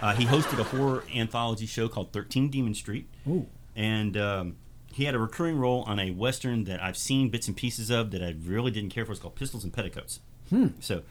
Uh, 0.01 0.13
he 0.13 0.25
hosted 0.25 0.59
a 0.59 0.63
horror 0.63 1.03
anthology 1.13 1.65
show 1.65 1.87
called 1.87 2.13
13 2.13 2.49
Demon 2.49 2.73
Street. 2.73 3.09
Ooh. 3.27 3.47
And 3.75 4.15
um, 4.17 4.55
he 4.93 5.05
had 5.05 5.15
a 5.15 5.19
recurring 5.19 5.57
role 5.57 5.83
on 5.83 5.99
a 5.99 6.11
Western 6.11 6.65
that 6.65 6.81
I've 6.81 6.97
seen 6.97 7.29
bits 7.29 7.47
and 7.47 7.57
pieces 7.57 7.89
of 7.89 8.11
that 8.11 8.23
I 8.23 8.35
really 8.45 8.71
didn't 8.71 8.91
care 8.91 9.05
for. 9.05 9.11
It's 9.11 9.21
called 9.21 9.35
Pistols 9.35 9.63
and 9.63 9.73
Petticoats. 9.73 10.19
Hmm. 10.49 10.67
So, 10.79 11.03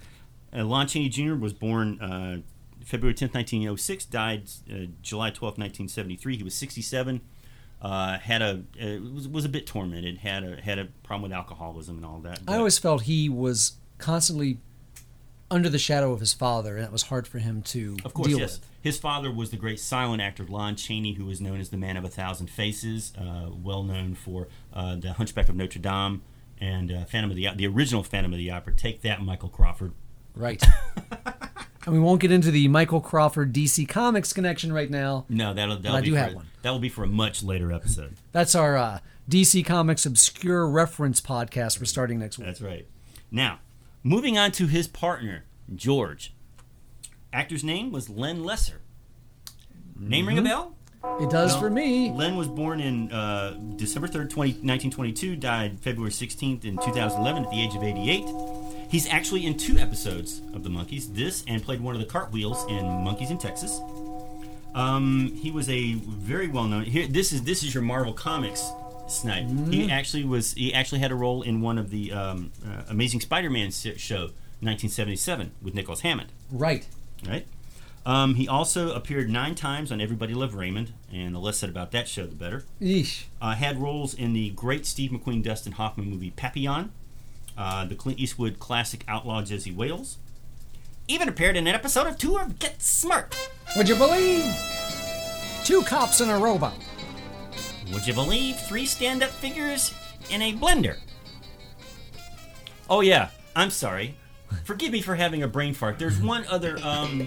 uh, 0.57 0.65
Lon 0.65 0.87
Chaney 0.87 1.09
Jr. 1.09 1.35
was 1.35 1.53
born 1.53 2.01
uh, 2.01 2.39
February 2.85 3.15
10th, 3.15 3.35
1906, 3.35 4.05
died 4.07 4.51
uh, 4.71 4.87
July 5.03 5.31
12th, 5.31 5.59
1973. 5.59 6.37
He 6.37 6.43
was 6.43 6.55
67. 6.55 7.21
Uh, 7.81 8.19
had 8.19 8.43
a 8.43 8.63
uh, 8.81 9.01
was, 9.13 9.27
was 9.27 9.45
a 9.45 9.49
bit 9.49 9.67
tormented. 9.67 10.19
Had 10.19 10.45
a 10.45 10.61
had 10.63 10.79
a 10.79 10.85
problem 11.03 11.23
with 11.23 11.33
alcoholism 11.33 11.97
and 11.97 12.07
all 12.07 12.21
that. 12.21 12.39
I 12.47 12.57
always 12.57 12.79
felt 12.79 13.03
he 13.03 13.29
was 13.29 13.73
constantly 13.99 14.59
under 15.51 15.69
the 15.69 15.79
shadow 15.79 16.13
of 16.13 16.21
his 16.21 16.33
father, 16.33 16.77
and 16.77 16.85
that 16.85 16.93
was 16.93 17.03
hard 17.05 17.27
for 17.27 17.39
him 17.39 17.61
to 17.63 17.97
Of 18.05 18.15
course, 18.15 18.29
deal 18.29 18.39
yes. 18.39 18.59
with. 18.59 18.69
His 18.81 18.99
father 18.99 19.33
was 19.33 19.51
the 19.51 19.57
great 19.57 19.81
silent 19.81 20.23
actor 20.23 20.45
Lon 20.45 20.77
Chaney, 20.77 21.15
who 21.15 21.27
was 21.27 21.41
known 21.41 21.61
as 21.61 21.71
the 21.71 21.77
Man 21.77 21.97
of 21.97 22.05
a 22.05 22.09
Thousand 22.09 22.49
Faces, 22.49 23.13
uh, 23.19 23.51
well 23.53 23.83
known 23.83 24.15
for 24.15 24.49
uh, 24.73 24.97
the 24.97 25.13
Hunchback 25.15 25.49
of 25.49 25.57
Notre 25.57 25.79
Dame 25.79 26.23
and 26.59 26.93
uh, 26.93 27.05
Phantom 27.05 27.31
of 27.31 27.37
the 27.37 27.49
the 27.55 27.67
original 27.67 28.03
Phantom 28.03 28.33
of 28.33 28.39
the 28.39 28.51
Opera. 28.51 28.75
Take 28.75 29.03
that, 29.03 29.23
Michael 29.23 29.49
Crawford. 29.49 29.93
Right. 30.35 30.63
and 31.85 31.95
we 31.95 31.99
won't 32.01 32.21
get 32.21 32.31
into 32.31 32.51
the 32.51 32.69
Michael 32.69 33.01
Crawford 33.01 33.53
DC 33.53 33.89
Comics 33.89 34.33
connection 34.33 34.73
right 34.73 34.91
now. 34.91 35.25
No, 35.29 35.53
that'll, 35.55 35.79
that'll 35.79 35.97
I 35.99 36.01
be 36.01 36.07
do 36.09 36.13
for, 36.15 36.19
have 36.21 36.35
one. 36.35 36.47
That 36.63 36.71
will 36.71 36.79
be 36.79 36.89
for 36.89 37.05
a 37.05 37.09
much 37.09 37.43
later 37.43 37.73
episode. 37.73 38.15
That's 38.33 38.55
our 38.55 38.77
uh, 38.77 38.99
DC 39.29 39.65
Comics 39.65 40.07
obscure 40.07 40.69
reference 40.69 41.21
podcast 41.21 41.79
we're 41.81 41.87
starting 41.87 42.19
next 42.19 42.39
week. 42.39 42.47
That's 42.47 42.61
right. 42.61 42.87
Now, 43.31 43.61
moving 44.03 44.39
on 44.39 44.53
to 44.53 44.67
his 44.67 44.87
partner, 44.87 45.45
George. 45.75 46.33
Actor's 47.33 47.65
name 47.65 47.91
was 47.91 48.09
Len 48.11 48.45
Lesser. 48.45 48.81
Name 49.99 50.27
ring 50.29 50.39
a 50.39 50.43
bell? 50.43 50.77
It 51.21 51.31
does 51.31 51.55
No. 51.55 51.61
for 51.61 51.71
me. 51.71 52.13
Len 52.13 52.37
was 52.37 52.47
born 52.47 52.81
in 52.81 53.11
uh, 53.11 53.59
December 53.77 54.07
3rd, 54.07 54.31
20, 54.31 54.51
1922, 54.53 55.37
died 55.37 55.81
February 55.81 56.13
16th 56.13 56.65
in 56.65 56.77
2011 56.77 57.45
at 57.45 57.51
the 57.51 57.61
age 57.61 57.75
of 57.75 57.83
88. 57.83 58.25
He's 58.93 59.09
actually 59.09 59.47
in 59.47 59.57
two 59.57 59.79
episodes 59.79 60.43
of 60.53 60.65
The 60.65 60.69
Monkees, 60.69 61.15
this 61.15 61.43
and 61.49 61.63
played 61.63 61.81
one 61.81 61.95
of 61.95 62.01
the 62.03 62.07
cartwheels 62.07 62.63
in 62.69 62.85
Monkees 62.85 63.31
in 63.31 63.39
Texas. 63.39 63.81
Um, 64.75 65.33
he 65.35 65.51
was 65.51 65.67
a 65.71 65.95
very 65.95 66.47
well 66.47 66.65
known. 66.65 66.85
Here, 66.85 67.07
this 67.07 67.33
is 67.33 67.43
this 67.43 67.63
is 67.63 67.73
your 67.73 67.83
Marvel 67.83 68.13
Comics 68.13 68.71
snipe. 69.09 69.47
He 69.71 69.91
actually 69.91 70.25
was. 70.25 70.53
He 70.53 70.75
actually 70.75 70.99
had 70.99 71.11
a 71.11 71.15
role 71.15 71.41
in 71.41 71.63
one 71.63 71.79
of 71.79 71.89
the 71.89 72.13
um, 72.13 72.53
uh, 72.67 72.83
Amazing 72.91 73.21
Spider-Man 73.23 73.71
show, 73.71 74.31
1977, 74.61 75.53
with 75.63 75.75
Nicholas 75.75 76.01
Hammond 76.01 76.31
Right. 76.51 76.87
right? 77.27 77.47
Um, 78.05 78.35
he 78.35 78.47
also 78.47 78.93
appeared 78.93 79.31
nine 79.31 79.55
times 79.55 79.91
on 79.91 80.03
Everybody 80.03 80.35
Loved 80.35 80.53
Raymond, 80.55 80.93
and 81.11 81.35
the 81.35 81.39
less 81.39 81.57
said 81.57 81.71
about 81.71 81.93
that 81.93 82.09
show, 82.09 82.27
the 82.27 82.35
better. 82.35 82.65
Eesh. 82.81 83.25
Uh, 83.41 83.53
had 83.55 83.81
roles 83.81 84.13
in 84.13 84.35
the 84.35 84.51
great 84.51 84.85
Steve 84.85 85.13
McQueen, 85.13 85.43
Dustin 85.43 85.73
Hoffman 85.73 86.11
movie 86.11 86.31
Papillon, 86.31 86.91
uh, 87.57 87.85
the 87.85 87.95
Clint 87.95 88.19
Eastwood 88.19 88.59
classic 88.59 89.05
Outlaw 89.09 89.43
Josey 89.43 89.73
Wales. 89.73 90.19
Even 91.09 91.29
appeared 91.29 91.57
in 91.57 91.67
an 91.67 91.75
episode 91.75 92.07
of 92.07 92.17
Tour 92.17 92.43
of 92.43 92.59
Get 92.59 92.81
Smart. 92.83 93.35
Would 93.77 93.89
you 93.89 93.97
believe? 93.97 94.45
Two 95.65 95.83
cops 95.83 96.21
and 96.21 96.31
a 96.31 96.37
robot. 96.37 96.75
Would 97.93 98.07
you 98.07 98.15
believe 98.15 98.57
three 98.57 98.87
stand-up 98.87 99.31
figures 99.31 99.93
in 100.31 100.41
a 100.43 100.53
blender? 100.55 100.97
Oh 102.89 103.01
yeah, 103.01 103.29
I'm 103.55 103.71
sorry. 103.71 104.17
Forgive 104.65 104.93
me 104.93 105.01
for 105.03 105.15
having 105.15 105.43
a 105.43 105.49
brain 105.49 105.75
fart. 105.75 105.99
There's 105.99 106.19
one 106.23 106.45
other. 106.47 106.79
Um, 106.83 107.27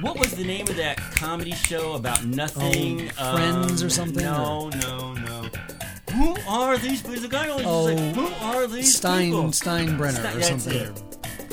what 0.00 0.18
was 0.18 0.32
the 0.32 0.44
name 0.44 0.66
of 0.68 0.76
that 0.76 0.98
comedy 1.16 1.52
show 1.52 1.94
about 1.94 2.24
nothing? 2.24 3.10
Oh, 3.18 3.36
Friends 3.36 3.82
Um, 3.82 3.86
or 3.86 3.90
something, 3.90 4.22
No, 4.24 4.68
no, 4.70 5.14
no. 5.14 5.48
Who 6.16 6.36
are 6.48 6.78
these? 6.78 7.02
There's 7.02 7.24
a 7.24 7.28
guy 7.28 7.48
always 7.48 7.66
Oh, 7.66 7.84
like, 7.84 8.14
who 8.14 8.26
are 8.46 8.66
these 8.66 8.94
Stein 8.96 9.26
people? 9.30 9.44
Steinbrenner 9.50 10.12
Stein- 10.12 10.36
or 10.36 10.42
something. 10.42 10.72
it. 10.74 11.02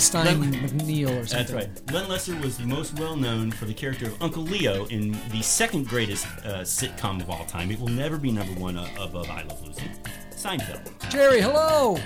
Stein 0.01 0.39
Len- 0.39 0.53
McNeil 0.53 1.09
or 1.21 1.25
something. 1.27 1.37
That's 1.37 1.51
right. 1.51 1.91
Len 1.91 2.09
Lesser 2.09 2.35
was 2.39 2.59
most 2.59 2.97
well 2.99 3.15
known 3.15 3.51
for 3.51 3.65
the 3.65 3.73
character 3.73 4.07
of 4.07 4.21
Uncle 4.21 4.43
Leo 4.43 4.85
in 4.85 5.15
the 5.31 5.41
second 5.41 5.87
greatest 5.87 6.25
uh, 6.45 6.61
sitcom 6.61 7.21
of 7.21 7.29
all 7.29 7.45
time. 7.45 7.71
It 7.71 7.79
will 7.79 7.89
never 7.89 8.17
be 8.17 8.31
number 8.31 8.59
one 8.59 8.77
uh, 8.77 8.87
above 8.99 9.29
I 9.29 9.43
Love 9.43 9.61
Lucy. 9.65 9.83
Seinfeld. 10.31 11.09
Jerry, 11.09 11.41
hello. 11.41 11.97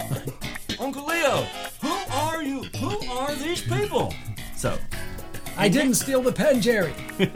Uncle 0.80 1.06
Leo, 1.06 1.46
who 1.80 1.96
are 2.12 2.42
you? 2.42 2.64
Who 2.80 3.10
are 3.10 3.34
these 3.36 3.62
people? 3.62 4.12
So, 4.56 4.76
I 5.56 5.68
didn't 5.68 5.94
steal 5.94 6.20
the 6.20 6.32
pen, 6.32 6.60
Jerry. 6.60 6.92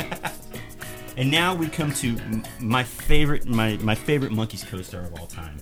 and 1.16 1.30
now 1.30 1.54
we 1.54 1.68
come 1.68 1.92
to 1.94 2.16
m- 2.18 2.44
my 2.60 2.82
favorite, 2.84 3.46
my, 3.46 3.76
my 3.78 3.94
favorite 3.94 4.32
Monkees 4.32 4.66
co-star 4.66 5.02
of 5.02 5.18
all 5.18 5.26
time, 5.26 5.58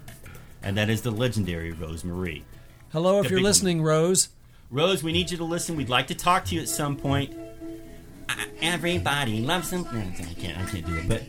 and 0.62 0.76
that 0.76 0.88
is 0.90 1.03
the 1.03 1.11
legendary 1.11 1.72
Rose 1.72 2.05
Marie. 2.05 2.44
Hello, 2.92 3.18
if 3.18 3.24
The 3.24 3.30
you're 3.30 3.38
big 3.38 3.44
listening, 3.44 3.82
Rose. 3.82 4.28
Rose, 4.70 5.03
we 5.03 5.12
need 5.12 5.30
you 5.30 5.36
to 5.38 5.44
listen. 5.44 5.76
We'd 5.76 5.88
like 5.88 6.07
to 6.09 6.14
talk 6.14 6.44
to 6.46 6.55
you 6.55 6.61
at 6.61 6.68
some 6.68 6.96
point. 6.96 7.34
I- 8.28 8.46
Everybody 8.61 9.40
loves 9.40 9.70
them. 9.70 9.84
No, 9.92 9.99
I 10.01 10.34
can't. 10.34 10.59
I 10.59 10.64
can't 10.66 10.86
do 10.86 10.94
it. 10.96 11.09
But 11.09 11.22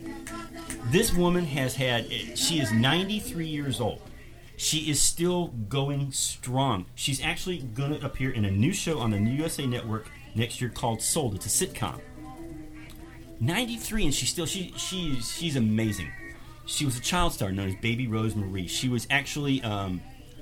this 0.91 1.13
woman 1.13 1.45
has 1.45 1.75
had. 1.75 2.05
Eh, 2.11 2.35
she 2.35 2.59
is 2.59 2.71
93 2.71 3.45
years 3.47 3.79
old. 3.79 4.01
She 4.57 4.89
is 4.91 4.99
still 5.01 5.47
going 5.69 6.11
strong. 6.11 6.85
She's 6.95 7.21
actually 7.23 7.59
going 7.59 7.97
to 7.97 8.05
appear 8.05 8.31
in 8.31 8.43
a 8.43 8.51
new 8.51 8.73
show 8.73 8.99
on 8.99 9.11
the 9.11 9.17
USA 9.19 9.65
Network 9.65 10.09
next 10.35 10.59
year 10.59 10.69
called 10.69 11.01
Sold. 11.01 11.35
It's 11.35 11.45
a 11.45 11.65
sitcom. 11.65 12.01
93, 13.39 14.05
and 14.05 14.13
she's 14.13 14.29
still 14.29 14.45
she 14.45 14.73
she's 14.77 15.31
she's 15.31 15.55
amazing. 15.55 16.11
She 16.65 16.85
was 16.85 16.97
a 16.97 17.01
child 17.01 17.33
star 17.33 17.51
known 17.51 17.69
as 17.69 17.75
Baby 17.75 18.07
Rose 18.07 18.35
Marie. 18.35 18.67
She 18.67 18.89
was 18.89 19.07
actually 19.09 19.61
um, 19.63 20.01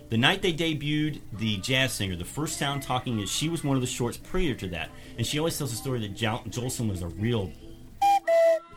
the 0.10 0.18
night 0.18 0.42
they 0.42 0.54
debuted 0.54 1.22
the 1.34 1.58
jazz 1.58 1.94
singer. 1.94 2.16
The 2.16 2.26
first 2.26 2.58
sound 2.58 2.84
talking 2.84 3.20
is 3.20 3.30
she 3.30 3.50
was 3.50 3.64
one 3.64 3.78
of 3.78 3.82
the 3.82 3.88
shorts 3.88 4.18
prior 4.18 4.54
to 4.56 4.68
that, 4.70 4.90
and 5.18 5.26
she 5.26 5.40
always 5.40 5.58
tells 5.58 5.72
the 5.72 5.78
story 5.78 6.00
that 6.02 6.16
Jol- 6.16 6.44
Jolson 6.50 6.90
was 6.90 7.02
a 7.02 7.08
real. 7.08 7.52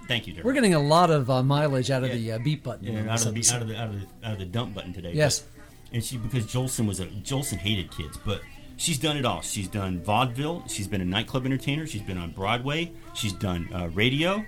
Thank 0.06 0.26
you, 0.26 0.32
Derek. 0.32 0.44
We're 0.44 0.54
getting 0.54 0.74
a 0.74 0.80
lot 0.80 1.10
of 1.10 1.30
uh, 1.30 1.42
mileage 1.42 1.90
out 1.90 2.02
of 2.02 2.10
the 2.10 2.32
uh, 2.32 2.38
beat 2.38 2.64
button. 2.64 2.84
Yeah, 2.84 3.12
out 3.12 3.24
of, 3.24 3.32
the, 3.34 3.52
out, 3.54 3.62
of 3.62 3.68
the, 3.68 3.76
out, 3.76 3.88
of 3.90 4.00
the, 4.00 4.26
out 4.26 4.32
of 4.32 4.38
the 4.40 4.44
dump 4.44 4.74
button 4.74 4.92
today. 4.92 5.12
Yes. 5.12 5.40
But- 5.40 5.46
and 5.92 6.04
she 6.04 6.16
because 6.18 6.44
Jolson 6.46 6.86
was 6.86 7.00
a 7.00 7.06
Jolson 7.06 7.56
hated 7.58 7.90
kids, 7.90 8.16
but 8.24 8.42
she's 8.80 8.98
done 8.98 9.16
it 9.16 9.24
all. 9.24 9.42
She's 9.42 9.68
done 9.68 10.02
vaudeville. 10.02 10.64
She's 10.66 10.88
been 10.88 11.00
a 11.00 11.04
nightclub 11.04 11.44
entertainer. 11.44 11.86
She's 11.86 12.02
been 12.02 12.18
on 12.18 12.32
Broadway. 12.32 12.92
She's 13.14 13.32
done 13.34 13.68
uh, 13.72 13.88
radio. 13.90 14.44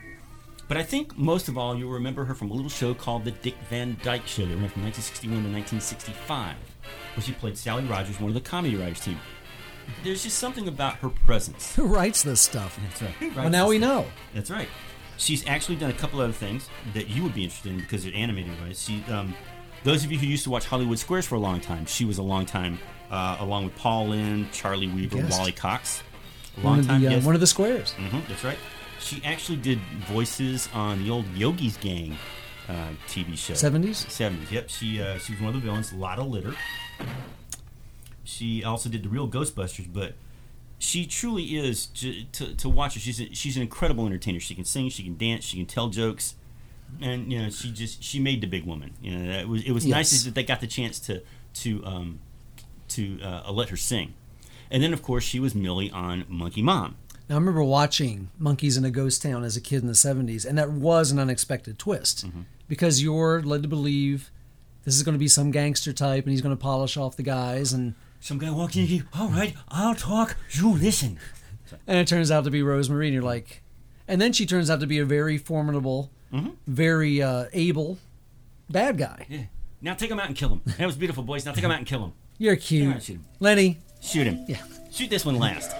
But 0.68 0.78
I 0.78 0.82
think 0.82 1.16
most 1.18 1.48
of 1.48 1.58
all, 1.58 1.76
you'll 1.76 1.92
remember 1.92 2.24
her 2.24 2.34
from 2.34 2.50
a 2.50 2.54
little 2.54 2.70
show 2.70 2.94
called 2.94 3.24
The 3.24 3.32
Dick 3.32 3.54
Van 3.68 3.98
Dyke 4.02 4.26
Show 4.26 4.46
that 4.46 4.58
went 4.58 4.72
from 4.72 4.82
1961 4.84 5.42
to 5.42 5.52
1965, 5.52 6.56
where 7.14 7.22
she 7.22 7.32
played 7.32 7.58
Sally 7.58 7.84
Rogers, 7.84 8.18
one 8.18 8.30
of 8.30 8.34
the 8.34 8.40
comedy 8.40 8.74
writers 8.76 9.00
team. 9.00 9.20
There's 10.02 10.22
just 10.22 10.38
something 10.38 10.68
about 10.68 10.94
her 10.96 11.10
presence. 11.10 11.76
Who 11.76 11.86
writes 11.86 12.22
this 12.22 12.40
stuff? 12.40 12.78
That's 12.82 13.02
right. 13.02 13.36
Well, 13.36 13.50
now 13.50 13.68
we 13.68 13.78
know. 13.78 14.06
That's 14.32 14.50
right. 14.50 14.68
She's 15.18 15.46
actually 15.46 15.76
done 15.76 15.90
a 15.90 15.94
couple 15.94 16.20
other 16.20 16.32
things 16.32 16.70
that 16.94 17.08
you 17.08 17.22
would 17.22 17.34
be 17.34 17.44
interested 17.44 17.72
in 17.72 17.78
because 17.78 18.04
they're 18.04 18.14
animated 18.14 18.58
wise. 18.62 18.82
She, 18.82 19.04
um, 19.12 19.34
those 19.84 20.04
of 20.04 20.12
you 20.12 20.18
who 20.18 20.26
used 20.26 20.44
to 20.44 20.50
watch 20.50 20.64
Hollywood 20.64 20.98
Squares 20.98 21.26
for 21.26 21.34
a 21.34 21.40
long 21.40 21.60
time, 21.60 21.84
she 21.84 22.04
was 22.04 22.18
a 22.18 22.22
long 22.22 22.46
time, 22.46 22.78
uh, 23.12 23.36
along 23.38 23.64
with 23.66 23.76
Paul 23.76 24.08
Lynde, 24.08 24.50
Charlie 24.52 24.88
Weaver, 24.88 25.18
Guest. 25.18 25.38
Wally 25.38 25.52
Cox. 25.52 26.02
A 26.56 26.60
One 26.60 26.64
long 26.64 26.78
of 26.80 26.86
time 26.88 27.00
the 27.02 27.16
uh, 27.16 27.20
one 27.20 27.34
of 27.36 27.40
the 27.40 27.46
squares. 27.46 27.92
hmm 27.92 28.18
that's 28.28 28.42
right. 28.42 28.58
She 28.98 29.22
actually 29.24 29.58
did 29.58 29.78
voices 30.08 30.68
on 30.74 31.02
the 31.04 31.10
old 31.10 31.26
Yogi's 31.34 31.76
Gang 31.76 32.16
uh, 32.68 32.88
TV 33.08 33.36
show. 33.36 33.54
70s? 33.54 34.06
70s. 34.06 34.50
Yep. 34.50 34.68
She 34.70 35.00
uh, 35.00 35.18
she 35.18 35.32
was 35.34 35.40
one 35.42 35.54
of 35.54 35.60
the 35.60 35.66
villains. 35.66 35.92
Lotta 35.92 36.22
Litter. 36.22 36.54
She 38.24 38.62
also 38.62 38.88
did 38.88 39.02
the 39.02 39.08
real 39.08 39.28
Ghostbusters, 39.28 39.92
but 39.92 40.14
she 40.78 41.06
truly 41.06 41.42
is 41.56 41.86
j- 41.86 42.26
to, 42.32 42.54
to 42.54 42.68
watch 42.68 42.94
her. 42.94 43.00
She's 43.00 43.20
a, 43.20 43.32
she's 43.34 43.56
an 43.56 43.62
incredible 43.62 44.06
entertainer. 44.06 44.40
She 44.40 44.54
can 44.54 44.64
sing, 44.64 44.88
she 44.90 45.02
can 45.02 45.16
dance, 45.16 45.44
she 45.44 45.56
can 45.56 45.66
tell 45.66 45.88
jokes, 45.88 46.34
and 47.00 47.32
you 47.32 47.40
know 47.42 47.50
she 47.50 47.72
just 47.72 48.02
she 48.02 48.20
made 48.20 48.40
the 48.40 48.46
big 48.46 48.64
woman. 48.64 48.92
You 49.02 49.16
know 49.18 49.38
it 49.38 49.48
was 49.48 49.62
it 49.64 49.72
was 49.72 49.84
nice 49.86 50.22
that 50.22 50.34
they 50.34 50.44
got 50.44 50.60
the 50.60 50.66
chance 50.68 50.98
to 51.00 51.22
to 51.54 51.84
um, 51.84 52.20
to 52.94 53.20
uh, 53.22 53.50
let 53.52 53.68
her 53.70 53.76
sing. 53.76 54.14
And 54.70 54.82
then 54.82 54.92
of 54.92 55.02
course 55.02 55.24
she 55.24 55.38
was 55.40 55.54
Millie 55.54 55.90
on 55.90 56.24
Monkee 56.24 56.62
Mom. 56.62 56.96
Now 57.28 57.36
I 57.36 57.38
remember 57.38 57.62
watching 57.62 58.30
Monkees 58.40 58.76
in 58.78 58.84
a 58.84 58.90
Ghost 58.90 59.22
Town 59.22 59.44
as 59.44 59.56
a 59.56 59.60
kid 59.60 59.80
in 59.82 59.86
the 59.86 59.92
'70s, 59.94 60.44
and 60.46 60.56
that 60.58 60.70
was 60.70 61.10
an 61.10 61.18
unexpected 61.18 61.78
twist 61.78 62.26
Mm-hmm. 62.26 62.40
because 62.68 63.02
you're 63.02 63.42
led 63.42 63.62
to 63.62 63.68
believe 63.68 64.30
this 64.84 64.96
is 64.96 65.02
going 65.02 65.14
to 65.14 65.18
be 65.18 65.28
some 65.28 65.50
gangster 65.50 65.92
type, 65.92 66.24
and 66.24 66.32
he's 66.32 66.40
going 66.42 66.56
to 66.56 66.60
polish 66.60 66.96
off 66.96 67.16
the 67.16 67.22
guys, 67.22 67.72
and 67.72 67.94
Some 68.20 68.38
guy 68.38 68.50
walked 68.50 68.74
in. 68.76 68.86
He, 68.86 69.02
All 69.16 69.28
right, 69.28 69.54
I'll 69.68 69.94
talk. 69.94 70.36
You 70.50 70.72
listen. 70.72 71.18
and 71.86 71.98
it 71.98 72.08
turns 72.08 72.30
out 72.30 72.44
to 72.44 72.50
be 72.50 72.62
Rose 72.62 72.90
Marie, 72.90 73.06
and 73.06 73.14
you're 73.14 73.22
like, 73.22 73.62
and 74.08 74.20
then 74.20 74.32
she 74.32 74.44
turns 74.44 74.68
out 74.70 74.80
to 74.80 74.86
be 74.86 74.98
a 74.98 75.04
very 75.04 75.38
formidable, 75.38 76.10
Mm-hmm. 76.32 76.50
very 76.66 77.22
uh, 77.22 77.44
able 77.52 77.98
bad 78.70 78.96
guy. 78.98 79.26
Yeah. 79.28 79.42
Now 79.82 79.94
take 79.94 80.10
him 80.10 80.18
out 80.18 80.26
and 80.28 80.36
kill 80.36 80.48
him. 80.48 80.62
That 80.78 80.86
was 80.86 80.96
beautiful, 80.96 81.22
boys. 81.22 81.44
Now 81.44 81.52
take 81.52 81.62
him 81.64 81.70
out 81.70 81.78
and 81.78 81.86
kill 81.86 82.04
him. 82.06 82.12
You're 82.42 82.56
cute, 82.56 82.92
on, 82.92 82.98
shoot 82.98 83.12
him. 83.12 83.24
Lenny. 83.38 83.78
Shoot 84.00 84.26
him. 84.26 84.44
Yeah. 84.48 84.60
Shoot 84.90 85.10
this 85.10 85.24
one 85.24 85.38
last. 85.38 85.76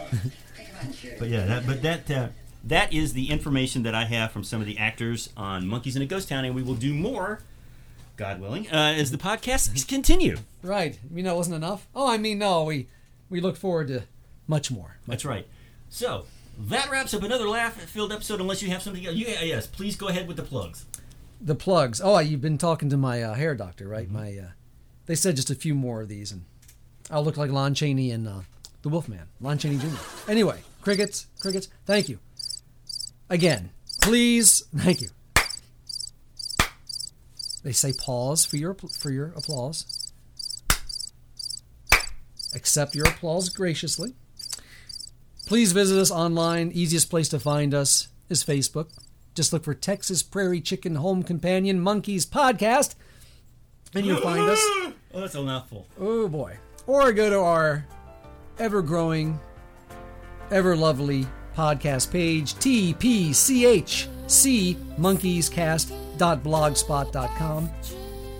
but 1.19 1.29
yeah, 1.29 1.45
that, 1.45 1.67
but 1.67 1.83
that 1.83 2.09
uh, 2.09 2.29
that 2.63 2.93
is 2.93 3.15
the 3.15 3.31
information 3.31 3.83
that 3.83 3.97
I 3.97 4.05
have 4.05 4.31
from 4.31 4.45
some 4.45 4.61
of 4.61 4.69
the 4.69 4.79
actors 4.79 5.31
on 5.37 5.65
Monkees 5.65 5.97
in 5.97 6.03
a 6.03 6.07
Ghost 6.07 6.29
Town, 6.29 6.45
and 6.45 6.55
we 6.55 6.63
will 6.63 6.77
do 6.77 6.95
more, 6.95 7.41
God 8.17 8.41
willing, 8.41 8.71
uh, 8.71 8.95
as 8.97 9.11
the 9.11 9.19
podcasts 9.19 9.89
continue. 9.89 10.37
Right. 10.63 11.01
You 11.03 11.17
mean 11.17 11.25
that 11.25 11.35
wasn't 11.35 11.57
enough? 11.57 11.89
Oh, 11.97 12.09
I 12.09 12.17
mean 12.17 12.39
no. 12.39 12.63
We 12.63 12.87
we 13.29 13.41
look 13.41 13.57
forward 13.57 13.89
to 13.89 14.05
much 14.47 14.71
more. 14.71 14.99
That's 15.09 15.25
right. 15.25 15.49
So 15.89 16.27
that 16.57 16.89
wraps 16.89 17.13
up 17.13 17.25
another 17.25 17.49
laugh-filled 17.49 18.13
episode. 18.13 18.41
Unless 18.41 18.63
you 18.63 18.71
have 18.71 18.83
something 18.83 19.05
else, 19.05 19.17
you, 19.17 19.27
yes, 19.27 19.67
please 19.67 19.97
go 19.97 20.07
ahead 20.07 20.29
with 20.29 20.37
the 20.37 20.45
plugs. 20.45 20.87
The 21.41 21.57
plugs. 21.57 22.01
Oh, 22.01 22.21
you've 22.21 22.41
been 22.41 22.57
talking 22.57 22.89
to 22.91 22.97
my 22.97 23.21
uh, 23.21 23.35
hair 23.35 23.57
doctor, 23.57 23.89
right? 23.89 24.07
Mm-hmm. 24.07 24.15
My 24.15 24.39
uh, 24.39 24.51
they 25.07 25.17
said 25.17 25.35
just 25.35 25.51
a 25.51 25.57
few 25.57 25.75
more 25.75 26.01
of 26.01 26.09
these, 26.09 26.31
and 26.31 26.45
I'll 27.11 27.25
look 27.25 27.37
like 27.37 27.51
Lon 27.51 27.75
Chaney 27.75 28.11
and 28.11 28.27
uh, 28.29 28.41
the 28.83 28.89
Wolfman, 28.89 29.27
Lon 29.41 29.59
Chaney 29.59 29.79
Jr. 29.79 30.31
Anyway, 30.31 30.61
crickets, 30.81 31.27
crickets. 31.41 31.69
Thank 31.87 32.09
you 32.09 32.19
again. 33.31 33.71
Please, 34.03 34.65
thank 34.77 35.01
you. 35.01 35.09
They 37.63 37.73
say 37.73 37.93
pause 37.93 38.45
for 38.45 38.57
your 38.57 38.75
for 38.75 39.11
your 39.11 39.27
applause. 39.37 40.13
Accept 42.55 42.95
your 42.95 43.07
applause 43.07 43.49
graciously. 43.49 44.15
Please 45.47 45.73
visit 45.73 45.99
us 45.99 46.11
online. 46.11 46.71
Easiest 46.73 47.09
place 47.09 47.29
to 47.31 47.39
find 47.39 47.73
us 47.75 48.09
is 48.29 48.45
Facebook. 48.45 48.89
Just 49.35 49.53
look 49.53 49.65
for 49.65 49.75
Texas 49.75 50.23
Prairie 50.23 50.61
Chicken 50.61 50.97
Home 50.97 51.23
Companion 51.23 51.83
Monkees 51.83 52.27
Podcast, 52.27 52.95
and 53.95 54.05
you'll 54.05 54.21
find 54.21 54.49
us. 54.49 54.63
Oh, 55.15 55.21
that's 55.21 55.35
a 55.35 55.43
mouthful. 55.43 55.87
Oh 56.01 56.27
boy. 56.27 56.57
Or 56.87 57.13
go 57.13 57.29
to 57.31 57.41
our 57.41 57.87
ever 58.59 58.83
growing, 58.83 59.41
ever 60.51 60.77
lovely 60.77 61.27
podcast 61.57 62.11
page, 62.11 62.53
TPCHC 62.55 64.09
monkeyscast.blogspot.com. 64.99 67.71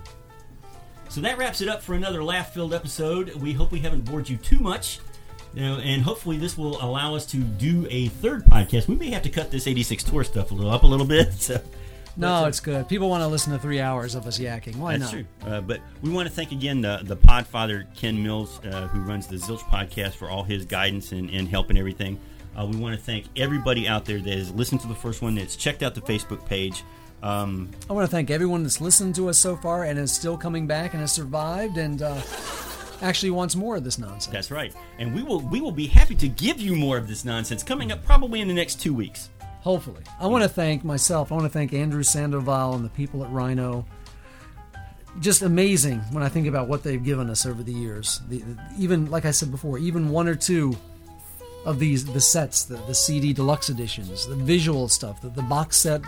So 1.09 1.21
that 1.21 1.39
wraps 1.39 1.61
it 1.61 1.69
up 1.69 1.81
for 1.81 1.95
another 1.95 2.25
laugh-filled 2.25 2.75
episode. 2.75 3.37
We 3.37 3.53
hope 3.53 3.71
we 3.71 3.79
haven't 3.79 4.07
bored 4.07 4.29
you 4.29 4.39
too 4.39 4.59
much. 4.59 4.99
You 5.55 5.63
know, 5.63 5.77
and 5.77 6.03
hopefully 6.03 6.37
this 6.37 6.59
will 6.59 6.83
allow 6.83 7.15
us 7.15 7.25
to 7.27 7.37
do 7.37 7.87
a 7.91 8.09
third 8.09 8.45
podcast. 8.47 8.89
We 8.89 8.97
may 8.97 9.11
have 9.11 9.23
to 9.23 9.31
cut 9.31 9.53
this 9.53 9.69
86 9.69 10.03
tour 10.03 10.25
stuff 10.25 10.51
a 10.51 10.55
little 10.55 10.73
up 10.73 10.83
a 10.83 10.87
little 10.89 11.07
bit. 11.07 11.33
So 11.35 11.61
No, 12.17 12.47
it's 12.47 12.61
good. 12.61 12.89
People 12.89 13.09
want 13.11 13.23
to 13.23 13.27
listen 13.27 13.53
to 13.53 13.59
three 13.59 13.81
hours 13.81 14.15
of 14.15 14.27
us 14.27 14.39
yakking. 14.39 14.77
Why 14.77 14.97
That's 14.97 15.13
not? 15.13 15.21
true. 15.21 15.27
Uh, 15.53 15.61
but 15.61 15.81
we 16.03 16.11
want 16.11 16.29
to 16.29 16.35
thank 16.35 16.51
again 16.53 16.81
the, 16.81 17.01
the 17.03 17.17
Podfather 17.17 17.85
Ken 17.95 18.23
Mills, 18.23 18.59
uh, 18.65 18.89
who 18.89 19.01
runs 19.01 19.27
the 19.27 19.37
Zilch 19.37 19.61
podcast, 19.61 20.13
for 20.15 20.31
all 20.31 20.43
his 20.43 20.65
guidance 20.65 21.13
and, 21.13 21.29
and 21.31 21.47
help 21.49 21.69
and 21.69 21.79
everything. 21.79 22.19
Uh, 22.59 22.65
we 22.65 22.77
want 22.77 22.99
to 22.99 23.01
thank 23.03 23.27
everybody 23.37 23.87
out 23.87 24.07
there 24.07 24.19
that 24.19 24.33
has 24.33 24.51
listened 24.53 24.81
to 24.81 24.89
the 24.89 24.95
first 24.95 25.21
one, 25.21 25.35
that's 25.35 25.57
checked 25.57 25.83
out 25.83 25.95
the 25.95 26.01
Facebook 26.01 26.45
page. 26.47 26.83
Um, 27.23 27.71
I 27.91 27.93
want 27.93 28.07
to 28.09 28.11
thank 28.11 28.31
everyone 28.31 28.63
that's 28.63 28.81
listened 28.81 29.15
to 29.17 29.29
us 29.29 29.39
so 29.39 29.57
far 29.57 29.85
and 29.85 29.99
is 29.99 30.13
still 30.13 30.39
coming 30.39 30.67
back 30.67 30.93
and 30.93 31.01
has 31.01 31.13
survived 31.13 31.77
and 31.77 32.01
uh, 32.01 32.21
actually 33.03 33.31
wants 33.31 33.57
more 33.57 33.77
of 33.77 33.85
this 33.85 33.99
nonsense. 33.99 34.27
that's 34.27 34.51
right, 34.51 34.75
and 34.99 35.15
we 35.15 35.23
will 35.23 35.41
we 35.41 35.61
will 35.61 35.73
be 35.73 35.87
happy 35.87 36.15
to 36.15 36.29
give 36.29 36.61
you 36.61 36.75
more 36.77 36.97
of 36.97 37.09
this 37.09 37.25
nonsense 37.25 37.63
coming 37.63 37.93
up 37.93 38.05
probably 38.05 38.41
in 38.41 38.49
the 38.49 38.55
next 38.55 38.81
two 38.81 38.95
weeks. 38.95 39.31
Hopefully. 39.67 40.03
I 40.21 40.29
want 40.29 40.45
to 40.45 40.49
thank 40.49 40.85
myself. 40.85 41.33
I 41.33 41.35
want 41.35 41.45
to 41.47 41.51
thank 41.53 41.73
Andrew 41.73 42.05
Sandoval 42.05 42.75
and 42.77 42.85
the 42.85 42.89
people 42.91 43.25
at 43.25 43.31
Rhino. 43.33 43.85
Just 45.19 45.43
amazing 45.43 45.99
when 46.13 46.23
I 46.23 46.29
think 46.29 46.47
about 46.47 46.69
what 46.69 46.85
they've 46.85 47.03
given 47.03 47.29
us 47.29 47.45
over 47.47 47.65
the 47.65 47.73
years. 47.73 48.21
The, 48.29 48.39
the- 48.43 48.57
even, 48.79 49.11
like 49.11 49.25
I 49.25 49.33
said 49.33 49.51
before, 49.51 49.79
even 49.79 50.11
one 50.11 50.29
or 50.29 50.37
two 50.37 50.77
of 51.65 51.81
these, 51.81 52.05
the 52.05 52.21
sets, 52.21 52.63
the, 52.63 52.77
the 52.87 52.95
CD 52.95 53.33
deluxe 53.33 53.69
editions, 53.69 54.29
the 54.29 54.37
visual 54.37 54.87
stuff, 54.89 55.21
the, 55.21 55.31
the 55.31 55.43
box 55.43 55.79
set 55.79 56.01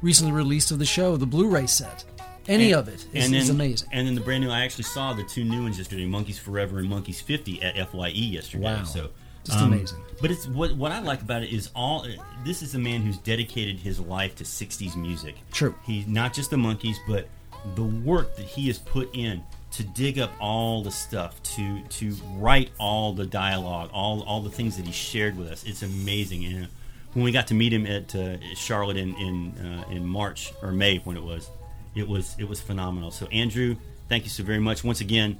recently 0.00 0.32
released 0.32 0.70
of 0.70 0.78
the 0.78 0.86
show, 0.86 1.18
the 1.18 1.26
Blu 1.26 1.50
ray 1.50 1.66
set. 1.66 2.04
Any 2.48 2.72
And- 2.72 2.80
of 2.80 2.88
it 2.88 3.04
is, 3.12 3.26
and 3.26 3.34
then, 3.34 3.42
is 3.42 3.50
amazing. 3.50 3.88
And 3.92 4.06
then 4.08 4.14
the 4.14 4.22
brand 4.22 4.42
new, 4.42 4.48
I 4.48 4.60
actually 4.64 4.84
saw 4.84 5.12
the 5.12 5.22
two 5.24 5.44
new 5.44 5.64
ones 5.64 5.76
yesterday, 5.76 6.06
Monkees 6.06 6.38
Forever 6.38 6.78
and 6.78 6.88
Monkees 6.88 7.20
50 7.22 7.60
at 7.62 7.76
FYE 7.90 8.08
yesterday. 8.08 8.64
Wow. 8.64 8.84
So 8.84 9.10
Just 9.44 9.60
amazing. 9.60 9.98
But 10.20 10.30
it's 10.30 10.46
what 10.46 10.76
what 10.76 10.92
I 10.92 11.00
like 11.00 11.20
about 11.20 11.42
it 11.42 11.52
is 11.52 11.70
all. 11.74 12.06
This 12.44 12.62
is 12.62 12.74
a 12.74 12.78
man 12.78 13.02
who's 13.02 13.18
dedicated 13.18 13.78
his 13.78 13.98
life 13.98 14.36
to 14.36 14.44
'60s 14.44 14.96
music. 14.96 15.34
True. 15.50 15.74
He's 15.84 16.06
not 16.06 16.32
just 16.32 16.50
the 16.50 16.56
Monkees, 16.56 16.96
but 17.08 17.28
the 17.74 17.82
work 17.82 18.36
that 18.36 18.44
he 18.44 18.68
has 18.68 18.78
put 18.78 19.14
in 19.14 19.42
to 19.72 19.82
dig 19.82 20.18
up 20.18 20.30
all 20.40 20.82
the 20.82 20.90
stuff, 20.90 21.42
to 21.42 21.82
to 21.82 22.14
write 22.36 22.70
all 22.78 23.12
the 23.12 23.26
dialogue, 23.26 23.90
all 23.92 24.22
all 24.22 24.40
the 24.40 24.50
things 24.50 24.76
that 24.76 24.86
he 24.86 24.92
shared 24.92 25.36
with 25.36 25.48
us. 25.48 25.64
It's 25.64 25.82
amazing. 25.82 26.44
And 26.44 26.68
when 27.14 27.24
we 27.24 27.32
got 27.32 27.48
to 27.48 27.54
meet 27.54 27.72
him 27.72 27.86
at 27.86 28.14
uh, 28.14 28.36
Charlotte 28.54 28.96
in 28.96 29.14
in 29.16 29.58
uh, 29.58 29.90
in 29.90 30.06
March 30.06 30.52
or 30.62 30.72
May 30.72 30.98
when 30.98 31.16
it 31.16 31.22
was, 31.22 31.50
it 31.94 32.06
was 32.06 32.36
it 32.38 32.48
was 32.48 32.60
phenomenal. 32.60 33.10
So 33.10 33.26
Andrew, 33.26 33.76
thank 34.08 34.24
you 34.24 34.30
so 34.30 34.44
very 34.44 34.60
much 34.60 34.84
once 34.84 35.00
again. 35.00 35.38